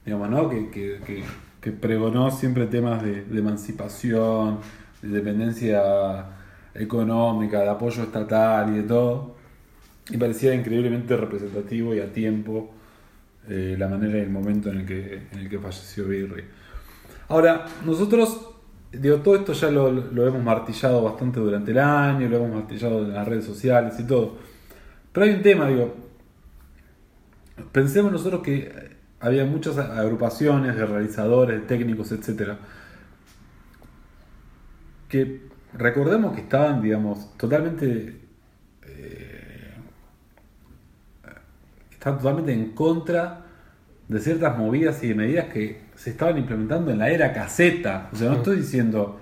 Digamos, 0.04 0.28
¿no? 0.30 0.48
Que, 0.48 0.68
que, 0.70 1.00
que, 1.06 1.24
que 1.60 1.72
pregonó 1.72 2.30
siempre 2.30 2.66
temas 2.66 3.02
de, 3.02 3.24
de 3.24 3.38
emancipación, 3.38 4.58
de 5.02 5.08
dependencia 5.08 6.24
económica, 6.74 7.60
de 7.60 7.68
apoyo 7.70 8.02
estatal 8.02 8.70
y 8.74 8.78
de 8.78 8.82
todo. 8.82 9.36
Y 10.08 10.16
parecía 10.16 10.54
increíblemente 10.54 11.16
representativo 11.16 11.94
y 11.94 12.00
a 12.00 12.12
tiempo 12.12 12.72
eh, 13.48 13.76
la 13.78 13.88
manera 13.88 14.18
y 14.18 14.22
el 14.22 14.30
momento 14.30 14.70
en 14.70 14.80
el 14.80 14.86
que, 14.86 15.28
en 15.32 15.38
el 15.38 15.48
que 15.48 15.58
falleció 15.58 16.06
Birri. 16.06 16.44
Ahora, 17.28 17.66
nosotros, 17.84 18.54
digo, 18.92 19.18
todo 19.18 19.36
esto 19.36 19.52
ya 19.52 19.70
lo, 19.70 19.90
lo 19.90 20.26
hemos 20.26 20.42
martillado 20.42 21.02
bastante 21.02 21.40
durante 21.40 21.70
el 21.70 21.78
año, 21.78 22.28
lo 22.28 22.36
hemos 22.36 22.50
martillado 22.50 23.04
en 23.04 23.14
las 23.14 23.26
redes 23.26 23.44
sociales 23.44 23.94
y 23.98 24.06
todo. 24.06 24.36
Pero 25.12 25.26
hay 25.26 25.32
un 25.32 25.42
tema, 25.42 25.68
digo, 25.68 25.94
pensemos 27.72 28.12
nosotros 28.12 28.42
que 28.42 28.90
había 29.20 29.44
muchas 29.44 29.78
agrupaciones 29.78 30.76
de 30.76 30.86
realizadores, 30.86 31.66
técnicos, 31.66 32.10
etcétera, 32.12 32.58
que 35.08 35.42
recordemos 35.74 36.34
que 36.34 36.42
estaban, 36.42 36.82
digamos, 36.82 37.36
totalmente. 37.36 38.19
Estaban 42.00 42.18
totalmente 42.18 42.54
en 42.54 42.70
contra 42.70 43.42
de 44.08 44.18
ciertas 44.20 44.56
movidas 44.56 45.02
y 45.02 45.08
de 45.08 45.14
medidas 45.14 45.44
que 45.52 45.82
se 45.96 46.10
estaban 46.10 46.38
implementando 46.38 46.90
en 46.90 46.98
la 46.98 47.10
era 47.10 47.34
caseta. 47.34 48.08
O 48.10 48.16
sea, 48.16 48.30
no 48.30 48.36
estoy 48.36 48.56
diciendo 48.56 49.20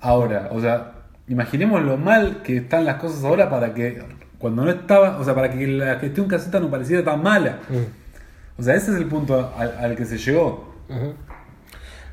ahora. 0.00 0.48
O 0.50 0.58
sea, 0.58 0.92
imaginemos 1.28 1.82
lo 1.82 1.98
mal 1.98 2.40
que 2.42 2.56
están 2.56 2.86
las 2.86 2.96
cosas 2.96 3.22
ahora 3.24 3.50
para 3.50 3.74
que 3.74 4.02
cuando 4.38 4.64
no 4.64 4.70
estaba, 4.70 5.18
o 5.18 5.24
sea, 5.24 5.34
para 5.34 5.50
que 5.50 5.66
la 5.66 5.96
gestión 5.96 6.26
caseta 6.26 6.60
no 6.60 6.70
pareciera 6.70 7.04
tan 7.04 7.22
mala. 7.22 7.58
O 8.56 8.62
sea, 8.62 8.74
ese 8.74 8.92
es 8.92 8.96
el 8.96 9.06
punto 9.06 9.52
al, 9.56 9.76
al 9.78 9.94
que 9.94 10.06
se 10.06 10.16
llegó. 10.16 10.74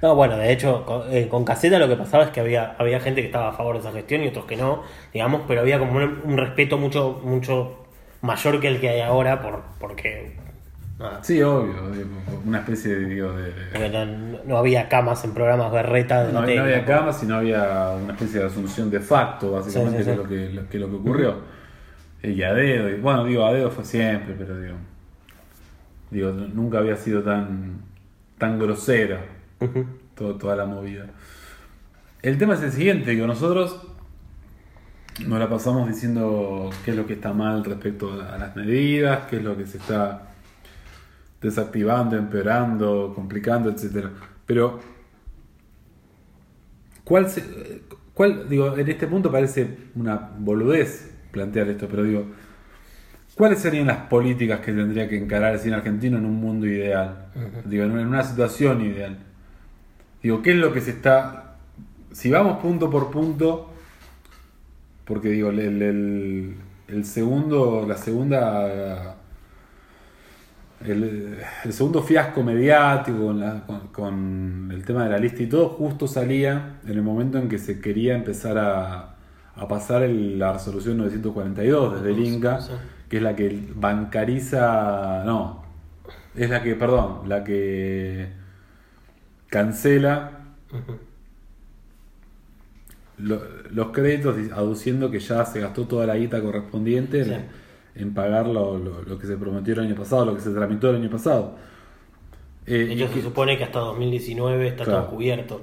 No, 0.01 0.15
bueno, 0.15 0.35
de 0.35 0.51
hecho, 0.51 0.85
con, 0.85 1.03
eh, 1.09 1.27
con 1.29 1.45
Caseta 1.45 1.79
lo 1.79 1.87
que 1.87 1.95
pasaba 1.95 2.25
es 2.25 2.29
que 2.31 2.39
había, 2.39 2.75
había 2.79 2.99
gente 2.99 3.21
que 3.21 3.27
estaba 3.27 3.49
a 3.49 3.53
favor 3.53 3.75
de 3.75 3.81
esa 3.81 3.91
gestión 3.91 4.23
y 4.23 4.27
otros 4.29 4.45
que 4.45 4.57
no, 4.57 4.81
digamos, 5.13 5.43
pero 5.47 5.61
había 5.61 5.77
como 5.77 5.93
un, 5.93 6.21
un 6.23 6.37
respeto 6.37 6.79
mucho, 6.79 7.21
mucho 7.23 7.80
mayor 8.21 8.59
que 8.59 8.67
el 8.67 8.79
que 8.79 8.89
hay 8.89 9.01
ahora 9.01 9.41
por, 9.41 9.61
porque, 9.79 10.35
nada, 10.99 11.23
Sí, 11.23 11.41
obvio, 11.41 11.89
digo, 11.91 12.09
una 12.45 12.59
especie 12.59 12.95
de, 12.95 13.05
digo, 13.05 13.31
de- 13.33 13.89
no, 13.89 14.05
no 14.45 14.57
había 14.57 14.87
camas 14.89 15.23
en 15.23 15.33
programas 15.33 15.71
berreta 15.71 16.23
de 16.25 16.33
No, 16.33 16.41
no 16.41 16.61
había 16.63 16.85
camas, 16.85 17.19
sino 17.19 17.35
había 17.37 17.91
una 18.01 18.13
especie 18.13 18.39
de 18.39 18.45
asunción 18.47 18.89
de 18.91 18.99
facto, 18.99 19.51
básicamente, 19.51 19.97
Sí, 19.97 20.03
sí, 20.03 20.05
que 20.05 20.11
es 20.11 20.17
lo 20.17 20.23
que, 20.27 20.49
lo, 20.49 20.69
que, 20.69 20.79
lo 20.79 20.89
que 20.89 20.95
ocurrió. 20.95 21.35
Y 22.23 22.43
a 22.43 22.53
dedo, 22.53 22.89
y- 22.89 22.95
bueno, 22.99 23.23
digo, 23.25 23.45
a 23.45 23.53
dedo 23.53 23.71
fue 23.71 23.83
siempre, 23.83 24.35
pero 24.37 24.59
digo, 24.59 24.75
digo 26.11 26.31
nunca 26.31 26.77
había 26.79 26.95
sido 26.97 27.23
tan, 27.23 27.81
tan 28.37 28.59
grosera 28.59 29.21
todo- 30.15 30.35
toda 30.35 30.55
la 30.55 30.65
movida. 30.65 31.05
El 32.21 32.37
tema 32.37 32.53
es 32.53 32.61
el 32.61 32.71
siguiente, 32.71 33.15
que 33.15 33.25
nosotros 33.25 33.87
nos 35.27 35.39
la 35.39 35.49
pasamos 35.49 35.87
diciendo 35.87 36.69
qué 36.83 36.91
es 36.91 36.97
lo 36.97 37.05
que 37.05 37.13
está 37.13 37.33
mal 37.33 37.63
respecto 37.63 38.11
a 38.21 38.37
las 38.37 38.55
medidas, 38.55 39.27
qué 39.29 39.37
es 39.37 39.43
lo 39.43 39.57
que 39.57 39.65
se 39.67 39.77
está 39.77 40.29
desactivando, 41.41 42.17
empeorando, 42.17 43.13
complicando, 43.15 43.69
etcétera. 43.69 44.11
Pero 44.45 44.79
¿cuál 47.03 47.29
se- 47.29 47.81
cuál 48.13 48.47
digo, 48.49 48.77
en 48.77 48.87
este 48.89 49.07
punto 49.07 49.31
parece 49.31 49.77
una 49.95 50.15
boludez 50.37 51.11
plantear 51.31 51.69
esto, 51.69 51.87
pero 51.89 52.03
digo, 52.03 52.25
¿cuáles 53.35 53.59
serían 53.59 53.87
las 53.87 53.97
políticas 54.07 54.59
que 54.59 54.73
tendría 54.73 55.07
que 55.07 55.17
encarar 55.17 55.53
el 55.53 55.59
cine 55.59 55.75
argentino 55.75 56.17
en 56.17 56.25
un 56.25 56.35
mundo 56.39 56.67
ideal? 56.67 57.27
Digo, 57.65 57.83
en 57.85 57.91
una 58.07 58.23
situación 58.23 58.81
ideal. 58.81 59.17
Digo, 60.21 60.41
¿qué 60.41 60.51
es 60.51 60.57
lo 60.57 60.71
que 60.73 60.81
se 60.81 60.91
está 60.91 61.55
si 62.11 62.29
vamos 62.29 62.61
punto 62.61 62.89
por 62.89 63.09
punto 63.09 63.70
porque 65.05 65.29
digo, 65.29 65.49
el, 65.49 65.59
el- 65.59 66.55
el 66.87 67.05
segundo, 67.05 67.85
la 67.87 67.97
segunda, 67.97 69.15
el, 70.85 71.37
el 71.63 71.73
segundo 71.73 72.01
fiasco 72.01 72.43
mediático 72.43 73.17
con, 73.27 73.39
la- 73.39 73.65
con- 73.65 73.87
con 73.89 74.69
el 74.71 74.83
tema 74.85 75.03
de 75.03 75.11
la 75.11 75.17
lista 75.19 75.43
y 75.43 75.47
todo, 75.47 75.69
justo 75.69 76.07
salía 76.07 76.79
en 76.85 76.91
el 76.91 77.03
momento 77.03 77.37
en 77.37 77.49
que 77.49 77.57
se 77.59 77.79
quería 77.81 78.15
empezar 78.15 78.57
a, 78.57 79.15
a 79.55 79.67
pasar 79.67 80.03
el- 80.03 80.39
la 80.39 80.53
resolución 80.53 80.97
942 80.97 81.95
desde 81.95 82.11
el 82.11 82.19
Inca, 82.25 82.67
que 83.09 83.17
es 83.17 83.23
la 83.23 83.35
que 83.35 83.69
bancariza, 83.75 85.23
no, 85.25 85.63
es 86.35 86.49
la 86.49 86.63
que, 86.63 86.75
perdón, 86.75 87.27
la 87.29 87.43
que 87.43 88.29
cancela 89.49 90.39
lo- 93.21 93.41
los 93.71 93.89
créditos 93.91 94.35
di- 94.37 94.49
aduciendo 94.51 95.09
que 95.11 95.19
ya 95.19 95.45
se 95.45 95.59
gastó 95.61 95.85
toda 95.87 96.05
la 96.05 96.15
guita 96.17 96.41
correspondiente 96.41 97.23
Sí. 97.25 97.31
en, 97.31 97.45
en 97.95 98.13
pagar 98.13 98.47
lo, 98.47 98.77
lo- 98.77 99.01
lo 99.03 99.17
que 99.19 99.27
se 99.27 99.37
prometió 99.37 99.73
el 99.73 99.79
año 99.81 99.95
pasado, 99.95 100.25
lo 100.25 100.35
que 100.35 100.41
se 100.41 100.51
tramitó 100.51 100.89
el 100.89 100.97
año 100.97 101.09
pasado. 101.09 101.55
Eh, 102.65 102.73
De 102.85 102.93
y, 102.93 102.97
hecho, 103.01 103.07
se 103.09 103.13
que- 103.15 103.21
supone 103.21 103.57
que 103.57 103.63
hasta 103.63 103.79
2019 103.79 104.67
está 104.67 104.83
Claro. 104.85 105.01
todo 105.03 105.11
cubierto. 105.11 105.61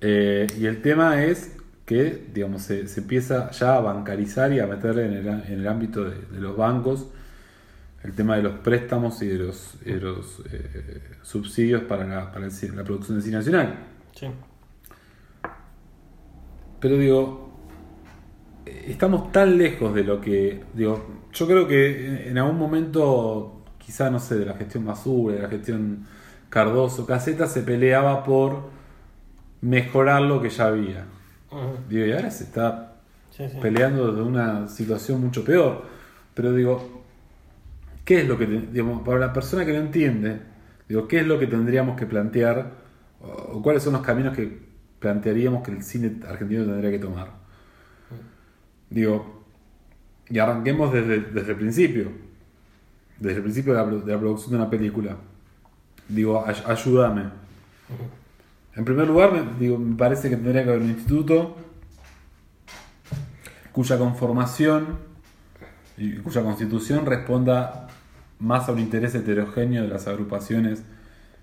eh, 0.00 0.46
y 0.58 0.66
el 0.66 0.80
tema 0.82 1.24
es 1.24 1.56
que 1.84 2.26
digamos, 2.32 2.62
se, 2.62 2.86
se 2.86 3.00
empieza 3.00 3.50
ya 3.50 3.76
a 3.76 3.80
bancarizar 3.80 4.52
y 4.52 4.60
a 4.60 4.66
meterle 4.66 5.06
en 5.06 5.12
el, 5.14 5.26
en 5.26 5.52
el 5.60 5.66
ámbito 5.66 6.04
de, 6.04 6.16
de 6.30 6.40
los 6.40 6.56
bancos 6.56 7.08
el 8.04 8.12
tema 8.12 8.36
de 8.36 8.42
los 8.42 8.52
préstamos 8.60 9.20
y 9.22 9.26
de 9.26 9.38
los, 9.38 9.76
de 9.84 10.00
los, 10.00 10.40
eh, 10.52 11.00
subsidios 11.22 11.82
para, 11.82 12.04
la, 12.06 12.30
para 12.30 12.46
la 12.46 12.84
producción 12.84 13.16
de 13.18 13.22
cine 13.24 13.36
nacional. 13.38 13.74
Sí. 14.14 14.26
Pero 16.80 16.96
digo, 16.96 17.50
estamos 18.66 19.32
tan 19.32 19.58
lejos 19.58 19.94
de 19.94 20.04
lo 20.04 20.20
que. 20.20 20.62
Digo, 20.74 21.04
yo 21.32 21.46
creo 21.46 21.66
que 21.68 22.28
en- 22.28 22.38
algún 22.38 22.58
momento, 22.58 23.62
quizá 23.78 24.10
no 24.10 24.18
sé, 24.20 24.36
de 24.38 24.46
la 24.46 24.54
gestión 24.54 24.84
Basura, 24.84 25.36
de 25.36 25.42
la 25.42 25.48
gestión 25.48 26.06
Cardoso, 26.48 27.06
Caseta 27.06 27.46
se 27.46 27.62
peleaba 27.62 28.24
por 28.24 28.70
mejorar 29.60 30.22
lo 30.22 30.40
que 30.40 30.50
ya 30.50 30.66
había. 30.68 31.04
Digo, 31.88 32.06
y 32.06 32.12
ahora 32.12 32.30
se 32.30 32.44
está 32.44 32.84
Sí, 33.30 33.48
sí. 33.48 33.56
peleando 33.60 34.12
de 34.12 34.22
una 34.22 34.68
situación 34.68 35.20
mucho 35.20 35.44
peor. 35.44 35.82
Pero 36.34 36.52
digo, 36.52 37.02
¿qué 38.04 38.20
es 38.22 38.28
lo 38.28 38.38
que, 38.38 38.46
digamos, 38.46 39.02
para 39.02 39.18
la 39.18 39.32
persona 39.32 39.64
que 39.64 39.72
no 39.72 39.78
entiende, 39.80 40.40
digo, 40.88 41.08
qué 41.08 41.20
es 41.20 41.26
lo 41.26 41.38
que 41.38 41.46
tendríamos 41.46 41.96
que 41.96 42.06
plantear 42.06 42.72
o 43.20 43.60
cuáles 43.62 43.82
son 43.82 43.94
los 43.94 44.02
caminos 44.02 44.34
que 44.36 44.67
plantearíamos 44.98 45.62
que 45.62 45.70
el 45.72 45.82
cine 45.82 46.20
argentino 46.28 46.64
tendría 46.64 46.90
que 46.90 46.98
tomar? 46.98 47.30
Digo, 48.90 49.44
y 50.28 50.38
arranquemos 50.38 50.92
desde, 50.92 51.20
desde 51.20 51.50
el 51.52 51.56
principio, 51.58 52.10
desde 53.18 53.36
el 53.38 53.42
principio 53.42 53.72
de 53.72 53.78
la, 53.78 53.86
pro- 53.86 54.00
de 54.00 54.12
la 54.12 54.18
producción 54.18 54.50
de 54.52 54.56
una 54.56 54.70
película. 54.70 55.16
Digo, 56.08 56.42
ay- 56.46 56.62
ayúdame. 56.66 57.24
En 58.74 58.84
primer 58.84 59.06
lugar, 59.08 59.32
me, 59.32 59.58
digo, 59.58 59.78
me 59.78 59.96
parece 59.96 60.30
que 60.30 60.36
tendría 60.36 60.62
que 60.64 60.70
haber 60.70 60.82
un 60.82 60.90
instituto 60.90 61.56
cuya 63.72 63.98
conformación 63.98 64.98
y 65.96 66.16
cuya 66.16 66.42
constitución 66.42 67.06
responda 67.06 67.88
más 68.38 68.68
a 68.68 68.72
un 68.72 68.78
interés 68.78 69.14
heterogéneo 69.14 69.82
de 69.82 69.88
las 69.88 70.06
agrupaciones 70.06 70.82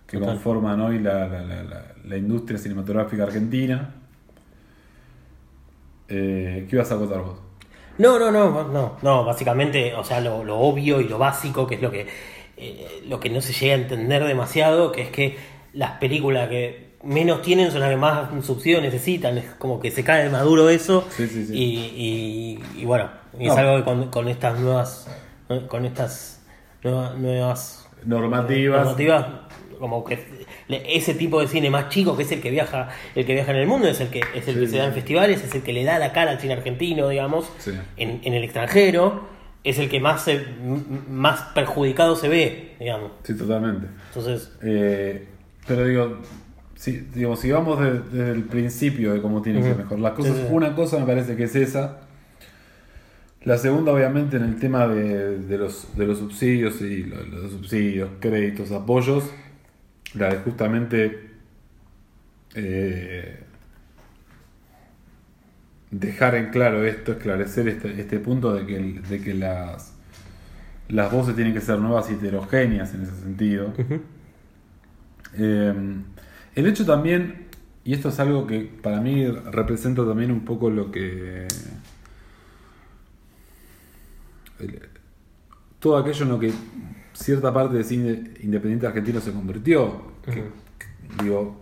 que 0.08 0.18
Total. 0.18 0.34
conforman 0.36 0.82
hoy 0.82 1.00
la, 1.00 1.28
la- 1.28 1.42
la- 1.44 1.86
la- 2.04 2.18
industria 2.18 2.58
cinematográfica 2.60 3.24
argentina. 3.24 3.94
Eh, 6.08 6.66
¿Qué 6.70 6.76
ibas 6.76 6.92
a 6.92 6.96
acotar 6.96 7.22
vos? 7.22 7.40
No, 7.98 8.20
no, 8.20 8.32
no, 8.32 8.68
no, 8.68 8.98
no, 9.02 9.26
básicamente, 9.26 9.94
o 9.96 10.04
sea, 10.04 10.20
lo, 10.20 10.44
lo 10.44 10.58
obvio 10.60 11.00
y 11.02 11.08
lo 11.08 11.18
básico, 11.18 11.66
que 11.66 11.76
es 11.76 11.82
lo 11.82 11.90
que, 11.92 12.08
eh, 12.58 13.04
lo 13.08 13.20
que 13.20 13.30
no 13.30 13.42
se 13.42 13.54
llega 13.54 13.74
a 13.74 13.78
entender 13.78 14.24
demasiado, 14.26 14.92
que 14.92 15.02
es 15.04 15.10
que 15.10 15.38
las 15.74 15.92
películas 15.92 16.50
que 16.50 16.94
menos 17.04 17.42
tienen 17.42 17.72
son 17.72 17.80
las 17.80 17.90
que 17.90 17.96
más 17.98 18.30
subsidio 18.46 18.82
necesitan, 18.82 19.38
es 19.38 19.46
como 19.58 19.80
que 19.80 19.92
se 19.92 20.04
cae 20.04 20.26
de 20.26 20.30
maduro 20.30 20.70
eso, 20.70 21.08
Sí, 21.10 21.28
sí, 21.28 21.46
sí. 21.46 21.54
Y, 21.56 22.60
y, 22.76 22.82
y 22.82 22.86
bueno, 22.86 23.10
y 23.40 23.48
es 23.48 23.54
No. 23.54 23.60
algo 23.60 23.78
que 23.78 23.84
con, 23.84 24.10
con 24.12 24.28
estas 24.28 24.60
nuevas, 24.60 25.08
con 25.68 25.86
estas 25.86 26.44
nuevas, 26.84 27.16
nuevas 27.18 27.90
Normativas. 28.04 28.82
normativas, 28.84 29.26
como 29.80 30.04
que 30.04 30.20
ese 30.70 31.14
tipo 31.14 31.40
de 31.42 31.48
cine 31.48 31.70
más 31.70 31.90
chico 31.90 32.16
que 32.18 32.24
es 32.24 32.32
el 32.32 32.42
que 32.42 32.50
viaja 32.52 32.90
el 33.16 33.26
que 33.26 33.34
viaja 33.34 33.52
en 33.52 33.58
el 33.58 33.68
mundo 33.68 33.88
es 33.88 34.00
el 34.02 34.10
que 34.10 34.22
es 34.34 34.48
el 34.48 34.56
Sí, 34.56 34.60
que 34.62 34.68
se 34.68 34.78
da 34.78 34.86
en 34.86 34.94
festivales 34.94 35.44
es 35.44 35.54
el 35.56 35.62
que 35.62 35.74
le 35.74 35.84
da 35.84 36.00
la 36.00 36.12
cara 36.14 36.32
al 36.32 36.40
cine 36.40 36.54
argentino 36.54 37.10
digamos 37.10 37.50
Sí. 37.60 37.72
en, 37.98 38.22
en 38.24 38.34
el 38.34 38.44
extranjero 38.44 39.28
es 39.64 39.80
el 39.80 39.90
que 39.90 40.00
más 40.00 40.24
se- 40.24 40.46
más 41.10 41.42
perjudicado 41.54 42.16
se 42.16 42.30
ve 42.30 42.76
digamos 42.80 43.12
Sí, 43.24 43.36
totalmente. 43.36 43.88
entonces 44.10 44.52
Eh, 44.64 45.28
pero 45.68 45.86
digo, 45.86 46.18
si, 46.76 46.92
digamos, 47.14 47.40
si 47.40 47.52
vamos 47.52 47.80
de- 47.80 48.00
desde 48.02 48.32
el 48.32 48.44
principio 48.44 49.14
de 49.14 49.22
cómo 49.22 49.42
tienen 49.42 49.64
que 49.64 49.70
Ujú. 49.72 49.80
mejorar 49.80 50.00
las 50.00 50.14
cosas, 50.14 50.36
Sí, 50.38 50.44
una 50.52 50.76
cosa 50.76 51.00
me 51.00 51.06
parece 51.06 51.36
que 51.36 51.46
es 51.46 51.56
esa. 51.56 52.02
La 53.44 53.58
segunda, 53.58 53.92
obviamente, 53.92 54.38
en 54.38 54.44
el 54.44 54.60
tema 54.60 54.88
de, 54.88 55.38
de 55.38 55.58
los, 55.58 55.96
de 55.96 56.06
los 56.08 56.18
subsidios 56.20 56.82
y 56.82 57.04
lo- 57.04 57.24
los, 57.24 57.52
subsidios, 57.52 58.10
créditos, 58.20 58.72
apoyos, 58.72 59.24
la 60.16 60.30
de 60.30 60.38
justamente 60.38 61.30
eh, 62.56 63.44
dejar 65.92 66.36
en 66.36 66.50
claro 66.50 66.84
esto, 66.86 67.14
esclarecer 67.14 67.68
este, 67.68 68.00
este 68.00 68.20
punto 68.20 68.54
de 68.54 68.66
que, 68.66 68.80
de 69.08 69.22
que 69.22 69.34
las, 69.34 69.94
las 70.90 71.12
voces 71.12 71.36
tienen 71.36 71.54
que 71.54 71.62
ser 71.62 71.80
nuevas 71.80 72.10
y 72.10 72.14
heterogéneas 72.14 72.94
en 72.94 73.04
ese 73.04 73.16
sentido. 73.16 73.74
Eh, 75.38 75.74
el 76.56 76.68
hecho 76.68 76.86
también, 76.86 77.48
y 77.84 77.94
esto 77.94 78.08
es 78.08 78.18
algo 78.22 78.48
que 78.48 78.62
para 78.62 79.02
mí 79.02 79.28
representa 79.28 80.06
también 80.06 80.32
un 80.32 80.46
poco 80.46 80.70
lo 80.70 80.92
que... 80.92 81.46
todo 85.80 85.98
aquello 85.98 86.24
en 86.24 86.30
lo 86.30 86.40
que 86.40 86.54
cierta 87.16 87.54
parte 87.54 87.76
del 87.76 87.86
cine 87.86 88.32
independiente 88.42 88.86
argentino 88.86 89.20
se 89.20 89.32
convirtió. 89.32 90.02
que, 90.24 90.44
digo, 91.24 91.56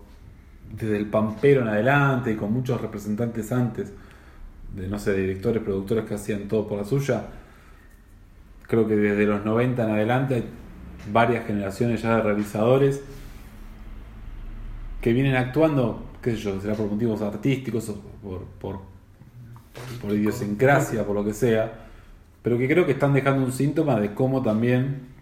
desde 0.71 0.97
el 0.97 1.05
Pampero 1.05 1.61
en 1.61 1.67
adelante, 1.67 2.31
y 2.31 2.35
con 2.35 2.51
muchos 2.51 2.81
representantes 2.81 3.51
antes, 3.51 3.93
de, 4.75 4.87
no 4.87 4.97
sé, 4.97 5.13
directores, 5.13 5.61
productores 5.61 6.05
que 6.05 6.15
hacían 6.15 6.47
todo 6.47 6.67
por 6.67 6.79
la 6.79 6.83
suya. 6.83 7.27
Creo 8.67 8.87
que 8.87 8.95
desde 8.95 9.25
los 9.25 9.45
90 9.45 9.83
en 9.83 9.89
adelante 9.91 10.35
hay 10.35 10.43
varias 11.11 11.45
generaciones 11.45 12.01
ya 12.01 12.15
de 12.15 12.23
realizadores 12.23 13.03
que 15.01 15.13
vienen 15.13 15.35
actuando, 15.35 16.05
qué 16.21 16.31
sé 16.31 16.37
yo, 16.37 16.59
será 16.61 16.73
por 16.73 16.89
motivos 16.89 17.21
artísticos 17.21 17.89
o 17.89 18.01
por, 18.23 18.45
por, 18.59 18.79
por 20.01 20.11
idiosincrasia, 20.13 21.05
por 21.05 21.15
lo 21.15 21.25
que 21.25 21.33
sea, 21.33 21.71
pero 22.41 22.57
que 22.57 22.67
creo 22.67 22.85
que 22.85 22.93
están 22.93 23.13
dejando 23.13 23.45
un 23.45 23.51
síntoma 23.51 23.99
de 23.99 24.13
cómo 24.13 24.41
también 24.41 25.12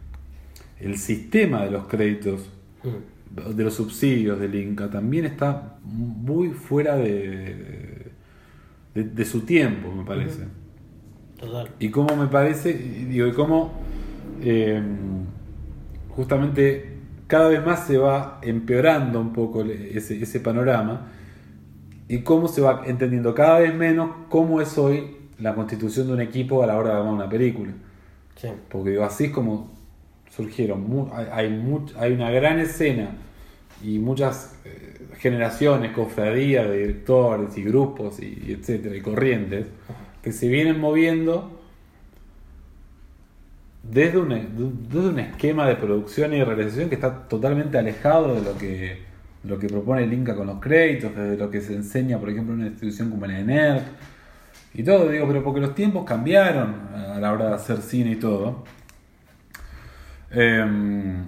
el 0.81 0.97
sistema 0.97 1.63
de 1.65 1.71
los 1.71 1.87
créditos, 1.87 2.49
Mm. 2.83 3.55
de 3.55 3.63
los 3.63 3.73
subsidios 3.75 4.39
del 4.39 4.55
Inca, 4.55 4.89
también 4.89 5.25
está 5.25 5.77
muy 5.83 6.49
fuera 6.49 6.95
de, 6.97 8.11
de, 8.93 9.03
de 9.03 9.25
su 9.25 9.41
tiempo, 9.41 9.91
me 9.93 10.03
parece. 10.05 10.47
Total. 11.39 11.69
Y 11.79 11.89
cómo 11.89 12.15
me 12.15 12.27
parece, 12.27 12.73
digo, 12.73 13.27
y 13.27 13.33
cómo 13.33 13.73
eh, 14.41 14.81
justamente 16.09 16.97
cada 17.27 17.49
vez 17.49 17.65
más 17.65 17.87
se 17.87 17.97
va 17.97 18.39
empeorando 18.43 19.19
un 19.21 19.33
poco 19.33 19.63
ese 19.63 20.39
panorama 20.41 21.07
y 22.07 22.19
cómo 22.23 22.47
se 22.47 22.61
va 22.61 22.83
entendiendo 22.85 23.33
cada 23.33 23.59
vez 23.59 23.73
menos 23.73 24.11
cómo 24.29 24.61
es 24.61 24.77
hoy 24.77 25.15
la 25.39 25.55
constitución 25.55 26.07
de 26.07 26.13
un 26.13 26.21
equipo 26.21 26.61
a 26.63 26.67
la 26.67 26.77
hora 26.77 26.91
de 26.91 26.97
armar 26.97 27.13
una 27.13 27.29
película. 27.29 27.71
Sí. 28.35 28.49
Porque 28.69 28.91
digo, 28.91 29.03
así 29.05 29.25
es 29.25 29.31
como 29.31 29.71
surgieron, 30.35 31.09
hay, 31.13 31.47
hay, 31.99 32.13
una 32.13 32.31
gran 32.31 32.59
escena 32.59 33.11
y 33.83 33.99
muchas 33.99 34.55
eh, 34.63 35.07
generaciones, 35.17 35.91
cofradías 35.91 36.67
de 36.67 36.77
directores 36.77 37.57
y 37.57 37.63
grupos 37.63 38.19
y, 38.21 38.57
etcétera, 38.57 38.95
y 38.95 39.01
corrientes 39.01 39.67
que 40.21 40.31
se 40.31 40.47
vienen 40.47 40.79
moviendo 40.79 41.59
desde 43.83 44.19
un, 44.19 44.87
desde 44.87 45.09
un 45.09 45.19
esquema 45.19 45.67
de 45.67 45.75
producción 45.75 46.33
y 46.33 46.43
realización 46.43 46.87
que 46.87 46.95
está 46.95 47.27
totalmente 47.27 47.77
alejado 47.77 48.35
de 48.35 48.41
lo 48.41 48.57
que, 48.57 48.99
lo 49.43 49.59
que 49.59 49.67
propone 49.67 50.03
el 50.03 50.13
Inca 50.13 50.35
con 50.35 50.47
los 50.47 50.61
créditos, 50.61 51.15
desde 51.15 51.35
lo 51.35 51.49
que 51.49 51.61
se 51.61 51.73
enseña, 51.73 52.19
por 52.19 52.29
ejemplo, 52.29 52.53
en 52.53 52.61
una 52.61 52.69
institución 52.69 53.09
como 53.09 53.25
la 53.25 53.39
ENERC 53.39 53.83
y 54.75 54.83
todo, 54.83 55.09
digo, 55.09 55.27
pero 55.27 55.43
porque 55.43 55.59
los 55.59 55.75
tiempos 55.75 56.05
cambiaron 56.05 56.73
a 56.93 57.19
la 57.19 57.33
hora 57.33 57.49
de 57.49 57.55
hacer 57.55 57.81
cine 57.81 58.11
y 58.11 58.15
todo. 58.15 58.63
Em, 60.33 61.25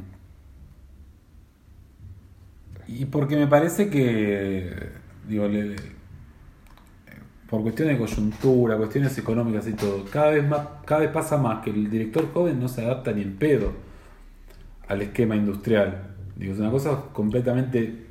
y 2.88 3.06
porque 3.06 3.36
me 3.36 3.48
parece 3.48 3.90
que, 3.90 4.74
digo, 5.28 5.48
por 7.50 7.62
cuestiones 7.62 8.00
de 8.00 8.06
coyuntura, 8.06 8.78
cuestiones 8.78 9.18
económicas 9.18 9.68
y 9.68 9.74
todo, 9.74 10.06
cada 10.06 10.32
vez 10.32 10.48
más, 10.48 10.68
cada 10.86 11.02
vez 11.02 11.12
pasa 11.12 11.38
más 11.38 11.64
que 11.64 11.70
el 11.70 11.90
director 11.90 12.32
joven 12.34 12.60
no 12.60 12.68
se 12.68 12.84
adapta 12.84 13.12
ni 13.12 13.22
en 13.22 13.36
pedo 13.38 13.74
al 14.88 15.02
esquema 15.02 15.36
industrial. 15.36 16.16
Digo, 16.36 16.54
es 16.54 16.60
una 16.60 16.72
cosa 16.72 17.04
completamente 17.14 18.03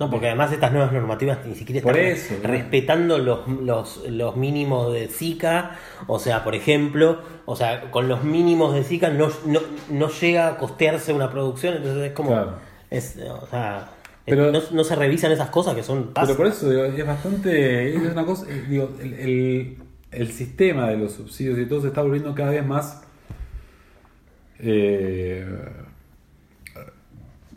No, 0.00 0.10
porque 0.10 0.26
además 0.28 0.50
estas 0.50 0.72
nuevas 0.72 0.92
normativas 0.92 1.38
ni 1.46 1.54
siquiera 1.54 1.78
están 1.78 2.42
respetando 2.42 3.18
los, 3.18 3.46
los, 3.46 4.02
los 4.08 4.34
mínimos 4.36 4.92
de 4.92 5.08
SICA. 5.08 5.76
O 6.06 6.18
sea, 6.18 6.42
por 6.42 6.54
ejemplo, 6.54 7.20
o 7.44 7.54
sea, 7.54 7.90
con 7.90 8.08
los 8.08 8.24
mínimos 8.24 8.74
de 8.74 8.82
SICA 8.82 9.10
no, 9.10 9.28
no, 9.46 9.60
no 9.90 10.08
llega 10.08 10.48
a 10.48 10.56
costearse 10.56 11.12
una 11.12 11.30
producción, 11.30 11.74
entonces 11.76 12.02
es 12.08 12.12
como. 12.12 12.30
Claro. 12.30 12.54
Es, 12.90 13.16
o 13.18 13.46
sea, 13.46 13.90
Pero- 14.24 14.50
no, 14.50 14.60
no 14.72 14.84
se 14.84 14.96
revisan 14.96 15.30
esas 15.32 15.50
cosas 15.50 15.74
que 15.76 15.82
son 15.82 16.12
Pero 16.14 16.34
por 16.34 16.46
básicas. 16.46 16.56
eso 16.56 16.70
digo, 16.70 16.84
es 16.84 17.06
bastante. 17.06 17.94
Es 17.94 17.96
una 18.12 18.24
cosa. 18.24 18.46
eh, 18.48 18.64
Digo, 18.68 18.90
el, 19.00 19.12
el- 19.14 19.76
el 20.12 20.32
sistema 20.32 20.88
de 20.88 20.96
los 20.96 21.12
subsidios 21.12 21.56
y 21.58 21.66
todo 21.66 21.82
se 21.82 21.88
está 21.88 22.02
volviendo 22.02 22.34
cada 22.34 22.50
vez 22.50 22.66
más. 22.66 23.02
eh, 24.58 25.46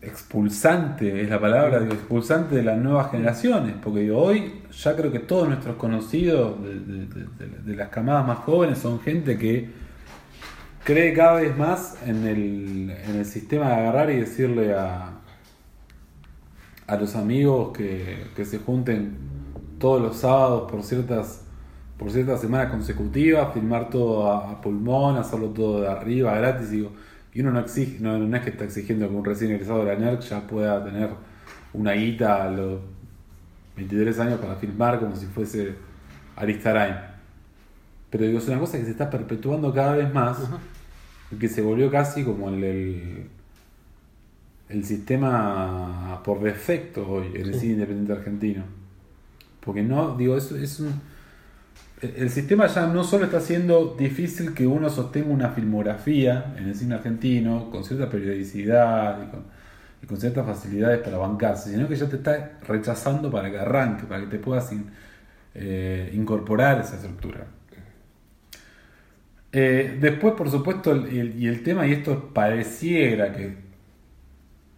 expulsante 0.04 1.22
es 1.22 1.30
la 1.30 1.40
palabra, 1.40 1.80
digo, 1.80 1.94
expulsante 1.94 2.56
de 2.56 2.64
las 2.64 2.78
nuevas 2.78 3.12
generaciones. 3.12 3.76
Porque 3.82 4.02
digo, 4.02 4.20
hoy 4.20 4.62
ya 4.72 4.96
creo 4.96 5.12
que 5.12 5.20
todos 5.20 5.48
nuestros 5.48 5.76
conocidos 5.78 6.56
de, 6.62 7.76
las 7.76 7.90
camadas 7.90 8.28
más 8.28 8.40
jóvenes 8.40 8.80
son 8.80 9.00
gente 9.00 9.38
que 9.38 9.70
cree 10.84 11.14
cada 11.14 11.42
vez 11.42 11.58
más 11.58 11.98
en 12.06 12.28
el, 12.28 12.92
en 12.92 13.16
el 13.16 13.26
sistema 13.26 13.70
de 13.70 13.74
agarrar 13.76 14.10
y 14.12 14.18
decirle 14.18 14.74
a, 14.74 15.14
a 16.88 16.96
los 16.98 17.16
amigos 17.16 17.76
que, 17.76 18.28
que 18.36 18.46
se 18.46 18.60
junten 18.60 19.18
todos 19.80 20.02
los 20.02 20.18
sábados 20.18 20.70
por 20.70 20.84
ciertas 20.84 21.40
por 21.98 22.12
ciertas 22.12 22.42
semanas 22.42 22.72
consecutivas, 22.72 23.54
filmar 23.54 23.90
todo 23.90 24.30
a, 24.30 24.52
a 24.52 24.62
pulmón, 24.62 25.16
hacerlo 25.16 25.50
todo 25.50 25.82
de 25.82 25.88
arriba, 25.88 26.34
gratis, 26.36 26.70
y 27.34 27.42
uno 27.42 27.52
no 27.52 27.60
exige, 27.60 28.00
no, 28.00 28.18
no 28.18 28.38
es 28.38 28.44
que 28.44 28.52
está 28.52 28.64
exigiendo 28.64 29.10
que 29.10 29.16
un 29.16 29.26
recién 29.26 29.52
egresado 29.52 29.84
de 29.84 29.94
la 29.94 30.00
NERC 30.00 30.22
ya 30.22 30.46
pueda 30.46 30.84
tener 30.84 31.10
una 31.74 31.94
guita 31.94 32.46
a 32.46 32.52
los 32.52 32.80
23 33.76 34.20
años 34.20 34.40
para 34.40 34.56
filmar 34.56 35.00
como 35.00 35.16
si 35.16 35.26
fuese 35.26 35.74
Aristarain. 36.36 36.96
Pero 38.12 38.26
digo, 38.26 38.38
es 38.38 38.48
una 38.48 38.60
cosa 38.60 38.78
que 38.78 38.86
se 38.86 38.92
está 38.92 39.10
perpetuando 39.10 39.74
cada 39.74 39.96
vez 39.96 40.14
más, 40.14 40.38
que 41.40 41.50
se 41.50 41.62
volvió 41.62 41.90
casi 41.90 42.24
como 42.24 42.50
el, 42.50 42.64
el, 42.64 43.28
el 44.70 44.86
sistema 44.86 46.22
por 46.24 46.40
defecto 46.42 47.08
hoy 47.10 47.32
en 47.34 47.48
el 47.48 47.56
cine 47.56 47.74
independiente 47.74 48.14
argentino. 48.14 48.64
Porque 49.60 49.82
no, 49.82 50.16
digo, 50.16 50.38
es, 50.38 50.52
es 50.52 50.80
un. 50.80 51.13
El, 52.04 52.30
sistema 52.30 52.68
ya 52.68 52.86
no 52.88 53.04
solo 53.04 53.26
está 53.26 53.38
haciendo 53.38 53.96
difícil 53.98 54.54
que 54.54 54.68
uno 54.68 54.90
sostenga 54.90 55.30
una 55.30 55.50
filmografía 55.52 56.54
en 56.58 56.66
el 56.68 56.76
cine 56.76 56.96
argentino 56.96 57.70
con 57.72 57.84
cierta 57.86 58.10
periodicidad 58.10 59.20
y 60.02 60.06
con, 60.08 60.18
ciertas 60.20 60.46
facilidades 60.46 61.00
para 61.00 61.18
bancarse, 61.18 61.72
sino 61.72 61.88
que 61.88 61.96
ya 61.96 62.08
te 62.10 62.18
está 62.18 62.60
rechazando 62.68 63.32
para 63.32 63.50
que 63.50 63.58
arranque, 63.58 64.04
para 64.06 64.22
que 64.22 64.28
te 64.28 64.38
puedas 64.40 64.72
in- 64.74 64.92
eh, 65.56 66.12
incorporar 66.14 66.82
esa 66.82 66.96
estructura. 66.96 67.48
Eh, 69.52 69.98
después, 70.02 70.34
por 70.34 70.50
supuesto, 70.50 71.08
y 71.08 71.48
el 71.48 71.64
tema, 71.64 71.86
y 71.88 71.94
esto 71.94 72.34
pareciera 72.34 73.32
que 73.34 73.56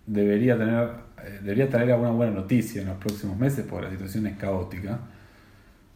debería 0.06 0.58
tener, 0.58 0.90
eh, 1.24 1.40
debería 1.42 1.70
traer 1.70 1.92
alguna 1.92 2.12
buena 2.12 2.34
noticia 2.34 2.82
en 2.82 2.90
los 2.90 2.98
próximos 2.98 3.38
meses, 3.38 3.66
porque 3.68 3.86
la 3.86 3.92
situación 3.92 4.28
es 4.28 4.38
caótica, 4.38 5.00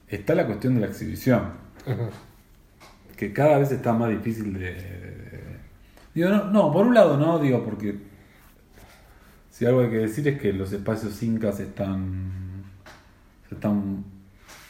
está 0.09 0.35
la 0.35 0.45
cuestión 0.45 0.75
de 0.75 0.81
la 0.81 0.87
exhibición, 0.87 1.41
que 3.15 3.33
cada 3.33 3.57
vez 3.59 3.71
está 3.71 3.93
más 3.93 4.09
difícil 4.09 4.53
de... 4.53 4.59
de- 4.73 5.59
digo, 6.15 6.29
no, 6.29 6.45
no, 6.51 6.71
por 6.71 6.85
un 6.87 6.93
lado 6.93 7.17
no, 7.17 7.39
digo, 7.39 7.63
porque 7.63 7.97
si 9.51 9.65
algo 9.65 9.81
hay 9.81 9.89
que 9.89 9.97
decir 9.97 10.27
es 10.27 10.39
que 10.41 10.53
los 10.53 10.71
espacios 10.71 11.21
incas 11.23 11.59
están, 11.59 12.63
se 13.47 13.55
están 13.55 14.03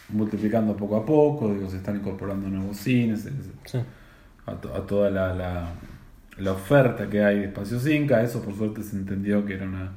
multiplicando 0.10 0.76
poco 0.76 0.98
a 0.98 1.06
poco, 1.06 1.54
digo, 1.54 1.70
se 1.70 1.78
están 1.78 1.98
incorporando 1.98 2.50
nuevos 2.50 2.78
cines, 2.78 3.28
Sí. 3.66 3.80
a, 4.46 4.54
to- 4.56 4.74
a 4.76 4.86
toda 4.88 5.10
la, 5.12 5.34
la- 5.34 5.72
la 6.38 6.54
oferta 6.54 7.10
que 7.10 7.24
hay 7.24 7.40
de 7.40 7.46
espacios 7.48 7.86
Inca. 7.88 8.24
Eso 8.24 8.42
por 8.42 8.56
suerte 8.56 8.82
se 8.82 8.96
entendió 8.96 9.46
que 9.46 9.56
era 9.56 9.66
una, 9.68 9.92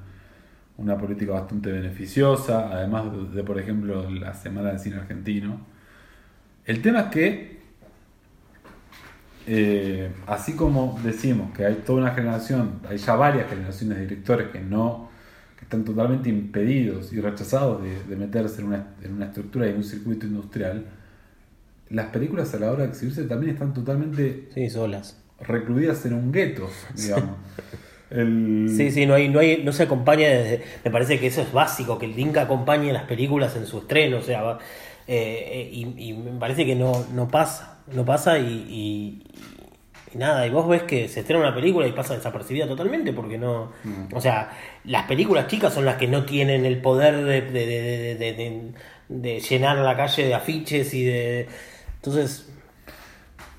una 0.77 0.99
política 0.99 1.33
bastante 1.33 1.71
beneficiosa, 1.73 2.69
además 2.73 3.13
de, 3.13 3.29
de, 3.37 3.45
por 3.45 3.59
ejemplo, 3.59 4.11
la 4.11 4.35
Semana 4.35 4.71
del 4.71 4.79
Cine 4.81 4.97
Argentino. 4.97 5.61
El 6.65 6.83
tema 6.83 7.01
es 7.03 7.07
que, 7.09 7.63
eh, 9.47 10.13
así 10.27 10.55
como 10.55 10.99
decimos 11.03 11.53
que 11.57 11.65
hay 11.67 11.77
toda 11.85 12.01
una 12.03 12.13
generación, 12.15 12.81
hay 12.89 12.99
ya 12.99 13.17
varias 13.17 13.49
generaciones 13.51 13.99
de 13.99 14.07
directores 14.07 14.49
que 14.51 14.61
no 14.61 15.11
que 15.57 15.65
están 15.65 15.85
totalmente 15.85 16.29
impedidos 16.29 17.13
y 17.13 17.21
rechazados 17.21 17.83
de, 17.83 18.03
de 18.05 18.17
meterse 18.17 18.61
en 18.63 18.69
una, 18.69 18.95
en 19.03 19.15
una 19.15 19.27
estructura 19.27 19.67
y 19.67 19.71
en 19.71 19.77
un 19.77 19.85
circuito 19.85 20.27
industrial, 20.27 20.87
las 21.91 22.07
películas 22.09 22.55
a 22.55 22.59
la 22.59 22.73
hora 22.73 22.85
de 22.85 22.91
exhibirse 22.91 23.25
también 23.25 23.53
están 23.53 23.73
totalmente 23.75 24.51
Sí, 24.55 24.71
solas. 24.71 25.17
recluidas 25.41 26.05
en 26.07 26.15
un 26.15 26.33
gueto, 26.33 26.69
digamos. 26.97 27.37
El- 28.15 28.69
Sí, 28.77 28.91
sí, 28.91 29.07
no 29.07 29.15
hay, 29.15 29.29
no 29.29 29.41
hay, 29.41 29.63
no 29.65 29.73
se 29.73 29.85
acompaña 29.85 30.29
desde. 30.29 30.63
Me 30.85 30.91
parece 30.91 31.19
que 31.19 31.27
eso 31.29 31.41
es 31.43 31.53
básico, 31.53 31.99
que 31.99 32.07
el 32.07 32.19
Inca 32.19 32.43
acompañe 32.43 32.93
las 32.93 33.05
películas 33.05 33.57
en 33.57 33.67
su 33.67 33.79
estreno, 33.79 34.19
o 34.19 34.23
sea, 34.23 34.43
va- 34.43 34.59
eh, 35.09 35.49
eh, 35.53 35.69
y, 35.73 36.11
y 36.11 36.13
me 36.13 36.39
parece 36.39 36.65
que 36.67 36.75
no, 36.77 37.05
no 37.15 37.29
pasa, 37.29 37.79
no 37.93 38.05
pasa 38.05 38.39
y, 38.39 38.45
y- 38.69 39.23
y 40.15 40.19
nada, 40.19 40.47
y 40.47 40.51
vos 40.51 40.69
ves 40.69 40.83
que 40.83 41.09
se 41.09 41.21
estrena 41.21 41.41
una 41.43 41.55
película 41.55 41.87
y 41.89 41.93
pasa 41.93 42.15
desapercibida 42.15 42.69
totalmente, 42.69 43.13
porque 43.15 43.39
no, 43.39 43.73
o 44.13 44.21
sea, 44.21 44.51
las 44.85 45.07
películas 45.07 45.47
chicas 45.47 45.73
son 45.73 45.87
las 45.87 45.97
que 45.97 46.07
no 46.07 46.25
tienen 46.27 46.67
el 46.67 46.83
poder 46.83 47.17
de, 47.25 47.41
de, 47.41 47.67
de- 47.67 48.15
de- 48.17 48.33
de- 48.35 48.73
de 49.09 49.41
llenar 49.41 49.79
la 49.79 49.97
calle 49.97 50.25
de 50.27 50.35
afiches 50.35 50.93
y 50.95 51.05
de, 51.05 51.47
entonces, 51.97 52.49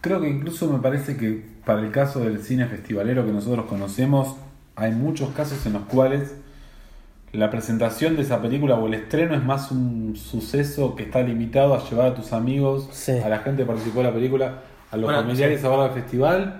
Creo 0.02 0.20
que 0.22 0.30
incluso 0.30 0.70
me 0.72 0.80
parece 0.80 1.16
que 1.18 1.42
para 1.66 1.80
el 1.82 1.92
caso 1.92 2.20
del 2.20 2.40
cine 2.44 2.66
festivalero 2.68 3.26
que 3.26 3.32
nosotros 3.32 3.66
conocemos, 3.68 4.36
hay 4.76 4.92
muchos 4.92 5.30
casos 5.30 5.66
en 5.66 5.74
los 5.74 5.84
cuales 5.84 6.36
la 7.32 7.50
presentación 7.50 8.16
de 8.16 8.22
esa 8.22 8.42
película 8.42 8.76
o 8.76 8.86
el 8.88 8.94
estreno 8.94 9.34
es 9.34 9.44
más 9.44 9.72
un 9.72 10.16
suceso 10.16 10.96
que 10.96 11.04
está 11.04 11.22
limitado 11.22 11.74
a 11.74 11.84
llevar 11.90 12.08
a 12.08 12.14
tus 12.16 12.32
amigos, 12.34 12.88
Sí. 12.92 13.14
a 13.14 13.30
la 13.30 13.40
gente 13.40 13.64
que 13.64 13.68
participó 13.68 14.00
de 14.00 14.06
la 14.06 14.14
película, 14.14 14.60
a 14.92 14.98
los 14.98 15.06
Bueno, 15.06 15.22
familiares 15.22 15.62
sí. 15.62 15.66
a 15.66 15.70
ver 15.70 15.80
al 15.80 15.92
festival 15.92 16.60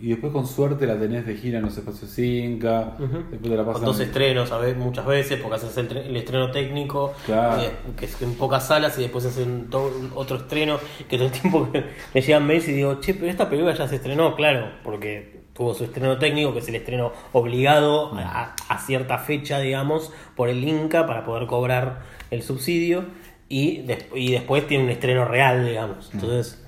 y 0.00 0.08
después 0.08 0.32
con 0.32 0.46
suerte 0.46 0.86
la 0.86 0.98
tenés 0.98 1.24
de 1.24 1.36
gira 1.36 1.58
en 1.58 1.64
los 1.66 1.76
espacios 1.76 2.18
Inca, 2.18 2.94
Ujú. 2.98 3.18
después 3.30 3.42
te 3.42 3.48
la 3.50 3.56
Con 3.64 3.66
pasan 3.74 3.84
dos 3.86 4.00
estrenos, 4.00 4.50
a 4.52 4.58
ver, 4.58 4.76
muchas 4.76 5.06
veces, 5.06 5.40
porque 5.40 5.56
haces 5.56 5.76
el, 5.78 5.96
el 5.96 6.16
estreno 6.16 6.50
técnico, 6.50 7.14
Claro. 7.26 7.62
y- 7.62 7.92
que 7.96 8.06
es 8.06 8.20
en 8.20 8.34
pocas 8.34 8.66
salas, 8.66 8.98
y 8.98 9.02
después 9.02 9.24
hacen 9.24 9.68
otro 10.14 10.36
estreno, 10.36 10.78
que 11.08 11.16
todo 11.16 11.26
el 11.28 11.32
tiempo 11.32 11.70
que 11.72 11.84
me 12.12 12.20
llegan 12.20 12.46
mails 12.46 12.68
y 12.68 12.72
digo, 12.72 13.00
che, 13.00 13.14
pero 13.14 13.28
esta 13.28 13.48
película 13.48 13.72
ya 13.74 13.86
se 13.88 13.96
estrenó, 13.96 14.34
claro, 14.34 14.68
porque 14.82 15.44
tuvo 15.54 15.72
su 15.72 15.84
estreno 15.84 16.18
técnico, 16.18 16.52
que 16.52 16.58
es 16.58 16.68
el 16.68 16.74
estreno 16.74 17.12
obligado 17.32 18.12
a, 18.18 18.56
a 18.68 18.78
cierta 18.80 19.18
fecha, 19.18 19.60
digamos, 19.60 20.12
por 20.34 20.48
el 20.48 20.64
Inca 20.64 21.06
para 21.06 21.24
poder 21.24 21.46
cobrar 21.46 22.02
el 22.32 22.42
subsidio, 22.42 23.04
y, 23.48 23.82
des- 23.82 24.06
y 24.14 24.32
después 24.32 24.66
tiene 24.66 24.82
un 24.84 24.90
estreno 24.90 25.24
real, 25.24 25.64
digamos. 25.64 26.10
Entonces, 26.12 26.64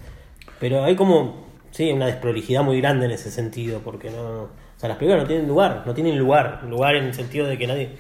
pero 0.61 0.85
hay 0.85 0.95
como, 0.95 1.46
sí, 1.77 1.93
una 1.93 2.07
desprolijidad 2.07 2.63
muy 2.63 2.81
grande 2.81 3.07
en 3.07 3.13
ese 3.13 3.31
sentido, 3.31 3.81
porque 3.85 4.11
no. 4.11 4.43
O 4.43 4.79
sea, 4.79 4.89
las 4.89 4.99
películas 4.99 5.23
no 5.23 5.29
tienen 5.29 5.47
lugar, 5.49 5.83
no 5.87 5.95
tienen 5.95 6.19
lugar. 6.19 6.63
Lugar 6.69 6.97
en 6.97 7.05
el 7.05 7.15
sentido 7.15 7.47
de 7.47 7.57
que 7.59 7.67
nadie. 7.67 7.91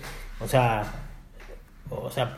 O 0.41 0.49
sea. 0.49 0.83
O 1.91 2.11
sea, 2.11 2.37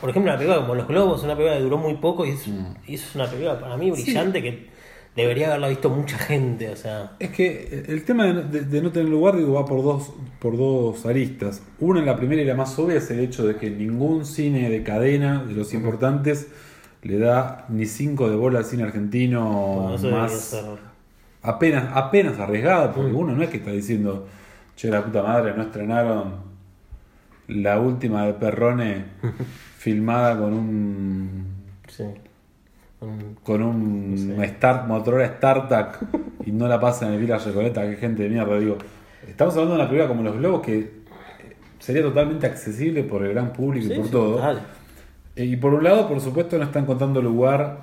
por 0.00 0.10
ejemplo, 0.10 0.30
una 0.30 0.38
película 0.38 0.60
como 0.62 0.74
Los 0.74 0.86
Globos, 0.86 1.22
una 1.24 1.34
película 1.34 1.56
que 1.56 1.62
duró 1.62 1.78
muy 1.78 1.94
poco 1.94 2.24
y 2.26 2.30
es, 2.30 2.46
y 2.86 2.94
es 2.94 3.14
una 3.14 3.26
película 3.26 3.58
para 3.58 3.76
mí 3.76 3.90
brillante 3.90 4.42
que 4.42 4.68
debería 5.16 5.48
haberla 5.48 5.68
visto 5.68 5.88
mucha 5.90 6.16
gente, 6.18 6.68
o 6.68 6.76
sea. 6.76 7.12
Es 7.18 7.30
que 7.30 7.84
el 7.88 8.04
tema 8.04 8.26
de, 8.26 8.42
de- 8.44 8.60
de 8.66 8.82
no 8.82 8.92
tener 8.92 9.08
lugar 9.08 9.36
digo, 9.36 9.54
va 9.54 9.64
por 9.64 9.82
dos, 9.82 10.12
por 10.38 10.56
dos 10.56 11.04
aristas. 11.06 11.62
Una, 11.80 12.02
la 12.02 12.16
primera 12.16 12.42
y 12.42 12.44
la 12.44 12.54
más 12.54 12.78
obvia, 12.78 12.98
es 12.98 13.10
el 13.10 13.20
hecho 13.20 13.46
de 13.46 13.56
que 13.56 13.70
ningún 13.70 14.24
cine 14.26 14.68
de 14.70 14.82
cadena, 14.84 15.42
de 15.44 15.54
los 15.54 15.72
importantes, 15.74 16.48
le 17.02 17.18
da 17.18 17.64
ni 17.68 17.86
cinco 17.86 18.28
de 18.28 18.36
bola 18.36 18.58
al 18.58 18.64
cine 18.64 18.82
argentino 18.82 19.96
debería 20.00 20.18
más 20.22 20.64
apenas, 21.42 21.84
apenas 21.94 22.38
arriesgado, 22.38 22.92
porque 22.92 23.12
uno 23.12 23.34
no 23.34 23.42
es 23.42 23.48
que 23.50 23.56
está 23.58 23.70
diciendo, 23.70 24.26
che, 24.76 24.90
la 24.90 25.02
puta 25.04 25.22
madre, 25.22 25.54
no 25.56 25.62
estrenaron 25.62 26.34
la 27.48 27.80
última 27.80 28.26
de 28.26 28.34
Perrone 28.34 29.04
filmada 29.78 30.38
con 30.38 30.52
un 30.52 31.44
Sí. 31.88 32.04
Un- 33.00 33.36
con 33.42 33.62
un 33.62 34.36
No 34.36 34.42
sé. 34.42 34.48
Start, 34.50 34.86
Motorola 34.86 35.26
StarTAC 35.26 35.98
y 36.46 36.52
no 36.52 36.68
la 36.68 36.78
pasan 36.78 37.08
en 37.08 37.14
el 37.14 37.20
Villa 37.20 37.38
Recoleta, 37.38 37.82
que 37.88 37.96
gente 37.96 38.22
de 38.24 38.28
mierda, 38.28 38.58
digo. 38.58 38.76
Estamos 39.26 39.54
hablando 39.54 39.74
de 39.76 39.80
una 39.80 39.88
película 39.88 40.08
como 40.08 40.22
Los 40.22 40.36
Globos 40.36 40.60
que 40.60 41.00
sería 41.78 42.02
totalmente 42.02 42.46
accesible 42.46 43.02
por 43.04 43.24
el 43.24 43.32
gran 43.32 43.52
público 43.54 43.86
Sí, 43.86 43.92
y 43.94 43.96
por 43.96 44.04
sí, 44.06 44.12
todo. 44.12 44.34
total. 44.36 44.62
Eh, 45.36 45.44
Y 45.44 45.56
por 45.56 45.74
un 45.74 45.84
lado, 45.84 46.08
por 46.08 46.20
supuesto, 46.20 46.58
no 46.58 46.64
están 46.64 46.86
contando 46.86 47.20
lugar 47.22 47.82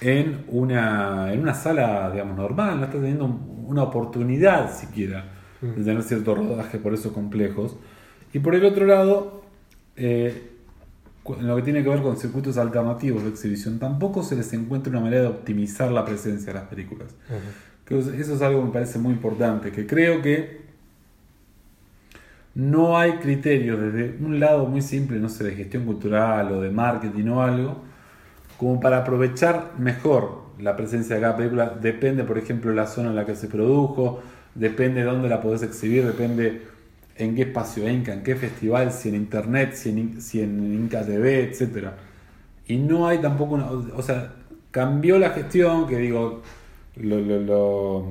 en 0.00 0.44
una, 0.48 1.32
en 1.32 1.40
una 1.40 1.54
sala, 1.54 2.10
digamos, 2.10 2.36
normal, 2.36 2.78
no 2.78 2.84
está 2.86 2.98
teniendo 2.98 3.26
una 3.26 3.82
oportunidad 3.84 4.74
siquiera 4.74 5.24
de 5.60 5.84
tener 5.84 6.02
cierto 6.02 6.34
rodaje 6.34 6.78
por 6.78 6.92
esos 6.94 7.12
complejos. 7.12 7.76
Y 8.32 8.38
por 8.40 8.54
el 8.54 8.64
otro 8.64 8.84
lado, 8.86 9.42
eh, 9.96 10.50
en 11.24 11.46
lo 11.46 11.54
que 11.56 11.62
tiene 11.62 11.82
que 11.84 11.88
ver 11.88 12.02
con 12.02 12.16
circuitos 12.16 12.56
alternativos 12.58 13.22
de 13.22 13.28
exhibición, 13.28 13.78
tampoco 13.78 14.22
se 14.24 14.34
les 14.34 14.52
encuentra 14.54 14.90
una 14.90 15.00
manera 15.00 15.22
de 15.22 15.28
optimizar 15.28 15.92
la 15.92 16.04
presencia 16.04 16.52
de 16.52 16.58
las 16.58 16.68
películas. 16.68 17.14
Que 17.84 17.98
eso 17.98 18.12
eso 18.12 18.34
es 18.34 18.42
algo 18.42 18.60
que 18.60 18.66
me 18.66 18.72
parece 18.72 18.98
muy 18.98 19.12
importante, 19.12 19.70
que 19.70 19.86
creo 19.86 20.20
que 20.22 20.62
no 22.54 22.98
hay 22.98 23.12
criterios 23.14 23.80
desde 23.80 24.16
un 24.24 24.40
lado 24.40 24.66
muy 24.66 24.82
simple, 24.82 25.18
no 25.18 25.28
sé, 25.28 25.44
de 25.44 25.54
gestión 25.54 25.84
cultural 25.84 26.52
o 26.52 26.60
de 26.60 26.70
marketing 26.70 27.26
o 27.28 27.42
algo, 27.42 27.82
como 28.58 28.80
para 28.80 28.98
aprovechar 28.98 29.72
mejor 29.78 30.42
la 30.58 30.76
presencia 30.76 31.16
de 31.16 31.22
cada 31.22 31.36
película. 31.36 31.70
Depende, 31.80 32.24
por 32.24 32.38
ejemplo, 32.38 32.72
la 32.72 32.86
zona 32.86 33.10
en 33.10 33.16
la 33.16 33.26
que 33.26 33.34
se 33.36 33.48
produjo, 33.48 34.22
depende 34.54 35.00
de 35.00 35.06
dónde 35.06 35.28
la 35.28 35.40
podés 35.40 35.62
exhibir, 35.62 36.04
depende 36.06 36.62
en 37.16 37.34
qué 37.34 37.42
espacio 37.42 37.88
Inca, 37.90 38.12
en 38.14 38.22
qué 38.22 38.36
festival, 38.36 38.92
si 38.92 39.08
en 39.10 39.16
internet, 39.16 39.74
si 39.74 39.90
en, 39.90 40.18
en 40.42 40.74
Inca 40.74 41.04
TV, 41.04 41.44
etc. 41.44 41.94
Y 42.66 42.76
no 42.78 43.06
hay 43.06 43.18
tampoco 43.18 43.54
una. 43.54 43.70
O 43.70 44.02
sea, 44.02 44.34
cambió 44.70 45.18
la 45.18 45.30
gestión, 45.30 45.86
que 45.86 45.98
digo, 45.98 46.42
lo- 46.96 47.20
lo- 47.20 48.06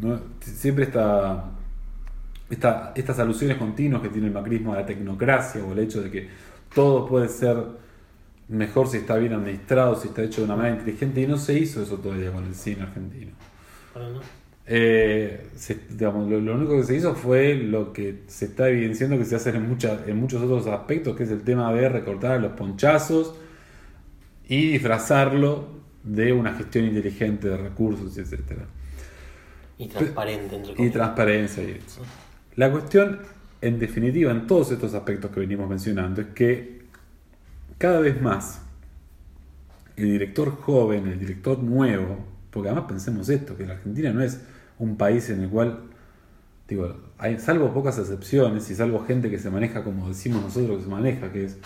no- 0.00 0.20
siempre 0.40 0.84
está 0.84 1.44
esta- 2.50 2.92
estas 2.94 3.18
alusiones 3.18 3.56
continuas 3.56 4.02
que 4.02 4.08
tiene 4.08 4.26
el 4.28 4.32
macrismo 4.34 4.72
a 4.72 4.76
la 4.76 4.86
tecnocracia 4.86 5.64
o 5.64 5.72
el 5.72 5.78
hecho 5.78 6.02
de 6.02 6.10
que 6.10 6.28
todo 6.74 7.06
puede 7.06 7.28
ser 7.28 7.56
mejor 8.48 8.88
si 8.88 8.96
está 8.98 9.16
bien 9.16 9.32
administrado, 9.32 9.94
si 9.96 10.08
está 10.08 10.22
hecho 10.22 10.40
de 10.40 10.46
una 10.46 10.56
manera 10.56 10.76
inteligente, 10.76 11.20
y 11.20 11.26
no 11.26 11.36
se 11.38 11.54
hizo 11.58 11.82
eso 11.82 11.96
todavía 11.98 12.32
con 12.32 12.44
el 12.44 12.54
cine 12.54 12.82
argentino. 12.82 13.32
No- 13.94 14.20
Eh, 14.72 15.48
se- 15.56 15.80
digamos, 15.90 16.28
lo, 16.30 16.40
lo 16.40 16.54
único 16.54 16.76
que 16.76 16.84
se 16.84 16.94
hizo 16.94 17.14
fue 17.16 17.54
lo 17.54 17.92
que 17.92 18.22
se 18.28 18.44
está 18.44 18.68
evidenciando 18.68 19.18
que 19.18 19.24
se 19.24 19.34
hace 19.34 19.50
en, 19.50 19.68
muchas 19.68 20.06
en 20.06 20.16
muchos 20.16 20.40
otros 20.42 20.66
aspectos, 20.68 21.16
que 21.16 21.24
es 21.24 21.30
el 21.30 21.42
tema 21.42 21.72
de 21.72 21.88
recortar 21.88 22.32
a 22.32 22.38
los 22.38 22.52
ponchazos 22.52 23.34
y 24.48 24.70
disfrazarlo 24.72 25.66
de 26.04 26.32
una 26.32 26.54
gestión 26.54 26.84
inteligente 26.86 27.48
de 27.48 27.56
recursos, 27.56 28.16
etcétera 28.16 28.66
Y 29.78 29.88
transparente, 29.88 30.54
entre 30.56 30.72
y 30.72 30.74
comillas. 30.76 30.94
transparencia 30.94 31.62
y 31.64 31.70
eso. 31.84 32.02
La 32.60 32.70
cuestión, 32.70 33.20
en 33.62 33.78
definitiva, 33.78 34.30
en 34.32 34.46
todos 34.46 34.70
estos 34.70 34.92
aspectos 34.92 35.30
que 35.30 35.40
venimos 35.40 35.66
mencionando, 35.66 36.20
es 36.20 36.26
que 36.34 36.82
cada 37.78 38.00
vez 38.00 38.20
más 38.20 38.60
el 39.96 40.04
director 40.12 40.50
joven, 40.60 41.06
el 41.06 41.18
director 41.18 41.58
nuevo, 41.58 42.18
porque 42.50 42.68
además 42.68 42.84
pensemos 42.86 43.30
esto, 43.30 43.56
que 43.56 43.64
la 43.64 43.72
Argentina 43.76 44.12
no 44.12 44.20
es 44.20 44.42
un 44.78 44.96
país 44.98 45.30
en 45.30 45.40
el 45.40 45.48
cual, 45.48 45.84
digo, 46.68 46.94
hay, 47.16 47.38
salvo 47.38 47.72
pocas 47.72 47.98
excepciones 47.98 48.70
y 48.70 48.74
salvo 48.74 49.06
gente 49.06 49.30
que 49.30 49.38
se 49.38 49.48
maneja 49.48 49.82
como 49.82 50.06
decimos 50.08 50.42
nosotros 50.42 50.76
que 50.76 50.84
se 50.84 50.90
maneja, 50.90 51.32
que 51.32 51.44
es, 51.46 51.56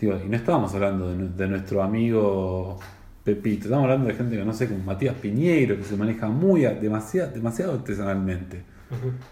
digo, 0.00 0.16
y 0.24 0.28
no 0.28 0.36
estábamos 0.36 0.72
hablando 0.74 1.10
de, 1.10 1.16
nu- 1.16 1.36
de 1.36 1.48
nuestro 1.48 1.82
amigo 1.82 2.78
Pepito, 3.24 3.64
estamos 3.64 3.82
hablando 3.82 4.06
de 4.06 4.14
gente 4.14 4.36
que 4.36 4.44
no 4.44 4.52
sé, 4.54 4.68
como 4.68 4.84
Matías 4.84 5.16
Piñeiro, 5.16 5.76
que 5.76 5.82
se 5.82 5.96
maneja 5.96 6.28
muy, 6.28 6.60
demasiado, 6.60 7.32
demasiado 7.32 7.72
artesanalmente. 7.72 8.73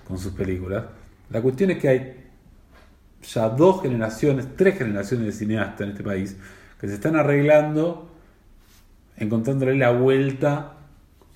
Con 0.06 0.18
sus 0.18 0.32
películas. 0.32 0.84
La 1.30 1.40
cuestión 1.40 1.70
es 1.70 1.78
que 1.78 1.88
hay 1.88 2.16
ya 3.22 3.48
dos 3.48 3.82
generaciones, 3.82 4.48
tres 4.56 4.76
generaciones 4.78 5.26
de 5.26 5.32
cineastas 5.32 5.80
en 5.82 5.88
este 5.90 6.02
país 6.02 6.36
que 6.80 6.88
se 6.88 6.94
están 6.94 7.16
arreglando, 7.16 8.10
encontrándole 9.16 9.76
la 9.76 9.90
vuelta 9.92 10.74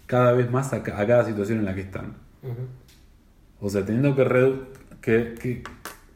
cada 0.07 0.33
vez 0.33 0.51
más 0.51 0.73
a, 0.73 0.77
a 0.77 0.83
cada 0.83 1.25
situación 1.25 1.59
en 1.61 1.65
la 1.65 1.75
que 1.75 1.83
están. 1.83 2.15
O 3.61 3.69
sea, 3.71 3.85
teniendo 3.85 4.15
que, 5.01 5.35
que- 5.41 5.63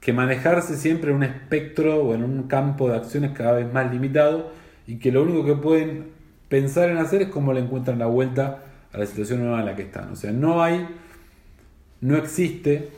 que 0.01 0.13
manejarse 0.15 0.77
siempre 0.79 1.11
en 1.11 1.17
un 1.19 1.23
espectro 1.25 2.03
o 2.03 2.15
en 2.15 2.25
un 2.25 2.45
campo 2.45 2.89
de 2.89 2.97
acciones 2.97 3.33
cada 3.33 3.53
vez 3.53 3.71
más 3.71 3.93
limitado 3.93 4.51
y 4.87 4.97
que 4.97 5.13
lo 5.13 5.23
único 5.23 5.45
que 5.45 5.55
pueden 5.55 6.07
pensar 6.49 6.89
en 6.89 6.97
hacer 6.97 7.21
es 7.23 7.29
cómo 7.29 7.53
le 7.53 7.61
encuentran 7.61 7.99
la 7.99 8.07
vuelta 8.07 8.63
a 8.95 8.99
la 8.99 9.05
situación 9.05 9.41
nueva 9.41 9.61
en 9.61 9.67
la 9.67 9.77
que 9.77 9.83
están. 9.83 10.11
O 10.11 10.17
sea, 10.17 10.33
no 10.33 10.63
hay, 10.63 10.89
no 12.01 12.17
existe, 12.17 12.91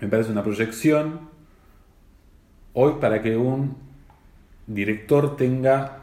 me 0.00 0.08
parece 0.08 0.30
una 0.30 0.42
proyección 0.42 1.20
hoy 2.72 2.94
para 3.00 3.22
que 3.22 3.36
un 3.36 3.76
director 4.66 5.36
tenga 5.36 5.98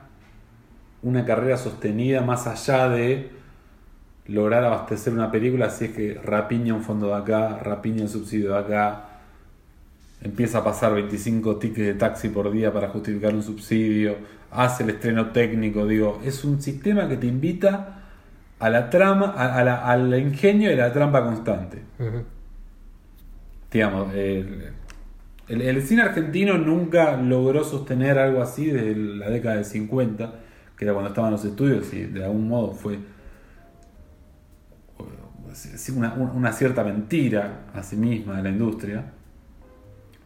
una 1.04 1.26
carrera 1.26 1.58
sostenida 1.58 2.22
más 2.22 2.48
allá 2.48 2.90
de 2.90 3.30
lograr 4.28 4.64
abastecer 4.64 5.14
una 5.14 5.32
película 5.32 5.70
si 5.70 5.86
es 5.86 5.92
que 5.92 6.14
rapiña 6.14 6.74
un 6.74 6.84
fondo 6.84 7.08
de 7.08 7.16
acá, 7.16 7.60
rapiña 7.60 8.04
un 8.04 8.10
subsidio 8.10 8.54
de 8.54 8.60
acá, 8.60 9.10
empieza 10.22 10.60
a 10.60 10.64
pasar 10.64 10.94
25 10.94 11.58
tickets 11.58 11.88
de 11.88 11.94
taxi 11.96 12.30
por 12.30 12.52
día 12.52 12.72
para 12.72 12.90
justificar 12.90 13.34
un 13.34 13.44
subsidio, 13.44 14.16
hace 14.52 14.84
el 14.84 14.92
estreno 14.92 15.32
técnico, 15.32 15.88
digo, 15.88 16.22
es 16.24 16.44
un 16.44 16.62
sistema 16.62 17.08
que 17.08 17.18
te 17.18 17.28
invita 17.28 18.01
a 18.62 18.70
la 18.70 18.90
trama, 18.90 19.34
a- 19.36 19.58
a 19.58 19.64
la- 19.64 19.86
al 19.86 20.18
ingenio 20.20 20.70
y 20.72 20.74
a 20.74 20.88
la 20.88 20.94
trampa 20.94 21.24
constante. 21.24 21.82
Digamos, 23.72 24.14
el, 24.14 24.72
el- 25.48 25.62
el 25.62 25.82
cine 25.82 26.04
argentino 26.04 26.58
nunca 26.58 27.18
logró 27.18 27.64
sostener 27.64 28.18
algo 28.20 28.42
así 28.42 28.68
desde 28.68 28.96
la 28.96 29.30
década 29.30 29.56
del 29.56 29.66
50, 29.66 30.34
que 30.78 30.86
era 30.86 30.94
cuando 30.94 31.10
estaban 31.10 31.32
los 31.32 31.44
estudios 31.46 31.94
y 31.94 32.04
de 32.06 32.24
algún 32.24 32.48
modo 32.48 32.72
fue 32.74 33.00
sí, 35.54 35.92
una, 35.92 36.14
un- 36.14 36.30
una 36.30 36.52
cierta 36.54 36.84
mentira 36.84 37.66
a 37.74 37.84
sí 37.84 37.96
misma 37.96 38.38
de 38.38 38.44
la 38.44 38.50
industria. 38.50 39.06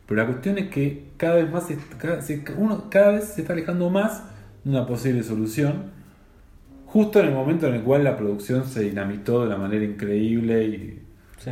Pero 0.08 0.22
la 0.22 0.28
cuestión 0.28 0.58
es 0.60 0.70
que 0.70 1.10
cada 1.18 1.36
vez 1.36 1.50
más 1.52 1.68
cada, 1.98 2.20
uno 2.58 2.90
cada 2.90 3.12
vez 3.14 3.26
se 3.26 3.42
está 3.42 3.54
alejando 3.54 3.90
más 3.90 4.24
de 4.64 4.70
una 4.70 4.86
posible 4.86 5.24
solución, 5.24 5.95
justo 6.96 7.20
en 7.20 7.26
el 7.28 7.34
momento 7.34 7.68
en 7.68 7.74
el 7.74 7.82
cual 7.82 8.06
la 8.06 8.16
producción 8.16 8.64
se 8.66 8.84
dinamitó 8.84 9.42
de 9.42 9.48
una 9.48 9.58
manera 9.58 9.84
increíble 9.84 10.64
y 10.64 11.00
Sí. 11.38 11.52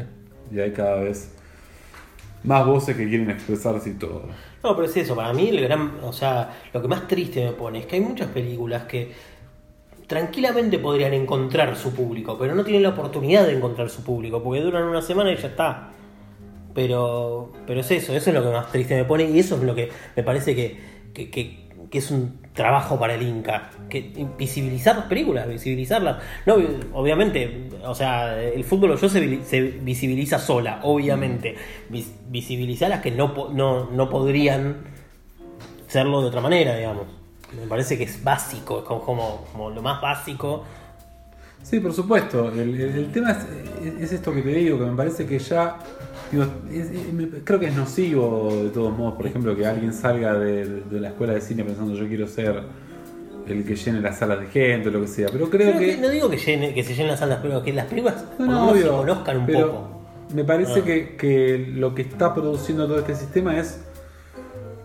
y 0.53 0.59
hay 0.61 0.71
cada 0.71 1.01
vez 1.01 1.35
más 2.45 2.65
voces 2.65 2.95
que 2.95 3.09
quieren 3.09 3.29
expresarse 3.29 3.89
y 3.89 3.93
todo. 3.95 4.23
No, 4.63 4.73
pero 4.73 4.87
es 4.87 4.95
eso, 4.95 5.17
para 5.17 5.33
mí 5.33 5.49
el 5.49 5.59
gran, 5.59 5.95
o 6.01 6.13
sea, 6.13 6.49
lo 6.73 6.81
que 6.81 6.87
más 6.87 7.09
triste 7.09 7.43
me 7.43 7.51
pone 7.51 7.79
es 7.79 7.85
que 7.87 7.97
hay 7.97 8.01
muchas 8.01 8.27
películas 8.27 8.83
que 8.83 9.11
tranquilamente 10.07 10.79
podrían 10.79 11.13
encontrar 11.13 11.75
su 11.75 11.93
público, 11.93 12.37
pero 12.39 12.55
no 12.55 12.63
tienen 12.63 12.83
la 12.83 12.89
oportunidad 12.89 13.45
de 13.45 13.51
encontrar 13.57 13.89
su 13.89 14.01
público, 14.05 14.41
porque 14.41 14.61
duran 14.61 14.83
una 14.83 15.01
semana 15.01 15.33
y 15.33 15.35
ya 15.35 15.49
está. 15.49 15.89
Pero, 16.73 17.51
pero 17.67 17.81
es 17.81 17.91
eso, 17.91 18.15
eso 18.15 18.29
es 18.29 18.33
lo 18.33 18.41
que 18.43 18.49
más 18.49 18.71
triste 18.71 18.95
me 18.95 19.03
pone 19.03 19.29
y 19.29 19.39
eso 19.39 19.57
es 19.57 19.63
lo 19.63 19.75
que 19.75 19.89
me 20.15 20.23
parece 20.23 20.55
que, 20.55 20.77
que, 21.13 21.29
que- 21.29 21.62
que 21.93 21.99
es 21.99 22.09
un 22.09 22.39
trabajo 22.53 22.97
para 22.97 23.13
el 23.13 23.21
Inca, 23.21 23.69
que 23.87 24.25
visibilizar 24.35 24.95
las 24.95 25.05
películas, 25.05 25.47
visibilizarlas. 25.47 26.17
No, 26.47 26.55
obviamente, 26.93 27.69
o 27.85 27.93
sea, 27.93 28.41
el 28.41 28.63
fútbol 28.63 28.97
yo 28.99 29.07
se, 29.07 29.19
vi- 29.19 29.41
se 29.45 29.61
visibiliza 29.61 30.39
sola, 30.39 30.79
obviamente. 30.81 31.55
Vis- 31.89 32.15
visibilizar 32.29 32.89
las 32.89 33.01
que 33.01 33.11
no, 33.11 33.31
no, 33.53 33.91
no 33.91 34.09
podrían 34.09 34.77
serlo 35.87 36.21
de 36.21 36.29
otra 36.29 36.41
manera, 36.41 36.75
digamos. 36.75 37.05
Me 37.61 37.67
parece 37.67 37.95
que 37.95 38.05
es 38.05 38.23
básico, 38.23 38.79
es 38.79 38.85
como, 38.85 39.45
lo 39.69 39.81
más 39.83 40.01
básico. 40.01 40.63
Sí, 41.61 41.79
por 41.79 41.93
supuesto. 41.93 42.51
El, 42.51 43.11
tema 43.13 43.37
es 44.01 44.11
esto 44.11 44.33
que 44.33 44.41
te 44.41 44.49
digo, 44.49 44.79
que 44.79 44.85
me 44.85 44.97
parece 44.97 45.27
que 45.27 45.37
ya. 45.37 45.77
Digo, 46.33 46.45
es- 46.71 46.89
es- 46.91 47.13
me- 47.13 47.27
creo 47.43 47.59
que 47.59 47.67
es 47.67 47.75
nocivo 47.75 48.49
de 48.63 48.69
todos 48.69 48.97
modos, 48.97 49.15
por 49.15 49.25
ejemplo, 49.27 49.55
que 49.55 49.65
alguien 49.65 49.93
salga 49.93 50.33
de, 50.37 50.65
de 50.81 50.99
la 50.99 51.09
escuela 51.09 51.33
de 51.33 51.41
cine 51.41 51.63
pensando 51.63 51.93
yo 51.95 52.07
quiero 52.07 52.27
ser 52.27 52.61
el 53.47 53.65
que 53.65 53.75
llene 53.75 53.99
las 54.01 54.17
salas 54.19 54.39
de 54.39 54.47
gente 54.47 54.89
o 54.89 54.91
lo 54.91 55.01
que 55.01 55.07
sea. 55.07 55.27
Pero 55.31 55.49
creo 55.49 55.69
Creo 55.71 55.79
que. 55.79 55.95
que- 55.95 56.01
no 56.01 56.09
digo 56.09 56.29
que, 56.29 56.37
llene, 56.37 56.73
que 56.73 56.83
se 56.83 56.93
llenen 56.93 57.09
las 57.11 57.19
salas, 57.19 57.39
pero 57.41 57.61
que 57.63 57.73
las 57.73 57.85
películas 57.87 58.23
No, 58.39 58.45
no, 58.67 58.73
se 58.75 58.87
conozcan 58.87 59.37
un 59.37 59.45
pero 59.45 59.67
poco. 59.71 59.89
Me 60.33 60.43
parece 60.43 60.79
Ah. 60.79 60.83
que, 60.83 61.15
que 61.17 61.57
lo 61.75 61.93
que 61.93 62.03
está 62.03 62.33
produciendo 62.33 62.87
todo 62.87 62.99
este 62.99 63.15
sistema 63.15 63.57
es 63.59 63.79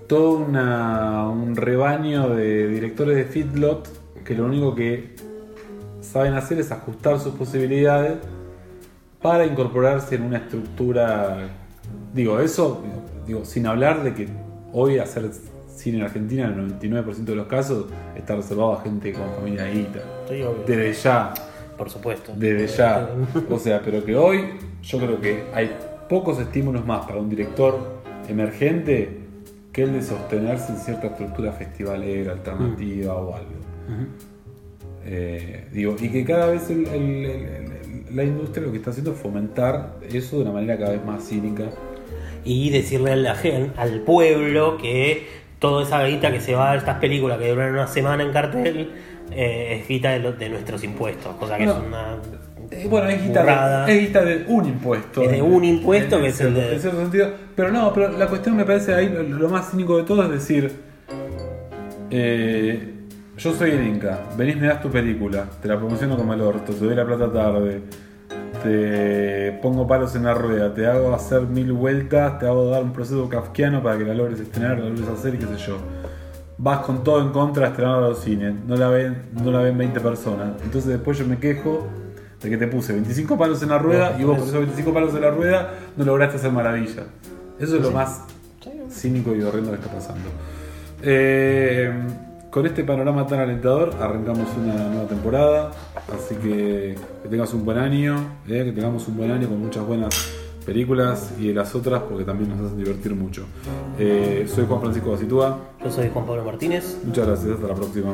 todo 0.06 0.38
una- 0.38 1.28
un 1.28 1.54
rebaño 1.56 2.30
de 2.30 2.66
directores 2.66 3.16
de 3.16 3.24
feedlot 3.24 3.88
que 4.24 4.34
lo 4.34 4.44
único 4.46 4.74
que 4.74 5.14
saben 6.00 6.34
hacer 6.34 6.58
es 6.58 6.70
ajustar 6.72 7.18
sus 7.20 7.34
posibilidades 7.34 8.14
para 9.22 9.46
incorporarse 9.46 10.14
en 10.16 10.22
una 10.22 10.38
estructura. 10.38 11.48
Digo, 12.14 12.40
eso, 12.40 12.82
digo, 13.26 13.44
sin 13.44 13.66
hablar 13.66 14.02
de 14.02 14.14
que 14.14 14.28
hoy 14.72 14.98
hacer 14.98 15.30
cine 15.74 15.98
en 15.98 16.04
Argentina, 16.04 16.46
en 16.46 16.58
el 16.58 16.78
99% 16.78 17.24
de 17.24 17.34
los 17.36 17.46
casos, 17.46 17.86
está 18.16 18.34
reservado 18.36 18.74
a 18.74 18.80
gente 18.82 19.12
con 19.12 19.22
familia 19.36 19.64
de 19.64 19.72
guita. 19.74 20.00
Sí. 20.28 20.42
Desde 20.66 20.92
ya, 20.92 21.34
Por 21.76 21.88
supuesto. 21.90 22.32
desde 22.36 22.66
ya. 22.66 23.08
O 23.50 23.58
sea, 23.58 23.80
pero 23.84 24.04
que 24.04 24.16
hoy 24.16 24.44
yo 24.82 24.98
creo 24.98 25.20
que 25.20 25.44
hay 25.54 25.70
pocos 26.08 26.38
estímulos 26.40 26.84
más 26.86 27.06
para 27.06 27.18
un 27.20 27.28
director 27.28 28.00
emergente 28.28 29.18
que 29.72 29.82
el 29.84 29.92
de 29.92 30.02
sostenerse 30.02 30.72
en 30.72 30.78
cierta 30.78 31.06
estructura 31.08 31.52
festivalera, 31.52 32.32
alternativa 32.32 33.14
o 33.14 33.34
algo. 33.34 33.50
Eh, 35.04 35.68
digo, 35.72 35.96
y 36.00 36.08
que 36.10 36.24
cada 36.24 36.46
vez 36.46 36.68
el- 36.70 36.86
el- 36.88 37.24
el- 37.24 37.72
el- 37.72 37.77
la 38.12 38.24
industria 38.24 38.64
lo 38.66 38.72
que 38.72 38.78
está 38.78 38.90
haciendo 38.90 39.12
es 39.12 39.18
fomentar 39.18 39.94
eso 40.12 40.36
de 40.36 40.42
una 40.42 40.52
manera 40.52 40.76
cada 40.78 40.92
vez 40.92 41.04
más 41.04 41.24
cínica. 41.24 41.64
y 42.44 42.70
decirle 42.70 43.12
a 43.12 43.16
la 43.16 43.34
gen- 43.34 43.72
al 43.76 44.00
pueblo 44.00 44.78
que 44.78 45.26
toda 45.58 45.82
esa 45.82 46.02
guita 46.04 46.30
que 46.32 46.40
se 46.40 46.54
va 46.54 46.72
a 46.72 46.76
estas 46.76 46.98
películas 46.98 47.38
que 47.38 47.48
duran 47.50 47.72
una 47.72 47.86
semana 47.88 48.22
en 48.22 48.32
cartel 48.32 48.90
eh, 49.32 49.80
es 49.82 49.88
guita 49.88 50.10
de, 50.12 50.20
lo- 50.20 50.32
de 50.32 50.48
nuestros 50.48 50.82
impuestos, 50.84 51.34
cosa 51.36 51.58
que 51.58 51.66
No. 51.66 51.72
es 51.72 51.78
una... 51.86 52.16
Eh, 52.70 52.86
bueno, 52.88 53.08
es 53.08 53.22
guita, 53.22 53.84
de, 53.86 53.92
es 53.94 54.00
guita 54.06 54.24
de 54.24 54.44
un 54.46 54.66
impuesto. 54.66 55.22
Es 55.22 55.30
de 55.32 55.42
un 55.42 55.64
impuesto 55.64 56.16
En- 56.16 56.22
que 56.22 56.28
en 56.28 56.32
es 56.34 56.40
el 56.40 56.46
cierto- 56.52 56.68
de- 56.68 56.74
En 56.74 56.80
cierto 56.80 57.00
sentido. 57.00 57.30
Pero 57.56 57.70
no, 57.72 57.92
pero 57.92 58.08
la 58.16 58.26
cuestión 58.28 58.56
me 58.56 58.64
parece 58.64 58.94
ahí 58.94 59.08
lo, 59.08 59.22
lo 59.22 59.48
más 59.48 59.70
cínico 59.70 59.96
de 59.96 60.04
todo 60.04 60.22
es 60.24 60.30
decir: 60.30 60.70
eh, 62.10 62.94
Yo 63.38 63.54
soy 63.54 63.70
el 63.70 63.86
Inca, 63.86 64.18
venís, 64.36 64.56
me 64.56 64.66
das 64.66 64.82
tu 64.82 64.90
película, 64.90 65.46
te 65.62 65.68
la 65.68 65.78
promociono 65.78 66.16
como 66.16 66.34
el 66.34 66.40
orto, 66.40 66.72
te 66.72 66.84
doy 66.84 66.96
la 66.96 67.06
plata 67.06 67.32
tarde, 67.32 67.82
te 68.64 69.52
pongo 69.62 69.86
palos 69.86 70.16
en 70.16 70.24
la 70.24 70.34
rueda, 70.34 70.74
te 70.74 70.88
hago 70.88 71.14
hacer 71.14 71.42
mil 71.42 71.72
vueltas, 71.72 72.40
te 72.40 72.46
hago 72.46 72.68
dar 72.68 72.82
un 72.82 72.92
proceso 72.92 73.28
kafkiano 73.28 73.80
para 73.80 73.96
que 73.96 74.04
la 74.04 74.14
logres 74.14 74.40
estrenar, 74.40 74.80
la 74.80 74.88
logres 74.88 75.08
hacer 75.08 75.36
y 75.36 75.38
qué 75.38 75.46
sé 75.46 75.56
yo. 75.68 75.78
Vas 76.58 76.80
con 76.80 77.04
todo 77.04 77.22
en 77.22 77.30
contra 77.30 77.66
a 77.66 77.68
estrenar 77.68 77.98
a 77.98 78.00
los 78.00 78.18
cines, 78.18 78.54
no 78.66 78.74
la 78.74 78.88
ven, 78.88 79.26
no 79.32 79.52
la 79.52 79.60
ven 79.60 79.78
20 79.78 80.00
personas. 80.00 80.60
Entonces 80.64 80.90
después 80.90 81.16
yo 81.16 81.24
me 81.24 81.38
quejo 81.38 81.86
de 82.42 82.50
que 82.50 82.56
te 82.56 82.66
puse 82.66 82.92
25 82.92 83.38
palos 83.38 83.62
en 83.62 83.68
la 83.68 83.78
rueda 83.78 84.16
y 84.18 84.24
vos 84.24 84.36
por 84.36 84.48
esos 84.48 84.58
25 84.58 84.92
palos 84.92 85.14
en 85.14 85.20
la 85.20 85.30
rueda 85.30 85.74
no 85.96 86.04
lograste 86.04 86.38
hacer 86.38 86.50
maravilla. 86.50 87.04
Eso 87.60 87.76
es 87.76 87.82
lo 87.82 87.92
más 87.92 88.22
cínico 88.90 89.32
y 89.36 89.42
horrendo 89.42 89.70
que 89.70 89.76
está 89.76 89.92
pasando. 89.92 90.28
Eh, 91.02 91.92
con 92.50 92.66
este 92.66 92.84
panorama 92.84 93.26
tan 93.26 93.40
alentador 93.40 93.94
arrancamos 94.00 94.48
una 94.56 94.88
nueva 94.88 95.08
temporada, 95.08 95.70
así 96.14 96.34
que 96.36 96.96
que 97.22 97.28
tengas 97.28 97.52
un 97.54 97.64
buen 97.64 97.78
año, 97.78 98.16
eh, 98.46 98.64
que 98.64 98.72
tengamos 98.72 99.06
un 99.08 99.16
buen 99.16 99.30
año 99.30 99.48
con 99.48 99.60
muchas 99.60 99.86
buenas 99.86 100.14
películas 100.64 101.32
y 101.38 101.48
de 101.48 101.54
las 101.54 101.74
otras 101.74 102.02
porque 102.02 102.24
también 102.24 102.50
nos 102.50 102.60
hacen 102.60 102.78
divertir 102.78 103.14
mucho. 103.14 103.44
Eh, 103.98 104.46
soy 104.48 104.66
Juan 104.66 104.80
Francisco 104.80 105.12
Basitúa, 105.12 105.58
Yo 105.82 105.90
soy 105.90 106.10
Juan 106.12 106.26
Pablo 106.26 106.44
Martínez. 106.44 106.98
muchas 107.04 107.26
gracias, 107.26 107.52
hasta 107.54 107.68
la 107.68 107.74
próxima. 107.74 108.12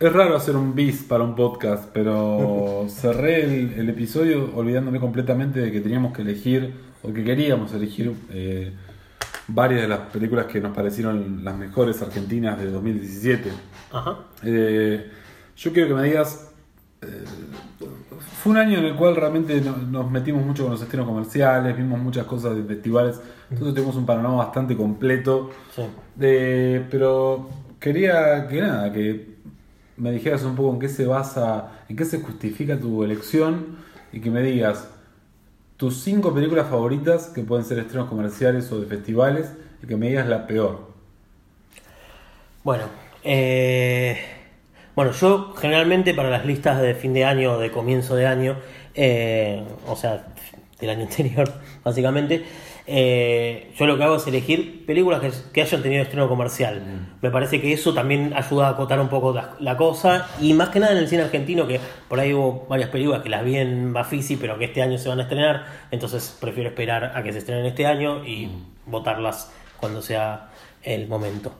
Es 0.00 0.12
raro 0.14 0.34
hacer 0.34 0.56
un 0.56 0.74
bis 0.74 1.02
para 1.02 1.24
un 1.24 1.34
podcast, 1.34 1.90
pero 1.92 2.86
cerré 2.88 3.44
el, 3.44 3.74
el 3.74 3.88
episodio 3.90 4.50
olvidándome 4.56 4.98
completamente 4.98 5.60
de 5.60 5.70
que 5.70 5.80
teníamos 5.80 6.14
que 6.16 6.22
elegir, 6.22 6.72
o 7.02 7.12
que 7.12 7.22
queríamos 7.22 7.72
elegir, 7.74 8.14
eh, 8.30 8.72
varias 9.48 9.82
de 9.82 9.88
las 9.88 9.98
películas 10.10 10.46
que 10.46 10.60
nos 10.60 10.74
parecieron 10.74 11.44
las 11.44 11.56
mejores 11.56 12.00
argentinas 12.00 12.58
de 12.58 12.70
2017. 12.70 13.50
Ajá. 13.92 14.18
Eh, 14.42 15.10
yo 15.56 15.72
quiero 15.72 15.88
que 15.88 15.94
me 15.94 16.04
digas. 16.04 16.50
eh, 17.02 17.24
fue 18.42 18.52
un 18.52 18.58
año 18.58 18.78
en 18.78 18.84
el 18.86 18.94
cual 18.94 19.16
realmente 19.16 19.60
no- 19.60 19.76
nos 19.76 20.10
metimos 20.10 20.44
mucho 20.46 20.62
con 20.62 20.72
los 20.72 20.80
estrenos 20.82 21.06
comerciales, 21.06 21.76
vimos 21.76 21.98
muchas 22.00 22.24
cosas 22.24 22.56
de 22.56 22.62
festivales, 22.62 23.20
entonces 23.50 23.74
tuvimos 23.74 23.96
un 23.96 24.06
panorama 24.06 24.36
bastante 24.36 24.74
completo. 24.76 25.50
Sí. 25.76 25.82
Eh, 26.20 26.86
pero 26.90 27.50
quería 27.78 28.46
que 28.48 28.60
nada, 28.62 28.90
que 28.92 29.39
me 30.00 30.10
dijeras 30.10 30.42
un 30.44 30.56
poco 30.56 30.72
en 30.72 30.80
qué 30.80 30.88
se 30.88 31.04
basa, 31.04 31.84
en 31.88 31.96
qué 31.96 32.06
se 32.06 32.20
justifica 32.20 32.78
tu 32.78 33.04
elección 33.04 33.76
y 34.12 34.20
que 34.20 34.30
me 34.30 34.42
digas 34.42 34.88
tus 35.76 36.02
cinco 36.02 36.34
películas 36.34 36.68
favoritas 36.68 37.28
que 37.28 37.42
pueden 37.42 37.66
ser 37.66 37.78
estrenos 37.78 38.08
comerciales 38.08 38.72
o 38.72 38.80
de 38.80 38.86
festivales 38.86 39.52
y 39.82 39.86
que 39.86 39.96
me 39.96 40.08
digas 40.08 40.26
la 40.26 40.46
peor. 40.46 40.88
Bueno, 42.64 42.84
eh, 43.22 44.18
bueno, 44.96 45.12
yo 45.12 45.52
generalmente 45.54 46.14
para 46.14 46.30
las 46.30 46.46
listas 46.46 46.80
de 46.80 46.94
fin 46.94 47.12
de 47.12 47.26
año 47.26 47.52
o 47.52 47.58
de 47.58 47.70
comienzo 47.70 48.16
de 48.16 48.26
año, 48.26 48.56
eh, 48.94 49.62
o 49.86 49.96
sea, 49.96 50.28
del 50.80 50.90
año 50.90 51.02
anterior, 51.10 51.52
básicamente, 51.84 52.42
eh, 52.92 53.72
yo 53.78 53.86
lo 53.86 53.96
que 53.96 54.02
hago 54.02 54.16
es 54.16 54.26
elegir 54.26 54.84
películas 54.84 55.20
que, 55.20 55.30
que 55.52 55.62
hayan 55.62 55.80
tenido 55.80 56.02
estreno 56.02 56.28
comercial. 56.28 57.08
Me 57.22 57.30
parece 57.30 57.60
que 57.60 57.72
eso 57.72 57.94
también 57.94 58.32
ayuda 58.34 58.66
a 58.66 58.70
acotar 58.70 59.00
un 59.00 59.08
poco 59.08 59.32
la, 59.32 59.54
la 59.60 59.76
cosa 59.76 60.28
y 60.40 60.54
más 60.54 60.70
que 60.70 60.80
nada 60.80 60.90
en 60.90 60.98
el 60.98 61.06
cine 61.06 61.22
argentino, 61.22 61.68
que 61.68 61.78
por 62.08 62.18
ahí 62.18 62.34
hubo 62.34 62.66
varias 62.68 62.90
películas 62.90 63.22
que 63.22 63.28
las 63.28 63.44
vi 63.44 63.58
en 63.58 63.92
Bafisi, 63.92 64.36
pero 64.36 64.58
que 64.58 64.64
este 64.64 64.82
año 64.82 64.98
se 64.98 65.08
van 65.08 65.20
a 65.20 65.22
estrenar, 65.22 65.66
entonces 65.92 66.36
prefiero 66.40 66.70
esperar 66.70 67.12
a 67.14 67.22
que 67.22 67.32
se 67.32 67.38
estrenen 67.38 67.66
este 67.66 67.86
año 67.86 68.24
y 68.26 68.50
votarlas 68.86 69.52
cuando 69.78 70.02
sea 70.02 70.50
el 70.82 71.06
momento. 71.06 71.52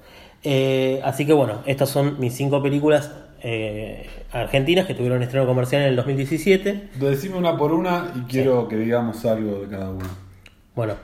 Eh, 0.43 1.01
así 1.05 1.26
que 1.26 1.33
bueno, 1.33 1.62
estas 1.64 1.91
son 1.91 2.18
mis 2.18 2.35
cinco 2.35 2.61
películas 2.61 3.14
eh, 3.43 4.09
argentinas 4.33 4.87
que 4.87 4.95
tuvieron 4.95 5.22
estreno 5.22 5.47
comercial 5.47 5.83
en 5.83 5.89
el 5.91 5.97
2017. 5.97 6.91
Decime 6.97 7.37
una 7.37 7.57
por 7.57 7.72
una 7.72 8.12
y 8.16 8.20
quiero 8.22 8.66
que 8.66 8.76
digamos 8.76 9.24
algo 9.26 9.61
de 9.61 9.68
cada 9.68 9.91
una. 9.91 10.09
Bueno, 10.74 10.95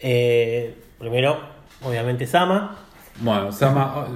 eh, 0.00 0.74
primero, 0.98 1.36
obviamente 1.82 2.26
Sama. 2.26 2.76
Bueno, 3.20 3.52
Sama. 3.52 3.98
oh, 3.98 4.06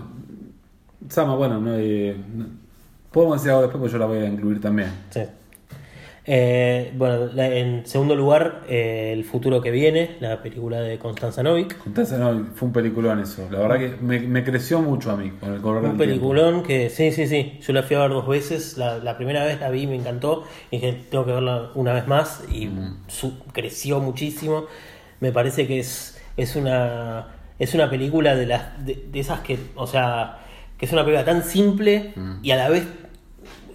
Sama, 1.09 1.35
bueno, 1.35 1.61
no, 1.61 1.75
eh, 1.77 2.17
no- 2.35 2.47
podemos 3.11 3.39
decir 3.39 3.51
algo 3.51 3.63
después 3.63 3.81
porque 3.81 3.93
yo 3.93 3.99
la 3.99 4.07
voy 4.07 4.19
a 4.19 4.27
incluir 4.27 4.61
también. 4.61 4.91
Sí. 5.11 5.21
Eh, 6.33 6.93
bueno, 6.97 7.27
la- 7.35 7.49
en 7.49 7.85
segundo 7.87 8.15
lugar, 8.15 8.63
eh, 8.69 9.13
El 9.17 9.25
futuro 9.25 9.61
que 9.61 9.71
viene, 9.71 10.17
la 10.21 10.41
película 10.43 10.81
de 10.81 10.99
Constanza 10.99 11.43
Novik. 11.43 11.79
Contaste, 11.79 12.19
no, 12.19 12.47
fue 12.55 12.69
un 12.69 12.73
peliculón 12.73 13.19
eso. 13.21 13.49
La 13.51 13.59
verdad 13.59 13.79
que 13.79 13.97
me, 14.03 14.21
me 14.21 14.45
creció 14.45 14.81
mucho 14.81 15.11
a 15.11 15.17
mí 15.17 15.31
con 15.41 15.53
el 15.55 15.61
correr 15.61 15.83
Un 15.83 15.97
del 15.99 16.07
tiempo. 16.09 16.29
peliculón 16.29 16.63
que, 16.63 16.91
sí, 16.91 17.11
sí, 17.11 17.27
sí, 17.27 17.59
yo 17.63 17.73
la 17.73 17.83
fui 17.83 17.97
a 17.97 18.01
ver 18.01 18.11
dos 18.11 18.29
veces, 18.29 18.77
la, 18.77 18.99
la 18.99 19.17
primera 19.17 19.45
vez 19.45 19.59
la 19.61 19.71
vi, 19.71 19.87
me 19.87 19.97
encantó, 19.97 20.45
y 20.71 20.77
dije, 20.77 21.01
tengo 21.11 21.25
que 21.25 21.33
verla 21.33 21.71
una 21.75 21.95
vez 21.95 22.07
más, 22.07 22.45
y 22.53 22.71
su- 23.09 23.39
creció 23.53 23.99
muchísimo, 23.99 24.67
me 25.21 25.33
parece 25.33 25.67
que 25.67 25.79
es, 25.81 26.19
es 26.37 26.57
una 26.57 27.29
es 27.59 27.75
una 27.75 27.91
película 27.91 28.35
de 28.37 28.47
las 28.47 28.85
de, 28.87 29.05
de 29.13 29.21
esas 29.21 29.41
que, 29.41 29.59
o 29.75 29.87
sea, 29.87 30.39
que 30.79 30.87
es 30.87 30.93
una 30.93 31.03
película 31.05 31.25
tan 31.25 31.43
simple 31.45 32.13
Mm. 32.17 32.39
y 32.43 32.51
a 32.53 32.57
la 32.57 32.69
vez 32.71 32.85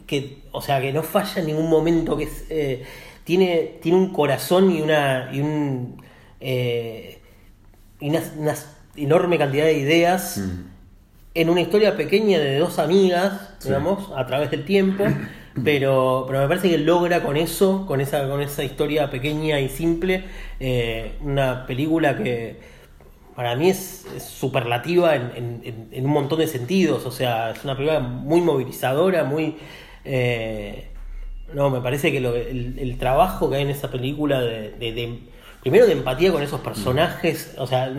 que, 0.08 0.39
o 0.52 0.62
sea, 0.62 0.82
que 0.82 0.91
no 0.93 1.04
falla 1.04 1.39
en 1.41 1.48
ningún 1.48 1.70
momento, 1.70 2.18
que 2.18 2.24
es, 2.26 2.46
eh, 2.50 2.84
tiene, 3.24 3.78
tiene 3.82 3.98
un 3.98 4.12
corazón 4.14 4.72
y 4.72 4.82
una, 4.82 5.30
y 5.34 5.39
un, 5.41 6.02
eh, 6.39 7.20
y 8.00 8.10
una, 8.10 8.22
una 8.38 8.56
enorme 8.96 9.38
cantidad 9.38 9.66
de 9.66 9.78
ideas 9.78 10.38
Mm. 10.38 10.66
en 11.36 11.50
una 11.50 11.62
historia 11.62 11.96
pequeña 11.98 12.39
de 12.39 12.58
dos 12.58 12.80
amigas, 12.80 13.52
Sí. 13.60 13.68
digamos, 13.70 14.12
a 14.16 14.26
través 14.26 14.50
del 14.52 14.64
tiempo, 14.66 15.04
pero, 15.64 16.26
pero 16.28 16.41
me 16.41 16.47
parece 16.47 16.70
que 16.70 16.78
logra 16.78 17.24
con 17.24 17.38
eso, 17.38 17.86
con 17.88 18.01
esa, 18.01 18.28
con 18.30 18.41
esa 18.41 18.64
historia 18.64 19.10
pequeña 19.10 19.60
y 19.60 19.70
simple, 19.70 20.26
eh, 20.60 21.18
una 21.22 21.66
película 21.66 22.18
que 22.18 22.60
para 23.36 23.56
mí 23.56 23.70
es, 23.70 24.06
superlativa 24.20 25.16
en, 25.16 25.32
en- 25.36 25.89
en- 25.91 26.06
un 26.06 26.12
montón 26.12 26.39
de 26.39 26.47
sentidos, 26.47 27.06
o 27.06 27.12
sea, 27.12 27.51
es 27.51 27.64
una 27.64 27.76
película 27.76 27.99
muy 27.99 28.41
movilizadora, 28.41 29.24
muy... 29.26 29.58
eh, 30.06 30.89
no, 31.53 31.70
me 31.70 31.82
parece 31.82 32.12
que 32.12 32.20
lo- 32.20 32.36
el, 32.36 32.97
trabajo 32.97 33.49
que 33.49 33.58
hay 33.58 33.64
en 33.64 33.70
esa 33.70 33.91
película 33.91 34.41
de, 34.41 34.74
primero 35.62 35.86
de 35.88 35.93
empatía 35.93 36.32
con 36.32 36.43
esos 36.43 36.62
personajes, 36.62 37.56
o 37.58 37.68
sea, 37.68 37.89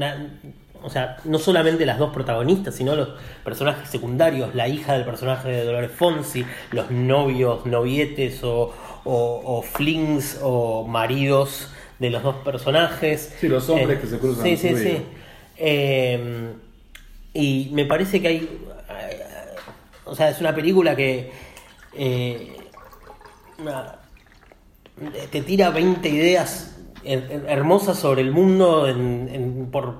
o 0.83 0.91
sea, 0.91 1.17
no 1.25 1.39
solamente 1.39 1.85
las 1.87 1.99
dos 1.99 2.13
protagonistas, 2.13 2.75
sino 2.75 2.95
los 2.97 3.09
personajes 3.45 3.89
secundarios, 3.89 4.55
la 4.55 4.69
hija 4.69 4.93
del 4.95 5.05
personaje 5.05 5.49
de 5.49 5.65
Dolores 5.65 5.91
Fonsi, 5.91 6.45
los 6.73 6.91
novios, 6.91 7.67
novietes 7.67 8.43
o, 8.45 8.73
o, 9.05 9.43
o 9.45 9.63
flings 9.63 10.39
o 10.43 10.87
maridos 10.87 11.71
de 11.99 12.11
los 12.11 12.23
dos 12.23 12.37
personajes. 12.37 13.35
Sí, 13.41 13.49
los 13.49 13.69
hombres 13.69 14.01
que 14.01 14.07
se 14.07 14.19
cruzan 14.19 14.45
Sí, 14.45 14.57
sí, 14.57 14.77
sí. 14.77 14.99
Eh, 15.59 16.53
y 17.35 17.71
me 17.73 17.85
parece 17.87 18.21
que 18.21 18.29
hay. 18.29 18.37
eh, 18.37 19.23
O 20.05 20.15
sea, 20.15 20.29
es 20.31 20.41
una 20.41 20.55
película 20.55 20.95
que. 20.97 21.31
eh, 21.95 22.53
te 25.31 25.43
tira 25.43 25.71
20 25.71 26.09
ideas 26.09 26.77
her- 27.05 27.29
her- 27.31 27.45
hermosas 27.49 27.99
sobre 27.99 28.23
el 28.23 28.31
mundo 28.31 28.89
en- 28.89 29.29
en- 29.33 29.67
por 29.71 29.97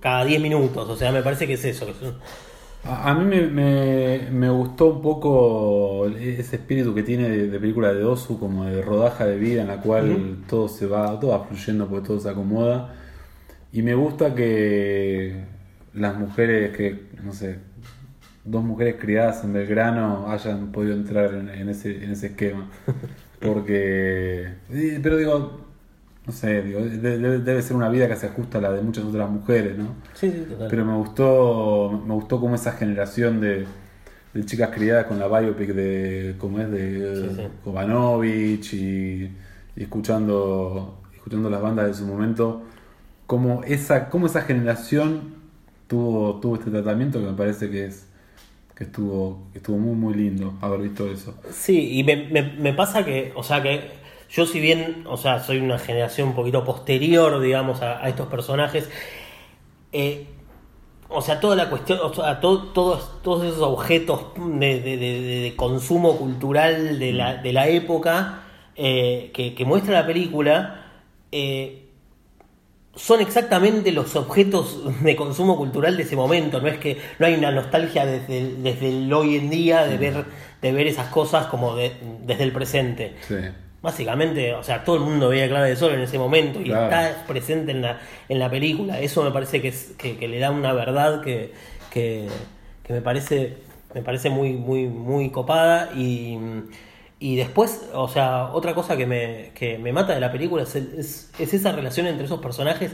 cada 0.00 0.24
10 0.24 0.40
minutos. 0.40 0.88
O 0.88 0.96
sea, 0.96 1.12
me 1.12 1.22
parece 1.22 1.46
que 1.46 1.54
es 1.54 1.64
eso. 1.64 1.86
A, 2.84 3.14
mí 3.14 3.24
me, 3.24 3.46
me- 3.46 4.30
me 4.32 4.50
gustó 4.50 4.86
un 4.94 5.02
poco 5.02 6.06
ese 6.08 6.56
espíritu 6.56 6.92
que 6.94 7.04
tiene 7.04 7.28
de, 7.28 7.46
de 7.48 7.60
película 7.60 7.92
de 7.92 8.04
Osu, 8.04 8.38
como 8.40 8.64
de 8.64 8.82
rodaja 8.82 9.24
de 9.24 9.36
vida 9.38 9.62
en 9.62 9.68
la 9.68 9.80
cual 9.80 10.38
todo 10.48 10.68
se 10.68 10.86
va, 10.86 11.18
todo 11.20 11.30
va 11.30 11.44
fluyendo 11.44 11.86
porque 11.88 12.06
todo 12.08 12.18
se 12.20 12.28
acomoda. 12.30 12.94
Y 13.72 13.82
me 13.82 13.94
gusta 13.94 14.34
que 14.34 15.44
las 15.94 16.16
mujeres 16.18 16.76
que, 16.76 17.06
no 17.22 17.32
sé, 17.32 17.58
dos 18.44 18.64
mujeres 18.64 18.96
criadas 18.98 19.44
en 19.44 19.52
Belgrano 19.52 20.30
hayan 20.30 20.72
podido 20.72 20.94
entrar 20.94 21.34
en, 21.34 21.48
en 21.50 21.68
ese, 21.68 22.04
en 22.04 22.10
ese 22.12 22.28
esquema. 22.28 22.68
Porque, 23.40 24.54
eh, 24.70 25.00
pero 25.02 25.16
digo, 25.16 25.60
no 26.26 26.32
sé, 26.32 26.62
digo, 26.62 26.80
de- 26.80 27.18
de- 27.18 27.38
debe 27.40 27.62
ser 27.62 27.76
una 27.76 27.88
vida 27.88 28.08
que 28.08 28.16
se 28.16 28.26
ajusta 28.26 28.58
a 28.58 28.60
la 28.60 28.72
de 28.72 28.82
muchas 28.82 29.04
otras 29.04 29.28
mujeres, 29.28 29.76
¿no? 29.76 29.94
Sí, 30.14 30.30
sí, 30.30 30.44
total. 30.48 30.68
Pero 30.70 30.84
me 30.84 30.94
gustó, 30.96 32.02
me 32.06 32.14
gustó 32.14 32.40
como 32.40 32.54
esa 32.54 32.72
generación 32.72 33.40
de, 33.40 33.66
de 34.34 34.44
chicas 34.44 34.70
criadas 34.72 35.06
con 35.06 35.18
la 35.18 35.26
biopic 35.26 35.70
de, 35.70 36.36
como 36.38 36.60
es, 36.60 36.70
de 36.70 37.14
Sí, 37.14 37.48
y, 38.24 39.30
y 39.76 39.82
escuchando, 39.82 41.00
escuchando 41.14 41.50
las 41.50 41.60
bandas 41.60 41.86
de 41.86 41.94
su 41.94 42.06
momento, 42.06 42.62
como 43.26 43.64
esa, 43.64 44.08
como 44.08 44.26
esa 44.26 44.42
generación 44.42 45.34
tuvo, 45.88 46.40
tuvo 46.40 46.56
este 46.56 46.70
tratamiento 46.70 47.20
que 47.20 47.26
me 47.26 47.32
parece 47.34 47.70
que 47.70 47.86
es 47.86 48.06
que 48.74 48.84
estuvo, 48.84 49.48
que 49.52 49.58
estuvo 49.58 49.78
muy 49.78 49.94
muy 49.94 50.14
lindo 50.14 50.54
haber 50.60 50.80
visto 50.80 51.06
eso. 51.10 51.34
Sí, 51.50 51.98
y 51.98 52.04
me, 52.04 52.16
me, 52.28 52.42
me 52.42 52.72
pasa 52.72 53.04
que, 53.04 53.32
o 53.36 53.42
sea, 53.42 53.62
que 53.62 53.90
yo 54.32 54.46
si 54.46 54.58
bien, 54.60 55.04
o 55.06 55.16
sea, 55.16 55.40
soy 55.40 55.58
una 55.58 55.78
generación 55.78 56.28
un 56.28 56.34
poquito 56.34 56.64
posterior, 56.64 57.40
digamos, 57.40 57.82
a, 57.82 58.02
a 58.04 58.08
estos 58.08 58.26
personajes, 58.28 58.88
eh, 59.92 60.26
o 61.08 61.20
sea, 61.20 61.38
toda 61.40 61.54
la 61.54 61.68
cuestión, 61.68 61.98
o 62.02 62.12
sea, 62.14 62.40
to- 62.40 62.68
todos, 62.72 63.20
todos 63.22 63.44
esos 63.44 63.60
objetos 63.60 64.28
de, 64.36 64.80
de- 64.80 64.96
de- 64.96 65.20
de- 65.20 65.40
de 65.42 65.56
consumo 65.56 66.16
cultural 66.16 66.98
de 66.98 67.12
la, 67.12 67.36
de 67.36 67.52
la 67.52 67.68
época 67.68 68.44
eh, 68.74 69.30
que, 69.34 69.54
que 69.54 69.64
muestra 69.66 69.92
la 70.00 70.06
película, 70.06 70.86
eh, 71.30 71.78
son 72.94 73.20
exactamente 73.20 73.92
los 73.92 74.16
objetos 74.16 74.80
de 75.02 75.14
consumo 75.16 75.56
cultural 75.58 75.96
de 75.98 76.02
ese 76.04 76.16
momento. 76.16 76.60
No 76.62 76.68
es 76.68 76.78
que 76.78 76.98
no 77.18 77.26
hay 77.26 77.34
una 77.34 77.50
nostalgia 77.50 78.06
desde 78.06 78.38
el, 78.38 78.62
desde 78.62 78.88
el 78.88 79.12
hoy 79.12 79.36
en 79.36 79.50
día 79.50 79.84
de 79.84 79.98
ver, 79.98 80.24
de 80.62 80.72
ver 80.72 80.86
esas 80.86 81.08
cosas 81.08 81.46
como 81.46 81.76
de- 81.76 81.92
desde 82.22 82.44
el 82.44 82.52
presente. 82.52 83.16
Sí. 83.28 83.34
Básicamente, 83.82 84.54
o 84.54 84.62
sea, 84.62 84.84
todo 84.84 84.96
el 84.96 85.02
mundo 85.02 85.28
veía 85.28 85.48
Clave 85.48 85.68
de 85.70 85.76
Sol 85.76 85.92
en 85.94 86.00
ese 86.00 86.18
momento 86.18 86.60
y 86.60 86.64
Claro. 86.64 86.84
está 86.84 87.26
presente 87.26 87.72
en 87.72 87.82
la, 87.82 88.00
en 88.28 88.38
la 88.38 88.48
película. 88.48 89.00
Eso 89.00 89.24
me 89.24 89.32
parece 89.32 89.60
que, 89.60 89.68
es, 89.68 89.92
que, 89.98 90.16
que 90.16 90.28
le 90.28 90.38
da 90.38 90.50
una 90.52 90.72
verdad 90.72 91.20
que, 91.22 91.52
que, 91.90 92.28
que 92.84 92.92
me 92.92 93.00
parece 93.02 93.58
me 93.94 94.00
parece 94.00 94.30
muy 94.30 94.52
muy 94.52 94.86
muy 94.86 95.30
copada 95.30 95.90
y, 95.94 96.38
y 97.18 97.36
después, 97.36 97.88
o 97.92 98.08
sea, 98.08 98.46
otra 98.52 98.74
cosa 98.74 98.96
que 98.96 99.04
me, 99.06 99.50
que 99.54 99.76
me 99.78 99.92
mata 99.92 100.14
de 100.14 100.20
la 100.20 100.32
película 100.32 100.62
es, 100.62 100.74
el- 100.76 100.94
es, 100.98 101.30
es 101.38 101.52
esa 101.52 101.72
relación 101.72 102.06
entre 102.06 102.24
esos 102.24 102.40
personajes 102.40 102.92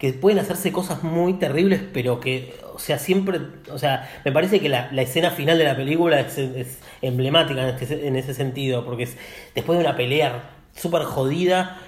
que 0.00 0.12
pueden 0.14 0.40
hacerse 0.40 0.72
cosas 0.72 1.04
muy 1.04 1.34
terribles, 1.34 1.82
pero 1.92 2.20
que, 2.20 2.54
o 2.74 2.80
sea, 2.80 2.98
siempre, 2.98 3.40
o 3.70 3.78
sea, 3.78 4.10
me 4.24 4.32
parece 4.32 4.60
que 4.60 4.68
la, 4.70 4.90
la 4.92 5.02
escena 5.02 5.30
final 5.30 5.58
de 5.58 5.64
la 5.64 5.76
película 5.76 6.20
es, 6.20 6.38
es 6.38 6.80
emblemática 7.02 7.62
en, 7.68 7.76
este- 7.76 8.08
en 8.08 8.16
ese 8.16 8.34
sentido, 8.34 8.84
porque 8.84 9.04
es 9.04 9.16
después 9.54 9.78
de 9.78 9.84
una 9.86 9.96
pelea 9.96 10.50
súper 10.74 11.04
jodida, 11.04 11.78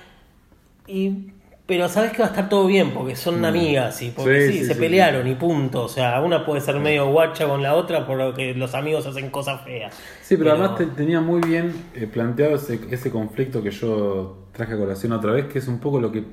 y, 0.87 1.33
pero 1.67 1.89
sabes 1.89 2.13
que 2.13 2.19
va 2.19 2.27
a 2.27 2.31
estar 2.31 2.49
todo 2.49 2.67
bien, 2.67 2.93
porque 2.93 3.17
son 3.17 3.45
amigas, 3.45 4.03
y 4.03 4.11
porque 4.11 4.41
Mm. 4.41 4.47
Sí, 4.47 4.53
sí, 4.53 4.59
sí, 4.59 4.65
se 4.65 4.75
sí, 4.75 4.81
pelearon 4.81 5.27
y 5.29 5.35
punto, 5.35 5.85
o 5.85 5.89
sea, 5.89 6.21
una 6.21 6.45
puede 6.45 6.61
ser 6.61 6.77
medio 6.81 7.11
guacha 7.11 7.47
con 7.49 7.63
la 7.63 7.75
otra 7.75 8.07
por 8.07 8.19
lo 8.19 8.35
que 8.35 8.55
los 8.55 8.75
amigos 8.75 9.07
hacen 9.07 9.31
cosas 9.31 9.63
feas. 9.65 9.95
Sí, 10.21 10.37
pero, 10.37 10.53
además 10.53 10.77
te- 10.77 10.87
tenía 10.87 11.21
muy 11.21 11.41
bien 11.43 11.91
eh, 11.95 12.07
planteado 12.07 12.55
ese, 12.57 12.81
ese 12.91 13.11
conflicto 13.11 13.63
que 13.63 13.71
yo 13.73 14.49
traje 14.53 14.75
a 14.75 14.79
colación 14.79 15.13
otra 15.13 15.33
vez, 15.33 15.47
que 15.47 15.59
es 15.59 15.67
un 15.69 15.81
poco 15.81 16.01
lo 16.01 16.13
que 16.13 16.25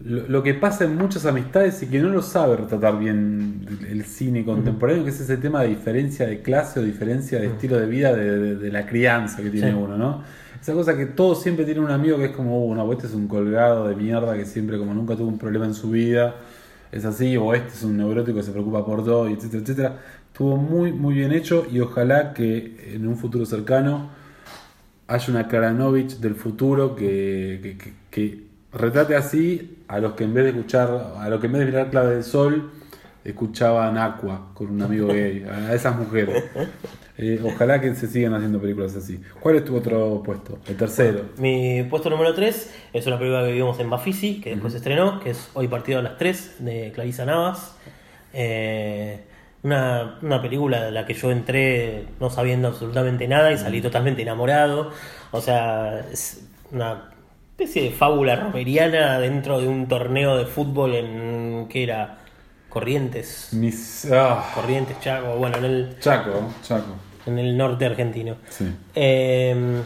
lo, 0.00 0.28
lo 0.28 0.42
que 0.42 0.54
pasa 0.54 0.84
en 0.84 0.96
muchas 0.96 1.24
amistades 1.26 1.82
y 1.82 1.86
que 1.86 1.98
no 2.00 2.08
lo 2.10 2.22
sabe 2.22 2.56
retratar 2.56 2.98
bien 2.98 3.66
el, 3.88 4.04
cine 4.04 4.44
contemporáneo, 4.44 5.04
que 5.04 5.10
es 5.10 5.20
ese 5.20 5.36
tema 5.38 5.62
de 5.62 5.68
diferencia 5.68 6.26
de 6.26 6.42
clase 6.42 6.80
o 6.80 6.82
diferencia 6.82 7.38
de 7.40 7.46
estilo 7.46 7.78
de 7.78 7.86
vida 7.86 8.14
de, 8.14 8.38
de- 8.38 8.56
de 8.56 8.72
la 8.72 8.86
crianza 8.86 9.42
que 9.42 9.50
tiene 9.50 9.70
Sí. 9.70 9.76
uno, 9.76 9.96
¿no? 9.96 10.22
Esa 10.60 10.72
cosa 10.74 10.96
que 10.96 11.06
todos 11.06 11.42
siempre 11.42 11.64
tienen 11.64 11.84
un 11.84 11.90
amigo 11.90 12.18
que 12.18 12.26
es 12.26 12.30
como, 12.32 12.66
uh, 12.66 12.74
no, 12.74 12.92
este 12.92 13.06
es 13.06 13.14
un 13.14 13.28
colgado 13.28 13.88
de 13.88 13.94
mierda 13.94 14.36
que 14.36 14.44
siempre 14.44 14.78
como 14.78 14.92
nunca 14.94 15.14
tuvo 15.16 15.28
un 15.28 15.38
problema 15.38 15.64
en 15.64 15.74
su 15.74 15.90
vida, 15.90 16.34
es 16.92 17.04
así, 17.04 17.36
o 17.36 17.54
este 17.54 17.68
es 17.74 17.82
un 17.82 17.96
neurótico 17.96 18.36
que 18.38 18.42
se 18.42 18.52
preocupa 18.52 18.84
por 18.84 19.04
todo, 19.04 19.28
etcétera, 19.28 19.62
etcétera. 19.62 19.98
Estuvo 20.32 20.56
muy, 20.56 20.92
muy 20.92 21.14
bien 21.14 21.32
hecho 21.32 21.66
y 21.70 21.80
ojalá 21.80 22.32
que 22.34 22.92
en 22.94 23.06
un 23.06 23.16
futuro 23.16 23.46
cercano 23.46 24.10
haya 25.08 25.30
una 25.32 25.46
Karanovich 25.48 26.18
del 26.18 26.34
futuro 26.34 26.96
que, 26.96 27.60
que, 27.62 27.78
que- 27.78 27.92
que 28.10 28.45
retrate 28.72 29.16
así 29.16 29.78
a 29.88 29.98
los 29.98 30.12
que 30.12 30.24
en 30.24 30.34
vez 30.34 30.44
de 30.44 30.50
escuchar, 30.50 31.14
a 31.18 31.28
los 31.28 31.40
que 31.40 31.46
en 31.46 31.52
vez 31.52 31.60
de 31.60 31.66
mirar 31.66 31.90
Clave 31.90 32.14
del 32.14 32.24
Sol, 32.24 32.70
escuchaban 33.24 33.98
Aqua 33.98 34.50
con 34.54 34.70
un 34.70 34.82
amigo 34.82 35.08
gay, 35.08 35.44
a 35.44 35.74
esas 35.74 35.96
mujeres. 35.96 36.44
Eh, 37.18 37.40
ojalá 37.42 37.80
que 37.80 37.94
se 37.94 38.08
sigan 38.08 38.34
haciendo 38.34 38.60
películas 38.60 38.94
así. 38.94 39.18
¿Cuál 39.40 39.56
es 39.56 39.64
tu 39.64 39.74
otro 39.74 40.22
puesto? 40.22 40.58
El 40.68 40.76
tercero. 40.76 41.30
Mi 41.38 41.82
puesto 41.84 42.10
número 42.10 42.34
3 42.34 42.74
es 42.92 43.06
una 43.06 43.18
película 43.18 43.42
que 43.46 43.52
vimos 43.52 43.80
en 43.80 43.88
Bafisi, 43.88 44.38
que 44.42 44.50
después 44.50 44.74
se 44.74 44.80
estrenó, 44.80 45.18
que 45.20 45.30
es 45.30 45.48
Hoy 45.54 45.66
Partido 45.66 46.00
a 46.00 46.02
las 46.02 46.18
3, 46.18 46.56
de 46.58 46.92
Clarisa 46.94 47.24
Navas. 47.24 47.74
Eh, 48.34 49.20
una, 49.62 50.18
una 50.20 50.42
película 50.42 50.84
de 50.84 50.90
la 50.92 51.06
que 51.06 51.14
yo 51.14 51.30
entré 51.30 52.04
no 52.20 52.28
sabiendo 52.28 52.68
absolutamente 52.68 53.26
nada 53.26 53.50
y 53.50 53.56
salí 53.56 53.80
totalmente 53.80 54.20
enamorado. 54.20 54.92
O 55.30 55.40
sea, 55.40 56.00
es 56.12 56.46
una 56.70 57.15
especie 57.58 57.84
de 57.84 57.90
fábula 57.90 58.36
romeriana 58.36 59.18
dentro 59.18 59.58
de 59.60 59.66
un 59.66 59.88
torneo 59.88 60.36
de 60.36 60.44
fútbol 60.44 60.94
en... 60.94 61.66
¿qué 61.70 61.84
era? 61.84 62.18
Corrientes. 62.68 63.48
Mis. 63.52 64.06
ah, 64.12 64.44
Corrientes, 64.54 65.00
Chaco, 65.00 65.36
bueno, 65.36 65.56
en 65.56 65.64
el, 65.64 65.96
Chaco, 65.98 66.52
Chaco. 66.62 66.94
en 67.24 67.38
el 67.38 67.56
norte 67.56 67.86
argentino. 67.86 68.36
Sí. 68.50 68.70
Eh, 68.94 69.80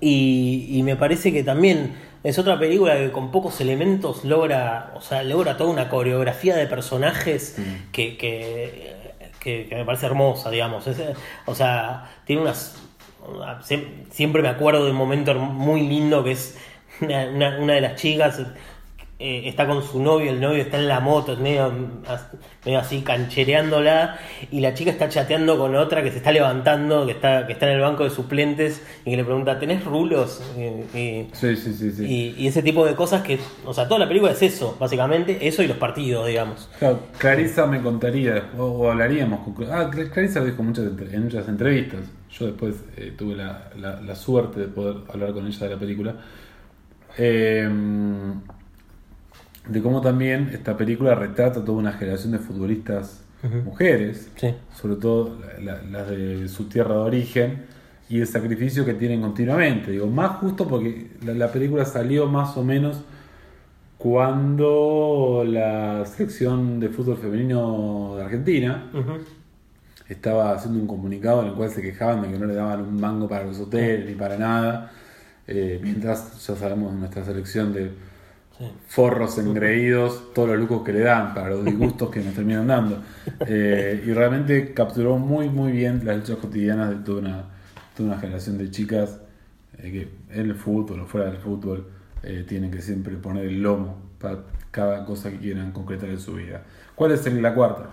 y, 0.00 0.66
y 0.70 0.82
me 0.82 0.96
parece 0.96 1.32
que 1.32 1.44
también 1.44 1.94
es 2.24 2.36
otra 2.40 2.58
película 2.58 2.96
que 2.96 3.12
con 3.12 3.30
pocos 3.30 3.60
elementos 3.60 4.24
logra, 4.24 4.92
o 4.96 5.00
sea, 5.00 5.22
logra 5.22 5.56
toda 5.56 5.70
una 5.70 5.88
coreografía 5.88 6.56
de 6.56 6.66
personajes 6.66 7.56
que, 7.92 8.16
que, 8.16 8.96
que- 9.38 9.66
que 9.68 9.74
me 9.76 9.84
parece 9.84 10.06
hermosa, 10.06 10.50
digamos. 10.50 10.88
Es, 10.88 11.00
o 11.46 11.54
sea, 11.54 12.10
tiene 12.24 12.42
unas... 12.42 12.76
una- 13.32 13.60
siem- 13.62 14.06
siempre 14.10 14.42
me 14.42 14.48
acuerdo 14.48 14.84
de 14.84 14.90
un 14.90 14.96
momento 14.96 15.32
muy 15.36 15.86
lindo 15.86 16.24
que 16.24 16.32
es 16.32 16.58
una, 17.00 17.28
una- 17.28 17.58
una 17.58 17.74
de 17.74 17.80
las 17.80 17.96
chicas 18.00 18.40
eh, 19.22 19.42
está 19.48 19.66
con 19.66 19.82
su 19.82 20.02
novio, 20.02 20.30
el 20.30 20.40
novio 20.40 20.62
está 20.62 20.78
en 20.78 20.88
la 20.88 20.98
moto, 20.98 21.34
es 21.34 21.38
medio, 21.40 21.70
medio 22.64 22.78
así 22.78 23.02
canchereándola, 23.02 24.18
y 24.50 24.60
la 24.60 24.72
chica 24.72 24.90
está 24.90 25.10
chateando 25.10 25.58
con 25.58 25.76
otra 25.76 26.02
que 26.02 26.10
se 26.10 26.16
está 26.16 26.32
levantando, 26.32 27.04
que 27.04 27.12
está, 27.12 27.46
que 27.46 27.52
está 27.52 27.66
en 27.68 27.74
el 27.74 27.80
banco 27.82 28.04
de 28.04 28.08
suplentes, 28.08 28.82
y 29.04 29.10
que 29.10 29.18
le 29.18 29.24
pregunta, 29.24 29.58
¿tenés 29.58 29.84
rulos? 29.84 30.40
Y, 30.56 31.26
sí, 31.34 31.54
sí, 31.54 31.74
sí, 31.74 31.92
sí. 31.92 32.34
Y, 32.38 32.46
ese 32.46 32.62
tipo 32.62 32.86
de 32.86 32.94
cosas 32.94 33.20
que, 33.20 33.38
o 33.66 33.74
sea, 33.74 33.86
toda 33.86 34.00
la 34.00 34.08
película 34.08 34.32
es 34.32 34.40
eso, 34.40 34.74
básicamente, 34.80 35.46
eso 35.46 35.62
y 35.62 35.68
los 35.68 35.76
partidos, 35.76 36.26
digamos. 36.26 36.70
Claro, 36.78 37.00
Clarisa 37.18 37.66
me 37.66 37.82
contaría, 37.82 38.48
o, 38.56 38.90
hablaríamos 38.90 39.40
con... 39.40 39.70
Ah, 39.70 39.90
Clarisa 39.90 40.40
lo 40.40 40.46
dijo 40.46 40.62
muchas, 40.62 40.86
en 40.86 41.24
muchas 41.24 41.46
entrevistas, 41.46 42.00
yo 42.38 42.46
después 42.46 42.76
eh, 42.96 43.12
tuve 43.18 43.36
la, 43.36 43.68
la, 43.76 44.14
suerte 44.14 44.60
de 44.60 44.66
poder 44.68 44.96
hablar 45.12 45.34
con 45.34 45.46
ella 45.46 45.66
de 45.66 45.74
la 45.74 45.78
película. 45.78 46.14
Eh, 47.18 47.68
de 49.68 49.82
cómo 49.82 50.00
también 50.00 50.50
esta 50.52 50.76
película 50.76 51.14
retrata 51.14 51.64
toda 51.64 51.78
una 51.78 51.92
generación 51.92 52.32
de 52.32 52.38
futbolistas 52.38 53.22
mujeres, 53.64 54.30
sobre 54.74 54.96
todo 54.96 55.38
las 55.60 56.10
de 56.10 56.48
su 56.48 56.64
tierra 56.64 56.94
de 56.94 57.00
origen, 57.00 57.62
y 58.10 58.20
el 58.20 58.26
sacrificio 58.26 58.84
que 58.84 58.94
tienen 58.94 59.20
continuamente. 59.20 59.92
Digo, 59.92 60.08
más 60.08 60.38
justo 60.38 60.66
porque 60.66 61.12
la, 61.24 61.50
película 61.52 61.84
salió 61.84 62.26
más 62.26 62.56
o 62.56 62.64
menos 62.64 63.02
cuando 63.96 65.44
la 65.46 66.04
selección 66.06 66.80
de 66.80 66.88
fútbol 66.88 67.18
femenino 67.18 68.14
de 68.16 68.24
Argentina 68.24 68.90
estaba 70.08 70.52
haciendo 70.52 70.80
un 70.80 70.88
comunicado 70.88 71.42
en 71.42 71.48
el 71.48 71.54
cual 71.54 71.70
se 71.70 71.80
quejaban 71.80 72.22
de 72.22 72.32
que 72.32 72.38
no 72.38 72.46
le 72.46 72.54
daban 72.54 72.80
un 72.80 73.00
mango 73.00 73.28
para 73.28 73.44
los 73.44 73.60
hoteles 73.60 74.06
ni 74.06 74.14
para 74.16 74.36
nada, 74.36 74.90
eh, 75.52 75.80
mientras 75.82 76.46
ya 76.46 76.54
sabemos 76.54 76.94
nuestra 76.94 77.24
selección 77.24 77.72
de 77.72 77.90
forros 78.86 79.36
engreídos, 79.38 80.32
todos 80.32 80.50
los 80.50 80.58
lucos 80.58 80.84
que 80.84 80.92
le 80.92 81.00
dan 81.00 81.34
para 81.34 81.50
los 81.50 81.64
disgustos 81.64 82.08
que 82.08 82.20
nos 82.20 82.34
terminan 82.34 82.68
dando. 82.68 83.02
Eh, 83.48 84.04
y 84.06 84.12
realmente 84.12 84.72
capturó 84.72 85.16
muy, 85.18 85.48
muy 85.48 85.72
bien 85.72 86.02
las 86.04 86.18
luchas 86.18 86.36
cotidianas 86.36 86.90
de 86.90 86.96
toda 86.96 87.20
una, 87.20 87.44
toda 87.96 88.10
una 88.10 88.20
generación 88.20 88.58
de 88.58 88.70
chicas 88.70 89.18
eh, 89.78 89.90
que 89.90 90.38
en 90.38 90.50
el 90.50 90.54
fútbol 90.54 91.00
o 91.00 91.06
fuera 91.06 91.26
del 91.26 91.38
fútbol 91.38 91.90
tienen 92.46 92.70
que 92.70 92.82
siempre 92.82 93.16
poner 93.16 93.46
el 93.46 93.62
lomo 93.62 93.96
para 94.20 94.40
cada 94.70 95.06
cosa 95.06 95.30
que 95.30 95.38
quieran 95.38 95.72
concretar 95.72 96.10
en 96.10 96.20
su 96.20 96.34
vida. 96.34 96.62
¿Cuál 96.94 97.12
es 97.12 97.26
la 97.26 97.54
cuarta? 97.54 97.88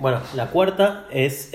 bueno, 0.00 0.20
la 0.34 0.46
cuarta 0.46 1.06
es 1.10 1.50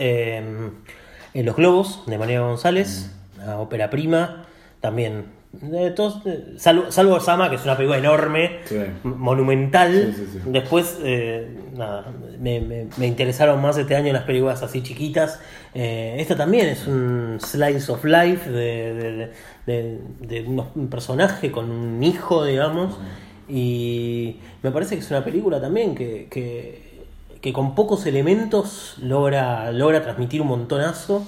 Los 1.33 1.55
Globos 1.55 2.03
de 2.05 2.17
María 2.17 2.41
González, 2.41 3.09
mm. 3.37 3.45
la 3.45 3.57
ópera 3.57 3.89
prima, 3.89 4.45
también 4.79 5.39
de 5.51 5.89
todos, 5.91 6.21
salvo, 6.57 6.91
salvo, 6.91 7.19
Sama, 7.19 7.49
que 7.49 7.55
es 7.55 7.63
una 7.63 7.75
película 7.75 7.97
enorme, 7.97 8.59
monumental. 9.03 10.13
Después, 10.45 10.99
eh, 11.03 11.47
nada, 11.75 12.05
me, 12.39 12.87
me, 12.95 13.07
interesaron 13.07 13.59
más 13.59 13.75
este 13.77 13.95
año 13.95 14.13
las 14.13 14.23
películas 14.23 14.61
así 14.61 14.83
chiquitas. 14.83 15.39
Eh, 15.73 16.17
esta 16.19 16.35
también 16.35 16.67
es 16.67 16.85
un 16.85 17.39
slice 17.41 17.91
of 17.91 18.05
life 18.05 18.47
de, 18.47 19.31
de, 19.65 20.45
un 20.75 20.87
personaje 20.87 21.51
con 21.51 21.71
un 21.71 22.03
hijo, 22.03 22.45
digamos. 22.45 22.99
Y 23.47 24.37
me 24.61 24.69
parece 24.69 24.95
que 24.95 25.01
es 25.01 25.09
una 25.09 25.25
película 25.25 25.59
también 25.59 25.95
que, 25.95 26.27
que, 26.29 27.07
que 27.41 27.51
con 27.51 27.73
pocos 27.73 28.05
elementos 28.05 28.97
logra, 29.01 29.71
logra 29.71 30.03
transmitir 30.03 30.41
un 30.41 30.49
montonazo 30.49 31.25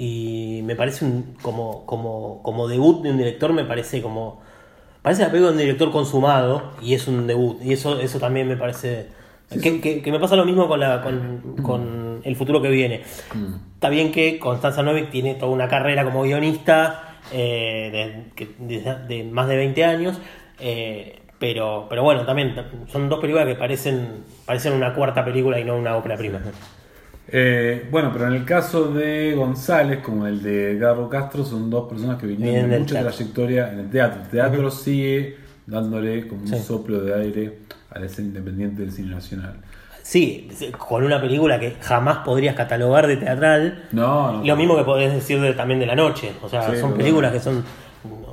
y 0.00 0.62
me 0.62 0.76
parece 0.76 1.04
un, 1.04 1.34
como, 1.42 1.84
como, 1.84 2.40
como 2.44 2.68
debut 2.68 3.02
de 3.02 3.10
un 3.10 3.18
director, 3.18 3.52
me 3.52 3.64
parece 3.64 4.00
como... 4.00 4.40
Parece 5.02 5.22
la 5.22 5.28
película 5.28 5.48
de 5.48 5.54
un 5.54 5.58
director 5.58 5.90
consumado 5.90 6.70
y 6.80 6.94
es 6.94 7.08
un 7.08 7.26
debut. 7.26 7.60
Y 7.64 7.72
eso, 7.72 7.98
eso 8.00 8.20
también 8.20 8.46
me 8.46 8.56
parece... 8.56 9.08
que, 9.50 9.80
que, 9.80 10.12
me 10.12 10.20
pasa 10.20 10.36
lo 10.36 10.44
mismo 10.44 10.68
con, 10.68 10.78
la, 10.78 11.02
con, 11.02 11.56
con 11.64 12.20
el 12.22 12.36
futuro 12.36 12.62
que 12.62 12.68
viene. 12.68 13.02
Mm. 13.34 13.54
Está 13.74 13.88
bien 13.88 14.12
que 14.12 14.38
Constanza 14.38 14.84
Novik 14.84 15.10
tiene 15.10 15.34
toda 15.34 15.50
una 15.50 15.66
carrera 15.66 16.04
como 16.04 16.22
guionista 16.22 17.18
eh, 17.32 18.30
de, 18.38 18.86
de, 19.08 19.24
más 19.24 19.48
de 19.48 19.56
20 19.56 19.84
años, 19.84 20.20
eh, 20.60 21.22
pero, 21.40 21.86
pero 21.88 22.04
bueno, 22.04 22.24
también 22.24 22.54
son 22.86 23.08
dos 23.08 23.18
películas 23.18 23.48
que 23.48 23.56
parecen, 23.56 24.24
parecen 24.46 24.74
una 24.74 24.94
cuarta 24.94 25.24
película 25.24 25.58
y 25.58 25.64
no 25.64 25.76
una 25.76 25.96
ópera 25.96 26.16
prima. 26.16 26.40
Eh, 27.30 27.86
bueno, 27.90 28.10
pero 28.12 28.26
en 28.28 28.34
el 28.34 28.44
caso 28.44 28.90
de 28.90 29.34
González, 29.34 30.00
como 30.02 30.26
el 30.26 30.42
de 30.42 30.78
Garro 30.78 31.08
Castro, 31.08 31.44
son 31.44 31.68
dos 31.68 31.88
personas 31.88 32.18
que 32.18 32.26
vinieron 32.26 32.70
de 32.70 32.78
mucha 32.78 33.00
trayectoria 33.02 33.72
en 33.72 33.80
el 33.80 33.90
teatro. 33.90 34.22
El 34.22 34.28
teatro 34.28 34.70
sigue 34.70 35.36
dándole 35.66 36.26
como 36.26 36.42
un 36.42 36.58
soplo 36.58 37.00
de 37.02 37.14
aire 37.14 37.58
a 37.90 37.98
la 37.98 38.06
escena 38.06 38.28
independiente 38.28 38.82
del 38.82 38.92
cine 38.92 39.10
nacional. 39.10 39.56
Sí, 40.02 40.48
con 40.78 41.04
una 41.04 41.20
película 41.20 41.60
que 41.60 41.76
jamás 41.82 42.18
podrías 42.24 42.54
catalogar 42.54 43.06
de 43.06 43.18
teatral. 43.18 43.84
No, 43.92 44.42
Lo 44.42 44.56
mismo 44.56 44.74
que 44.74 44.84
podés 44.84 45.12
decir 45.12 45.54
también 45.54 45.80
de 45.80 45.84
La 45.84 45.94
Noche. 45.94 46.32
O 46.42 46.48
sea, 46.48 46.74
son 46.76 46.94
películas 46.94 47.30
que 47.30 47.40
son 47.40 47.62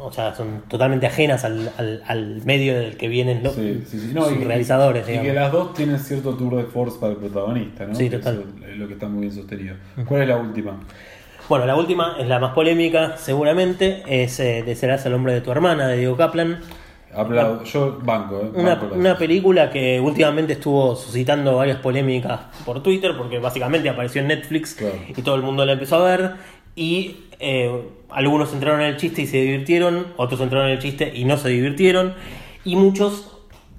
o 0.05 0.11
sea, 0.11 0.35
son 0.35 0.63
totalmente 0.67 1.07
ajenas 1.07 1.43
al, 1.43 1.71
al, 2.07 2.41
medio 2.45 2.79
del 2.79 2.97
que 2.97 3.07
vienen 3.07 3.43
los 3.43 3.55
realizadores. 4.43 5.07
Y 5.09 5.19
que 5.19 5.33
las 5.33 5.51
dos 5.51 5.73
tienen 5.73 5.99
cierto 5.99 6.35
tour 6.35 6.55
de 6.57 6.63
force 6.63 6.99
para 6.99 7.13
el 7.13 7.17
protagonista, 7.17 7.85
¿no? 7.85 7.95
Sí, 7.95 8.09
total. 8.09 8.43
es 8.69 8.77
lo 8.77 8.87
que 8.87 8.93
está 8.93 9.07
muy 9.07 9.21
bien 9.21 9.33
sostenido. 9.33 9.75
¿Cuál 10.05 10.21
es 10.21 10.27
la 10.27 10.37
última? 10.37 10.79
Bueno, 11.47 11.65
la 11.65 11.75
última 11.75 12.15
es 12.19 12.27
la 12.27 12.39
más 12.39 12.53
polémica, 12.53 13.17
seguramente, 13.17 14.03
es 14.07 14.39
eh, 14.39 14.63
de 14.63 14.75
Serás 14.75 15.05
el 15.05 15.13
hombre 15.13 15.33
de 15.33 15.41
tu 15.41 15.51
hermana, 15.51 15.87
de 15.87 15.97
Diego 15.97 16.17
Kaplan. 16.17 16.59
yo 17.71 17.99
banco, 18.01 18.41
eh, 18.41 18.51
una, 18.55 18.81
una, 18.91 19.17
película 19.17 19.69
que 19.69 19.99
últimamente 19.99 20.53
estuvo 20.53 20.95
suscitando 20.95 21.55
varias 21.55 21.77
polémicas 21.77 22.39
por 22.65 22.81
Twitter, 22.81 23.15
porque 23.15 23.37
básicamente 23.37 23.89
apareció 23.89 24.21
en 24.21 24.29
Netflix 24.29 24.77
y 25.15 25.21
todo 25.21 25.35
el 25.35 25.43
mundo 25.43 25.65
la 25.65 25.73
empezó 25.73 25.97
a 25.97 26.17
ver. 26.17 26.31
Y 26.75 27.17
eh, 27.39 27.89
algunos 28.09 28.53
entraron 28.53 28.81
en 28.81 28.87
el 28.87 28.97
chiste 28.97 29.21
y 29.21 29.27
se 29.27 29.37
divirtieron, 29.37 30.07
otros 30.17 30.41
entraron 30.41 30.67
en 30.67 30.73
el 30.73 30.79
chiste 30.79 31.11
y 31.15 31.25
no 31.25 31.37
se 31.37 31.49
divirtieron, 31.49 32.13
y 32.63 32.75
muchos 32.75 33.31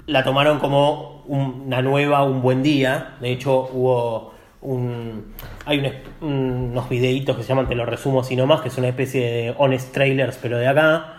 la 0.07 0.25
tomaron 0.25 0.59
como 0.59 1.23
una 1.27 1.83
nueva, 1.83 2.23
un 2.23 2.43
buen 2.43 2.63
día. 2.63 3.17
De 3.21 3.33
hecho, 3.33 3.69
hubo 3.73 4.35
un. 4.63 5.35
Hay 5.65 5.83
unos 6.21 6.89
videitos 6.89 7.37
que 7.37 7.43
se 7.43 7.49
llaman 7.49 7.69
Te 7.69 7.75
lo 7.75 7.85
resumo 7.85 8.21
así 8.21 8.37
nomás, 8.37 8.61
que 8.61 8.69
es 8.69 8.79
una 8.79 8.89
especie 8.89 9.21
de 9.21 9.55
honest 9.59 9.93
trailers, 9.93 10.39
pero 10.41 10.59
de 10.59 10.69
acá 10.69 11.17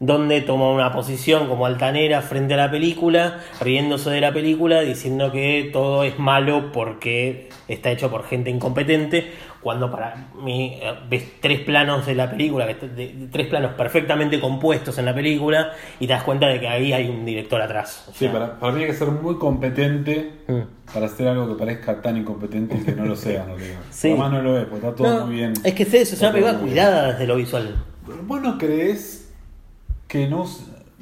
donde 0.00 0.42
toma 0.42 0.70
una 0.70 0.92
posición 0.92 1.48
como 1.48 1.66
altanera 1.66 2.22
frente 2.22 2.54
a 2.54 2.56
la 2.56 2.70
película, 2.70 3.40
riéndose 3.60 4.10
de 4.10 4.20
la 4.20 4.32
película, 4.32 4.82
diciendo 4.82 5.32
que 5.32 5.70
todo 5.72 6.04
es 6.04 6.18
malo 6.18 6.70
porque 6.70 7.48
está 7.66 7.90
hecho 7.90 8.08
por 8.10 8.24
gente 8.24 8.50
incompetente, 8.50 9.32
cuando 9.60 9.90
para 9.90 10.28
mí 10.42 10.78
eh, 10.80 10.94
ves 11.08 11.40
tres 11.40 11.60
planos 11.60 12.06
de 12.06 12.14
la 12.14 12.30
película, 12.30 12.66
tres 13.30 13.46
planos 13.48 13.72
perfectamente 13.72 14.40
compuestos 14.40 14.98
en 14.98 15.04
la 15.04 15.14
película, 15.14 15.72
y 15.98 16.06
te 16.06 16.12
das 16.12 16.22
cuenta 16.22 16.46
de 16.46 16.60
que 16.60 16.68
ahí 16.68 16.92
hay 16.92 17.08
un 17.08 17.24
director 17.24 17.60
atrás. 17.60 18.08
sí, 18.14 18.28
para, 18.28 18.58
para, 18.58 18.72
mí 18.72 18.82
hay 18.82 18.88
que 18.88 18.94
ser 18.94 19.08
muy 19.08 19.36
competente 19.36 20.32
mm. 20.46 20.92
para 20.92 21.06
hacer 21.06 21.28
algo 21.28 21.48
que 21.48 21.58
parezca 21.58 22.00
tan 22.00 22.16
incompetente 22.16 22.76
y 22.76 22.84
que 22.84 22.92
no 22.92 23.04
lo 23.04 23.16
sea, 23.16 23.44
no 23.46 23.54
Sí. 23.90 24.08
Además 24.08 24.32
no 24.32 24.42
lo 24.42 24.58
es, 24.58 24.64
porque 24.66 24.86
está 24.86 24.94
todo 24.96 25.26
muy 25.26 25.36
bien. 25.36 25.54
Es 25.64 25.74
que 25.74 25.82
es 25.82 25.94
eso, 25.94 26.14
es 26.14 26.20
una 26.20 26.32
película 26.32 26.58
cuidada 26.58 27.12
desde 27.12 27.26
lo 27.26 27.36
visual. 27.36 27.74
¿Vos 28.26 28.40
no 28.40 28.58
crees 28.58 29.30
que 30.06 30.26
no, 30.26 30.46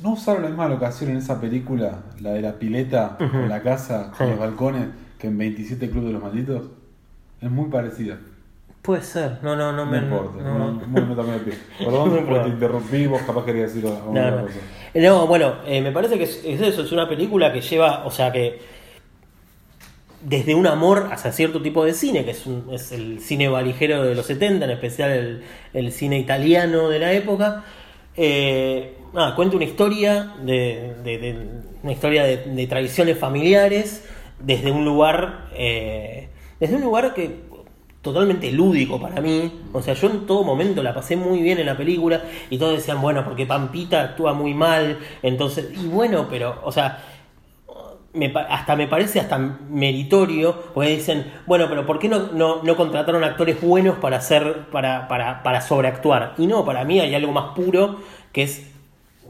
no 0.02 0.12
usaron 0.12 0.42
la 0.42 0.48
misma 0.48 0.68
locación 0.68 1.10
en 1.10 1.18
esa 1.18 1.40
película, 1.40 2.02
la 2.20 2.32
de 2.32 2.42
la 2.42 2.58
pileta, 2.58 3.16
la 3.48 3.62
casa, 3.62 4.12
los 4.18 4.38
balcones, 4.38 4.88
que 5.18 5.28
en 5.28 5.38
27 5.38 5.88
Clubes 5.90 6.08
de 6.08 6.12
los 6.12 6.22
Malditos. 6.22 6.62
Es 7.40 7.50
muy 7.50 7.70
parecida. 7.70 8.18
Puede 8.86 9.02
ser, 9.02 9.38
no, 9.42 9.56
no, 9.56 9.72
no, 9.72 9.84
me 9.84 9.98
importa. 9.98 10.40
No, 10.40 10.58
no, 10.58 10.70
no, 10.70 11.44
Perdón 11.76 12.26
te 12.44 12.48
interrumpí, 12.48 13.06
vos 13.08 13.20
capaz 13.22 13.44
querías 13.44 13.74
decir 13.74 13.90
alguna 13.90 14.42
cosa. 14.42 14.54
Eh, 14.94 15.00
no, 15.02 15.26
bueno, 15.26 15.56
eh, 15.66 15.80
me 15.80 15.90
parece 15.90 16.16
que 16.16 16.22
es, 16.22 16.44
eso, 16.44 16.82
es 16.82 16.92
una 16.92 17.08
película 17.08 17.52
que 17.52 17.60
lleva, 17.60 18.06
o 18.06 18.12
sea, 18.12 18.30
que 18.30 18.60
desde 20.22 20.54
un 20.54 20.68
amor 20.68 21.08
hacia 21.10 21.32
cierto 21.32 21.60
tipo 21.60 21.84
de 21.84 21.94
cine, 21.94 22.24
que 22.24 22.30
es, 22.30 22.46
un, 22.46 22.68
es 22.72 22.92
el 22.92 23.20
cine 23.20 23.48
valijero 23.48 24.04
de 24.04 24.14
los 24.14 24.26
70, 24.26 24.64
en 24.64 24.70
especial 24.70 25.10
el, 25.10 25.42
el 25.74 25.90
cine 25.90 26.20
italiano 26.20 26.88
de 26.88 26.98
la 27.00 27.12
época, 27.12 27.64
eh, 28.16 28.94
cuenta 29.34 29.56
una 29.56 29.64
historia 29.64 30.34
de, 30.42 31.66
una 31.82 31.92
historia 31.92 32.24
de, 32.24 32.66
tradiciones 32.68 33.18
familiares 33.18 34.04
desde 34.38 34.70
un 34.70 34.84
lugar 34.84 35.48
eh, 35.54 36.28
desde 36.60 36.76
un 36.76 36.82
lugar 36.82 37.12
que 37.14 37.45
totalmente 38.06 38.52
lúdico 38.52 39.00
para 39.00 39.20
mí. 39.20 39.52
O 39.72 39.82
sea, 39.82 39.94
yo 39.94 40.08
en 40.08 40.26
todo 40.26 40.44
momento 40.44 40.82
la 40.82 40.94
pasé 40.94 41.16
muy 41.16 41.42
bien 41.42 41.58
en 41.58 41.66
la 41.66 41.76
película 41.76 42.22
y 42.50 42.56
todos 42.56 42.76
decían, 42.76 43.02
bueno, 43.02 43.24
porque 43.24 43.46
Pampita 43.46 44.00
actúa 44.02 44.32
muy 44.32 44.54
mal, 44.54 44.98
entonces, 45.22 45.70
y 45.76 45.88
bueno, 45.88 46.26
pero, 46.30 46.60
o 46.64 46.70
sea, 46.70 47.02
hasta 48.48 48.76
me 48.76 48.86
parece 48.86 49.18
hasta 49.20 49.38
meritorio, 49.38 50.56
porque 50.72 50.90
dicen, 50.90 51.32
bueno, 51.46 51.66
pero 51.68 51.84
¿por 51.84 51.98
qué 51.98 52.08
no, 52.08 52.30
no, 52.32 52.76
contrataron 52.76 53.24
actores 53.24 53.60
buenos 53.60 53.98
para 53.98 54.18
hacer, 54.18 54.66
para, 54.70 55.08
para, 55.08 55.42
para 55.42 55.60
sobreactuar? 55.60 56.34
Y 56.38 56.46
no, 56.46 56.64
para 56.64 56.84
mí 56.84 57.00
hay 57.00 57.14
algo 57.14 57.32
más 57.32 57.54
puro 57.54 58.00
que 58.32 58.44
es 58.44 58.75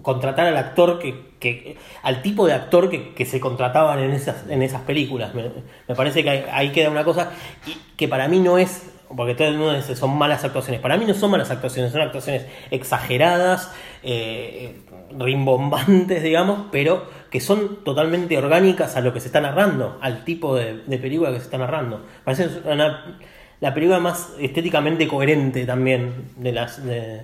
contratar 0.06 0.46
al 0.46 0.56
actor 0.56 1.00
que, 1.00 1.32
que 1.40 1.76
al 2.04 2.22
tipo 2.22 2.46
de 2.46 2.52
actor 2.52 2.88
que, 2.88 3.12
que 3.12 3.26
se 3.26 3.40
contrataban 3.40 3.98
en 3.98 4.12
esas, 4.12 4.48
en 4.48 4.62
esas 4.62 4.82
películas. 4.82 5.34
Me, 5.34 5.50
parece 5.96 6.22
que 6.22 6.30
ahí, 6.30 6.70
queda 6.70 6.90
una 6.90 7.02
cosa 7.02 7.32
y 7.66 7.72
que 7.96 8.06
para 8.06 8.28
mí 8.28 8.38
no 8.38 8.56
es 8.56 8.92
porque 9.16 9.34
todo 9.34 9.48
el 9.48 9.58
mundo 9.58 9.74
dice 9.74 9.96
son 9.96 10.16
malas 10.16 10.44
actuaciones. 10.44 10.80
Para 10.80 10.96
mí 10.96 11.06
no 11.06 11.14
son 11.14 11.32
malas 11.32 11.50
actuaciones, 11.50 11.90
son 11.90 12.02
actuaciones 12.02 12.46
exageradas, 12.70 13.72
eh, 14.04 14.76
rimbombantes, 15.18 16.22
digamos, 16.22 16.66
pero 16.70 17.04
que 17.28 17.40
son 17.40 17.82
totalmente 17.84 18.38
orgánicas 18.38 18.94
a 18.94 19.00
lo 19.00 19.12
que 19.12 19.18
se 19.18 19.26
está 19.26 19.40
narrando, 19.40 19.98
al 20.02 20.22
tipo 20.24 20.54
de, 20.54 20.82
de 20.86 20.98
película 20.98 21.30
que 21.32 21.38
se 21.38 21.46
está 21.46 21.58
narrando. 21.58 22.06
Parece 22.24 22.48
una- 22.64 23.18
la 23.58 23.74
película 23.74 23.98
más 23.98 24.34
estéticamente 24.38 25.08
coherente 25.08 25.66
también 25.66 26.30
de 26.36 26.52
las 26.52 26.84
de- 26.86 27.22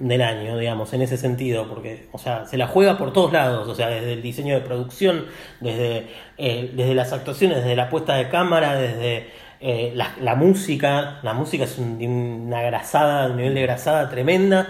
del 0.00 0.22
año, 0.22 0.56
digamos, 0.58 0.92
en 0.94 1.02
ese 1.02 1.16
sentido, 1.16 1.68
porque, 1.68 2.08
o 2.12 2.18
sea, 2.18 2.44
se 2.46 2.56
la 2.56 2.66
juega 2.66 2.98
por 2.98 3.12
todos 3.12 3.32
lados, 3.32 3.68
o 3.68 3.74
sea, 3.74 3.88
desde 3.88 4.14
el 4.14 4.22
diseño 4.22 4.54
de 4.54 4.60
producción, 4.62 5.26
desde, 5.60 6.08
eh, 6.38 6.72
desde 6.74 6.94
las 6.94 7.12
actuaciones, 7.12 7.58
desde 7.58 7.76
la 7.76 7.88
puesta 7.88 8.16
de 8.16 8.28
cámara, 8.28 8.74
desde 8.74 9.28
eh, 9.60 9.92
la, 9.94 10.14
la 10.20 10.34
música, 10.34 11.20
la 11.22 11.34
música 11.34 11.64
es 11.64 11.76
un- 11.78 12.02
una 12.46 12.62
grasada, 12.62 13.26
un 13.28 13.36
nivel 13.36 13.54
de 13.54 13.62
grasada 13.62 14.08
tremenda, 14.08 14.68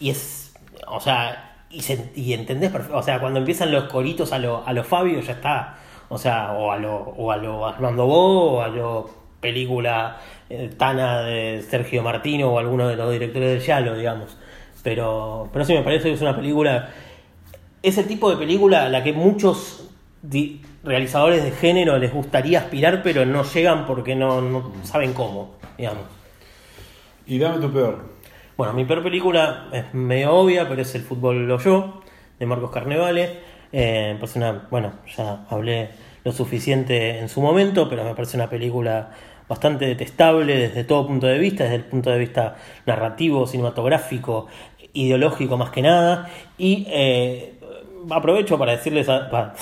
y 0.00 0.10
es, 0.10 0.52
o 0.88 0.98
sea, 1.00 1.54
y, 1.70 1.82
se- 1.82 2.10
y 2.16 2.32
entendés, 2.34 2.72
o 2.92 3.02
sea, 3.02 3.20
cuando 3.20 3.38
empiezan 3.38 3.70
los 3.72 3.84
coritos 3.84 4.32
a 4.32 4.38
lo, 4.40 4.66
a 4.66 4.72
lo 4.72 4.82
Fabio 4.84 5.20
ya 5.20 5.32
está, 5.34 5.76
o 6.08 6.18
sea, 6.18 6.52
o 6.52 6.72
a 6.72 6.78
lo, 6.78 6.96
o 6.96 7.30
a 7.32 7.36
lo 7.36 7.64
Armando 7.66 8.06
Bo, 8.06 8.54
o 8.54 8.60
a 8.60 8.68
lo 8.68 9.08
película 9.40 10.16
eh, 10.50 10.70
Tana 10.76 11.20
de 11.22 11.62
Sergio 11.62 12.02
Martino 12.02 12.48
o 12.52 12.58
alguno 12.58 12.88
de 12.88 12.96
los 12.96 13.12
directores 13.12 13.50
del 13.50 13.60
Yalo, 13.60 13.94
digamos. 13.94 14.36
Pero, 14.84 15.48
pero 15.52 15.64
sí 15.64 15.72
me 15.72 15.82
parece 15.82 16.08
que 16.08 16.14
es 16.14 16.20
una 16.20 16.36
película, 16.36 16.90
ese 17.82 18.04
tipo 18.04 18.30
de 18.30 18.36
película 18.36 18.84
a 18.84 18.88
la 18.88 19.02
que 19.02 19.12
muchos 19.12 19.90
realizadores 20.84 21.42
de 21.42 21.50
género 21.50 21.98
les 21.98 22.12
gustaría 22.12 22.60
aspirar, 22.60 23.02
pero 23.02 23.26
no 23.26 23.42
llegan 23.42 23.86
porque 23.86 24.14
no, 24.14 24.40
no 24.40 24.72
saben 24.84 25.12
cómo, 25.12 25.54
digamos. 25.76 26.04
Y 27.26 27.38
dame 27.38 27.58
tu 27.58 27.72
peor. 27.72 28.14
Bueno, 28.56 28.74
mi 28.74 28.84
peor 28.84 29.02
película 29.02 29.68
es 29.72 29.92
medio 29.94 30.32
obvia, 30.34 30.68
pero 30.68 30.82
es 30.82 30.94
El 30.94 31.02
fútbol 31.02 31.48
lo 31.48 31.58
yo, 31.58 32.02
de 32.38 32.46
Marcos 32.46 32.70
Carnevale. 32.70 33.40
Eh, 33.72 34.16
una, 34.36 34.68
bueno, 34.70 34.92
ya 35.16 35.46
hablé 35.48 35.88
lo 36.22 36.30
suficiente 36.30 37.18
en 37.18 37.28
su 37.28 37.40
momento, 37.40 37.88
pero 37.88 38.04
me 38.04 38.14
parece 38.14 38.36
una 38.36 38.48
película 38.48 39.10
bastante 39.48 39.86
detestable 39.86 40.56
desde 40.56 40.84
todo 40.84 41.06
punto 41.06 41.26
de 41.26 41.38
vista, 41.38 41.64
desde 41.64 41.76
el 41.76 41.84
punto 41.84 42.10
de 42.10 42.18
vista 42.18 42.56
narrativo, 42.86 43.46
cinematográfico, 43.46 44.46
ideológico 44.94 45.58
más 45.58 45.70
que 45.70 45.82
nada. 45.82 46.30
Y 46.56 46.86
eh, 46.88 47.54
aprovecho 48.10 48.58
para 48.58 48.72
decirles... 48.72 49.08
a- 49.08 49.28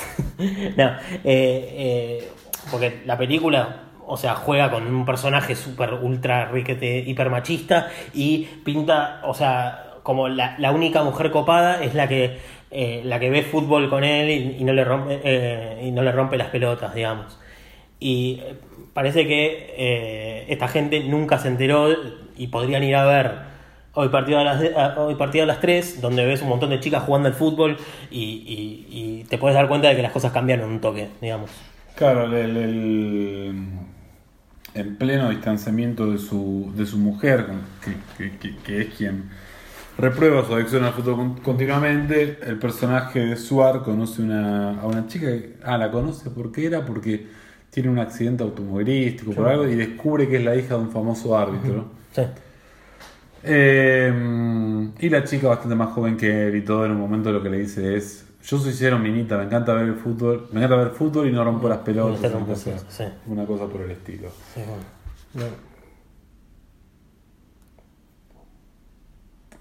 no, 0.76 0.84
eh, 0.84 1.20
eh, 1.24 2.28
porque 2.70 3.00
la 3.04 3.18
película 3.18 3.80
o 4.06 4.16
sea, 4.16 4.34
juega 4.34 4.70
con 4.70 4.86
un 4.86 5.04
personaje 5.04 5.56
súper 5.56 5.94
ultra 5.94 6.46
riquete, 6.46 6.98
hiper 6.98 7.30
machista 7.30 7.88
y 8.12 8.44
pinta, 8.64 9.22
o 9.24 9.32
sea, 9.32 9.94
como 10.02 10.28
la, 10.28 10.56
la 10.58 10.70
única 10.72 11.02
mujer 11.02 11.30
copada 11.30 11.82
es 11.82 11.94
la 11.94 12.08
que 12.08 12.38
la 13.04 13.20
que 13.20 13.28
ve 13.30 13.42
fútbol 13.42 13.90
con 13.90 14.02
él 14.02 14.56
y, 14.58 14.64
no 14.64 14.72
le 14.72 14.82
rompe 14.84 15.78
y 15.82 15.90
no 15.92 16.02
le 16.02 16.10
rompe 16.10 16.36
las 16.36 16.48
pelotas, 16.48 16.94
digamos. 16.94 17.38
Y 18.00 18.40
parece 18.92 19.26
que 19.26 20.46
esta 20.48 20.68
gente 20.68 21.00
nunca 21.04 21.38
se 21.38 21.48
enteró 21.48 21.88
y 22.36 22.46
podrían 22.48 22.82
ir 22.82 22.96
a 22.96 23.04
ver 23.04 23.51
hoy 23.94 24.08
partido 24.08 24.38
a 24.38 24.44
las 24.44 24.60
de- 24.60 24.74
a- 24.74 24.94
hoy 25.00 25.14
partido 25.16 25.44
a 25.44 25.46
las 25.46 25.60
3, 25.60 26.00
donde 26.00 26.24
ves 26.24 26.42
un 26.42 26.48
montón 26.48 26.70
de 26.70 26.80
chicas 26.80 27.02
jugando 27.04 27.28
al 27.28 27.34
fútbol 27.34 27.76
y, 28.10 28.18
y- 28.20 28.86
y 29.20 29.24
te 29.24 29.38
puedes 29.38 29.54
dar 29.54 29.68
cuenta 29.68 29.88
de 29.88 29.96
que 29.96 30.02
las 30.02 30.12
cosas 30.12 30.32
cambiaron 30.32 30.70
un 30.70 30.80
toque, 30.80 31.08
digamos. 31.20 31.50
Claro, 31.94 32.24
el, 32.36 32.56
el- 32.56 33.54
en 34.74 34.96
pleno 34.96 35.28
distanciamiento 35.30 36.10
de 36.10 36.18
su, 36.18 36.72
de 36.74 36.86
su 36.86 36.96
mujer, 36.98 37.46
que, 37.84 38.30
que- 38.30 38.38
que- 38.38 38.56
que 38.56 38.80
es 38.80 38.94
quien 38.94 39.28
reprueba 39.98 40.42
su 40.46 40.54
adicción 40.54 40.84
al 40.84 40.94
fútbol 40.94 41.16
con- 41.16 41.34
continuamente, 41.40 42.38
el 42.46 42.58
personaje 42.58 43.20
de 43.20 43.36
Suar 43.36 43.82
conoce 43.82 44.22
una, 44.22 44.80
a 44.80 44.86
una 44.86 45.06
chica, 45.06 45.26
que- 45.26 45.56
ah, 45.64 45.76
la 45.76 45.90
conoce, 45.90 46.30
¿por 46.30 46.50
qué 46.50 46.64
era? 46.66 46.86
Porque 46.86 47.26
tiene 47.68 47.90
un 47.90 47.98
accidente 47.98 48.42
automovilístico 48.42 49.32
por 49.32 49.48
algo 49.48 49.66
y 49.66 49.74
descubre 49.74 50.26
que 50.28 50.36
es 50.38 50.44
la 50.44 50.56
hija 50.56 50.76
de 50.76 50.80
un 50.80 50.90
famoso 50.90 51.36
árbitro. 51.36 51.86
Sí. 52.12 52.22
Eh, 53.44 54.90
y 55.00 55.08
la 55.08 55.24
chica 55.24 55.48
bastante 55.48 55.74
más 55.74 55.92
joven 55.92 56.16
que 56.16 56.48
él 56.48 56.56
y 56.56 56.62
todo 56.62 56.84
en 56.86 56.92
un 56.92 56.98
momento 57.00 57.32
lo 57.32 57.42
que 57.42 57.50
le 57.50 57.58
dice 57.58 57.96
es 57.96 58.24
yo 58.42 58.58
soy 58.58 58.72
cero 58.72 58.98
minita, 58.98 59.36
me 59.38 59.44
encanta 59.44 59.72
ver 59.74 59.86
el 59.86 59.94
fútbol, 59.94 60.48
me 60.52 60.58
encanta 60.60 60.76
ver 60.76 60.90
fútbol 60.90 61.28
y 61.28 61.32
no 61.32 61.44
rompo 61.44 61.68
las 61.68 61.78
pelotas, 61.78 62.22
No 62.22 62.38
rompo, 62.40 62.56
sí. 62.56 62.70
una 63.26 63.46
cosa 63.46 63.66
por 63.66 63.82
el 63.82 63.92
estilo. 63.92 64.28
Sí, 64.54 64.60
bueno. 64.66 65.48
No. 65.50 65.72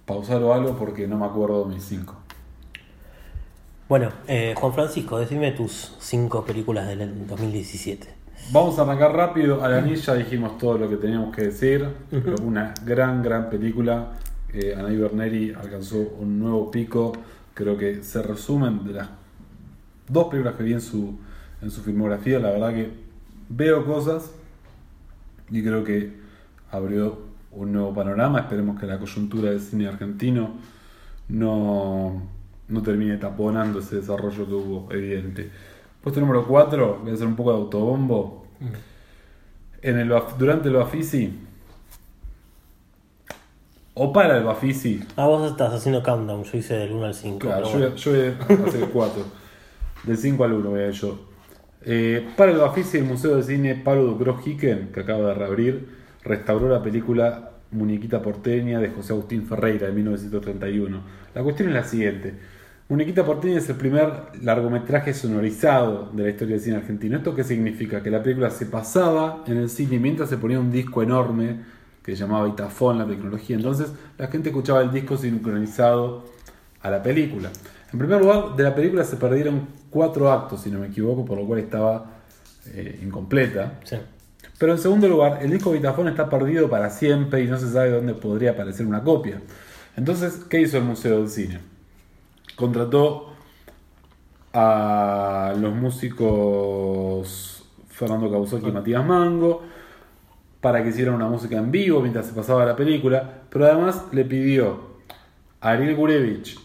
Pausar 0.06 0.42
o 0.44 0.54
algo 0.54 0.76
porque 0.78 1.08
no 1.08 1.18
me 1.18 1.26
acuerdo 1.26 1.64
de 1.66 1.76
mis 1.76 1.84
cinco. 1.86 2.18
Bueno, 3.88 4.10
eh, 4.28 4.56
Juan 4.58 4.74
Francisco, 4.74 5.20
decime 5.20 5.52
tus 5.52 5.96
cinco 6.00 6.44
películas 6.44 6.88
del 6.88 7.28
2017. 7.28 8.21
Vamos 8.52 8.78
a 8.80 8.82
arrancar 8.82 9.14
rápido. 9.14 9.64
A 9.64 9.70
la 9.70 9.86
ya 9.86 10.16
dijimos 10.16 10.58
todo 10.58 10.78
lo 10.78 10.90
que 10.90 10.98
teníamos 10.98 11.36
que 11.36 11.44
decir. 11.44 11.88
pero 12.10 12.36
Una 12.44 12.74
gran, 12.86 13.24
gran 13.24 13.50
película. 13.50 14.14
Eh, 14.54 14.76
Anaí 14.78 14.98
Berneri 14.98 15.54
alcanzó 15.54 15.98
un 16.20 16.40
nuevo 16.40 16.70
pico. 16.72 17.14
Creo 17.54 17.78
que 17.78 18.04
se 18.04 18.22
resumen 18.22 18.84
de 18.84 18.94
las 18.94 19.10
dos 20.08 20.28
películas 20.28 20.56
que 20.56 20.64
vi 20.64 20.74
en 20.74 20.82
su, 20.82 21.18
en 21.62 21.72
su 21.72 21.82
filmografía. 21.82 22.40
La 22.40 22.52
verdad 22.52 22.74
que 22.74 22.92
veo 23.50 23.86
cosas 23.86 24.32
y 25.50 25.62
creo 25.62 25.84
que 25.84 26.14
abrió 26.72 27.20
un 27.52 27.72
nuevo 27.72 27.94
panorama. 27.94 28.40
Esperemos 28.40 28.80
que 28.80 28.86
la 28.86 29.00
coyuntura 29.00 29.52
del 29.52 29.62
cine 29.62 29.88
argentino 29.88 30.56
no, 31.30 32.22
no 32.68 32.82
termine 32.82 33.18
taponando 33.18 33.80
ese 33.80 33.98
desarrollo 33.98 34.46
que 34.46 34.54
hubo, 34.54 34.92
evidente. 34.92 35.52
Puesto 36.02 36.20
número 36.20 36.46
4, 36.48 37.00
voy 37.02 37.12
a 37.12 37.14
hacer 37.14 37.28
un 37.28 37.36
poco 37.36 37.52
de 37.52 37.58
autobombo. 37.58 38.46
En 39.82 39.98
el, 39.98 40.14
durante 40.38 40.68
el 40.70 40.76
Bafisi, 40.76 41.40
o 43.94 44.14
para 44.14 44.38
el 44.38 44.44
Bafisi, 44.44 45.04
Ah, 45.16 45.28
vos 45.28 45.52
estás 45.52 45.74
haciendo 45.74 46.02
countdown, 46.02 46.44
yo 46.44 46.58
hice 46.58 46.76
del 46.76 46.92
1 46.94 47.06
al 47.06 47.14
5. 47.14 47.40
Claro, 47.40 47.66
yo, 47.66 47.78
bueno. 47.80 47.96
yo 47.96 48.12
voy 48.12 48.66
a 48.66 48.68
hacer 48.68 48.90
4. 48.92 49.24
Del 50.04 50.18
5 50.18 50.44
al 50.44 50.54
1 50.54 50.70
voy 50.70 50.80
a 50.80 50.88
ir 50.88 50.94
yo. 50.94 51.20
Eh, 51.84 52.28
para 52.38 52.52
el 52.52 52.58
Bafisi, 52.58 52.98
el 53.00 53.06
Museo 53.06 53.36
de 53.36 53.44
Cine 53.44 53.76
Pablo 53.76 54.04
Ducros 54.06 54.46
Hicken, 54.46 54.92
que 54.94 55.02
acaba 55.02 55.30
de 55.30 55.34
reabrir, 55.34 55.90
restauró 56.24 56.70
la 56.70 56.82
película 56.82 57.52
Muñequita 57.72 58.22
Porteña 58.22 58.80
de 58.80 58.90
José 58.90 59.14
Agustín 59.14 59.46
Ferreira 59.46 59.88
de 59.88 59.94
1931. 59.94 61.02
La 61.34 61.44
cuestión 61.44 61.70
es 61.70 61.76
la 61.76 61.84
siguiente. 61.84 62.36
Muñequita 62.92 63.24
Porteña 63.24 63.60
es 63.60 63.70
el 63.70 63.78
primer 63.78 64.12
largometraje 64.42 65.14
sonorizado 65.14 66.10
de 66.12 66.24
la 66.24 66.30
historia 66.30 66.56
del 66.56 66.62
cine 66.62 66.76
argentino. 66.76 67.16
¿Esto 67.16 67.34
qué 67.34 67.46
significa? 67.46 68.04
Que 68.04 68.12
la 68.12 68.22
película 68.22 68.50
se 68.50 68.66
pasaba 68.66 69.46
en 69.48 69.56
el 69.56 69.70
cine 69.70 69.98
mientras 69.98 70.28
se 70.28 70.36
ponía 70.36 70.60
un 70.60 70.70
disco 70.70 71.02
enorme 71.02 71.62
que 72.04 72.12
se 72.12 72.18
llamaba 72.18 72.50
Itafón, 72.50 72.98
la 72.98 73.08
tecnología. 73.08 73.56
Entonces 73.56 73.94
la 74.18 74.28
gente 74.28 74.50
escuchaba 74.50 74.82
el 74.82 74.92
disco 74.92 75.16
sincronizado 75.16 76.26
a 76.82 76.92
la 76.92 77.02
película. 77.02 77.50
En 77.94 77.98
primer 77.98 78.20
lugar, 78.20 78.58
de 78.58 78.64
la 78.64 78.76
película 78.76 79.06
se 79.06 79.16
perdieron 79.16 79.68
cuatro 79.90 80.30
actos, 80.30 80.60
si 80.60 80.70
no 80.70 80.80
me 80.80 80.88
equivoco, 80.88 81.24
por 81.24 81.38
lo 81.38 81.48
cual 81.48 81.60
estaba 81.60 82.08
eh, 82.74 83.00
incompleta. 83.02 83.80
Sí. 83.86 83.96
Pero 84.60 84.74
en 84.74 84.80
segundo 84.80 85.08
lugar, 85.08 85.40
el 85.42 85.50
disco 85.50 85.72
Vitafone 85.72 86.10
está 86.10 86.30
perdido 86.30 86.70
para 86.70 86.90
siempre 86.90 87.42
y 87.42 87.48
no 87.48 87.58
se 87.58 87.72
sabe 87.72 87.92
dónde 87.92 88.16
podría 88.16 88.52
aparecer 88.52 88.86
una 88.86 89.02
copia. 89.02 89.42
Entonces, 89.96 90.42
¿qué 90.50 90.60
hizo 90.60 90.78
el 90.78 90.84
Museo 90.84 91.20
del 91.20 91.30
Cine? 91.30 91.71
Contrató 92.56 93.34
a 94.54 95.54
los 95.60 95.74
músicos 95.74 97.64
Fernando 97.90 98.30
Causoki 98.30 98.68
y 98.68 98.72
Matías 98.72 99.06
Mango 99.06 99.64
para 100.60 100.84
que 100.84 100.90
hicieran 100.90 101.16
una 101.16 101.28
música 101.28 101.58
en 101.58 101.72
vivo 101.72 102.02
mientras 102.02 102.28
se 102.28 102.34
pasaba 102.34 102.66
la 102.66 102.76
película, 102.76 103.42
pero 103.50 103.66
además 103.66 104.04
le 104.12 104.26
pidió 104.26 104.92
a 105.60 105.72
Ariel 105.72 105.96
Gurevich 105.96 106.60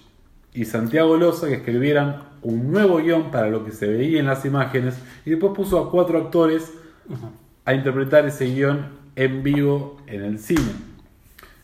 y 0.53 0.65
Santiago 0.65 1.17
Loza 1.17 1.49
que 1.49 1.55
escribieran 1.55 2.25
un 2.43 2.71
nuevo 2.71 2.99
guion 2.99 3.31
para 3.31 3.49
lo 3.49 3.65
que 3.65 3.73
se 3.73 3.87
veía 3.87 4.21
en 4.21 4.27
las 4.27 4.45
imágenes 4.45 4.99
y 5.25 5.31
después 5.31 5.53
puso 5.55 5.79
a 5.79 5.91
cuatro 5.91 6.19
actores 6.19 6.73
a 7.65 7.75
interpretar 7.75 8.27
ese 8.27 8.47
guion 8.47 8.87
en 9.17 9.43
vivo 9.43 9.99
en 10.07 10.23
el 10.23 10.39
cine, 10.39 10.73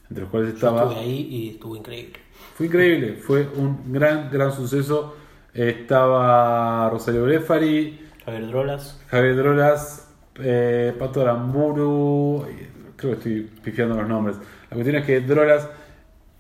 entre 0.09 0.23
los 0.23 0.31
cuales 0.31 0.51
Yo 0.51 0.55
estaba... 0.55 0.82
estuve 0.85 1.01
ahí 1.01 1.28
y 1.31 1.51
estuvo 1.51 1.77
increíble. 1.77 2.22
Fue 2.62 2.68
increíble, 2.68 3.14
fue 3.14 3.48
un 3.56 3.93
gran, 3.93 4.30
gran 4.30 4.52
suceso. 4.52 5.16
Estaba 5.52 6.89
Rosario 6.90 7.24
Brefari, 7.24 8.06
Javier 8.24 8.47
Drolas. 8.47 9.01
Javier 9.09 9.34
Drolas, 9.34 10.09
eh, 10.36 10.94
Pato 10.97 11.22
Aramburu, 11.22 12.47
creo 12.94 13.10
que 13.10 13.16
estoy 13.16 13.51
pifiando 13.64 13.97
los 13.97 14.09
nombres. 14.09 14.36
La 14.70 14.76
cuestión 14.76 14.94
es 14.94 15.05
que 15.05 15.20
Drolas 15.22 15.68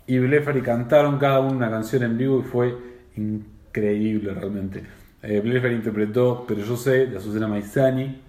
y 0.06 0.20
Blefari 0.20 0.62
cantaron 0.62 1.18
cada 1.18 1.40
uno 1.40 1.56
una 1.56 1.68
canción 1.68 2.04
en 2.04 2.16
vivo 2.16 2.38
y 2.38 2.42
fue 2.44 2.78
increíble 3.16 4.32
realmente. 4.32 4.84
Eh, 5.24 5.40
Blefari 5.40 5.74
interpretó 5.74 6.44
Pero 6.46 6.60
yo 6.60 6.76
sé 6.76 7.06
de 7.06 7.16
Azucena 7.16 7.48
Maizani, 7.48 8.22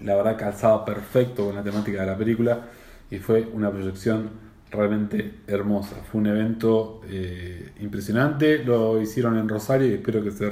la 0.00 0.16
verdad 0.16 0.36
calzaba 0.36 0.84
perfecto 0.84 1.46
con 1.46 1.54
la 1.54 1.62
temática 1.62 2.00
de 2.00 2.06
la 2.08 2.18
película 2.18 2.62
y 3.08 3.18
fue 3.18 3.48
una 3.52 3.70
proyección 3.70 4.45
realmente 4.76 5.34
hermosa. 5.46 5.96
Fue 6.10 6.20
un 6.20 6.26
evento 6.26 7.00
eh, 7.08 7.72
impresionante, 7.80 8.62
lo 8.64 9.00
hicieron 9.00 9.36
en 9.38 9.48
Rosario 9.48 9.88
y 9.88 9.94
espero 9.94 10.22
que 10.22 10.30
se, 10.30 10.50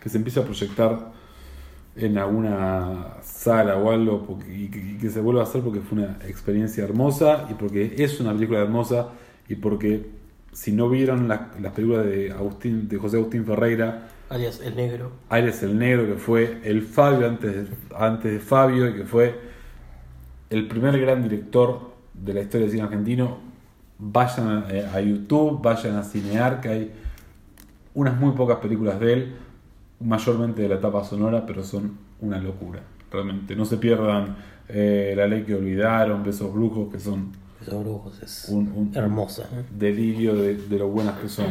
que 0.00 0.08
se 0.08 0.16
empiece 0.16 0.40
a 0.40 0.44
proyectar 0.44 1.12
en 1.96 2.18
alguna 2.18 3.18
sala 3.22 3.76
o 3.76 3.90
algo 3.90 4.38
y, 4.48 4.68
que, 4.68 5.10
se 5.10 5.20
vuelva 5.20 5.42
a 5.42 5.44
hacer 5.44 5.62
porque 5.62 5.80
fue 5.80 5.98
una 5.98 6.18
experiencia 6.26 6.82
hermosa 6.82 7.46
y 7.50 7.54
porque 7.54 7.94
es 7.98 8.20
una 8.20 8.32
película 8.32 8.60
hermosa 8.60 9.10
y 9.48 9.54
porque 9.56 10.06
si 10.52 10.72
no 10.72 10.88
vieron 10.88 11.28
las 11.28 11.72
películas 11.72 12.06
de 12.06 12.32
Agustín 12.32 12.88
de 12.88 12.96
José 12.96 13.16
Agustín 13.16 13.44
Ferreira 13.44 14.08
alias 14.28 14.60
el 14.64 14.74
negro 14.74 15.12
alias 15.28 15.62
el 15.62 15.78
negro 15.78 16.06
que 16.06 16.14
fue 16.14 16.60
el 16.64 16.82
Fabio 16.82 17.28
antes 17.28 17.68
antes 17.96 18.32
de 18.32 18.40
Fabio 18.40 18.88
y 18.88 18.94
que 18.94 19.04
fue 19.04 19.38
el 20.50 20.66
primer 20.66 20.98
gran 20.98 21.22
director 21.22 21.92
de 22.12 22.34
la 22.34 22.40
historia 22.40 22.66
del 22.66 22.70
cine 22.72 22.82
argentino 22.84 23.38
vayan 23.98 24.48
a, 24.48 24.96
a 24.96 25.00
YouTube 25.00 25.62
vayan 25.62 25.96
a 25.96 26.02
Cinear 26.02 26.60
que 26.60 26.68
hay 26.68 26.92
unas 27.94 28.18
muy 28.18 28.32
pocas 28.32 28.58
películas 28.58 28.98
de 29.00 29.12
él 29.12 29.34
mayormente 30.00 30.62
de 30.62 30.68
la 30.68 30.74
etapa 30.76 31.04
sonora, 31.04 31.46
pero 31.46 31.62
son 31.62 31.96
una 32.20 32.38
locura, 32.38 32.80
realmente. 33.10 33.56
No 33.56 33.64
se 33.64 33.76
pierdan 33.76 34.36
eh, 34.68 35.14
La 35.16 35.26
ley 35.26 35.42
que 35.44 35.54
olvidaron, 35.54 36.22
Besos 36.22 36.52
Brujos, 36.52 36.92
que 36.92 36.98
son... 36.98 37.32
Besos 37.60 37.82
Brujos 37.82 38.22
es 38.22 38.48
un, 38.48 38.92
hermosa. 38.94 39.44
¿eh? 39.52 39.64
Delirio 39.76 40.34
de, 40.34 40.58
lo 40.78 40.88
buenas 40.88 41.18
que 41.18 41.28
son. 41.28 41.46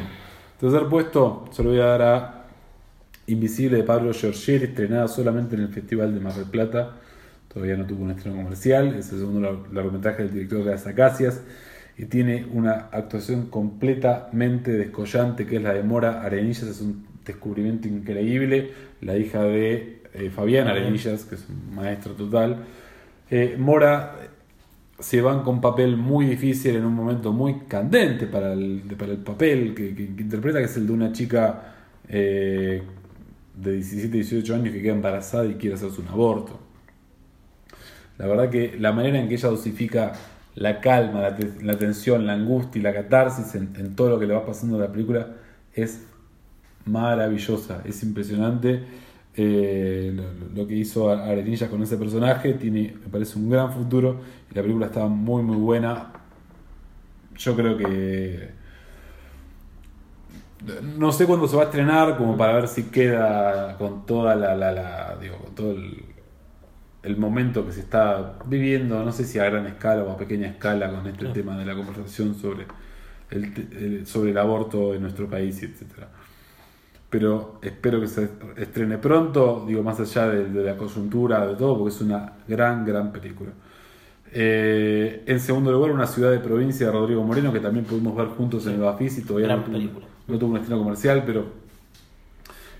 Tercer 0.59 0.87
puesto, 0.87 1.45
se 1.51 1.63
lo 1.63 1.69
voy 1.69 1.79
a 1.79 1.85
dar 1.85 2.01
a 2.01 2.39
Invisible 3.25 3.77
de 3.77 3.83
Pablo 3.83 4.11
Giorgieri, 4.11 4.65
estrenada 4.65 5.07
solamente 5.07 5.55
en 5.55 5.61
el 5.61 5.69
Festival 5.69 6.13
de 6.13 6.19
Mar 6.19 6.33
del 6.33 6.45
Plata. 6.45 6.95
Todavía 7.47 7.77
no 7.77 7.85
tuvo 7.85 8.03
un 8.03 8.11
estreno 8.11 8.35
comercial. 8.35 8.95
Es 8.95 9.13
el 9.13 9.19
segundo 9.19 9.65
largometraje 9.71 10.23
del 10.23 10.33
director 10.33 10.65
de 10.65 10.71
las 10.71 10.85
Acacias. 10.87 11.41
Y 11.97 12.05
tiene 12.05 12.45
una 12.51 12.89
actuación 12.91 13.47
completamente 13.47 14.71
descollante, 14.71 15.45
que 15.45 15.57
es 15.57 15.61
la 15.61 15.73
de 15.73 15.83
Mora 15.83 16.23
Arenillas. 16.23 16.63
Es 16.63 16.81
un 16.81 17.05
descubrimiento 17.23 17.87
increíble, 17.87 18.71
la 19.01 19.17
hija 19.17 19.43
de 19.43 20.01
eh, 20.13 20.29
Fabián 20.29 20.67
Arenillas, 20.67 21.23
que 21.25 21.35
es 21.35 21.47
un 21.47 21.75
maestro 21.75 22.13
total. 22.13 22.65
Eh, 23.29 23.55
Mora 23.57 24.15
se 24.99 25.21
van 25.21 25.43
con 25.43 25.59
papel 25.59 25.97
muy 25.97 26.25
difícil 26.25 26.75
en 26.75 26.85
un 26.85 26.93
momento 26.93 27.33
muy 27.33 27.61
candente 27.67 28.27
para 28.27 28.53
el, 28.53 28.83
para 28.97 29.11
el 29.11 29.19
papel 29.19 29.73
que, 29.75 29.89
interpreta, 29.89 30.59
que 30.59 30.65
es 30.65 30.77
el 30.77 30.87
de 30.87 30.93
una 30.93 31.11
chica 31.11 31.75
eh, 32.07 32.81
de 33.55 33.73
17, 33.73 34.17
18 34.17 34.55
años 34.55 34.73
que 34.73 34.81
queda 34.81 34.93
embarazada 34.93 35.45
y 35.45 35.55
quiere 35.55 35.75
hacerse 35.75 35.99
un 36.01 36.07
aborto. 36.07 36.59
La 38.17 38.27
verdad 38.27 38.49
que 38.49 38.77
la 38.79 38.91
manera 38.91 39.19
en 39.19 39.27
que 39.27 39.33
ella 39.33 39.49
dosifica 39.49 40.13
la 40.55 40.79
calma, 40.81 41.21
la, 41.61 41.77
tensión, 41.77 42.25
la 42.25 42.33
angustia 42.33 42.79
y 42.79 42.83
la 42.83 42.93
catarsis 42.93 43.55
en, 43.55 43.95
todo 43.95 44.09
lo 44.09 44.19
que 44.19 44.27
le 44.27 44.33
va 44.33 44.45
pasando 44.45 44.75
en 44.75 44.83
la 44.83 44.91
película 44.91 45.27
es 45.73 46.05
maravillosa, 46.85 47.81
es 47.85 48.03
impresionante 48.03 48.83
eh, 49.35 50.15
lo, 50.53 50.67
que 50.67 50.75
hizo 50.75 51.09
Arenilla 51.09 51.69
con 51.69 51.81
ese 51.81 51.97
personaje, 51.97 52.53
tiene, 52.53 52.93
me 53.03 53.09
parece 53.09 53.39
un 53.39 53.49
gran 53.49 53.73
futuro 53.73 54.21
y 54.51 54.55
la 54.55 54.61
película 54.61 54.85
está 54.87 55.07
muy 55.07 55.41
muy 55.41 55.57
buena. 55.57 56.11
Yo 57.35 57.55
creo 57.55 57.75
que 57.77 58.51
no 60.97 61.11
sé 61.11 61.25
cuándo 61.25 61.47
se 61.47 61.55
va 61.55 61.63
a 61.63 61.65
estrenar, 61.65 62.17
como 62.17 62.37
para 62.37 62.53
ver 62.53 62.67
si 62.67 62.83
queda 62.83 63.75
con 63.77 64.05
toda 64.05 64.35
la, 64.35 64.55
la, 64.55 65.17
digo, 65.19 65.37
con 65.37 65.55
todo 65.55 65.71
el, 65.71 66.02
el, 67.03 67.17
momento 67.17 67.65
que 67.65 67.71
se 67.71 67.81
está 67.81 68.39
viviendo, 68.45 69.03
no 69.03 69.11
sé 69.11 69.25
si 69.25 69.39
a 69.39 69.45
gran 69.45 69.67
escala 69.67 70.03
o 70.03 70.11
a 70.11 70.17
pequeña 70.17 70.47
escala 70.47 70.89
con 70.89 71.05
este 71.07 71.27
tema 71.27 71.57
de 71.57 71.65
la 71.65 71.75
conversación 71.75 72.35
sobre 72.35 72.65
el, 73.29 74.05
sobre 74.05 74.31
el 74.31 74.37
aborto 74.37 74.93
en 74.93 75.01
nuestro 75.01 75.29
país, 75.29 75.61
etcétera 75.61 76.09
pero 77.13 77.59
espero 77.61 78.01
que 78.01 78.07
se 78.07 78.27
estrene 78.57 78.97
pronto, 78.97 79.65
digo, 79.67 79.83
más 79.83 79.99
allá 79.99 80.29
de, 80.29 80.63
la 80.63 80.75
coyuntura, 80.75 81.45
de 81.45 81.53
todo, 81.53 81.77
porque 81.77 81.93
es 81.93 82.01
una 82.01 82.33
gran, 82.47 82.83
gran 82.83 83.11
película. 83.11 83.51
Eh, 84.31 85.21
en 85.27 85.39
segundo 85.39 85.71
lugar, 85.71 85.91
una 85.91 86.07
ciudad 86.07 86.31
de 86.31 86.39
provincia 86.39 86.87
de 86.87 86.91
Rodrigo 86.91 87.23
Moreno, 87.23 87.53
que 87.53 87.59
también 87.59 87.85
pudimos 87.85 88.15
ver 88.15 88.29
juntos 88.29 88.65
en 88.65 88.73
el 88.73 88.79
Bafis 88.79 89.19
y 89.19 89.21
todavía 89.21 89.55
no 89.55 89.63
tuvo, 90.39 90.53
un 90.53 90.57
estreno 90.57 90.81
comercial, 90.81 91.21
pero 91.23 91.45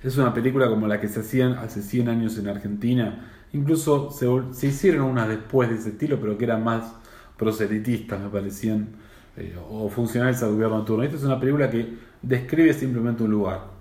es 0.04 0.18
una 0.18 0.34
película 0.34 0.68
como 0.68 0.88
la 0.88 1.00
que 1.00 1.10
se 1.10 1.20
hacían 1.20 1.54
hace 1.54 1.84
100 1.84 2.10
años 2.10 2.36
en 2.40 2.48
Argentina. 2.48 3.33
Incluso 3.54 4.12
se, 4.12 4.68
hicieron 4.68 5.04
unas 5.04 5.30
después 5.30 5.70
de 5.70 5.76
ese 5.76 5.90
estilo, 5.90 6.20
pero 6.20 6.38
que 6.38 6.46
eran 6.46 6.64
más 6.64 6.94
proselitistas, 7.38 8.20
me 8.20 8.30
parecían, 8.30 8.90
eh, 9.38 9.56
o 9.70 9.90
funcionales 9.90 10.44
al 10.44 10.52
gobierno 10.54 10.84
turno. 10.84 11.04
Esta 11.04 11.18
es 11.18 11.24
una 11.24 11.40
película 11.40 11.70
que 11.70 11.94
describe 12.22 12.74
simplemente 12.74 13.24
un 13.24 13.32
lugar 13.32 13.74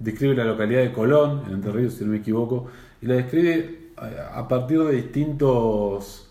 describe 0.00 0.34
la 0.34 0.44
localidad 0.44 0.80
de 0.80 0.92
Colón, 0.92 1.42
en 1.46 1.54
Entre 1.54 1.70
Ríos, 1.70 1.94
si 1.94 2.04
no 2.04 2.10
me 2.10 2.16
equivoco, 2.16 2.66
y 3.00 3.06
la 3.06 3.14
describe 3.14 3.92
eh, 4.02 4.16
a 4.34 4.48
partir 4.48 4.82
de 4.82 4.96
distintos 4.96 6.26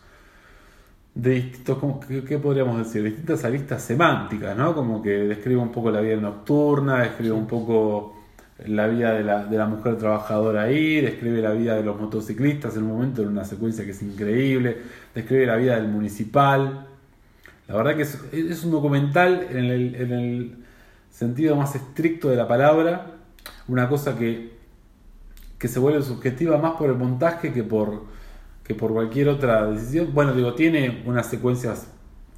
de 1.13 1.31
distintos, 1.31 1.77
¿qué, 2.27 2.37
podríamos 2.37 2.77
decir? 2.77 3.03
Distintas 3.03 3.43
aristas 3.43 3.81
semánticas, 3.83 4.55
¿no? 4.55 4.73
Como 4.73 5.01
que 5.01 5.09
describe 5.09 5.59
un 5.59 5.71
poco 5.71 5.91
la 5.91 6.01
vida 6.01 6.15
nocturna, 6.17 7.01
describe 7.01 7.33
un 7.33 7.47
poco 7.47 8.18
la 8.65 8.87
vida 8.87 9.13
de 9.13 9.23
la, 9.23 9.45
de 9.45 9.57
la, 9.57 9.65
mujer 9.65 9.97
trabajadora 9.97 10.63
ahí, 10.63 11.01
describe 11.01 11.41
la 11.41 11.51
vida 11.51 11.75
de 11.75 11.83
los 11.83 11.99
motociclistas 11.99 12.75
en 12.75 12.83
un 12.83 12.89
momento, 12.89 13.21
en 13.21 13.29
una 13.29 13.45
secuencia 13.45 13.85
que 13.85 13.91
es 13.91 14.01
increíble, 14.01 14.77
describe 15.15 15.45
la 15.45 15.55
vida 15.55 15.75
del 15.75 15.87
municipal. 15.87 16.87
La 17.67 17.75
verdad 17.75 17.95
que 17.95 18.01
es, 18.03 18.19
es 18.33 18.63
un 18.63 18.71
documental 18.71 19.47
en 19.51 19.65
el, 19.65 19.95
en 19.95 20.11
el 20.11 20.55
sentido 21.09 21.55
más 21.55 21.75
estricto 21.75 22.29
de 22.29 22.35
la 22.35 22.47
palabra, 22.47 23.07
una 23.67 23.87
cosa 23.87 24.17
que, 24.17 24.57
que 25.57 25.67
se 25.67 25.79
vuelve 25.79 26.01
subjetiva 26.01 26.57
más 26.57 26.73
por 26.73 26.89
el 26.89 26.95
montaje 26.95 27.53
que 27.53 27.63
por, 27.63 28.03
que 28.63 28.75
por 28.75 28.91
cualquier 28.91 29.29
otra 29.29 29.67
decisión. 29.67 30.09
Bueno, 30.13 30.33
digo, 30.33 30.53
tiene 30.53 31.03
unas 31.05 31.27
secuencias 31.27 31.87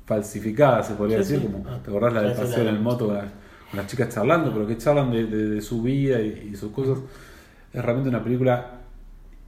falsificadas, 0.06 0.88
se 0.88 0.94
podría 0.96 1.18
decir, 1.20 1.42
como 1.42 1.64
ah, 1.68 1.80
te 1.84 1.90
acordás 1.90 2.14
la 2.14 2.22
de 2.22 2.36
paseo 2.36 2.62
en 2.62 2.68
el 2.68 2.80
moto 2.80 3.16
las 3.74 3.88
chicas 3.88 4.10
charlando, 4.10 4.52
pero 4.52 4.68
que 4.68 4.78
charlan 4.78 5.12
de, 5.12 5.62
su 5.62 5.82
vida 5.82 6.20
y, 6.22 6.56
sus 6.56 6.72
cosas. 6.72 7.00
Es 7.74 7.84
realmente 7.84 8.10
una 8.10 8.24
película 8.24 8.80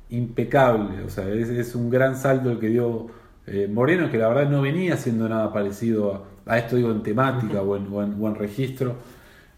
impecable, 0.10 1.04
o 1.04 1.10
sea, 1.10 1.28
es, 1.30 1.76
un 1.76 1.90
gran 1.90 2.16
salto 2.16 2.52
el 2.52 2.60
que 2.60 2.70
dio 2.70 3.08
eh, 3.48 3.68
Moreno, 3.72 4.10
que 4.10 4.18
la 4.18 4.30
verdad 4.30 4.50
no 4.50 4.62
venía 4.62 4.94
haciendo 4.94 5.28
nada 5.28 5.52
parecido 5.52 6.26
a, 6.46 6.58
esto, 6.58 6.76
digo, 6.76 6.92
en 6.92 7.04
temática 7.04 7.62
o 7.62 7.76
en, 7.76 7.88
o 7.92 8.28
en 8.28 8.36
registro 8.36 8.96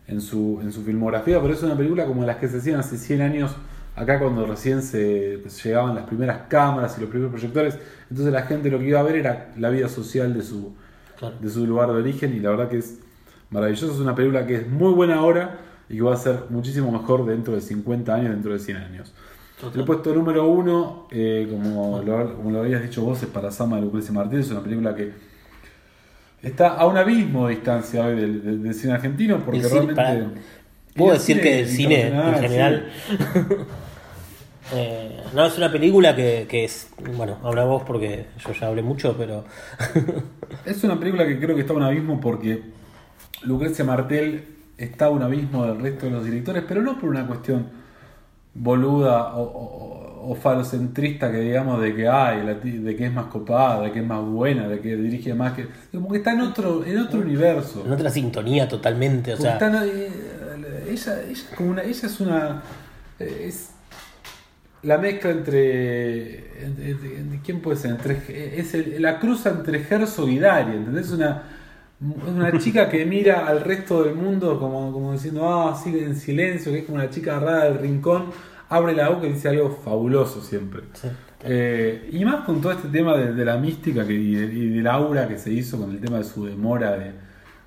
en 0.08 0.22
su, 0.22 0.60
en 0.62 0.72
su 0.72 0.84
filmografía, 0.84 1.42
pero 1.42 1.54
es 1.54 1.64
una 1.64 1.76
película 1.76 2.06
como 2.06 2.24
las 2.24 2.38
que 2.38 2.48
se 2.48 2.58
hacían 2.58 2.80
hace 2.80 2.98
100 2.98 3.22
años, 3.22 3.56
acá 3.96 4.20
cuando 4.20 4.46
recién 4.46 4.82
se 4.82 5.42
llegaban 5.64 5.96
las 5.96 6.06
primeras 6.06 6.44
cámaras 6.48 6.98
y 6.98 7.02
los 7.02 7.10
primeros 7.10 7.32
proyectores, 7.32 7.78
entonces 8.10 8.32
la 8.32 8.44
gente 8.44 8.70
lo 8.70 8.80
que 8.80 8.86
iba 8.86 9.00
a 9.00 9.04
ver 9.04 9.16
era 9.16 9.52
la 9.58 9.70
vida 9.70 9.90
social 9.90 10.34
de 10.34 10.44
su, 10.44 10.74
de 11.40 11.50
su 11.50 11.66
lugar 11.66 11.90
de 11.90 11.96
origen 11.96 12.36
y 12.36 12.40
la 12.40 12.52
verdad 12.52 12.70
que 12.70 12.78
es 12.78 13.00
maravilloso, 13.56 13.94
es 13.94 14.00
una 14.00 14.14
película 14.14 14.46
que 14.46 14.56
es 14.56 14.68
muy 14.68 14.94
buena 14.94 15.16
ahora 15.16 15.60
y 15.90 15.96
que 15.96 16.02
va 16.02 16.14
a 16.14 16.18
ser 16.18 16.44
muchísimo 16.50 16.92
mejor 16.92 17.26
dentro 17.26 17.56
de 17.56 17.62
50 17.62 18.14
años, 18.14 18.30
dentro 18.32 18.54
de 18.54 18.60
100 18.60 18.78
años. 18.78 19.14
El 19.74 19.86
puesto 19.86 20.14
número 20.14 20.48
uno, 20.48 21.08
eh, 21.12 21.48
como, 21.50 22.02
lo, 22.02 22.36
como 22.36 22.52
lo 22.52 22.60
habías 22.60 22.84
dicho 22.84 23.02
vos, 23.04 23.24
es 23.24 23.30
para 23.30 23.52
Sama 23.52 23.78
de 23.78 23.84
Lucrecia 23.84 24.14
Martínez, 24.14 24.46
es 24.48 24.52
una 24.52 24.62
película 24.62 24.94
que 24.94 25.14
está 26.44 26.76
a 26.76 26.86
un 26.86 26.98
abismo 26.98 27.48
de 27.48 27.56
distancia 27.56 28.06
hoy 28.06 28.16
del, 28.16 28.74
cine 28.74 28.94
argentino 28.94 29.40
porque 29.40 29.62
realmente... 29.62 30.42
Puedo 30.94 31.14
decir 31.14 31.42
que 31.42 31.62
el 31.62 31.68
cine 31.68 32.08
en 32.08 32.36
general... 32.36 32.92
Eh, 34.74 35.22
no, 35.36 35.46
es 35.46 35.56
una 35.60 35.72
película 35.72 36.16
que, 36.16 36.48
es... 36.52 36.90
Bueno, 37.16 37.38
habla 37.44 37.66
vos 37.66 37.84
porque 37.86 38.26
yo 38.44 38.52
ya 38.52 38.66
hablé 38.66 38.82
mucho, 38.82 39.16
pero... 39.16 39.46
es 40.66 40.84
una 40.84 41.00
película 41.00 41.28
que 41.28 41.40
creo 41.40 41.56
que 41.56 41.62
está 41.62 41.74
a 41.74 41.76
un 41.76 41.84
abismo 41.84 42.20
porque 42.20 42.64
Lucrecia 43.44 43.86
Martel 43.86 44.44
está 44.78 45.06
a 45.06 45.10
un 45.10 45.24
abismo 45.24 45.66
del 45.66 45.80
resto 45.80 46.06
de 46.06 46.12
los 46.12 46.26
directores, 46.26 46.64
pero 46.68 46.82
no 46.82 47.00
por 47.00 47.10
una 47.10 47.28
cuestión 47.28 47.68
boluda 48.54 49.36
o 49.36 50.06
o 50.28 50.36
falocentrista 50.36 51.32
que 51.32 51.40
digamos 51.40 51.82
de 51.82 51.96
que 51.96 52.08
hay, 52.08 52.42
de 52.42 52.96
que 52.96 53.06
es 53.06 53.14
más 53.14 53.28
copada, 53.28 53.84
de 53.84 53.92
que 53.92 54.00
es 54.00 54.06
más 54.06 54.24
buena, 54.24 54.68
de 54.68 54.80
que 54.80 54.96
dirige 54.96 55.34
más 55.34 55.54
que. 55.54 55.68
Como 55.92 56.10
que 56.10 56.18
está 56.18 56.34
en 56.34 56.42
otro, 56.42 56.84
en 56.84 56.98
otro 57.00 57.20
universo. 57.20 57.84
En 57.86 57.92
otra 57.92 58.10
sintonía 58.10 58.68
totalmente. 58.68 59.34
O 59.34 59.38
sea. 59.38 59.58
Eh, 59.86 60.10
ella, 60.90 61.22
ella, 61.22 61.44
como 61.56 61.72
una, 61.72 61.84
ella 61.84 62.08
es 62.08 62.20
una. 62.20 62.64
Eh, 63.20 63.46
es 63.48 63.72
la 64.82 64.98
mezcla 64.98 65.32
entre, 65.32 66.44
¿Quién 67.44 67.60
puede 67.60 67.78
ser? 67.78 67.92
Entre, 67.92 68.60
es 68.60 69.00
la 69.00 69.20
cruza 69.20 69.50
entre 69.50 69.84
Herzog 69.88 70.30
y 70.30 70.40
Daria, 70.40 70.76
¿entendés? 70.76 71.12
Una, 71.12 71.44
una 72.02 72.58
chica 72.60 72.90
que 72.90 73.06
mira 73.06 73.48
al 73.48 73.62
resto 73.62 74.04
del 74.04 74.16
mundo 74.16 74.60
como, 74.60 74.92
como 74.92 75.14
diciendo, 75.14 75.48
ah, 75.48 75.76
sigue 75.76 76.04
en 76.04 76.16
silencio, 76.16 76.72
que 76.72 76.80
es 76.80 76.86
como 76.86 76.98
una 76.98 77.10
chica 77.10 77.40
rara 77.40 77.66
del 77.66 77.80
rincón, 77.80 78.26
abre 78.70 78.94
la 78.94 79.10
boca 79.10 79.28
y 79.28 79.34
dice 79.34 79.50
algo 79.50 79.70
fabuloso 79.72 80.42
siempre. 80.42 80.82
Eh, 81.44 82.10
y 82.12 82.26
más 82.26 82.46
con 82.46 82.60
todo 82.60 82.72
este 82.72 82.90
tema 82.90 83.16
de, 83.16 83.46
la 83.46 83.58
mística 83.58 84.06
que, 84.06 84.14
y, 84.14 84.36
de, 84.36 84.48
del 84.48 84.88
aura 84.88 85.28
que 85.28 85.38
se 85.38 85.52
hizo 85.52 85.80
con 85.80 85.92
el 85.92 86.00
tema 86.00 86.18
de 86.18 86.24
su 86.24 86.46
demora 86.46 86.98
de, 86.98 87.14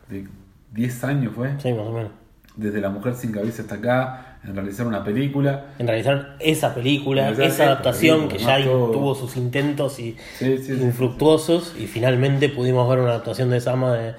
de 0.09 0.29
10 0.73 1.05
años, 1.05 1.35
¿fue? 1.35 1.59
Sí, 1.61 1.73
más 1.73 1.87
o 1.87 1.93
menos. 1.93 2.11
Desde 2.57 2.81
La 2.81 2.91
Mujer 2.91 3.15
Sin 3.15 3.33
Cabeza 3.33 3.63
hasta 3.63 3.77
acá, 3.77 4.28
en 4.49 4.57
realizar 4.57 4.87
una 4.87 5.05
película. 5.05 5.67
En 5.79 5.87
realizar 5.87 6.37
esa 6.41 6.75
película, 6.75 7.31
esa 7.31 7.65
adaptación 7.65 8.29
que 8.29 8.39
ya 8.39 8.63
tuvo 8.65 9.15
sus 9.15 9.37
intentos 9.37 9.99
y 9.99 10.17
infructuosos 10.41 11.75
y 11.79 11.87
finalmente 11.87 12.49
pudimos 12.49 12.89
ver 12.89 13.01
una 13.01 13.11
adaptación 13.11 13.51
de 13.51 13.61
Sama 13.61 13.95
de, 13.95 14.15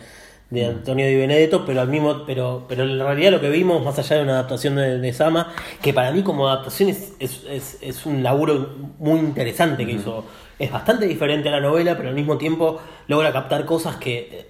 de 0.49 0.65
mm. 0.65 0.69
Antonio 0.69 1.07
Di 1.07 1.15
Benedetto, 1.15 1.65
pero 1.65 1.81
al 1.81 1.88
mismo, 1.88 2.26
pero, 2.26 2.65
pero 2.68 2.84
en 2.84 2.99
realidad 2.99 3.31
lo 3.31 3.41
que 3.41 3.49
vimos, 3.49 3.84
más 3.84 3.97
allá 3.97 4.18
de 4.18 4.23
una 4.23 4.34
adaptación 4.34 4.76
de, 4.76 5.14
Sama, 5.14 5.53
que 5.81 5.93
para 5.93 6.11
mí 6.11 6.22
como 6.22 6.47
adaptación 6.47 6.89
es, 6.89 7.14
es, 7.19 7.77
es, 7.81 8.06
un 8.06 8.23
laburo 8.23 8.76
muy 8.99 9.19
interesante 9.19 9.85
que 9.85 9.93
hizo. 9.93 10.26
Es 10.60 10.72
bastante 10.72 11.07
diferente 11.07 11.49
a 11.49 11.53
la 11.53 11.61
novela, 11.61 11.95
pero 11.97 12.10
al 12.10 12.15
mismo 12.15 12.38
tiempo 12.38 12.81
logra 13.07 13.31
captar 13.31 13.65
cosas 13.65 13.95
que 13.95 14.47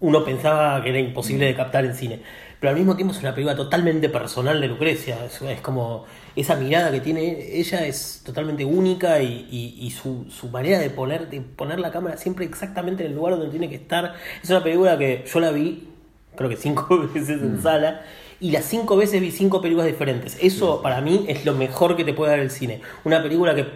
uno 0.00 0.24
pensaba 0.24 0.82
que 0.82 0.88
era 0.88 0.98
imposible 0.98 1.44
de 1.46 1.54
captar 1.54 1.84
en 1.84 1.94
cine 1.94 2.20
pero 2.60 2.72
al 2.72 2.76
mismo 2.76 2.94
tiempo 2.94 3.14
es 3.14 3.20
una 3.20 3.34
película 3.34 3.56
totalmente 3.56 4.10
personal 4.10 4.60
de 4.60 4.68
Lucrecia. 4.68 5.16
Es, 5.24 5.60
como 5.62 6.04
esa 6.36 6.56
mirada 6.56 6.92
que 6.92 7.00
tiene 7.00 7.56
ella 7.58 7.86
es 7.86 8.20
totalmente 8.22 8.66
única 8.66 9.20
y, 9.22 9.90
su, 9.90 10.26
manera 10.52 10.78
de 10.78 10.90
poner, 10.90 11.30
de 11.30 11.40
poner 11.40 11.80
la 11.80 11.90
cámara 11.90 12.18
siempre 12.18 12.44
exactamente 12.44 13.02
en 13.02 13.12
el 13.12 13.16
lugar 13.16 13.36
donde 13.36 13.48
tiene 13.48 13.70
que 13.70 13.76
estar. 13.76 14.14
Es 14.42 14.50
una 14.50 14.62
película 14.62 14.98
que 14.98 15.24
yo 15.26 15.40
la 15.40 15.52
vi, 15.52 15.88
creo 16.36 16.50
que 16.50 16.56
cinco 16.56 17.08
veces 17.14 17.40
en 17.40 17.56
mm. 17.56 17.62
sala. 17.62 18.02
Y 18.40 18.50
las 18.52 18.66
cinco 18.66 18.96
veces 18.96 19.22
vi 19.22 19.30
cinco 19.30 19.62
películas 19.62 19.86
diferentes. 19.86 20.36
Eso 20.40 20.82
para 20.82 21.00
mí 21.00 21.24
es 21.28 21.46
lo 21.46 21.54
mejor 21.54 21.96
que 21.96 22.04
te 22.04 22.12
puede 22.12 22.32
dar 22.32 22.40
el 22.40 22.50
cine. 22.50 22.82
Una 23.04 23.22
película 23.22 23.54
que 23.54 23.66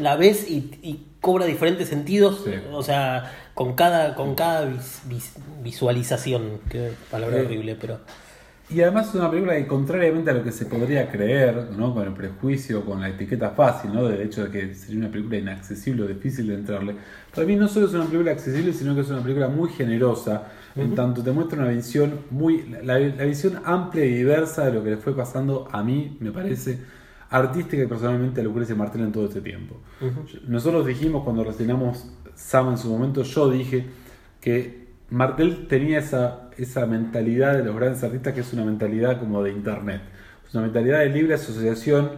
la 0.00 0.16
ves 0.16 0.50
y, 0.50 1.02
cobra 1.20 1.44
diferentes 1.44 1.88
sentidos. 1.88 2.44
O 2.72 2.82
sea, 2.82 3.32
con 3.56 3.72
cada, 3.72 4.14
con 4.14 4.34
cada 4.34 4.70
visualización, 5.62 6.60
que 6.68 6.92
palabra 7.10 7.40
horrible, 7.40 7.74
pero... 7.80 8.00
Y 8.68 8.82
además 8.82 9.08
es 9.08 9.14
una 9.14 9.30
película 9.30 9.56
que 9.56 9.66
contrariamente 9.66 10.30
a 10.30 10.34
lo 10.34 10.44
que 10.44 10.52
se 10.52 10.66
podría 10.66 11.10
creer, 11.10 11.70
¿no? 11.74 11.94
con 11.94 12.06
el 12.06 12.12
prejuicio, 12.12 12.84
con 12.84 13.00
la 13.00 13.08
etiqueta 13.08 13.50
fácil, 13.50 13.94
¿no? 13.94 14.06
del 14.06 14.20
hecho 14.20 14.44
de 14.44 14.50
que 14.50 14.74
sería 14.74 14.98
una 14.98 15.10
película 15.10 15.38
inaccesible 15.38 16.02
o 16.02 16.06
difícil 16.06 16.48
de 16.48 16.54
entrarle, 16.54 16.96
para 17.34 17.46
mí 17.46 17.56
no 17.56 17.66
solo 17.66 17.86
es 17.86 17.94
una 17.94 18.04
película 18.04 18.32
accesible, 18.32 18.74
sino 18.74 18.94
que 18.94 19.00
es 19.00 19.08
una 19.08 19.22
película 19.22 19.48
muy 19.48 19.70
generosa, 19.70 20.48
en 20.74 20.94
tanto 20.94 21.22
te 21.22 21.32
muestra 21.32 21.58
una 21.58 21.70
visión 21.70 22.20
muy, 22.30 22.76
la, 22.82 22.98
visión 22.98 23.62
amplia 23.64 24.04
y 24.04 24.12
diversa 24.12 24.66
de 24.66 24.72
lo 24.72 24.84
que 24.84 24.90
le 24.90 24.96
fue 24.98 25.16
pasando 25.16 25.66
a 25.72 25.82
mí, 25.82 26.18
me 26.20 26.30
parece, 26.30 26.78
artística 27.30 27.82
y 27.82 27.86
personalmente 27.86 28.42
a 28.42 28.44
Lucrecia 28.44 28.74
Martel 28.74 29.00
en 29.00 29.12
todo 29.12 29.24
este 29.24 29.40
tiempo. 29.40 29.80
Nosotros 30.46 30.84
dijimos 30.84 31.24
cuando 31.24 31.42
reseñamos 31.42 32.10
Sama 32.36 32.70
en 32.70 32.78
su 32.78 32.88
momento, 32.88 33.22
yo 33.22 33.50
dije 33.50 33.86
que 34.40 34.86
Martel 35.10 35.66
tenía 35.66 35.98
esa, 35.98 36.50
esa 36.56 36.86
mentalidad 36.86 37.56
de 37.56 37.64
los 37.64 37.74
grandes 37.74 38.04
artistas 38.04 38.34
que 38.34 38.40
es 38.40 38.52
una 38.52 38.64
mentalidad 38.64 39.18
como 39.18 39.42
de 39.42 39.50
internet. 39.50 40.02
Es 40.46 40.54
una 40.54 40.64
mentalidad 40.64 41.00
de 41.00 41.08
libre 41.08 41.34
asociación 41.34 42.10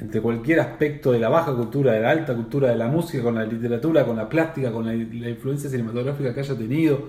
entre 0.00 0.20
cualquier 0.20 0.60
aspecto 0.60 1.12
de 1.12 1.18
la 1.18 1.28
baja 1.28 1.54
cultura, 1.54 1.92
de 1.92 2.00
la 2.00 2.10
alta 2.10 2.34
cultura, 2.34 2.68
de 2.68 2.76
la 2.76 2.88
música, 2.88 3.22
con 3.22 3.34
la 3.34 3.44
literatura, 3.44 4.04
con 4.04 4.16
la 4.16 4.28
plástica, 4.28 4.72
con 4.72 4.86
la, 4.86 4.94
influencia 4.94 5.68
cinematográfica 5.70 6.34
que 6.34 6.40
haya 6.40 6.56
tenido. 6.56 7.08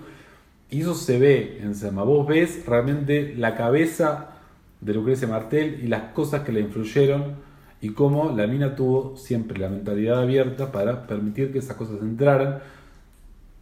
Y 0.70 0.82
eso 0.82 0.94
se 0.94 1.18
ve 1.18 1.60
en 1.62 1.74
Sama. 1.74 2.04
Vos 2.04 2.28
ves 2.28 2.66
realmente 2.66 3.34
la 3.36 3.56
cabeza 3.56 4.32
de 4.82 4.94
Lucrecia 4.94 5.28
Martel 5.28 5.80
y 5.84 5.88
las 5.88 6.12
cosas 6.14 6.42
que 6.42 6.52
le 6.52 6.60
influyeron 6.60 7.36
y 7.82 7.90
cómo 7.90 8.32
la 8.36 8.46
mina 8.46 8.76
tuvo 8.76 9.18
siempre 9.18 9.60
la 9.60 9.68
mentalidad 9.68 10.22
abierta 10.22 10.72
para 10.72 11.08
permitir 11.08 11.52
que 11.52 11.60
esas 11.60 11.76
cosas 11.76 12.00
entraran, 12.02 12.60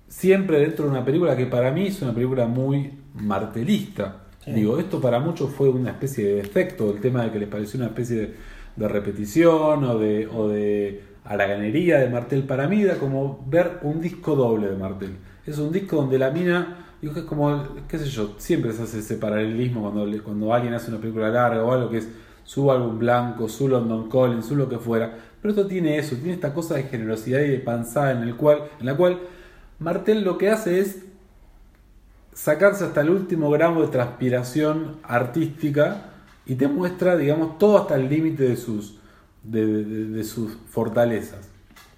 siempre 0.10 0.60
dentro 0.60 0.86
de 0.86 0.92
una 0.92 1.06
película 1.06 1.38
que 1.38 1.46
para 1.46 1.72
mí 1.72 1.88
es 1.88 2.02
una 2.02 2.14
película 2.14 2.46
muy 2.46 2.92
martelista. 3.16 4.24
Digo, 4.46 4.80
esto 4.80 5.00
para 5.00 5.20
muchos 5.20 5.52
fue 5.52 5.70
una 5.70 5.92
especie 5.92 6.26
de 6.26 6.36
defecto, 6.36 6.92
el 6.92 7.00
tema 7.00 7.24
de 7.24 7.32
que 7.32 7.40
les 7.40 7.48
pareció 7.48 7.78
una 7.78 7.88
especie 7.88 8.34
de, 8.76 8.88
repetición 8.88 9.84
o 9.84 10.00
de, 10.00 10.28
o 10.28 10.48
de 10.48 11.04
haraganería 11.24 12.00
de 12.00 12.10
Martel. 12.10 12.44
Para 12.44 12.68
mí 12.68 12.82
era 12.82 12.96
como 12.96 13.46
ver 13.48 13.80
un 13.84 14.02
disco 14.02 14.36
doble 14.36 14.68
de 14.70 14.76
Martel. 14.76 15.18
Es 15.46 15.60
un 15.60 15.72
disco 15.72 15.98
donde 15.98 16.18
la 16.18 16.32
mina, 16.32 16.88
digo, 17.02 17.14
es 17.16 17.24
como, 17.24 17.64
qué 17.88 18.00
sé 18.00 18.06
yo, 18.06 18.36
siempre 18.38 18.74
se 18.74 18.84
hace 18.84 19.00
ese 19.00 19.16
paralelismo 19.16 19.82
cuando, 19.82 20.24
cuando 20.24 20.54
alguien 20.54 20.74
hace 20.74 20.90
una 20.90 21.00
película 21.00 21.30
larga 21.30 21.64
o 21.64 21.72
algo 21.72 21.90
que 21.90 21.98
es 21.98 22.10
su 22.50 22.72
álbum 22.72 22.98
blanco, 22.98 23.48
su 23.48 23.68
London 23.68 24.10
Calling, 24.10 24.42
su 24.42 24.56
lo 24.56 24.68
que 24.68 24.80
fuera. 24.80 25.16
Pero 25.40 25.54
esto 25.54 25.68
tiene 25.68 26.00
eso, 26.00 26.16
tiene 26.16 26.34
esta 26.34 26.52
cosa 26.52 26.74
de 26.74 26.82
generosidad 26.82 27.42
y 27.42 27.48
de 27.50 27.60
panzada 27.60 28.12
en, 28.12 28.24
el 28.24 28.36
cual, 28.36 28.64
en 28.80 28.88
la 28.88 28.98
cual 28.98 29.20
Martel 29.78 30.24
lo 30.24 30.40
que 30.40 30.50
hace 30.50 30.80
es 30.80 31.06
sacarse 32.34 32.86
hasta 32.86 33.02
el 33.02 33.12
último 33.12 33.52
gramo 33.52 33.84
de 33.84 33.90
transpiración 33.90 34.96
artística 35.04 36.10
y 36.48 36.56
te 36.56 36.68
muestra, 36.68 37.18
digamos, 37.18 37.60
todo 37.60 37.78
hasta 37.78 37.98
el 37.98 38.10
límite 38.10 38.50
de 38.50 38.58
sus, 38.58 38.98
de, 39.44 40.24
sus 40.24 40.58
fortalezas. 40.72 41.48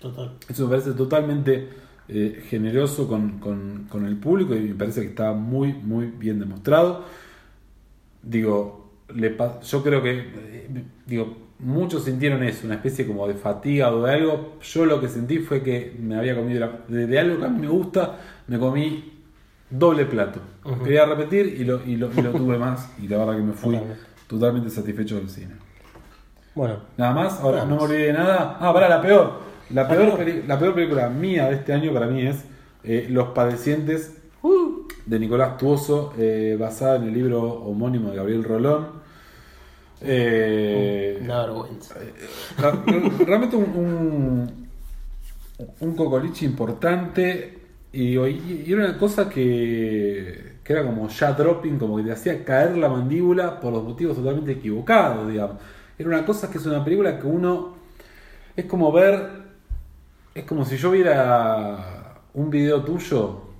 Total. 0.02 0.34
Eso 0.50 0.66
me 0.66 0.72
parece 0.72 0.92
totalmente 0.92 1.70
eh, 2.10 2.44
generoso 2.50 3.08
con, 3.08 3.40
con, 3.40 4.06
el 4.06 4.18
público 4.18 4.54
y 4.54 4.60
me 4.60 4.76
parece 4.76 5.00
que 5.00 5.08
está 5.08 5.32
muy, 5.32 5.72
muy 5.72 6.08
bien 6.08 6.42
demostrado. 6.42 7.06
Digo, 8.22 8.81
yo 9.16 9.84
creo 9.84 10.02
que, 10.02 10.12
eh, 10.20 10.84
digo, 11.06 11.38
muchos 11.60 12.06
sintieron 12.06 12.44
eso, 12.44 12.66
una 12.66 12.76
especie 12.76 13.06
como 13.06 13.28
de 13.28 13.36
fatiga 13.36 13.92
o 13.92 14.04
de 14.04 14.14
algo. 14.14 14.58
Yo 14.62 14.86
lo 14.86 15.00
que 15.00 15.08
sentí 15.08 15.40
fue 15.40 15.62
que 15.62 15.96
me 16.00 16.16
había 16.16 16.36
comido, 16.36 16.70
de, 16.88 17.20
algo 17.20 17.40
que 17.40 17.46
a 17.46 17.50
mí 17.50 17.62
me 17.62 17.68
gusta, 17.68 18.18
me 18.48 18.60
comí 18.60 19.14
doble 19.70 20.06
plato. 20.06 20.40
Quería 20.84 21.06
repetir 21.06 21.48
y 21.60 21.64
lo, 21.64 21.82
y, 21.86 21.96
lo, 21.96 22.08
tuve 22.32 22.58
más 22.58 22.92
y 23.02 23.08
la 23.08 23.20
verdad 23.20 23.36
que 23.38 23.44
me 23.44 23.54
fui 23.54 23.80
totalmente 24.28 24.70
satisfecho 24.70 25.16
del 25.16 25.30
cine. 25.30 25.56
Bueno. 26.54 26.80
Nada 26.98 27.14
más, 27.14 27.40
ahora 27.40 27.66
no 27.66 27.78
me 27.78 27.84
olvidé 27.84 28.08
de 28.08 28.14
nada. 28.14 28.58
Ah, 28.60 28.74
para 28.74 28.90
la 28.90 29.02
peor. 29.02 29.52
La 29.70 29.88
peor, 29.88 30.20
la 30.48 30.60
peor 30.60 30.74
película 30.74 31.08
mía 31.10 31.48
de 31.48 31.56
este 31.56 31.72
año 31.72 31.94
para 31.94 32.08
mí 32.08 32.28
es 32.28 32.44
eh, 32.84 33.08
Los 33.10 33.30
Padecientes 33.30 34.18
uh. 34.42 34.88
de 35.06 35.20
Nicolás 35.20 35.58
Tuoso, 35.58 36.14
eh, 36.18 36.58
basada 36.60 36.98
en 36.98 37.04
el 37.04 37.14
libro 37.14 37.42
homónimo 37.42 38.10
de 38.10 38.18
Gabriel 38.18 38.44
Rolón. 38.44 39.01
Eh, 40.04 41.20
Una 41.22 41.42
vergüenza. 41.46 41.96
Eh, 42.02 42.14
realmente 43.26 43.56
un, 43.56 44.68
un, 45.80 45.96
cocoliche 45.96 46.46
importante 46.46 47.60
y, 47.92 48.18
y, 48.18 48.66
era 48.68 48.86
una 48.86 48.98
cosa 48.98 49.30
que, 49.30 50.56
que, 50.64 50.74
era 50.74 50.84
como 50.84 51.08
ya 51.08 51.34
dropping, 51.34 51.78
como 51.78 51.98
que 51.98 52.04
te 52.04 52.12
hacía 52.14 52.44
caer 52.44 52.78
la 52.78 52.90
mandíbula 52.90 53.60
por 53.60 53.72
los 53.74 53.84
motivos 53.84 54.18
totalmente 54.18 54.54
equivocados, 54.54 55.30
digamos. 55.30 55.58
Era 55.98 56.10
una 56.10 56.26
cosa 56.26 56.50
que 56.50 56.58
es 56.58 56.66
una 56.66 56.84
película 56.84 57.20
que 57.20 57.28
uno 57.28 57.76
es 58.56 58.66
como 58.66 58.92
ver, 58.92 59.30
es 60.34 60.44
como 60.46 60.66
si 60.66 60.78
yo 60.78 60.92
viera 60.92 62.16
un 62.34 62.50
video 62.50 62.84
tuyo 62.84 63.51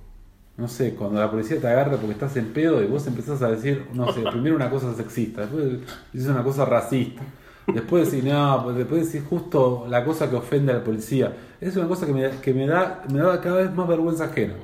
no 0.62 0.68
sé, 0.68 0.94
cuando 0.94 1.18
la 1.18 1.28
policía 1.28 1.60
te 1.60 1.66
agarra 1.66 1.96
porque 1.96 2.12
estás 2.12 2.36
en 2.36 2.52
pedo 2.52 2.80
y 2.80 2.86
vos 2.86 3.04
empezás 3.08 3.42
a 3.42 3.50
decir, 3.50 3.84
no 3.94 4.12
sé, 4.12 4.22
primero 4.30 4.54
una 4.54 4.70
cosa 4.70 4.94
sexista, 4.94 5.40
después 5.40 5.80
dices 6.12 6.28
una 6.28 6.44
cosa 6.44 6.64
racista, 6.64 7.20
después 7.66 8.12
decís, 8.12 8.24
no, 8.30 8.60
pues 8.62 8.76
después 8.76 9.12
decís 9.12 9.26
justo 9.28 9.86
la 9.88 10.04
cosa 10.04 10.30
que 10.30 10.36
ofende 10.36 10.70
a 10.70 10.76
la 10.76 10.84
policía. 10.84 11.32
Es 11.60 11.76
una 11.76 11.88
cosa 11.88 12.06
que 12.06 12.12
me, 12.12 12.30
que 12.40 12.54
me, 12.54 12.68
da, 12.68 13.02
me 13.12 13.18
da 13.18 13.40
cada 13.40 13.56
vez 13.56 13.74
más 13.74 13.88
vergüenza 13.88 14.26
ajena. 14.26 14.54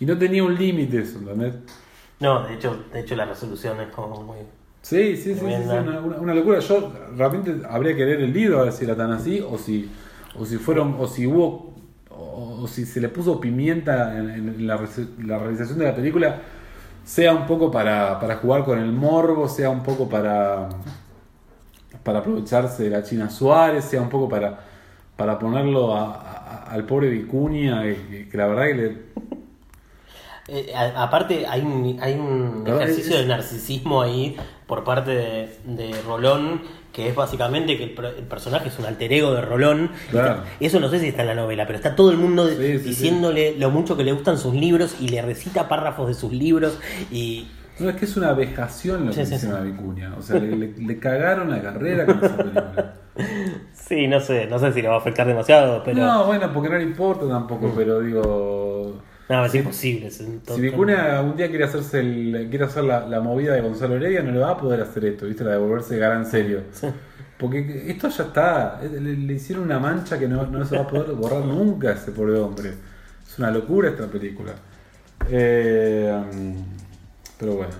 Y 0.00 0.06
no 0.06 0.18
tenía 0.18 0.42
un 0.42 0.56
límite 0.56 1.02
eso, 1.02 1.20
¿entendés? 1.20 1.54
No, 2.18 2.42
de 2.44 2.54
hecho, 2.54 2.76
de 2.92 2.98
hecho 2.98 3.14
la 3.14 3.24
resolución 3.24 3.80
es 3.80 3.90
como 3.90 4.20
muy... 4.20 4.38
Sí, 4.82 5.16
sí, 5.16 5.34
sí, 5.34 5.40
sí, 5.40 5.44
una, 6.20 6.34
locura. 6.34 6.58
Yo 6.58 6.92
realmente 7.16 7.62
habría 7.68 7.94
que 7.94 8.04
leer 8.04 8.22
el 8.22 8.32
libro 8.32 8.58
a 8.58 8.64
ver 8.64 8.72
si 8.72 8.84
era 8.84 8.96
tan 8.96 9.12
así 9.12 9.40
o 9.40 9.56
si, 9.56 9.88
o 10.36 10.44
si 10.44 10.56
fueron, 10.56 10.96
o 10.98 11.06
si 11.06 11.28
hubo 11.28 11.67
o, 12.62 12.68
si 12.68 12.84
se 12.86 13.00
le 13.00 13.08
puso 13.08 13.40
pimienta 13.40 14.16
en, 14.18 14.66
la, 14.66 14.76
realización 14.76 15.78
de 15.78 15.84
la 15.84 15.94
película, 15.94 16.40
sea 17.04 17.34
un 17.34 17.46
poco 17.46 17.70
para, 17.70 18.18
jugar 18.42 18.64
con 18.64 18.78
el 18.78 18.92
morbo, 18.92 19.48
sea 19.48 19.70
un 19.70 19.82
poco 19.82 20.08
para, 20.08 20.68
para 22.02 22.18
aprovecharse 22.20 22.84
de 22.84 22.90
la 22.90 23.02
China 23.02 23.30
Suárez, 23.30 23.84
sea 23.84 24.00
un 24.02 24.08
poco 24.08 24.28
para, 24.28 24.58
para 25.16 25.38
ponerlo 25.38 25.94
al 25.96 26.84
pobre 26.84 27.08
Vicuña, 27.08 27.82
que, 27.82 28.28
la 28.32 28.46
verdad 28.46 28.66
que 28.66 28.74
le... 28.74 29.08
Eh, 30.48 30.72
a- 30.74 31.02
aparte, 31.02 31.46
hay 31.46 31.60
un, 31.60 31.98
hay 32.00 32.14
un 32.14 32.64
ejercicio 32.66 33.14
es- 33.16 33.22
de 33.22 33.26
narcisismo 33.26 34.00
ahí 34.00 34.36
por 34.66 34.84
parte 34.84 35.10
de, 35.10 35.58
de 35.64 36.02
Rolón, 36.02 36.62
que 36.98 37.08
es 37.10 37.14
básicamente 37.14 37.76
que 37.78 37.84
el, 37.84 37.90
per- 37.90 38.14
el 38.18 38.24
personaje 38.24 38.68
es 38.70 38.78
un 38.80 38.86
alter 38.86 39.12
ego 39.12 39.32
de 39.34 39.40
Rolón. 39.40 39.92
Claro. 40.10 40.42
eso 40.58 40.80
no 40.80 40.88
sé 40.88 40.98
si 40.98 41.06
está 41.06 41.22
en 41.22 41.28
la 41.28 41.34
novela, 41.36 41.64
pero 41.64 41.76
está 41.76 41.94
todo 41.94 42.10
el 42.10 42.16
mundo 42.16 42.48
Sí, 42.48 42.56
sí, 42.56 42.78
diciéndole 42.88 43.54
lo 43.56 43.70
mucho 43.70 43.96
que 43.96 44.02
le 44.02 44.10
gustan 44.10 44.36
sus 44.36 44.52
libros 44.52 44.96
y 45.00 45.06
le 45.08 45.22
recita 45.22 45.68
párrafos 45.68 46.08
de 46.08 46.14
sus 46.14 46.32
libros. 46.32 46.76
Y 47.12 47.46
No, 47.78 47.88
es 47.88 47.94
que 47.94 48.04
es 48.06 48.16
una 48.16 48.32
vejación 48.32 49.06
lo 49.06 49.12
que 49.12 49.22
hicieron 49.22 49.56
a 49.56 49.60
Vicuña. 49.60 50.12
O 50.18 50.22
sea, 50.22 50.40
le, 50.40 50.56
le- 50.56 50.74
le 50.76 50.98
cagaron 50.98 51.50
la 51.50 51.62
carrera 51.62 52.04
con 52.04 52.18
esa 52.24 52.36
película. 52.36 52.94
sí, 53.74 54.08
no 54.08 54.18
sé, 54.20 54.46
no 54.46 54.58
sé 54.58 54.72
si 54.72 54.82
le 54.82 54.88
va 54.88 54.94
a 54.96 54.98
afectar 54.98 55.26
demasiado, 55.26 55.82
pero 55.84 55.98
No, 56.04 56.24
bueno, 56.26 56.52
porque 56.52 56.68
no 56.68 56.76
le 56.78 56.82
importa 56.84 57.28
tampoco, 57.28 57.72
pero 57.76 58.00
digo. 58.00 58.96
No, 59.28 59.44
es 59.44 59.54
imposible. 59.54 60.06
es 60.08 60.20
un- 60.20 60.40
Si 60.46 60.60
Vicuña 60.60 61.20
un 61.22 61.36
día 61.36 61.48
quiere 61.48 61.64
hacerse 61.64 62.00
el, 62.00 62.46
quiere 62.50 62.64
hacer 62.64 62.84
la, 62.84 63.06
la 63.06 63.20
movida 63.20 63.52
de 63.54 63.60
Gonzalo 63.60 63.96
Heredia, 63.96 64.22
no 64.22 64.30
le 64.32 64.38
va 64.38 64.50
a 64.52 64.56
poder 64.58 64.80
hacer 64.80 65.04
esto, 65.04 65.26
¿viste? 65.26 65.44
La 65.44 65.52
de 65.52 65.58
volverse 65.58 65.96
gran 65.96 66.24
serio. 66.24 66.62
Porque 67.38 67.84
esto 67.90 68.08
ya 68.08 68.24
está. 68.24 68.80
Le, 68.82 69.00
le 69.00 69.34
hicieron 69.34 69.64
una 69.64 69.78
mancha 69.78 70.18
que 70.18 70.26
no, 70.26 70.46
no 70.46 70.64
se 70.66 70.76
va 70.76 70.82
a 70.82 70.86
poder 70.88 71.12
borrar 71.14 71.44
nunca 71.44 71.92
ese 71.92 72.10
pobre 72.10 72.38
hombre. 72.38 72.72
Es 73.26 73.38
una 73.38 73.50
locura 73.50 73.90
esta 73.90 74.06
película. 74.06 74.52
Eh, 75.30 76.20
pero 77.38 77.54
bueno. 77.56 77.72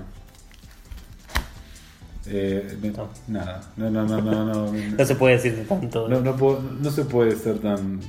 Eh, 2.26 2.76
me- 2.82 2.90
No. 2.90 3.08
nada. 3.28 3.60
No, 3.76 3.90
no, 3.90 4.04
no, 4.06 4.20
no. 4.20 4.44
no, 4.44 4.72
No 4.98 5.04
se 5.04 5.14
puede 5.14 5.36
decir 5.36 5.66
tanto. 5.66 6.08
no, 6.08 6.20
no 6.20 6.36
puedo- 6.36 6.60
no 6.60 6.90
se 6.90 7.04
puede 7.04 7.32
ser 7.36 7.58
tan, 7.58 8.00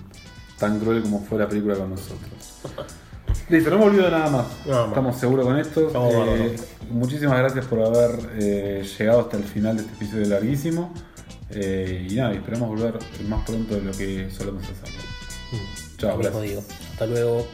tan 0.60 0.80
cruel 0.80 1.02
como 1.02 1.22
fue 1.24 1.40
la 1.40 1.48
película 1.48 1.76
con 1.76 1.92
nosotros. 1.92 2.60
Listo, 3.50 3.72
no 3.72 3.80
me 3.80 3.86
olvido 3.86 4.06
de 4.06 4.12
nada 4.12 4.30
más. 4.30 4.46
Estamos 4.88 5.18
seguros 5.18 5.46
con 5.46 5.58
esto. 5.58 5.92
Eh, 6.12 6.56
muchísimas 6.92 7.40
gracias 7.40 7.66
por 7.66 7.82
haber 7.82 8.20
eh, 8.40 8.86
llegado 8.98 9.22
hasta 9.22 9.38
el 9.38 9.44
final 9.44 9.76
de 9.78 9.84
este 9.84 9.96
episodio 9.96 10.28
larguísimo. 10.28 10.94
Eh, 11.50 12.08
y 12.10 12.16
nada, 12.16 12.34
esperamos 12.34 12.70
volver 12.70 13.00
más 13.28 13.44
pronto 13.46 13.74
de 13.76 13.82
lo 13.82 13.92
que 13.92 14.30
solemos 14.30 14.64
hacerlo. 14.64 15.02
Chao, 15.98 16.12
Lo 16.12 16.18
mismo 16.18 16.40
gracias. 16.40 16.44
digo. 16.44 16.64
Hasta 16.92 17.06
luego. 17.08 17.48